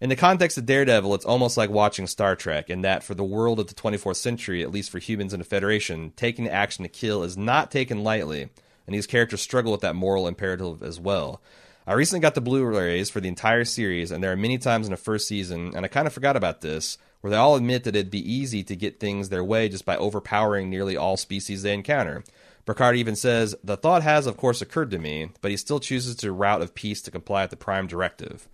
In 0.00 0.08
the 0.10 0.16
context 0.16 0.58
of 0.58 0.66
Daredevil, 0.66 1.14
it's 1.14 1.24
almost 1.24 1.56
like 1.56 1.70
watching 1.70 2.06
Star 2.06 2.36
Trek, 2.36 2.68
in 2.68 2.82
that 2.82 3.02
for 3.02 3.14
the 3.14 3.24
world 3.24 3.58
of 3.58 3.68
the 3.68 3.74
24th 3.74 4.16
century, 4.16 4.62
at 4.62 4.70
least 4.70 4.90
for 4.90 4.98
humans 4.98 5.32
in 5.32 5.38
the 5.38 5.44
Federation, 5.44 6.12
taking 6.16 6.44
the 6.44 6.52
action 6.52 6.82
to 6.82 6.88
kill 6.88 7.22
is 7.22 7.36
not 7.36 7.70
taken 7.70 8.04
lightly, 8.04 8.50
and 8.86 8.94
these 8.94 9.06
characters 9.06 9.40
struggle 9.40 9.72
with 9.72 9.80
that 9.80 9.94
moral 9.94 10.28
imperative 10.28 10.82
as 10.82 11.00
well. 11.00 11.40
I 11.86 11.92
recently 11.92 12.20
got 12.20 12.34
the 12.34 12.40
Blu-rays 12.40 13.10
for 13.10 13.20
the 13.20 13.28
entire 13.28 13.64
series, 13.64 14.10
and 14.10 14.22
there 14.22 14.32
are 14.32 14.36
many 14.36 14.58
times 14.58 14.86
in 14.86 14.90
the 14.90 14.96
first 14.96 15.28
season, 15.28 15.72
and 15.76 15.84
I 15.84 15.88
kind 15.88 16.06
of 16.06 16.12
forgot 16.12 16.36
about 16.36 16.60
this, 16.60 16.98
where 17.20 17.30
they 17.30 17.36
all 17.36 17.56
admit 17.56 17.84
that 17.84 17.94
it'd 17.94 18.10
be 18.10 18.30
easy 18.30 18.62
to 18.64 18.76
get 18.76 19.00
things 19.00 19.28
their 19.28 19.44
way 19.44 19.68
just 19.68 19.86
by 19.86 19.96
overpowering 19.96 20.68
nearly 20.68 20.96
all 20.96 21.16
species 21.16 21.62
they 21.62 21.72
encounter. 21.72 22.24
Picard 22.66 22.96
even 22.96 23.16
says, 23.16 23.54
The 23.62 23.76
thought 23.76 24.02
has, 24.02 24.26
of 24.26 24.36
course, 24.36 24.62
occurred 24.62 24.90
to 24.92 24.98
me, 24.98 25.30
but 25.40 25.50
he 25.50 25.56
still 25.56 25.80
chooses 25.80 26.16
to 26.16 26.32
route 26.32 26.62
of 26.62 26.74
peace 26.74 27.02
to 27.02 27.10
comply 27.10 27.42
with 27.42 27.50
the 27.50 27.56
Prime 27.56 27.86
Directive. 27.86 28.48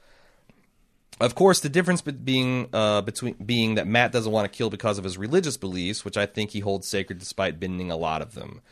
Of 1.20 1.34
course, 1.34 1.60
the 1.60 1.68
difference 1.68 2.00
be- 2.00 2.12
being 2.12 2.68
uh, 2.72 3.02
between 3.02 3.34
being 3.34 3.74
that 3.74 3.86
Matt 3.86 4.10
doesn't 4.10 4.32
want 4.32 4.50
to 4.50 4.56
kill 4.56 4.70
because 4.70 4.96
of 4.96 5.04
his 5.04 5.18
religious 5.18 5.56
beliefs, 5.56 6.04
which 6.04 6.16
I 6.16 6.26
think 6.26 6.50
he 6.50 6.60
holds 6.60 6.88
sacred 6.88 7.18
despite 7.18 7.60
bending 7.60 7.90
a 7.90 7.96
lot 7.96 8.22
of 8.22 8.34
them. 8.34 8.62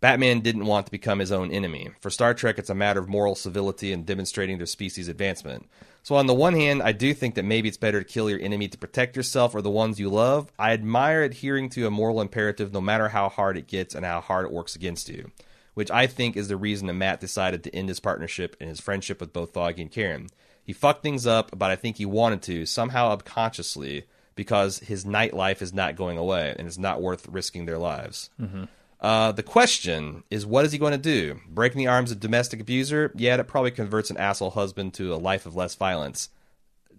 Batman 0.00 0.40
didn't 0.40 0.64
want 0.64 0.86
to 0.86 0.92
become 0.92 1.18
his 1.18 1.30
own 1.30 1.50
enemy. 1.50 1.90
For 2.00 2.08
Star 2.08 2.32
Trek, 2.32 2.58
it's 2.58 2.70
a 2.70 2.74
matter 2.74 3.00
of 3.00 3.08
moral 3.08 3.34
civility 3.34 3.92
and 3.92 4.06
demonstrating 4.06 4.56
their 4.56 4.66
species' 4.66 5.08
advancement. 5.08 5.68
So, 6.02 6.14
on 6.14 6.26
the 6.26 6.34
one 6.34 6.54
hand, 6.54 6.82
I 6.82 6.92
do 6.92 7.12
think 7.12 7.34
that 7.34 7.44
maybe 7.44 7.68
it's 7.68 7.76
better 7.76 8.02
to 8.02 8.08
kill 8.10 8.30
your 8.30 8.40
enemy 8.40 8.68
to 8.68 8.78
protect 8.78 9.14
yourself 9.14 9.54
or 9.54 9.60
the 9.60 9.68
ones 9.68 10.00
you 10.00 10.08
love. 10.08 10.50
I 10.58 10.72
admire 10.72 11.22
adhering 11.22 11.68
to 11.70 11.86
a 11.86 11.90
moral 11.90 12.22
imperative 12.22 12.72
no 12.72 12.80
matter 12.80 13.08
how 13.08 13.28
hard 13.28 13.58
it 13.58 13.66
gets 13.66 13.94
and 13.94 14.06
how 14.06 14.22
hard 14.22 14.46
it 14.46 14.52
works 14.52 14.74
against 14.74 15.10
you, 15.10 15.30
which 15.74 15.90
I 15.90 16.06
think 16.06 16.34
is 16.34 16.48
the 16.48 16.56
reason 16.56 16.86
that 16.86 16.94
Matt 16.94 17.20
decided 17.20 17.62
to 17.64 17.74
end 17.76 17.90
his 17.90 18.00
partnership 18.00 18.56
and 18.58 18.70
his 18.70 18.80
friendship 18.80 19.20
with 19.20 19.34
both 19.34 19.52
Foggy 19.52 19.82
and 19.82 19.90
Karen. 19.90 20.28
He 20.64 20.72
fucked 20.72 21.02
things 21.02 21.26
up, 21.26 21.50
but 21.58 21.70
I 21.70 21.76
think 21.76 21.96
he 21.96 22.06
wanted 22.06 22.40
to, 22.42 22.64
somehow 22.64 23.10
subconsciously, 23.10 24.04
because 24.34 24.78
his 24.78 25.04
nightlife 25.04 25.60
is 25.60 25.74
not 25.74 25.96
going 25.96 26.16
away 26.16 26.54
and 26.58 26.66
it's 26.66 26.78
not 26.78 27.02
worth 27.02 27.28
risking 27.28 27.66
their 27.66 27.76
lives. 27.76 28.30
Mm-hmm. 28.40 28.64
Uh, 29.00 29.32
the 29.32 29.42
question 29.42 30.24
is, 30.30 30.44
what 30.44 30.64
is 30.64 30.72
he 30.72 30.78
going 30.78 30.92
to 30.92 30.98
do? 30.98 31.40
Breaking 31.48 31.78
the 31.78 31.86
arms 31.86 32.10
of 32.10 32.20
domestic 32.20 32.60
abuser? 32.60 33.12
Yeah, 33.14 33.36
that 33.38 33.48
probably 33.48 33.70
converts 33.70 34.10
an 34.10 34.18
asshole 34.18 34.50
husband 34.50 34.94
to 34.94 35.14
a 35.14 35.16
life 35.16 35.46
of 35.46 35.56
less 35.56 35.74
violence. 35.74 36.28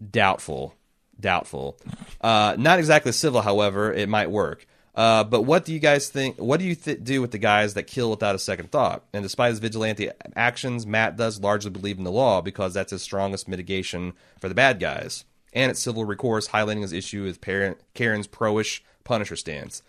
Doubtful. 0.09 0.75
Doubtful. 1.19 1.77
Uh, 2.19 2.55
not 2.57 2.79
exactly 2.79 3.11
civil, 3.11 3.41
however, 3.41 3.93
it 3.93 4.09
might 4.09 4.31
work. 4.31 4.65
Uh, 4.93 5.23
but 5.23 5.43
what 5.43 5.63
do 5.63 5.73
you 5.73 5.79
guys 5.79 6.09
think? 6.09 6.37
What 6.37 6.59
do 6.59 6.65
you 6.65 6.75
th- 6.75 7.03
do 7.03 7.21
with 7.21 7.31
the 7.31 7.37
guys 7.37 7.75
that 7.75 7.83
kill 7.83 8.09
without 8.09 8.35
a 8.35 8.39
second 8.39 8.71
thought? 8.71 9.05
And 9.13 9.23
despite 9.23 9.51
his 9.51 9.59
vigilante 9.59 10.09
actions, 10.35 10.85
Matt 10.85 11.15
does 11.15 11.39
largely 11.39 11.71
believe 11.71 11.97
in 11.97 12.03
the 12.03 12.11
law 12.11 12.41
because 12.41 12.73
that's 12.73 12.91
his 12.91 13.01
strongest 13.01 13.47
mitigation 13.47 14.13
for 14.39 14.49
the 14.49 14.55
bad 14.55 14.79
guys. 14.79 15.23
And 15.53 15.69
it's 15.69 15.81
civil 15.81 16.03
recourse, 16.03 16.49
highlighting 16.49 16.81
his 16.81 16.93
issue 16.93 17.23
with 17.23 17.41
parent, 17.41 17.77
Karen's 17.93 18.27
pro-ish 18.27 18.83
Punisher 19.03 19.35
stance. 19.35 19.81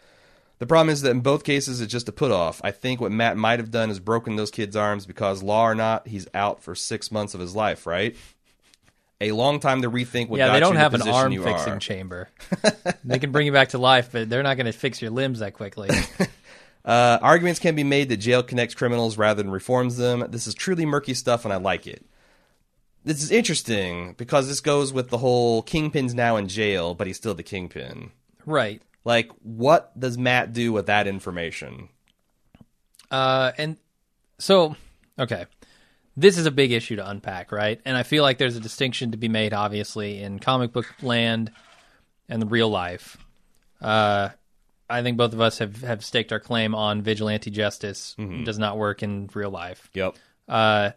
The 0.62 0.66
problem 0.66 0.90
is 0.90 1.02
that 1.02 1.10
in 1.10 1.22
both 1.22 1.43
cases, 1.43 1.80
it's 1.80 1.90
just 1.90 2.09
a 2.09 2.12
put 2.12 2.30
off. 2.30 2.60
I 2.62 2.70
think 2.70 3.01
what 3.01 3.10
Matt 3.10 3.36
might 3.36 3.59
have 3.59 3.72
done 3.72 3.90
is 3.90 3.98
broken 3.98 4.36
those 4.36 4.52
kids' 4.52 4.76
arms 4.76 5.06
because, 5.06 5.43
law 5.43 5.68
or 5.68 5.74
not, 5.74 6.06
he's 6.06 6.28
out 6.34 6.62
for 6.62 6.76
six 6.76 7.10
months 7.10 7.34
of 7.34 7.40
his 7.40 7.56
life, 7.56 7.84
right? 7.84 8.14
A 9.20 9.32
long 9.32 9.59
time 9.59 9.82
to 9.82 9.90
rethink 9.90 10.28
what 10.28 10.39
yeah, 10.39 10.47
got 10.47 10.52
they 10.52 10.60
don't 10.60 10.74
the 10.74 10.78
have 10.78 10.94
an 10.94 11.02
arm 11.02 11.32
fixing 11.32 11.72
are. 11.72 11.78
chamber. 11.80 12.28
they 13.05 13.18
can 13.18 13.32
bring 13.32 13.47
you 13.47 13.52
back 13.52 13.70
to 13.70 13.78
life, 13.78 14.10
but 14.12 14.30
they're 14.30 14.44
not 14.44 14.56
going 14.56 14.66
to 14.66 14.72
fix 14.72 15.02
your 15.02 15.10
limbs 15.10 15.40
that 15.40 15.55
quickly. 15.55 15.90
Uh, 16.84 17.16
arguments 17.22 17.60
can 17.60 17.76
be 17.76 17.84
made 17.84 18.09
that 18.09 18.16
jail 18.16 18.43
connects 18.43 18.74
criminals 18.74 19.16
rather 19.16 19.40
than 19.40 19.52
reforms 19.52 19.98
them. 19.98 20.26
This 20.30 20.48
is 20.48 20.55
truly 20.55 20.84
murky 20.84 21.14
stuff, 21.14 21.44
and 21.44 21.55
I 21.55 21.56
like 21.56 21.86
it. 21.86 22.05
This 23.05 23.22
is 23.22 23.30
interesting 23.30 24.14
because 24.18 24.48
this 24.48 24.59
goes 24.59 24.93
with 24.93 25.09
the 25.09 25.18
whole 25.18 25.62
Kingpin's 25.62 26.12
now 26.12 26.36
in 26.36 26.48
jail, 26.48 26.94
but 26.94 27.06
he's 27.06 27.16
still 27.16 27.34
the 27.34 27.44
Kingpin. 27.44 28.10
right. 28.47 28.82
Like, 29.05 29.31
what 29.43 29.99
does 29.99 30.16
Matt 30.16 30.53
do 30.53 30.73
with 30.73 30.87
that 30.87 31.07
information? 31.07 31.89
Uh, 33.11 33.53
and 33.59 33.77
so, 34.39 34.77
okay, 35.19 35.47
this 36.16 36.39
is 36.39 36.47
a 36.47 36.51
big 36.51 36.73
issue 36.73 36.97
to 36.97 37.09
unpack, 37.09 37.53
right? 37.53 37.81
And 37.85 37.97
I 37.97 38.03
feel 38.03 38.23
like 38.23 38.39
there's 38.39 38.57
a 38.57 38.61
distinction 38.61 39.11
to 39.12 39.16
be 39.16 39.29
made, 39.29 39.53
obviously, 39.53 40.23
in 40.23 40.39
comic 40.39 40.73
book 40.73 40.87
land 41.03 41.51
and 42.29 42.41
the 42.41 42.47
real 42.47 42.69
life. 42.69 43.19
Uh, 43.81 44.31
I 44.89 45.03
think 45.03 45.16
both 45.16 45.33
of 45.33 45.41
us 45.41 45.59
have, 45.59 45.81
have 45.83 46.05
staked 46.05 46.33
our 46.33 46.41
claim 46.41 46.74
on 46.74 47.03
vigilante 47.03 47.51
justice 47.51 48.15
does 48.45 48.59
not 48.59 48.77
work 48.77 49.03
in 49.03 49.29
real 49.35 49.51
life. 49.51 49.89
Yep. 49.95 50.16
Uh, 50.49 50.91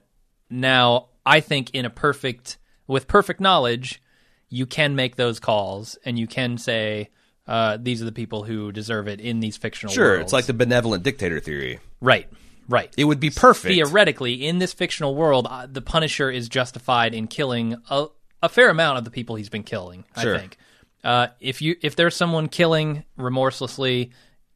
now, 0.49 1.07
I 1.25 1.39
think 1.39 1.71
in 1.71 1.85
a 1.85 1.89
perfect, 1.89 2.57
with 2.87 3.07
perfect 3.07 3.39
knowledge, 3.39 4.01
you 4.49 4.65
can 4.65 4.95
make 4.95 5.15
those 5.15 5.39
calls 5.39 5.97
and 6.05 6.19
you 6.19 6.27
can 6.27 6.57
say, 6.57 7.09
uh, 7.47 7.77
these 7.81 8.01
are 8.01 8.05
the 8.05 8.11
people 8.11 8.43
who 8.43 8.71
deserve 8.71 9.07
it 9.07 9.21
in 9.21 9.39
these 9.39 9.57
fictional 9.57 9.89
worlds. 9.89 9.95
Sure, 9.95 10.09
worlds. 10.13 10.23
it's 10.23 10.33
like 10.33 10.45
the 10.45 10.53
benevolent 10.53 11.03
dictator 11.03 11.39
theory. 11.39 11.79
right, 12.01 12.27
right. 12.67 12.93
It 12.97 13.05
would 13.05 13.19
be 13.19 13.29
perfect. 13.29 13.73
Theoretically, 13.73 14.45
in 14.45 14.59
this 14.59 14.73
fictional 14.73 15.15
world, 15.15 15.47
uh, 15.49 15.67
the 15.71 15.81
Punisher 15.81 16.29
is 16.29 16.49
justified 16.49 17.13
in 17.13 17.27
killing 17.27 17.77
a, 17.89 18.07
a 18.41 18.49
fair 18.49 18.69
amount 18.69 18.97
of 18.97 19.05
the 19.05 19.11
people 19.11 19.35
he's 19.35 19.49
been 19.49 19.63
killing. 19.63 20.05
Sure. 20.21 20.35
I 20.35 20.39
think. 20.39 20.57
Uh, 21.03 21.27
if 21.39 21.61
you 21.61 21.75
if 21.83 21.95
there's 21.95 22.15
someone 22.15 22.47
killing 22.47 23.03
remorselessly 23.15 24.11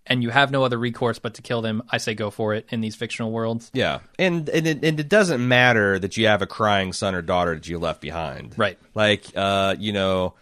and 0.07 0.23
you 0.23 0.31
have 0.31 0.49
no 0.49 0.63
other 0.63 0.79
recourse 0.79 1.19
but 1.19 1.35
to 1.35 1.43
kill 1.43 1.61
them, 1.61 1.83
I 1.91 1.99
say 1.99 2.15
go 2.15 2.31
for 2.31 2.55
it 2.55 2.65
in 2.69 2.81
these 2.81 2.95
fictional 2.95 3.31
worlds. 3.31 3.69
Yeah, 3.71 3.99
and 4.17 4.49
and 4.49 4.65
it, 4.65 4.83
and 4.83 4.99
it 4.99 5.07
doesn't 5.07 5.47
matter 5.47 5.99
that 5.99 6.17
you 6.17 6.25
have 6.25 6.41
a 6.41 6.47
crying 6.47 6.91
son 6.91 7.13
or 7.13 7.21
daughter 7.21 7.53
that 7.53 7.67
you 7.67 7.77
left 7.77 8.01
behind. 8.01 8.57
Right. 8.57 8.79
Like, 8.95 9.25
uh, 9.35 9.75
you 9.77 9.93
know, 9.93 10.33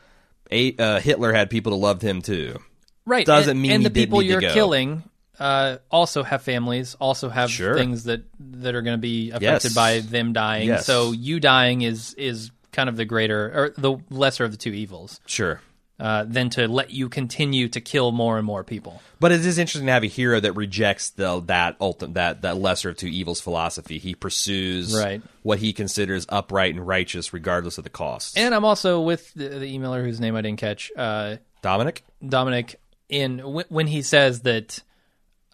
a, 0.51 0.75
uh, 0.77 0.99
Hitler 0.99 1.33
had 1.33 1.49
people 1.49 1.71
that 1.71 1.77
loved 1.77 2.01
him 2.01 2.21
too. 2.21 2.59
Right. 3.05 3.25
Doesn't 3.25 3.51
and, 3.51 3.61
mean 3.61 3.71
and 3.71 3.85
the 3.85 3.89
people 3.89 4.21
you're 4.21 4.41
killing 4.41 5.03
uh, 5.39 5.77
also 5.91 6.23
have 6.23 6.41
families, 6.41 6.95
also 6.99 7.29
have 7.29 7.49
Sure. 7.51 7.75
things 7.75 8.05
that 8.05 8.23
that 8.39 8.75
are 8.75 8.81
going 8.81 8.95
to 8.97 9.01
be 9.01 9.29
affected 9.29 9.69
Yes. 9.69 9.73
by 9.73 9.99
them 9.99 10.33
dying. 10.33 10.67
Yes. 10.67 10.85
So 10.85 11.11
you 11.11 11.39
dying 11.39 11.83
is 11.83 12.13
is 12.15 12.51
kind 12.71 12.89
of 12.89 12.97
the 12.97 13.05
greater 13.05 13.45
or 13.53 13.73
the 13.77 13.97
lesser 14.09 14.43
of 14.43 14.51
the 14.51 14.57
two 14.57 14.71
evils. 14.71 15.19
Sure. 15.25 15.61
Uh, 15.99 16.23
than 16.27 16.49
to 16.51 16.67
let 16.67 16.91
you 16.91 17.09
continue 17.09 17.67
to 17.69 17.81
kill 17.81 18.11
more 18.11 18.37
and 18.37 18.45
more 18.45 18.63
people. 18.63 19.01
But 19.19 19.31
it 19.31 19.43
is 19.45 19.57
interesting 19.57 19.87
to 19.87 19.91
have 19.91 20.03
a 20.03 20.07
hero 20.07 20.39
that 20.39 20.53
rejects 20.53 21.09
the 21.09 21.41
that 21.47 21.75
ultimate 21.81 22.13
that 22.13 22.41
that 22.43 22.57
lesser 22.57 22.89
of 22.89 22.97
two 22.97 23.07
evils 23.07 23.41
philosophy. 23.41 23.97
He 23.97 24.13
pursues 24.13 24.95
Right. 24.95 25.21
what 25.41 25.57
he 25.59 25.73
considers 25.73 26.25
upright 26.29 26.75
and 26.75 26.85
righteous, 26.85 27.33
regardless 27.33 27.77
of 27.79 27.83
the 27.83 27.89
cost. 27.89 28.37
And 28.37 28.53
I'm 28.53 28.63
also 28.65 29.01
with 29.01 29.33
the, 29.33 29.49
the 29.49 29.77
emailer 29.77 30.03
whose 30.03 30.19
name 30.19 30.35
I 30.35 30.41
didn't 30.41 30.59
catch, 30.59 30.91
uh, 30.95 31.37
Dominic, 31.63 32.03
Dominic, 32.27 32.79
in 33.09 33.37
w- 33.37 33.65
when 33.69 33.87
he 33.87 34.03
says 34.03 34.41
that 34.41 34.81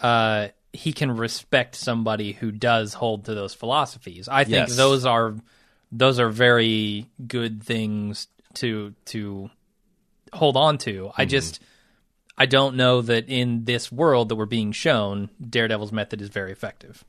uh, 0.01 0.49
he 0.73 0.91
can 0.91 1.15
respect 1.15 1.75
somebody 1.75 2.33
who 2.33 2.51
does 2.51 2.93
hold 2.95 3.25
to 3.25 3.33
those 3.33 3.53
philosophies. 3.53 4.27
I 4.27 4.43
think 4.43 4.67
Yes. 4.67 4.75
those 4.75 5.05
are 5.05 5.35
those 5.91 6.19
are 6.19 6.29
very 6.29 7.05
good 7.27 7.63
things 7.63 8.27
to 8.55 8.93
to 9.05 9.49
hold 10.33 10.57
on 10.57 10.77
to. 10.79 11.11
I 11.17 11.23
mm-hmm. 11.23 11.29
just 11.29 11.59
I 12.37 12.45
don't 12.45 12.75
know 12.75 13.01
that 13.01 13.29
in 13.29 13.65
this 13.65 13.91
world 13.91 14.29
that 14.29 14.35
we're 14.35 14.45
being 14.45 14.71
shown, 14.71 15.29
Daredevil's 15.41 15.91
method 15.91 16.21
is 16.21 16.29
very 16.29 16.51
effective. 16.51 17.03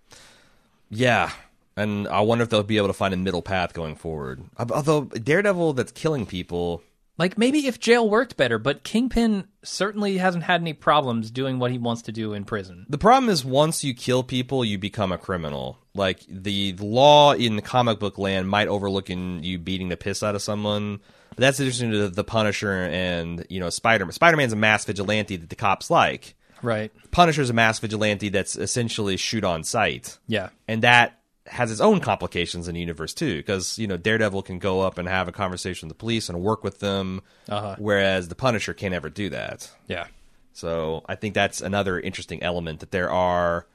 yeah, 0.90 1.30
and 1.76 2.06
I 2.08 2.20
wonder 2.20 2.44
if 2.44 2.50
they'll 2.50 2.62
be 2.62 2.76
able 2.76 2.88
to 2.88 2.92
find 2.92 3.14
a 3.14 3.16
middle 3.16 3.42
path 3.42 3.72
going 3.72 3.96
forward. 3.96 4.44
Although 4.58 5.06
Daredevil 5.06 5.72
that's 5.72 5.92
killing 5.92 6.26
people, 6.26 6.82
Like 7.16 7.38
maybe 7.38 7.66
if 7.66 7.80
jail 7.80 8.08
worked 8.08 8.36
better, 8.36 8.58
but 8.58 8.82
Kingpin 8.84 9.46
certainly 9.62 10.18
hasn't 10.18 10.44
had 10.44 10.60
any 10.60 10.72
problems 10.72 11.30
doing 11.30 11.58
what 11.58 11.70
he 11.70 11.78
wants 11.78 12.02
to 12.02 12.12
do 12.12 12.32
in 12.32 12.44
prison. 12.44 12.86
The 12.88 12.98
problem 12.98 13.30
is 13.30 13.44
once 13.44 13.82
you 13.82 13.94
kill 13.94 14.22
people, 14.22 14.64
you 14.64 14.78
become 14.78 15.12
a 15.12 15.18
criminal. 15.18 15.78
Like 15.94 16.20
the 16.28 16.74
law 16.78 17.32
in 17.32 17.56
the 17.56 17.62
comic 17.62 17.98
book 17.98 18.18
land 18.18 18.48
might 18.48 18.68
overlook 18.68 19.10
in 19.10 19.42
you 19.42 19.58
beating 19.58 19.88
the 19.88 19.96
piss 19.96 20.22
out 20.22 20.34
of 20.34 20.42
someone. 20.42 21.00
But 21.36 21.40
that's 21.40 21.60
interesting 21.60 21.90
to 21.92 22.08
the 22.08 22.24
Punisher 22.24 22.72
and 22.72 23.44
you 23.50 23.60
know 23.60 23.70
Spider. 23.70 24.04
Man. 24.04 24.12
Spider 24.12 24.36
Man's 24.36 24.52
a 24.52 24.56
mass 24.56 24.84
vigilante 24.84 25.36
that 25.36 25.48
the 25.50 25.56
cops 25.56 25.90
like. 25.90 26.34
Right. 26.62 26.90
Punisher's 27.10 27.50
a 27.50 27.52
mass 27.52 27.78
vigilante 27.78 28.30
that's 28.30 28.56
essentially 28.56 29.16
shoot 29.18 29.44
on 29.44 29.64
sight, 29.64 30.18
Yeah. 30.26 30.48
and 30.66 30.82
that 30.82 31.20
has 31.46 31.70
its 31.70 31.82
own 31.82 32.00
complications 32.00 32.68
in 32.68 32.74
the 32.74 32.80
universe 32.80 33.12
too. 33.12 33.36
Because 33.36 33.78
you 33.78 33.86
know 33.86 33.96
Daredevil 33.98 34.42
can 34.44 34.58
go 34.58 34.80
up 34.80 34.96
and 34.96 35.06
have 35.06 35.28
a 35.28 35.32
conversation 35.32 35.88
with 35.88 35.96
the 35.98 36.00
police 36.00 36.28
and 36.30 36.40
work 36.40 36.64
with 36.64 36.80
them, 36.80 37.20
Uh-huh. 37.50 37.76
whereas 37.78 38.28
the 38.28 38.34
Punisher 38.34 38.72
can't 38.72 38.94
ever 38.94 39.10
do 39.10 39.28
that. 39.30 39.70
Yeah. 39.88 40.06
So 40.54 41.04
I 41.06 41.16
think 41.16 41.34
that's 41.34 41.60
another 41.60 42.00
interesting 42.00 42.42
element 42.42 42.80
that 42.80 42.92
there 42.92 43.10
are, 43.10 43.66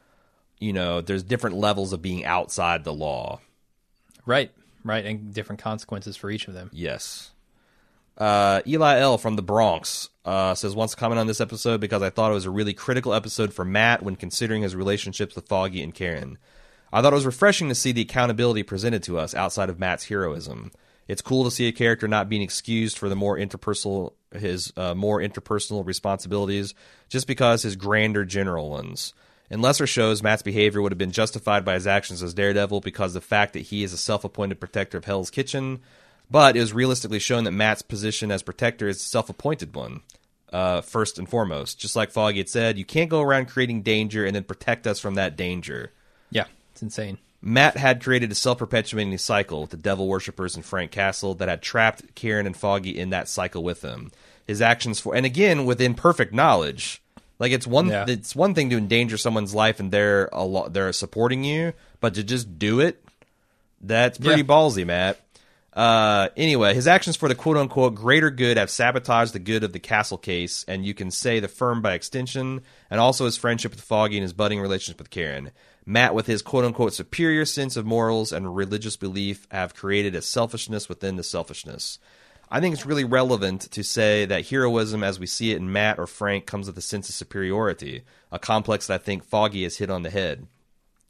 you 0.60 0.74
know, 0.74 1.02
there's 1.02 1.22
different 1.24 1.58
levels 1.58 1.94
of 1.94 2.02
being 2.02 2.26
outside 2.26 2.86
the 2.86 2.94
law. 2.94 3.42
Right, 4.26 4.52
right, 4.84 5.06
and 5.06 5.34
different 5.34 5.62
consequences 5.62 6.16
for 6.18 6.32
each 6.32 6.48
of 6.48 6.54
them. 6.54 6.70
Yes. 6.74 7.32
Uh, 8.20 8.62
Eli 8.68 9.00
L 9.00 9.18
from 9.18 9.38
the 9.38 9.42
Bronx 9.42 10.10
uh, 10.26 10.54
says 10.54 10.76
wants 10.76 10.94
to 10.94 11.00
comment 11.00 11.20
on 11.20 11.28
this 11.28 11.40
episode 11.40 11.80
because 11.80 12.02
I 12.02 12.10
thought 12.10 12.32
it 12.32 12.36
was 12.36 12.46
a 12.46 12.52
really 12.52 12.74
critical 12.74 13.14
episode 13.14 13.54
for 13.54 13.64
Matt 13.64 14.04
when 14.04 14.18
considering 14.18 14.62
his 14.62 14.76
relationships 14.76 15.36
with 15.36 15.48
Foggy 15.48 15.82
and 15.82 15.96
Karen. 15.96 16.38
I 16.92 17.02
thought 17.02 17.14
it 17.14 17.16
was 17.16 17.26
refreshing 17.26 17.70
to 17.70 17.76
see 17.76 17.92
the 17.94 18.02
accountability 18.02 18.64
presented 18.64 19.04
to 19.04 19.18
us 19.18 19.34
outside 19.34 19.70
of 19.70 19.80
Matt's 19.80 20.06
heroism. 20.06 20.72
It's 21.08 21.22
cool 21.22 21.44
to 21.46 21.52
see 21.52 21.68
a 21.68 21.72
character 21.72 22.08
not 22.08 22.30
being 22.30 22.42
excused 22.42 22.98
for 22.98 23.10
the 23.10 23.16
more 23.16 23.38
interpersonal 23.38 24.14
his 24.32 24.72
uh, 24.78 24.94
more 24.94 25.20
interpersonal 25.20 25.86
responsibilities 25.86 26.76
just 27.08 27.26
because 27.26 27.64
his 27.64 27.76
grander 27.76 28.26
general 28.26 28.70
ones. 28.70 29.14
In 29.50 29.62
lesser 29.62 29.88
shows, 29.88 30.22
Matt's 30.22 30.44
behavior 30.44 30.82
would 30.82 30.92
have 30.92 31.00
been 31.00 31.12
justified 31.12 31.66
by 31.66 31.74
his 31.74 31.88
actions 31.88 32.22
as 32.22 32.36
Daredevil 32.36 32.82
because 32.82 33.14
the 33.14 33.22
fact 33.22 33.54
that 33.54 33.62
he 33.62 33.82
is 33.84 33.94
a 33.94 33.98
self-appointed 33.98 34.60
protector 34.60 35.00
of 35.00 35.06
Hell's 35.06 35.32
Kitchen, 35.32 35.80
but 36.30 36.56
it 36.56 36.60
was 36.60 36.74
realistically 36.74 37.20
shown 37.20 37.44
that 37.46 37.52
Matt's 37.52 37.82
position 37.82 38.32
as 38.32 38.44
protector 38.44 38.88
is 38.88 38.98
a 38.98 39.00
self-appointed 39.08 39.74
one. 39.76 40.02
Uh, 40.52 40.82
first 40.82 41.20
and 41.20 41.30
foremost, 41.30 41.78
just 41.80 41.96
like 41.96 42.10
Foggy 42.10 42.40
had 42.40 42.50
said, 42.50 42.76
you 42.80 42.84
can't 42.84 43.12
go 43.12 43.22
around 43.22 43.48
creating 43.50 43.84
danger 43.84 44.26
and 44.26 44.36
then 44.36 44.44
protect 44.44 44.88
us 44.88 45.00
from 45.00 45.14
that 45.14 45.36
danger. 45.36 45.92
Yeah, 46.32 46.46
it's 46.72 46.82
insane. 46.82 47.20
Matt 47.40 47.78
had 47.78 48.04
created 48.04 48.32
a 48.32 48.36
self-perpetuating 48.36 49.16
cycle 49.20 49.62
with 49.62 49.70
the 49.70 49.78
devil 49.78 50.08
worshippers 50.08 50.56
in 50.58 50.64
Frank 50.64 50.90
Castle 50.90 51.36
that 51.36 51.50
had 51.50 51.62
trapped 51.62 52.16
Karen 52.16 52.48
and 52.48 52.58
Foggy 52.58 52.98
in 52.98 53.12
that 53.12 53.30
cycle 53.30 53.64
with 53.64 53.84
him. 53.84 54.12
His 54.48 54.60
actions 54.60 55.00
for, 55.00 55.14
and 55.16 55.24
again 55.24 55.66
with 55.66 55.80
imperfect 55.80 56.34
knowledge, 56.34 57.00
like 57.38 57.52
it's 57.52 57.68
one, 57.68 57.88
Yeah. 57.90 58.06
it's 58.08 58.36
one 58.36 58.56
thing 58.56 58.72
to 58.72 58.78
endanger 58.78 59.18
someone's 59.18 59.54
life 59.54 59.80
and 59.80 59.92
they're 59.92 60.30
a 60.34 60.44
lot, 60.44 60.74
they're 60.74 60.92
supporting 60.94 61.44
you, 61.44 61.74
but 62.02 62.16
to 62.16 62.24
just 62.24 62.58
do 62.58 62.80
it, 62.80 63.06
that's 63.80 64.18
pretty 64.18 64.42
Yeah. 64.42 64.48
ballsy, 64.48 64.84
Matt. 64.84 65.20
Uh, 65.74 66.30
anyway, 66.36 66.74
his 66.74 66.88
actions 66.88 67.16
for 67.16 67.30
the 67.30 67.36
quote 67.36 67.58
unquote 67.58 67.96
greater 67.96 68.32
good 68.32 68.58
have 68.58 68.70
sabotaged 68.70 69.34
the 69.34 69.40
good 69.40 69.64
of 69.64 69.74
the 69.74 69.80
Castle 69.80 70.18
case, 70.18 70.66
and 70.68 70.86
you 70.86 70.94
can 70.94 71.12
say 71.12 71.40
the 71.40 71.48
firm 71.48 71.82
by 71.82 71.94
extension, 71.94 72.62
and 72.90 73.00
also 73.00 73.26
his 73.26 73.38
friendship 73.38 73.72
with 73.72 73.82
Foggy 73.82 74.18
and 74.18 74.24
his 74.24 74.34
budding 74.34 74.60
relationship 74.60 75.00
with 75.00 75.10
Karen. 75.10 75.52
Matt, 75.86 76.14
with 76.14 76.28
his 76.28 76.42
quote 76.42 76.66
unquote 76.66 76.94
superior 76.94 77.46
sense 77.46 77.76
of 77.76 77.86
morals 77.86 78.32
and 78.32 78.56
religious 78.56 78.98
belief, 78.98 79.48
have 79.52 79.76
created 79.76 80.16
a 80.16 80.22
selfishness 80.22 80.90
within 80.90 81.16
the 81.16 81.24
selfishness. 81.24 82.00
I 82.52 82.60
think 82.60 82.74
it's 82.74 82.86
really 82.86 83.04
relevant 83.04 83.62
to 83.72 83.84
say 83.84 84.26
that 84.26 84.48
heroism, 84.48 85.04
as 85.04 85.20
we 85.20 85.28
see 85.28 85.52
it 85.52 85.58
in 85.58 85.72
Matt 85.72 86.00
or 86.00 86.08
Frank, 86.08 86.48
comes 86.48 86.66
with 86.66 86.78
a 86.80 86.82
sense 86.82 87.08
of 87.08 87.16
superiority, 87.16 88.04
a 88.32 88.40
complex 88.40 88.88
that 88.88 88.96
I 88.96 89.04
think 89.04 89.24
Foggy 89.24 89.64
has 89.64 89.78
hit 89.78 89.92
on 89.92 90.02
the 90.02 90.10
head. 90.10 90.48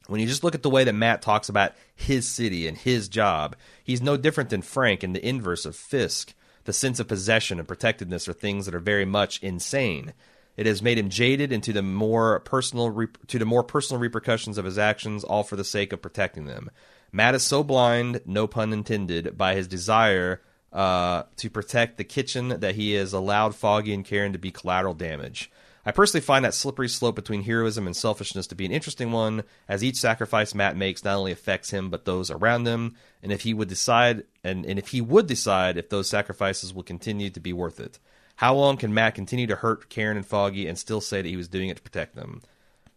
When 0.09 0.19
you 0.19 0.27
just 0.27 0.43
look 0.43 0.55
at 0.55 0.63
the 0.63 0.69
way 0.69 0.83
that 0.83 0.93
Matt 0.93 1.21
talks 1.21 1.49
about 1.49 1.73
his 1.95 2.27
city 2.27 2.67
and 2.67 2.75
his 2.75 3.07
job, 3.07 3.55
he's 3.83 4.01
no 4.01 4.17
different 4.17 4.49
than 4.49 4.63
Frank 4.63 5.03
in 5.03 5.13
the 5.13 5.25
inverse 5.25 5.65
of 5.65 5.75
Fisk. 5.75 6.33
The 6.65 6.73
sense 6.73 6.99
of 6.99 7.07
possession 7.07 7.59
and 7.59 7.67
protectedness 7.67 8.27
are 8.27 8.33
things 8.33 8.65
that 8.65 8.75
are 8.75 8.79
very 8.79 9.05
much 9.05 9.41
insane. 9.43 10.13
It 10.57 10.65
has 10.65 10.81
made 10.81 10.97
him 10.97 11.09
jaded 11.09 11.51
into 11.51 11.71
the 11.71 11.81
more 11.81 12.39
personal 12.41 13.07
to 13.27 13.39
the 13.39 13.45
more 13.45 13.63
personal 13.63 14.01
repercussions 14.01 14.57
of 14.57 14.65
his 14.65 14.77
actions, 14.77 15.23
all 15.23 15.43
for 15.43 15.55
the 15.55 15.63
sake 15.63 15.93
of 15.93 16.01
protecting 16.01 16.45
them. 16.45 16.69
Matt 17.11 17.35
is 17.35 17.43
so 17.43 17.63
blind, 17.63 18.21
no 18.25 18.45
pun 18.45 18.73
intended, 18.73 19.37
by 19.37 19.55
his 19.55 19.67
desire 19.67 20.41
uh, 20.73 21.23
to 21.37 21.49
protect 21.49 21.97
the 21.97 22.03
kitchen 22.03 22.49
that 22.59 22.75
he 22.75 22.93
has 22.93 23.13
allowed 23.13 23.55
Foggy 23.55 23.93
and 23.93 24.05
Karen 24.05 24.33
to 24.33 24.39
be 24.39 24.51
collateral 24.51 24.93
damage. 24.93 25.51
I 25.85 25.91
personally 25.91 26.21
find 26.21 26.43
that 26.45 26.53
slippery 26.53 26.89
slope 26.89 27.15
between 27.15 27.43
heroism 27.43 27.87
and 27.87 27.95
selfishness 27.95 28.47
to 28.47 28.55
be 28.55 28.65
an 28.65 28.71
interesting 28.71 29.11
one, 29.11 29.43
as 29.67 29.83
each 29.83 29.95
sacrifice 29.95 30.53
Matt 30.53 30.75
makes 30.75 31.03
not 31.03 31.17
only 31.17 31.31
affects 31.31 31.71
him 31.71 31.89
but 31.89 32.05
those 32.05 32.29
around 32.29 32.67
him, 32.67 32.95
and 33.23 33.31
if 33.31 33.41
he 33.41 33.53
would 33.53 33.69
decide 33.69 34.23
and, 34.43 34.65
and 34.65 34.77
if 34.77 34.89
he 34.89 35.01
would 35.01 35.27
decide 35.27 35.77
if 35.77 35.89
those 35.89 36.09
sacrifices 36.09 36.73
will 36.73 36.83
continue 36.83 37.29
to 37.29 37.39
be 37.39 37.53
worth 37.53 37.79
it. 37.79 37.99
How 38.35 38.55
long 38.55 38.77
can 38.77 38.93
Matt 38.93 39.15
continue 39.15 39.47
to 39.47 39.55
hurt 39.55 39.89
Karen 39.89 40.17
and 40.17 40.25
Foggy 40.25 40.67
and 40.67 40.77
still 40.77 41.01
say 41.01 41.21
that 41.21 41.27
he 41.27 41.35
was 41.35 41.49
doing 41.49 41.69
it 41.69 41.77
to 41.77 41.83
protect 41.83 42.15
them? 42.15 42.41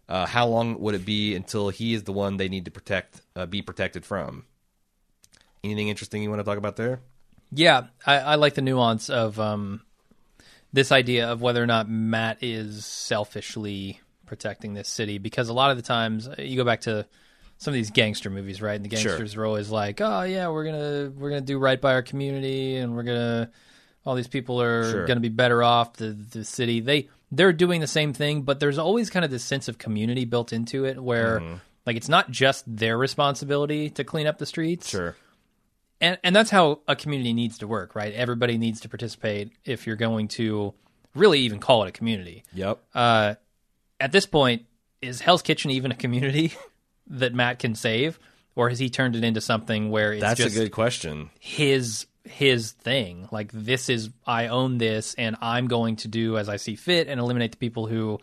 Uh, 0.09 0.27
how 0.27 0.47
long 0.47 0.79
would 0.81 0.95
it 0.95 1.05
be 1.05 1.35
until 1.35 1.69
he 1.69 1.95
is 1.95 2.05
the 2.05 2.13
one 2.13 2.37
they 2.37 2.49
need 2.49 2.65
to 2.67 2.71
protect, 2.71 3.23
uh, 3.35 3.47
be 3.47 3.63
protected 3.63 4.05
from? 4.05 4.45
Anything 5.65 5.89
interesting 5.89 6.23
you 6.23 6.31
want 6.31 6.41
to 6.41 6.45
talk 6.45 6.59
about 6.59 6.77
there? 6.77 7.01
Yeah, 7.51 7.87
I, 8.07 8.19
I 8.19 8.35
like 8.37 8.55
the 8.55 8.63
nuance 8.63 9.11
of 9.11 9.39
um, 9.39 9.83
this 10.73 10.91
idea 10.93 11.29
of 11.31 11.41
whether 11.43 11.63
or 11.63 11.67
not 11.67 11.89
Matt 11.89 12.39
is 12.43 12.85
selfishly 12.85 14.01
protecting 14.27 14.75
this 14.75 14.89
city, 14.89 15.19
because 15.19 15.49
a 15.49 15.53
lot 15.53 15.71
of 15.71 15.77
the 15.77 15.83
times 15.83 16.27
uh, 16.29 16.35
you 16.39 16.57
go 16.57 16.65
back 16.65 16.83
to 16.83 17.07
some 17.59 17.73
of 17.73 17.75
these 17.77 17.91
gangster 17.91 18.31
movies, 18.31 18.61
right? 18.63 18.75
And 18.75 18.85
the 18.85 18.97
Sure. 18.97 19.11
gangsters 19.13 19.37
are 19.37 19.45
always 19.45 19.71
like, 19.71 20.01
"Oh 20.01 20.23
yeah, 20.23 20.49
we're 20.49 20.65
gonna 20.65 21.13
we're 21.17 21.29
gonna 21.31 21.43
do 21.43 21.59
right 21.59 21.81
by 21.81 21.93
our 21.93 22.03
community, 22.03 22.77
and 22.77 22.97
we're 22.97 23.03
gonna 23.05 23.51
all 24.05 24.15
these 24.15 24.29
people 24.29 24.61
are 24.61 24.91
Sure. 24.91 25.07
gonna 25.07 25.21
be 25.21 25.29
better 25.29 25.63
off. 25.63 25.95
The 25.95 26.11
the 26.13 26.45
city 26.45 26.81
they 26.81 27.09
they're 27.31 27.53
doing 27.53 27.81
the 27.81 27.87
same 27.87 28.13
thing, 28.13 28.43
but 28.43 28.59
there's 28.61 28.79
always 28.79 29.11
kind 29.11 29.25
of 29.25 29.31
this 29.31 29.45
sense 29.45 29.69
of 29.69 29.79
community 29.79 30.25
built 30.25 30.53
into 30.53 30.85
it, 30.85 31.03
where 31.03 31.41
Mm-hmm. 31.41 31.55
like 31.87 31.97
it's 31.97 32.09
not 32.09 32.31
just 32.31 32.65
their 32.67 32.97
responsibility 32.99 33.91
to 33.91 34.05
clean 34.05 34.27
up 34.27 34.39
the 34.39 34.47
streets 34.47 34.89
Sure. 34.89 35.15
And 36.03 36.19
and 36.23 36.37
that's 36.37 36.51
how 36.51 36.81
a 36.87 36.95
community 36.95 37.33
needs 37.33 37.59
to 37.59 37.67
work, 37.67 37.95
right? 37.95 38.13
Everybody 38.13 38.59
needs 38.59 38.81
to 38.81 38.89
participate 38.89 39.53
if 39.65 39.87
you're 39.87 39.97
going 39.97 40.29
to 40.29 40.75
really 41.15 41.41
even 41.41 41.61
call 41.61 41.85
it 41.85 41.89
a 41.89 41.93
community. 41.93 42.45
Yep. 42.53 42.83
Uh, 42.93 43.35
at 44.01 44.13
this 44.13 44.27
point, 44.27 44.67
is 45.01 45.21
Hell's 45.21 45.43
Kitchen 45.43 45.71
even 45.71 45.93
a 45.93 45.95
community 45.95 46.55
that 47.07 47.33
Matt 47.35 47.61
can 47.61 47.75
save, 47.75 48.19
or 48.57 48.69
has 48.69 48.79
he 48.79 48.91
turned 48.91 49.17
it 49.17 49.25
into 49.25 49.41
something 49.41 49.91
where 49.91 50.13
it's 50.13 50.21
That's 50.21 50.41
just 50.41 50.57
a 50.57 50.59
good 50.59 50.73
question. 50.73 51.31
his 51.39 52.07
his 52.25 52.73
thing? 52.73 53.29
Like 53.31 53.53
this 53.53 53.89
is 53.89 54.11
I 54.27 54.49
own 54.49 54.79
this, 54.79 55.15
and 55.15 55.37
I'm 55.41 55.69
going 55.69 55.97
to 55.97 56.09
do 56.09 56.37
as 56.37 56.49
I 56.49 56.57
see 56.57 56.75
fit 56.75 57.07
and 57.07 57.21
eliminate 57.21 57.53
the 57.53 57.59
people 57.59 57.87
who 57.87 58.19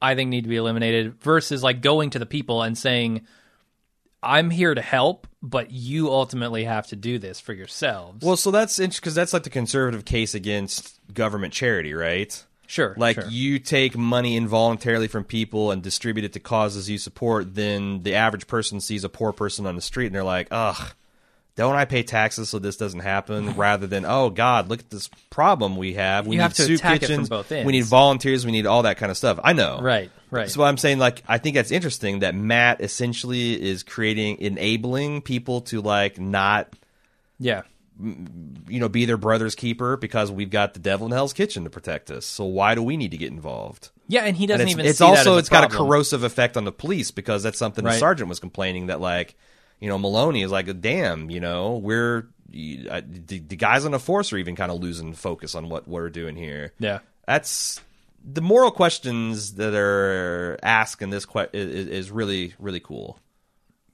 I 0.00 0.16
think 0.16 0.28
need 0.28 0.42
to 0.42 0.50
be 0.50 0.56
eliminated. 0.56 1.14
Versus 1.20 1.62
like 1.62 1.80
going 1.82 2.10
to 2.10 2.18
the 2.18 2.26
people 2.26 2.62
and 2.62 2.76
saying. 2.76 3.26
I'm 4.22 4.50
here 4.50 4.74
to 4.74 4.82
help, 4.82 5.26
but 5.42 5.70
you 5.70 6.10
ultimately 6.10 6.64
have 6.64 6.86
to 6.88 6.96
do 6.96 7.18
this 7.18 7.40
for 7.40 7.52
yourselves. 7.52 8.24
Well, 8.24 8.36
so 8.36 8.50
that's 8.50 8.78
interesting 8.78 9.02
because 9.02 9.14
that's 9.14 9.32
like 9.32 9.42
the 9.42 9.50
conservative 9.50 10.04
case 10.04 10.34
against 10.34 11.00
government 11.12 11.52
charity, 11.52 11.94
right? 11.94 12.44
sure, 12.66 12.94
Like 12.96 13.16
sure. 13.16 13.26
you 13.28 13.58
take 13.58 13.96
money 13.98 14.36
involuntarily 14.36 15.08
from 15.08 15.24
people 15.24 15.70
and 15.72 15.82
distribute 15.82 16.24
it 16.24 16.32
to 16.34 16.40
causes 16.40 16.88
you 16.88 16.96
support, 16.98 17.54
then 17.54 18.02
the 18.02 18.14
average 18.14 18.46
person 18.46 18.80
sees 18.80 19.04
a 19.04 19.08
poor 19.10 19.32
person 19.32 19.66
on 19.66 19.76
the 19.76 19.82
street 19.82 20.06
and 20.06 20.14
they're 20.14 20.24
like, 20.24 20.48
ugh, 20.50 20.94
don't 21.54 21.74
I 21.74 21.84
pay 21.84 22.02
taxes 22.02 22.48
so 22.48 22.58
this 22.58 22.76
doesn't 22.76 23.00
happen? 23.00 23.54
Rather 23.56 23.86
than, 23.86 24.04
oh 24.06 24.30
God, 24.30 24.68
look 24.68 24.80
at 24.80 24.90
this 24.90 25.08
problem 25.30 25.76
we 25.76 25.94
have. 25.94 26.26
We 26.26 26.36
You 26.36 26.38
need 26.38 26.42
have 26.42 26.54
to 26.54 26.62
soup 26.62 26.78
attack 26.78 27.02
it 27.02 27.06
from 27.06 27.26
kitchens. 27.26 27.64
We 27.64 27.72
need 27.72 27.84
volunteers. 27.84 28.46
We 28.46 28.52
need 28.52 28.66
all 28.66 28.82
that 28.82 28.96
kind 28.96 29.10
of 29.10 29.16
stuff. 29.16 29.38
I 29.42 29.52
know. 29.52 29.80
Right, 29.80 30.10
right. 30.30 30.50
So 30.50 30.62
I'm 30.62 30.78
saying, 30.78 30.98
like, 30.98 31.22
I 31.28 31.38
think 31.38 31.54
that's 31.54 31.70
interesting 31.70 32.20
that 32.20 32.34
Matt 32.34 32.80
essentially 32.80 33.60
is 33.60 33.82
creating, 33.82 34.38
enabling 34.38 35.22
people 35.22 35.60
to 35.62 35.82
like 35.82 36.18
not, 36.18 36.72
yeah. 37.38 37.62
you 38.00 38.80
know, 38.80 38.88
be 38.88 39.04
their 39.04 39.18
brother's 39.18 39.54
keeper 39.54 39.98
because 39.98 40.32
we've 40.32 40.50
got 40.50 40.72
the 40.72 40.80
devil 40.80 41.06
in 41.06 41.12
Hell's 41.12 41.34
Kitchen 41.34 41.64
to 41.64 41.70
protect 41.70 42.10
us. 42.10 42.24
So 42.24 42.44
why 42.44 42.74
do 42.74 42.82
we 42.82 42.96
need 42.96 43.10
to 43.10 43.18
get 43.18 43.30
involved? 43.30 43.90
Yeah, 44.08 44.24
and 44.24 44.36
he 44.36 44.46
doesn't 44.46 44.62
And 44.62 44.68
it's, 44.68 44.74
even 44.74 44.86
it's 44.86 44.98
see 44.98 45.04
that 45.04 45.18
also 45.18 45.36
it's 45.36 45.48
got 45.48 45.64
a 45.64 45.74
corrosive 45.74 46.22
effect 46.22 46.56
on 46.56 46.64
the 46.64 46.72
police 46.72 47.10
because 47.10 47.42
that's 47.42 47.58
something 47.58 47.84
the 47.84 47.92
sergeant 47.92 48.28
was 48.28 48.40
complaining 48.40 48.86
that 48.86 49.00
like 49.00 49.36
you 49.82 49.88
know 49.88 49.98
Maloney 49.98 50.42
is 50.42 50.50
like 50.50 50.80
damn 50.80 51.28
you 51.30 51.40
know 51.40 51.76
we're 51.76 52.28
the, 52.50 53.38
the 53.40 53.56
guys 53.56 53.84
on 53.84 53.92
the 53.92 53.98
force 53.98 54.32
are 54.32 54.36
even 54.38 54.54
kind 54.56 54.70
of 54.70 54.78
losing 54.80 55.12
focus 55.14 55.54
on 55.54 55.68
what 55.70 55.88
we're 55.88 56.10
doing 56.10 56.36
here. 56.36 56.72
Yeah. 56.78 56.98
That's 57.26 57.80
the 58.24 58.42
moral 58.42 58.70
questions 58.70 59.54
that 59.54 59.74
are 59.74 60.58
asked 60.62 61.00
in 61.02 61.08
this 61.10 61.24
que- 61.26 61.48
is, 61.52 61.88
is 61.88 62.10
really 62.10 62.54
really 62.58 62.80
cool. 62.80 63.18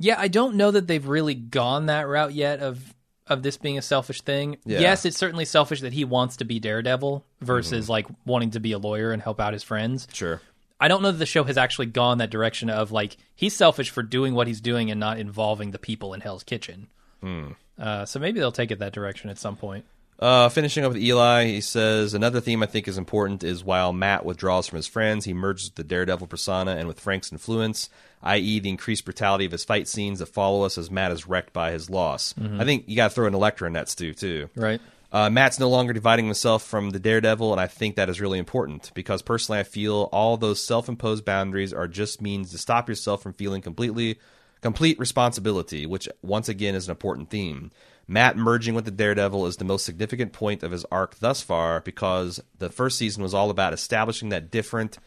Yeah, 0.01 0.16
I 0.19 0.28
don't 0.28 0.56
know 0.56 0.70
that 0.70 0.86
they've 0.86 1.06
really 1.06 1.35
gone 1.35 1.86
that 1.86 2.06
route 2.09 2.35
yet 2.35 2.60
of 2.60 2.94
of 3.27 3.43
this 3.43 3.56
being 3.59 3.78
a 3.78 3.82
selfish 3.82 4.23
thing. 4.23 4.56
Yeah. 4.65 4.81
Yes, 4.81 5.05
it's 5.05 5.16
certainly 5.19 5.44
selfish 5.44 5.82
that 5.82 5.93
he 5.93 6.05
wants 6.05 6.39
to 6.39 6.44
be 6.44 6.59
Daredevil 6.60 7.24
versus 7.40 7.85
Mm-hmm. 7.85 7.93
like 7.93 8.06
wanting 8.24 8.51
to 8.52 8.60
be 8.60 8.73
a 8.73 8.78
lawyer 8.78 9.12
and 9.12 9.23
help 9.23 9.39
out 9.39 9.52
his 9.52 9.62
friends. 9.62 10.09
Sure. 10.12 10.40
I 10.80 10.88
don't 10.88 11.02
know 11.02 11.10
that 11.10 11.18
the 11.18 11.26
show 11.26 11.44
has 11.44 11.56
actually 11.56 11.86
gone 11.86 12.18
that 12.18 12.30
direction 12.30 12.70
of 12.70 12.92
like 12.92 13.16
he's 13.34 13.55
selfish 13.55 13.90
for 13.90 14.02
doing 14.02 14.34
what 14.34 14.46
he's 14.46 14.60
doing 14.60 14.90
and 14.90 15.00
not 15.00 15.18
involving 15.18 15.70
the 15.70 15.78
people 15.78 16.14
in 16.14 16.20
Hell's 16.20 16.44
Kitchen. 16.44 16.88
Hmm. 17.20 17.48
Uh, 17.78 18.05
so 18.05 18.18
maybe 18.18 18.40
they'll 18.40 18.52
take 18.52 18.70
it 18.70 18.78
that 18.80 18.92
direction 18.92 19.30
at 19.30 19.38
some 19.38 19.56
point. 19.56 19.84
Uh, 20.18 20.48
finishing 20.48 20.84
up 20.84 20.92
with 20.92 21.00
Eli, 21.00 21.44
he 21.44 21.60
says 21.60 22.12
another 22.12 22.40
theme 22.40 22.60
I 22.62 22.66
think 22.66 22.88
is 22.88 22.98
important 22.98 23.44
is 23.44 23.62
while 23.62 23.92
Matt 23.92 24.24
withdraws 24.24 24.66
from 24.66 24.76
his 24.76 24.88
friends, 24.88 25.24
he 25.24 25.32
merges 25.32 25.68
with 25.68 25.76
the 25.76 25.84
Daredevil 25.84 26.26
persona 26.26 26.72
and 26.72 26.88
with 26.88 26.98
Frank's 26.98 27.30
influence, 27.30 27.88
i.e., 28.24 28.59
the 28.59 28.68
increased 28.68 29.05
brutality 29.05 29.44
of 29.44 29.52
his 29.52 29.64
fight 29.64 29.86
scenes 29.86 30.18
that 30.18 30.26
follow 30.26 30.64
us 30.64 30.76
as 30.76 30.90
Matt 30.90 31.12
is 31.12 31.28
wrecked 31.28 31.52
by 31.52 31.70
his 31.70 31.88
loss. 31.88 32.34
I 32.59 32.64
think 32.64 32.84
you 32.88 32.96
got 32.96 33.10
to 33.10 33.14
throw 33.14 33.28
an 33.28 33.34
Elektra 33.34 33.68
in 33.68 33.74
that 33.74 33.88
stew 33.88 34.12
too. 34.12 34.50
Right. 34.56 34.80
Uh, 35.10 35.30
Matt's 35.30 35.59
no 35.59 35.70
longer 35.70 35.94
dividing 35.94 36.26
himself 36.26 36.62
from 36.62 36.90
the 36.90 36.98
Daredevil, 36.98 37.51
and 37.52 37.60
I 37.60 37.66
think 37.66 37.97
that 37.97 38.10
is 38.10 38.20
really 38.20 38.39
important 38.39 38.90
because 38.94 39.22
personally, 39.22 39.59
I 39.59 39.62
feel 39.62 40.10
all 40.12 40.36
those 40.36 40.62
self-imposed 40.62 41.24
boundaries 41.24 41.72
are 41.72 41.89
just 41.89 42.20
means 42.20 42.51
to 42.51 42.59
stop 42.59 42.89
yourself 42.89 43.22
from 43.22 43.32
feeling 43.32 43.62
completely 43.62 44.18
complete 44.60 44.98
responsibility, 44.98 45.86
which 45.86 46.09
once 46.20 46.48
again 46.48 46.74
is 46.74 46.89
an 46.89 46.90
important 46.90 47.30
theme. 47.30 47.70
Matt 48.06 48.36
merging 48.36 48.74
with 48.74 48.86
the 48.86 48.90
Daredevil 48.90 49.47
is 49.47 49.59
the 49.59 49.64
most 49.64 49.85
significant 49.85 50.32
point 50.32 50.62
of 50.62 50.72
his 50.72 50.85
arc 50.86 51.16
thus 51.20 51.43
far 51.43 51.80
because 51.80 52.40
the 52.59 52.70
first 52.70 52.98
season 52.98 53.22
was 53.22 53.35
all 53.35 53.51
about 53.51 53.72
establishing 53.72 54.30
that 54.30 54.51
different 54.51 54.98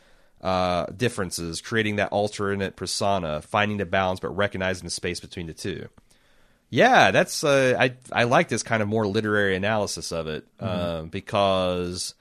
uh, 0.41 0.85
differences, 0.85 1.61
creating 1.61 1.97
that 1.97 2.11
alternate 2.11 2.75
persona, 2.75 3.41
finding 3.41 3.77
the 3.77 3.85
balance, 3.85 4.19
but 4.19 4.35
recognizing 4.35 4.85
the 4.85 4.91
space 4.91 5.19
between 5.19 5.47
the 5.47 5.53
two. 5.53 5.87
Yeah, 6.71 7.11
that's 7.11 7.43
uh, 7.43 7.75
I 7.77 7.93
I 8.11 8.23
like 8.23 8.47
this 8.47 8.63
kind 8.63 8.81
of 8.81 8.87
more 8.87 9.05
literary 9.05 9.55
analysis 9.57 10.11
of 10.11 10.27
it 10.27 10.47
uh, 10.59 11.03
because 11.03 12.15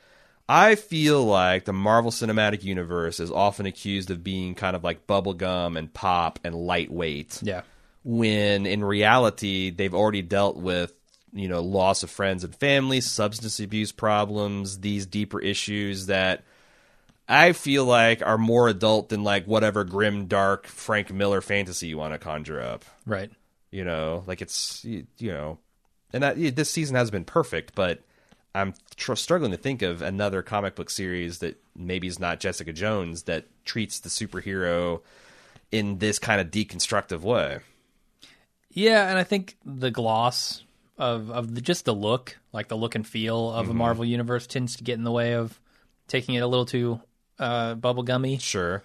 I 0.49 0.75
feel 0.75 1.25
like 1.25 1.65
the 1.65 1.73
Marvel 1.73 2.11
Cinematic 2.11 2.65
Universe 2.65 3.21
is 3.21 3.31
often 3.31 3.65
accused 3.67 4.11
of 4.11 4.25
being 4.25 4.57
kind 4.57 4.75
of 4.75 4.83
like 4.83 5.07
bubblegum 5.07 5.79
and 5.79 5.95
pop 5.95 6.41
and 6.43 6.55
lightweight 6.57 7.39
Yeah. 7.45 7.63
when 8.03 8.67
in 8.67 8.83
reality 8.83 9.71
they've 9.71 9.95
already 9.95 10.23
dealt 10.23 10.57
with 10.57 10.93
you 11.33 11.47
know 11.47 11.61
loss 11.63 12.03
of 12.03 12.11
friends 12.11 12.43
and 12.43 12.53
family, 12.53 13.01
substance 13.01 13.61
abuse 13.61 13.93
problems, 13.93 14.81
these 14.81 15.07
deeper 15.07 15.41
issues 15.41 16.07
that 16.07 16.43
I 17.29 17.53
feel 17.53 17.85
like 17.85 18.21
are 18.27 18.37
more 18.37 18.67
adult 18.67 19.11
than 19.11 19.23
like 19.23 19.45
whatever 19.47 19.85
grim 19.85 20.27
dark 20.27 20.67
Frank 20.67 21.13
Miller 21.13 21.41
fantasy 21.41 21.87
you 21.87 21.99
want 21.99 22.15
to 22.15 22.19
conjure 22.19 22.61
up 22.61 22.85
Right. 23.07 23.31
You 23.71 23.85
know 23.85 24.25
like 24.27 24.43
it's 24.43 24.85
you, 24.85 25.07
you 25.19 25.31
know 25.33 25.59
and 26.13 26.23
that, 26.23 26.37
this 26.57 26.71
season 26.71 26.97
has 26.97 27.11
been 27.11 27.25
perfect 27.25 27.75
but 27.75 28.01
i'm 28.55 28.75
tr- 28.97 29.15
struggling 29.15 29.51
to 29.53 29.57
think 29.57 29.83
of 29.83 30.03
another 30.03 30.43
comic 30.43 30.75
book 30.75 30.91
series 30.91 31.39
that 31.39 31.61
maybe 31.77 32.07
is 32.07 32.19
not 32.19 32.41
jessica 32.41 32.73
jones 32.73 33.25
that 33.25 33.47
treats 33.65 34.01
the 34.01 34.09
superhero 34.09 35.01
in 35.71 35.99
this 35.99 36.19
kind 36.19 36.41
of 36.41 36.51
deconstructive 36.51 37.21
way 37.21 37.61
Yeah, 38.73 39.09
and 39.09 39.19
I 39.19 39.25
think 39.25 39.57
the 39.65 39.91
gloss 39.91 40.65
of 40.99 41.31
of 41.31 41.55
the, 41.55 41.61
just 41.61 41.85
the 41.85 41.95
look, 41.95 42.37
like 42.53 42.69
the 42.69 42.77
look 42.77 42.95
and 42.95 43.07
feel 43.07 43.51
of 43.51 43.67
Mm-hmm. 43.67 43.71
a 43.71 43.75
Marvel 43.75 44.05
universe, 44.05 44.47
tends 44.47 44.77
to 44.77 44.85
get 44.85 44.95
in 44.99 45.05
the 45.05 45.11
way 45.13 45.35
of 45.35 45.59
taking 46.09 46.35
it 46.35 46.41
a 46.41 46.47
little 46.47 46.67
too 46.67 47.01
uh, 47.39 47.75
bubblegummy. 47.75 48.41
sure 48.41 48.83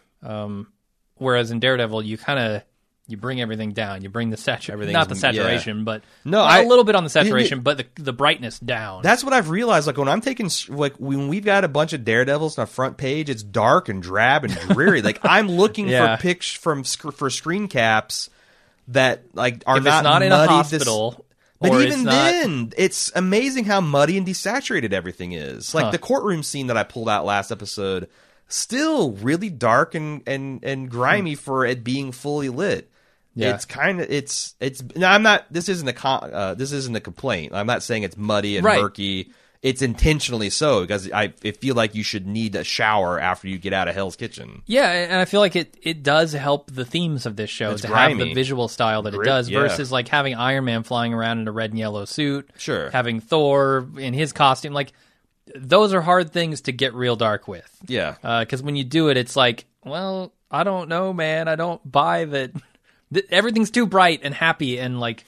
Whereas 1.17 1.51
in 1.51 1.59
Daredevil, 1.59 2.03
you 2.03 2.17
kind 2.17 2.39
of 2.39 2.63
you 3.07 3.17
bring 3.17 3.39
everything 3.39 3.71
down. 3.73 4.01
You 4.01 4.09
bring 4.09 4.31
the 4.31 4.37
saturation, 4.37 4.91
not 4.93 5.09
the 5.09 5.15
saturation, 5.15 5.83
but 5.83 6.03
No, 6.23 6.41
I- 6.41 6.61
a 6.61 6.67
little 6.67 6.83
bit 6.83 6.95
on 6.95 7.03
the 7.03 7.09
saturation, 7.09 7.59
but 7.61 7.77
the 7.77 7.85
the 8.01 8.13
brightness 8.13 8.59
down. 8.59 9.01
that's 9.03 9.23
what 9.23 9.33
i've 9.33 9.49
realized 9.49 9.87
like 9.87 9.97
when 9.97 10.07
i'm 10.09 10.21
taking 10.21 10.49
like 10.69 10.95
when 10.97 11.27
we've 11.27 11.45
got 11.45 11.63
a 11.63 11.67
bunch 11.67 11.93
of 11.93 12.03
daredevils 12.03 12.57
on 12.57 12.63
the 12.65 12.71
front 12.71 12.97
page 12.97 13.29
it's 13.29 13.43
dark 13.43 13.89
and 13.89 14.01
drab 14.01 14.43
and 14.43 14.53
dreary 14.69 15.01
like 15.01 15.19
i'm 15.23 15.47
looking 15.47 15.87
Yeah. 15.87 16.15
for 16.17 16.21
pics 16.21 16.51
from 16.51 16.83
for 16.83 17.29
screen 17.29 17.67
caps 17.67 18.29
that 18.89 19.23
like 19.33 19.63
are 19.65 19.77
if 19.77 19.83
not 19.83 20.03
not 20.03 20.21
in 20.21 20.31
a 20.31 20.37
this- 20.37 20.47
hospital, 20.47 21.25
But 21.59 21.73
even 21.81 21.87
it's 21.87 21.97
not, 22.01 22.11
then, 22.11 22.73
it's 22.77 23.11
amazing 23.15 23.65
how 23.65 23.81
muddy 23.81 24.17
and 24.17 24.27
desaturated 24.27 24.91
everything 24.93 25.31
is. 25.31 25.73
Like 25.73 25.85
Huh. 25.85 25.91
the 25.91 25.97
courtroom 25.97 26.43
scene 26.43 26.67
that 26.67 26.77
I 26.77 26.83
pulled 26.83 27.09
out 27.09 27.25
last 27.25 27.49
episode, 27.51 28.07
still 28.47 29.13
really 29.13 29.49
dark 29.49 29.95
and 29.95 30.21
and 30.27 30.63
and 30.63 30.89
grimy 30.91 31.33
hmm. 31.33 31.39
for 31.39 31.65
it 31.65 31.83
being 31.83 32.11
fully 32.11 32.49
lit. 32.49 32.89
Yeah. 33.35 33.53
It's 33.53 33.65
kind 33.65 33.99
of 34.01 34.09
it's 34.09 34.55
it's. 34.59 34.81
Now 34.95 35.11
I'm 35.11 35.23
not. 35.23 35.45
This 35.51 35.69
isn't 35.69 35.87
a 35.87 35.93
con, 35.93 36.29
uh, 36.33 36.53
this 36.55 36.71
isn't 36.71 36.95
a 36.95 37.01
complaint. 37.01 37.53
I'm 37.53 37.67
not 37.67 37.83
saying 37.83 38.03
it's 38.03 38.17
muddy 38.17 38.57
and 38.57 38.65
Right. 38.65 38.81
murky. 38.81 39.31
It's 39.61 39.81
intentionally 39.81 40.51
so 40.51 40.81
because 40.81 41.11
I, 41.11 41.33
I 41.43 41.51
feel 41.51 41.73
like 41.73 41.95
you 41.95 42.03
should 42.03 42.27
need 42.27 42.55
a 42.55 42.63
shower 42.63 43.19
after 43.19 43.47
you 43.47 43.57
get 43.57 43.73
out 43.73 43.87
of 43.87 43.95
Hell's 43.95 44.15
Kitchen. 44.15 44.61
Yeah, 44.67 44.91
and 44.91 45.15
I 45.15 45.25
feel 45.25 45.39
like 45.39 45.55
it, 45.55 45.75
it 45.81 46.03
does 46.03 46.33
help 46.33 46.69
the 46.71 46.85
themes 46.85 47.25
of 47.25 47.35
this 47.35 47.49
show 47.49 47.71
It's 47.71 47.81
to 47.81 47.87
have 47.87 48.15
the 48.15 48.31
visual 48.35 48.67
style 48.67 49.01
that 49.01 49.13
Grit, 49.15 49.25
it 49.25 49.29
does 49.29 49.49
yeah. 49.49 49.61
versus 49.61 49.91
like 49.91 50.07
having 50.07 50.35
Iron 50.35 50.65
Man 50.65 50.83
flying 50.83 51.15
around 51.15 51.39
in 51.39 51.47
a 51.47 51.51
red 51.51 51.71
and 51.71 51.79
yellow 51.79 52.05
suit. 52.05 52.47
Sure. 52.57 52.91
Having 52.91 53.21
Thor 53.21 53.87
in 53.97 54.13
his 54.13 54.33
costume. 54.33 54.73
Like, 54.73 54.93
those 55.55 55.93
are 55.95 56.01
hard 56.01 56.31
things 56.31 56.61
to 56.61 56.71
get 56.71 56.93
real 56.93 57.15
dark 57.15 57.47
with. 57.47 57.67
Yeah, 57.87 58.15
Because 58.41 58.61
when 58.61 58.75
you 58.75 58.83
do 58.83 59.09
it, 59.09 59.17
it's 59.17 59.35
like, 59.35 59.65
well, 59.83 60.31
I 60.51 60.63
don't 60.63 60.89
know, 60.89 61.11
man. 61.11 61.47
I 61.47 61.55
don't 61.55 61.81
buy 61.91 62.25
that. 62.25 62.51
That 63.11 63.31
everything's 63.31 63.71
too 63.71 63.85
bright 63.85 64.21
and 64.23 64.33
happy 64.33 64.77
and 64.79 64.99
like. 64.99 65.25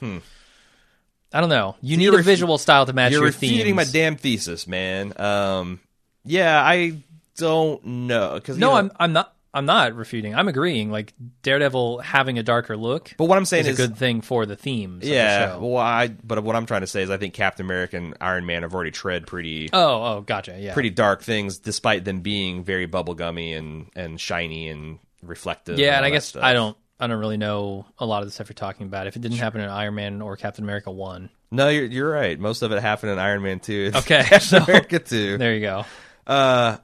I 1.34 1.42
don't 1.42 1.50
know. 1.50 1.76
You 1.82 1.98
need 1.98 2.06
Hmm. 2.06 2.12
you're 2.12 2.20
a 2.20 2.24
refu- 2.24 2.26
visual 2.26 2.58
style 2.58 2.86
to 2.86 2.94
match 2.94 3.12
You're 3.12 3.22
your 3.22 3.28
refuting 3.28 3.76
my 3.76 3.84
damn 3.84 4.16
thesis, 4.16 4.66
man. 4.68 5.14
Um, 5.20 5.80
yeah, 6.24 6.62
I 6.64 7.04
don't 7.38 7.86
know 7.86 8.36
because 8.36 8.58
no, 8.58 8.74
I'm 8.74 8.92
I'm 9.00 9.14
not. 9.14 9.34
I'm 9.54 9.66
not 9.66 9.96
refuting. 9.96 10.36
I'm 10.36 10.48
agreeing. 10.48 10.92
Like 10.92 11.14
Daredevil 11.42 12.00
having 12.00 12.38
a 12.38 12.44
darker 12.44 12.78
look. 12.78 13.14
But 13.18 13.26
what 13.26 13.40
I'm 13.40 13.46
saying 13.46 13.66
is 13.66 13.72
is, 13.72 13.80
a 13.80 13.88
good 13.88 13.98
thing 13.98 14.22
for 14.22 14.46
the 14.46 14.56
themes. 14.56 14.98
of 14.98 15.10
the 15.10 15.16
yeah. 15.16 15.54
show. 15.54 15.60
Well, 15.66 15.78
I 15.82 16.10
but 16.10 16.44
what 16.44 16.56
I'm 16.56 16.66
trying 16.68 16.82
to 16.82 16.88
say 16.88 17.02
is, 17.02 17.10
I 17.10 17.18
think 17.18 17.34
Captain 17.34 17.66
America 17.66 17.98
and 17.98 18.16
Iron 18.22 18.46
Man 18.46 18.62
have 18.62 18.76
already 18.76 18.92
tread 18.92 19.26
pretty 19.26 19.70
Oh, 19.74 20.04
oh, 20.04 20.22
gotcha. 20.22 20.56
Yeah, 20.60 20.74
pretty 20.74 20.92
dark 20.92 21.24
things, 21.24 21.58
despite 21.58 22.06
them 22.06 22.22
being 22.22 22.64
very 22.64 22.88
bubblegummy 22.88 23.58
and 23.58 23.88
and 23.96 24.22
shiny 24.22 24.70
and 24.70 25.00
reflective. 25.24 25.80
Yeah, 25.80 25.96
and 25.96 25.98
all 25.98 26.06
I 26.06 26.10
guess 26.12 26.26
stuff. 26.28 26.44
I 26.44 26.54
don't. 26.54 26.78
I 27.00 27.08
don't 27.08 27.20
really 27.20 27.38
know 27.38 27.86
a 28.00 28.06
lot 28.06 28.22
of 28.24 28.28
the 28.28 28.32
stuff 28.32 28.50
you're 28.50 28.56
talking 28.56 28.88
about. 28.88 29.08
If 29.08 29.16
it 29.16 29.22
didn't 29.22 29.38
happen 29.38 29.62
in 29.62 29.70
Iron 29.70 29.96
Man 29.96 30.22
or 30.22 30.36
Captain 30.36 30.64
America 30.64 30.90
one, 30.92 31.30
No, 31.52 31.70
you're 31.70 31.86
you're 31.86 32.10
right. 32.12 32.40
Most 32.40 32.62
of 32.64 32.72
it 32.72 32.82
happened 32.82 33.12
in 33.12 33.20
Iron 33.20 33.44
Man 33.44 33.60
two. 33.60 33.92
Okay, 33.96 34.24
Captain 34.24 34.40
so- 34.42 34.58
America 34.64 35.00
two. 35.00 35.38
there 35.38 35.54
you 35.54 35.62
go. 35.62 35.86
Uh, 36.26 36.78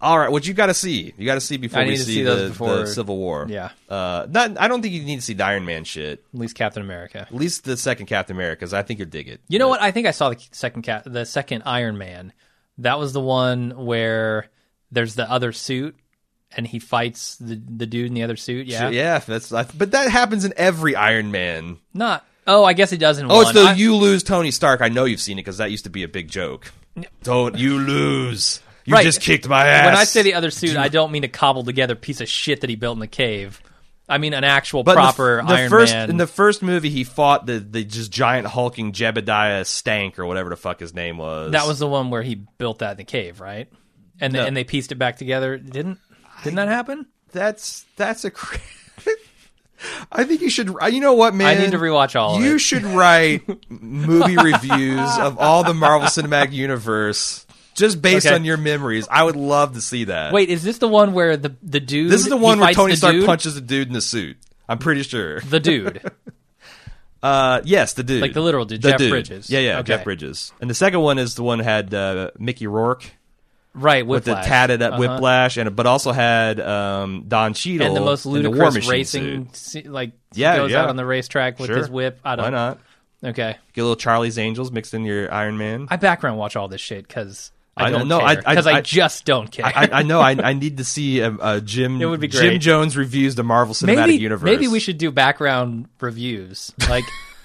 all 0.00 0.18
right. 0.18 0.32
What 0.32 0.46
you 0.46 0.54
got 0.54 0.66
to 0.66 0.74
see? 0.74 1.12
You 1.16 1.26
got 1.26 1.34
to 1.34 1.40
see 1.40 1.58
before 1.58 1.82
I 1.82 1.86
we 1.86 1.96
see, 1.96 2.14
see 2.14 2.22
the, 2.24 2.48
before- 2.48 2.76
the 2.78 2.86
Civil 2.88 3.16
War. 3.18 3.46
Yeah. 3.48 3.70
Uh, 3.88 4.26
not. 4.28 4.58
I 4.60 4.66
don't 4.68 4.82
think 4.82 4.94
you 4.94 5.04
need 5.04 5.16
to 5.16 5.22
see 5.22 5.34
the 5.34 5.44
Iron 5.44 5.64
Man 5.64 5.84
shit. 5.84 6.24
At 6.34 6.40
least 6.40 6.56
Captain 6.56 6.82
America. 6.82 7.20
At 7.20 7.34
least 7.34 7.64
the 7.64 7.76
second 7.76 8.06
Captain 8.06 8.34
America, 8.34 8.60
because 8.60 8.74
I 8.74 8.82
think 8.82 8.98
you'll 9.00 9.08
dig 9.10 9.28
it. 9.28 9.40
You 9.48 9.58
know 9.58 9.68
what? 9.68 9.80
I 9.80 9.90
think 9.92 10.06
I 10.08 10.10
saw 10.10 10.30
the 10.30 10.44
second 10.50 10.82
cat, 10.82 11.04
the 11.06 11.24
second 11.24 11.62
Iron 11.66 11.98
Man. 11.98 12.32
That 12.78 12.98
was 12.98 13.12
the 13.12 13.20
one 13.20 13.84
where 13.84 14.50
there's 14.90 15.14
the 15.14 15.30
other 15.30 15.52
suit, 15.52 15.94
and 16.56 16.66
he 16.66 16.78
fights 16.78 17.36
the 17.36 17.54
the 17.54 17.86
dude 17.86 18.06
in 18.06 18.14
the 18.14 18.22
other 18.22 18.36
suit. 18.36 18.66
Yeah, 18.66 18.88
Yeah, 18.90 19.18
that's. 19.18 19.50
But 19.50 19.90
that 19.92 20.10
happens 20.10 20.44
in 20.44 20.52
every 20.56 20.94
Iron 20.96 21.30
Man. 21.30 21.78
not. 21.94 22.24
Oh, 22.44 22.64
I 22.64 22.72
guess 22.72 22.92
it 22.92 22.96
does 22.98 23.18
in 23.18 23.30
Oh, 23.30 23.36
one. 23.36 23.42
it's 23.42 23.52
the 23.52 23.60
I- 23.60 23.74
you 23.74 23.94
lose 23.94 24.24
Tony 24.24 24.50
Stark. 24.50 24.80
I 24.80 24.88
know 24.88 25.04
you've 25.04 25.20
seen 25.20 25.38
it 25.38 25.42
because 25.42 25.58
that 25.58 25.70
used 25.70 25.84
to 25.84 25.90
be 25.90 26.02
a 26.02 26.08
big 26.08 26.28
joke. 26.28 26.72
Don't 27.22 27.56
you 27.56 27.78
lose? 27.78 28.60
You 28.84 28.94
Right. 28.94 29.04
just 29.04 29.20
kicked 29.20 29.48
my 29.48 29.64
ass. 29.64 29.84
When 29.86 29.94
I 29.94 30.02
say 30.02 30.22
the 30.22 30.34
other 30.34 30.50
suit, 30.50 30.76
I 30.76 30.88
don't 30.88 31.12
mean 31.12 31.22
a 31.22 31.28
cobbled 31.28 31.66
together 31.66 31.94
piece 31.94 32.20
of 32.20 32.28
shit 32.28 32.62
that 32.62 32.68
he 32.70 32.74
built 32.74 32.96
in 32.96 33.00
the 33.00 33.06
cave. 33.06 33.62
I 34.08 34.18
mean, 34.18 34.34
an 34.34 34.42
actual 34.42 34.82
But 34.82 34.92
in 34.92 35.02
the 35.02 35.08
f- 35.08 35.14
proper 35.14 35.42
the, 35.46 35.54
Iron 35.54 35.70
first 35.70 35.94
Man. 35.94 36.10
in 36.10 36.16
the 36.16 36.26
first 36.26 36.62
movie, 36.62 36.90
he 36.90 37.04
fought 37.04 37.46
the 37.46 37.60
the 37.60 37.84
just 37.84 38.10
giant 38.10 38.48
hulking 38.48 38.90
Jebediah 38.90 39.64
Stank 39.64 40.18
or 40.18 40.26
whatever 40.26 40.50
the 40.50 40.56
fuck 40.56 40.80
his 40.80 40.92
name 40.92 41.18
was. 41.18 41.52
that 41.52 41.68
was 41.68 41.78
the 41.78 41.86
one 41.86 42.10
where 42.10 42.22
he 42.22 42.34
built 42.58 42.80
that 42.80 42.90
in 42.90 42.96
the 42.96 43.04
cave, 43.04 43.40
right? 43.40 43.68
And 44.20 44.32
No. 44.32 44.44
and 44.44 44.56
they 44.56 44.64
pieced 44.64 44.90
it 44.90 44.96
back 44.96 45.16
together. 45.16 45.56
Didn't 45.58 45.98
didn't 46.42 46.56
that 46.56 46.68
happen? 46.68 47.06
that's 47.32 47.84
that's 47.96 48.24
a. 48.24 48.30
Cra- 48.32 48.58
I 50.12 50.22
think 50.24 50.42
you 50.42 50.50
should. 50.50 50.72
You 50.90 51.00
know 51.00 51.14
what, 51.14 51.34
man? 51.34 51.48
I 51.48 51.60
need 51.60 51.72
to 51.72 51.78
rewatch 51.78 52.14
all 52.18 52.36
of 52.36 52.42
You 52.44 52.58
should 52.58 52.84
write 52.84 53.42
movie 53.68 54.36
reviews 54.36 55.18
of 55.18 55.38
all 55.38 55.64
the 55.64 55.74
Marvel 55.74 56.06
Cinematic 56.08 56.52
Universe 56.52 57.46
just 57.74 58.00
based 58.00 58.26
Okay. 58.26 58.34
on 58.34 58.44
your 58.44 58.58
memories. 58.58 59.08
I 59.10 59.24
would 59.24 59.34
love 59.34 59.74
to 59.74 59.80
see 59.80 60.04
that. 60.04 60.32
Wait, 60.32 60.50
is 60.50 60.62
this 60.62 60.78
the 60.78 60.86
one 60.88 61.14
where 61.14 61.36
the 61.36 61.56
the 61.62 61.80
dude? 61.80 62.12
this 62.12 62.20
is 62.20 62.28
the 62.28 62.36
one 62.36 62.60
where 62.60 62.72
Tony 62.72 62.94
Stark 62.94 63.14
dude? 63.14 63.26
punches 63.26 63.56
a 63.56 63.60
dude 63.60 63.88
in 63.88 63.94
the 63.94 64.00
suit. 64.00 64.36
I'm 64.68 64.78
pretty 64.78 65.02
sure. 65.02 65.40
the 65.40 65.60
dude. 65.60 66.02
Uh, 67.22 67.60
yes, 67.64 67.92
the 67.92 68.02
dude, 68.02 68.20
Like 68.20 68.32
the 68.32 68.40
literal 68.40 68.64
dude, 68.64 68.82
The 68.82 68.90
Jeff 68.90 68.98
Bridges. 69.08 69.48
Yeah, 69.48 69.60
yeah, 69.60 69.78
Okay. 69.78 69.86
Jeff 69.94 70.02
Bridges. 70.02 70.52
And 70.60 70.68
the 70.68 70.74
second 70.74 71.02
one 71.02 71.18
is 71.20 71.36
the 71.36 71.44
one 71.44 71.58
that 71.58 71.64
had 71.64 71.94
uh, 71.94 72.30
Mickey 72.36 72.66
Rourke 72.66 73.04
right, 73.74 74.06
with 74.06 74.24
the 74.24 74.34
tatted 74.34 74.82
up 74.82 74.92
Uh-huh. 74.94 75.00
whiplash, 75.00 75.56
and 75.56 75.74
but 75.74 75.86
also 75.86 76.12
had 76.12 76.60
um, 76.60 77.24
Don 77.28 77.54
Cheadle 77.54 77.86
and 77.86 77.96
the 77.96 78.00
most 78.00 78.24
in 78.26 78.32
the 78.32 78.50
ludicrous 78.50 78.88
racing, 78.88 79.52
suit. 79.52 79.86
like 79.86 80.12
Yeah, 80.34 80.56
goes 80.56 80.70
yeah. 80.70 80.82
out 80.82 80.88
on 80.88 80.96
the 80.96 81.04
racetrack 81.06 81.58
with 81.58 81.68
Sure. 81.68 81.78
his 81.78 81.90
whip. 81.90 82.18
I 82.24 82.36
don't 82.36 82.44
Why 82.46 82.50
not? 82.50 82.78
Okay, 83.24 83.56
Get 83.72 83.80
a 83.80 83.84
little 83.84 83.96
Charlie's 83.96 84.36
Angels 84.38 84.72
mixed 84.72 84.94
in 84.94 85.04
your 85.04 85.32
Iron 85.32 85.56
Man. 85.56 85.86
I 85.90 85.96
background 85.96 86.38
watch 86.38 86.56
all 86.56 86.66
this 86.68 86.80
shit 86.80 87.06
because 87.06 87.52
I, 87.76 87.84
I 87.84 87.90
know- 87.90 87.98
don't 87.98 88.08
no, 88.08 88.18
I- 88.18 88.30
I- 88.32 88.34
Because 88.34 88.66
I, 88.66 88.72
I- 88.72 88.80
just 88.80 89.24
don't 89.24 89.50
care. 89.50 89.64
I, 89.64 89.88
I 89.92 90.02
know. 90.02 90.20
I, 90.20 90.30
I 90.42 90.52
need 90.54 90.78
to 90.78 90.84
see 90.84 91.20
a, 91.20 91.32
a 91.40 91.60
Jim. 91.60 92.02
It 92.02 92.06
would 92.06 92.18
be 92.20 92.26
great. 92.28 92.42
Jim. 92.50 92.60
Jones 92.60 92.96
reviews 92.96 93.34
the 93.36 93.44
Marvel 93.44 93.74
Cinematic 93.74 93.96
maybe 93.96 94.16
Universe. 94.16 94.44
maybe 94.44 94.66
we 94.68 94.80
should 94.80 94.98
do 94.98 95.10
background 95.12 95.86
reviews, 96.00 96.72
like 96.88 97.04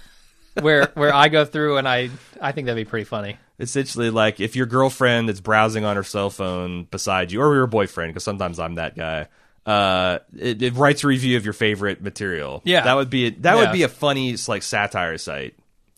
where 0.62 0.88
where 0.96 1.14
I 1.14 1.30
go 1.30 1.46
through 1.46 1.78
and 1.78 1.88
I 1.88 2.10
I 2.42 2.52
think 2.52 2.66
that'd 2.66 2.84
be 2.84 2.90
pretty 2.90 3.06
funny. 3.06 3.38
Essentially 3.60 4.10
like 4.10 4.40
if 4.40 4.56
your 4.56 4.66
girlfriend 4.66 5.30
is 5.30 5.42
browsing 5.42 5.86
on 5.86 5.96
her 5.96 6.04
cell 6.04 6.30
phone 6.30 6.84
beside 6.86 7.32
you, 7.32 7.42
or 7.42 7.54
your 7.56 7.68
boyfriend, 7.68 8.12
because 8.12 8.24
sometimes 8.24 8.60
I'm 8.60 8.76
that 8.76 8.96
guy. 8.96 9.28
Uh, 9.66 10.20
it, 10.38 10.62
it 10.62 10.74
writes 10.76 11.04
a 11.04 11.08
review 11.08 11.36
of 11.38 11.44
your 11.44 11.54
favorite 11.54 12.02
material. 12.02 12.62
Yeah. 12.64 12.84
that 12.86 12.96
would 12.96 13.10
be 13.10 13.30
that 13.32 13.56
Yeah. 13.56 13.62
would 13.62 13.74
be 13.74 13.84
a 13.84 13.90
funny 13.90 14.36
like 14.48 14.64
satire 14.64 15.18
site. 15.18 15.56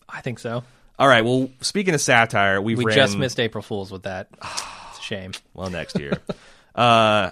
I 0.08 0.20
think 0.22 0.38
so. 0.40 0.64
All 0.98 1.06
right. 1.08 1.24
Well, 1.24 1.50
speaking 1.60 1.94
of 1.94 2.00
satire, 2.00 2.60
we've 2.60 2.76
We 2.78 2.84
ran, 2.84 2.96
just 2.96 3.16
missed 3.16 3.38
April 3.38 3.62
Fools 3.62 3.90
with 3.92 4.02
that. 4.02 4.28
It's 4.90 4.98
a 4.98 5.02
shame. 5.02 5.32
Well, 5.54 5.70
next 5.70 5.98
year. 6.00 6.18
uh, 6.74 7.30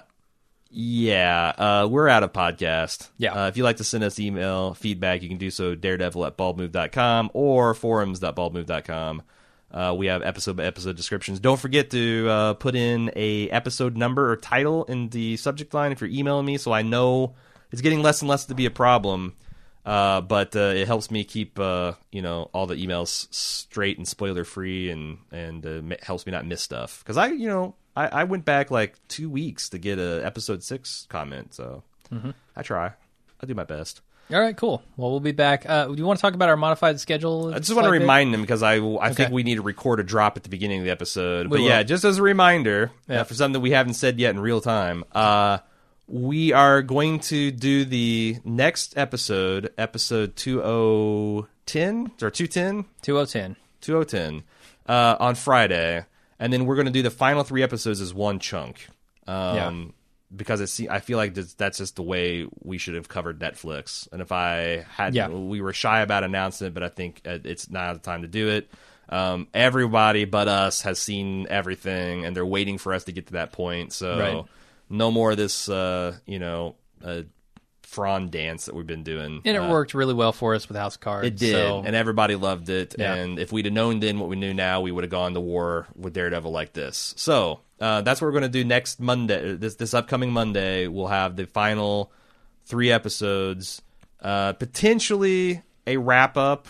yeah, 0.71 1.49
uh, 1.57 1.87
we're 1.91 2.07
out 2.07 2.23
of 2.23 2.31
podcast. 2.31 3.09
Yeah. 3.17 3.33
Uh, 3.33 3.47
if 3.49 3.57
you'd 3.57 3.63
like 3.63 3.77
to 3.77 3.83
send 3.83 4.03
us 4.03 4.17
email 4.19 4.75
feedback, 4.75 5.21
you 5.23 5.27
can 5.29 5.37
do 5.39 5.49
so 5.49 5.75
daredevil 5.75 6.25
at 6.25 6.37
baldmove.com 6.37 7.31
or 7.33 7.73
forums.baldmove.com. 7.73 9.23
Uh, 9.71 9.93
we 9.95 10.07
have 10.07 10.23
episode 10.23 10.55
by 10.55 10.63
episode 10.63 10.95
descriptions. 10.95 11.39
Don't 11.39 11.59
forget 11.59 11.91
to 11.91 12.27
uh, 12.29 12.53
put 12.55 12.75
in 12.75 13.11
a 13.15 13.49
episode 13.49 13.95
number 13.95 14.31
or 14.31 14.35
title 14.35 14.83
in 14.85 15.09
the 15.09 15.37
subject 15.37 15.73
line 15.73 15.91
if 15.91 16.01
you're 16.01 16.09
emailing 16.09 16.45
me, 16.45 16.57
so 16.57 16.71
I 16.71 16.81
know 16.81 17.35
it's 17.71 17.81
getting 17.81 18.01
less 18.01 18.21
and 18.21 18.29
less 18.29 18.45
to 18.45 18.55
be 18.55 18.65
a 18.65 18.71
problem. 18.71 19.35
Uh, 19.85 20.21
but 20.21 20.55
uh, 20.55 20.73
it 20.75 20.87
helps 20.87 21.09
me 21.09 21.23
keep 21.23 21.59
uh, 21.59 21.93
you 22.11 22.21
know 22.21 22.49
all 22.53 22.67
the 22.67 22.75
emails 22.75 23.33
straight 23.33 23.97
and 23.97 24.07
spoiler 24.07 24.43
free, 24.43 24.89
and 24.89 25.19
and 25.31 25.65
uh, 25.65 25.95
helps 26.01 26.25
me 26.25 26.31
not 26.31 26.45
miss 26.45 26.61
stuff. 26.61 26.99
Because 27.03 27.17
I 27.17 27.27
you 27.27 27.47
know 27.47 27.75
I, 27.95 28.07
I 28.07 28.23
went 28.25 28.45
back 28.45 28.71
like 28.71 28.95
two 29.07 29.29
weeks 29.29 29.69
to 29.69 29.77
get 29.77 29.99
a 29.99 30.25
episode 30.25 30.63
six 30.63 31.05
comment, 31.09 31.53
so 31.53 31.83
I 32.55 32.61
try. 32.63 32.93
I 33.41 33.45
do 33.45 33.53
my 33.53 33.63
best. 33.63 34.01
All 34.31 34.39
right, 34.39 34.55
cool. 34.55 34.83
Well, 34.95 35.09
we'll 35.09 35.19
be 35.21 35.31
back. 35.31 35.67
Uh, 35.67 35.87
do 35.87 35.95
you 35.95 36.05
want 36.05 36.19
to 36.19 36.21
talk 36.21 36.35
about 36.35 36.49
our 36.49 36.57
modified 36.57 36.99
schedule? 36.99 37.51
I 37.53 37.57
just 37.57 37.73
want 37.73 37.85
to 37.85 37.91
remind 37.91 38.31
them 38.33 38.41
because 38.41 38.61
I 38.61 38.77
I 38.77 39.11
think 39.13 39.31
we 39.31 39.41
need 39.41 39.55
to 39.55 39.63
record 39.63 39.99
a 39.99 40.03
drop 40.03 40.37
at 40.37 40.43
the 40.43 40.49
beginning 40.49 40.79
of 40.79 40.85
the 40.85 40.91
episode. 40.91 41.47
We 41.47 41.49
but 41.57 41.59
will. 41.61 41.67
yeah, 41.67 41.81
just 41.83 42.03
as 42.03 42.19
a 42.19 42.21
reminder 42.23 42.91
Yeah. 43.07 43.21
uh, 43.21 43.23
for 43.23 43.33
something 43.33 43.53
that 43.53 43.59
we 43.61 43.71
haven't 43.71 43.95
said 43.95 44.19
yet 44.19 44.29
in 44.31 44.39
real 44.39 44.61
time, 44.61 45.03
uh, 45.13 45.59
we 46.07 46.53
are 46.53 46.81
going 46.83 47.19
to 47.21 47.49
do 47.49 47.85
the 47.85 48.37
next 48.45 48.95
episode, 48.97 49.71
episode 49.79 50.35
two 50.35 50.61
oh 50.63 51.47
ten 51.65 52.11
or 52.21 52.29
two 52.29 52.45
ten. 52.47 52.85
2010. 53.01 53.55
2010 53.81 54.43
uh, 54.87 55.15
on 55.19 55.33
Friday, 55.35 56.05
and 56.37 56.51
then 56.53 56.65
we're 56.65 56.75
going 56.75 56.85
to 56.85 56.91
do 56.91 57.01
the 57.01 57.09
final 57.09 57.43
three 57.43 57.63
episodes 57.63 57.99
as 58.01 58.13
one 58.13 58.37
chunk. 58.39 58.87
Um, 59.25 59.55
Yeah. 59.55 59.83
Because 60.35 60.61
it's, 60.61 60.79
I 60.89 60.99
feel 60.99 61.17
like 61.17 61.33
that's, 61.33 61.55
that's 61.55 61.79
just 61.79 61.95
the 61.95 62.03
way 62.03 62.47
we 62.61 62.77
should 62.77 62.93
have 62.93 63.07
covered 63.07 63.39
Netflix. 63.39 64.07
And 64.11 64.21
if 64.21 64.31
I 64.31 64.85
had, 64.89 65.15
Yeah. 65.15 65.27
we 65.29 65.59
were 65.59 65.73
shy 65.73 66.01
about 66.01 66.23
announcing 66.23 66.67
it, 66.67 66.73
but 66.75 66.83
I 66.83 66.89
think 66.89 67.21
uh, 67.25 67.39
it's 67.43 67.69
now 67.69 67.93
the 67.93 67.99
time 67.99 68.21
to 68.21 68.27
do 68.27 68.49
it. 68.49 68.69
Um, 69.09 69.47
everybody 69.55 70.25
but 70.25 70.47
us 70.47 70.81
has 70.83 70.99
seen 70.99 71.47
everything, 71.49 72.25
and 72.25 72.35
they're 72.35 72.45
waiting 72.45 72.77
for 72.77 72.93
us 72.93 73.05
to 73.05 73.11
get 73.11 73.25
to 73.27 73.33
that 73.33 73.51
point. 73.53 73.91
So 73.91 74.19
Right. 74.19 74.45
no 74.87 75.09
more 75.09 75.31
of 75.31 75.37
this, 75.37 75.67
uh, 75.67 76.15
you 76.27 76.37
know, 76.37 76.75
uh, 77.03 77.23
Fron 77.81 78.29
dance 78.29 78.65
that 78.65 78.75
we've 78.75 78.85
been 78.85 79.01
doing. 79.03 79.41
And 79.45 79.55
it 79.57 79.59
Uh, 79.59 79.67
worked 79.71 79.95
really 79.95 80.13
well 80.13 80.31
for 80.31 80.53
us 80.53 80.67
with 80.67 80.77
House 80.77 80.95
Cards. 80.95 81.25
it 81.25 81.37
did, 81.37 81.53
so- 81.53 81.81
and 81.83 81.95
everybody 81.95 82.35
loved 82.35 82.69
it. 82.69 82.93
Yeah. 82.99 83.15
And 83.15 83.39
if 83.39 83.51
we'd 83.51 83.65
have 83.65 83.73
known 83.73 83.99
then 83.99 84.19
what 84.19 84.29
we 84.29 84.35
knew 84.35 84.53
now, 84.53 84.81
we 84.81 84.91
would 84.91 85.03
have 85.03 85.09
gone 85.09 85.33
to 85.33 85.39
war 85.39 85.87
with 85.95 86.13
Daredevil 86.13 86.51
like 86.51 86.73
this. 86.73 87.15
So 87.17 87.61
uh, 87.79 88.01
that's 88.01 88.21
what 88.21 88.27
we're 88.27 88.31
going 88.33 88.43
to 88.43 88.49
do 88.49 88.63
next 88.63 88.99
Monday. 88.99 89.55
This 89.55 89.75
this 89.75 89.93
upcoming 89.93 90.31
Monday, 90.31 90.87
we'll 90.87 91.07
have 91.07 91.35
the 91.35 91.45
final 91.45 92.11
three 92.65 92.91
episodes, 92.91 93.81
uh, 94.21 94.53
potentially 94.53 95.61
a 95.87 95.97
wrap 95.97 96.37
up 96.37 96.67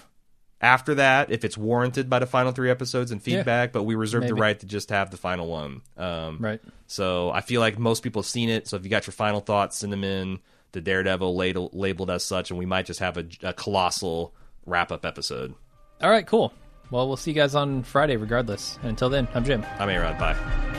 after 0.61 0.95
that 0.95 1.31
if 1.31 1.44
it's 1.45 1.57
warranted 1.57 2.10
by 2.10 2.19
the 2.19 2.26
final 2.26 2.52
three 2.52 2.69
episodes 2.69 3.11
and 3.11 3.22
feedback. 3.22 3.72
But 3.72 3.84
we 3.84 3.95
reserve 3.95 4.27
the 4.27 4.36
right 4.36 4.60
to 4.60 4.65
just 4.65 4.90
have 4.90 5.10
the 5.11 5.18
final 5.18 5.48
one. 5.48 5.81
Um, 5.98 6.38
Right. 6.40 6.61
so 6.88 7.30
I 7.31 7.41
feel 7.41 7.61
like 7.61 7.80
most 7.80 8.03
people 8.03 8.22
have 8.22 8.27
seen 8.30 8.49
it. 8.49 8.68
So 8.68 8.76
if 8.77 8.84
you 8.84 8.90
got 8.90 9.07
your 9.07 9.14
final 9.14 9.40
thoughts, 9.40 9.77
send 9.77 9.91
them 9.94 10.03
in. 10.03 10.40
The 10.72 10.81
Daredevil 10.81 11.36
label, 11.36 11.72
labeled 11.73 12.11
as 12.11 12.23
such, 12.23 12.52
and 12.52 12.60
we 12.60 12.68
might 12.68 12.86
just 12.86 12.99
have 12.99 13.18
a, 13.18 13.26
a 13.41 13.53
colossal 13.53 14.36
wrap 14.68 14.91
up 14.91 15.03
episode. 15.03 15.56
All 15.99 16.11
right, 16.11 16.27
cool. 16.27 16.53
Well, 16.91 17.07
we'll 17.07 17.18
see 17.18 17.31
you 17.31 17.36
guys 17.36 17.56
on 17.56 17.81
Friday 17.81 18.18
regardless. 18.18 18.77
And 18.81 18.90
until 18.90 19.10
then, 19.10 19.27
I'm 19.34 19.44
Jim. 19.44 19.65
I'm 19.80 19.90
Aaron. 19.90 20.15
Bye. 20.19 20.78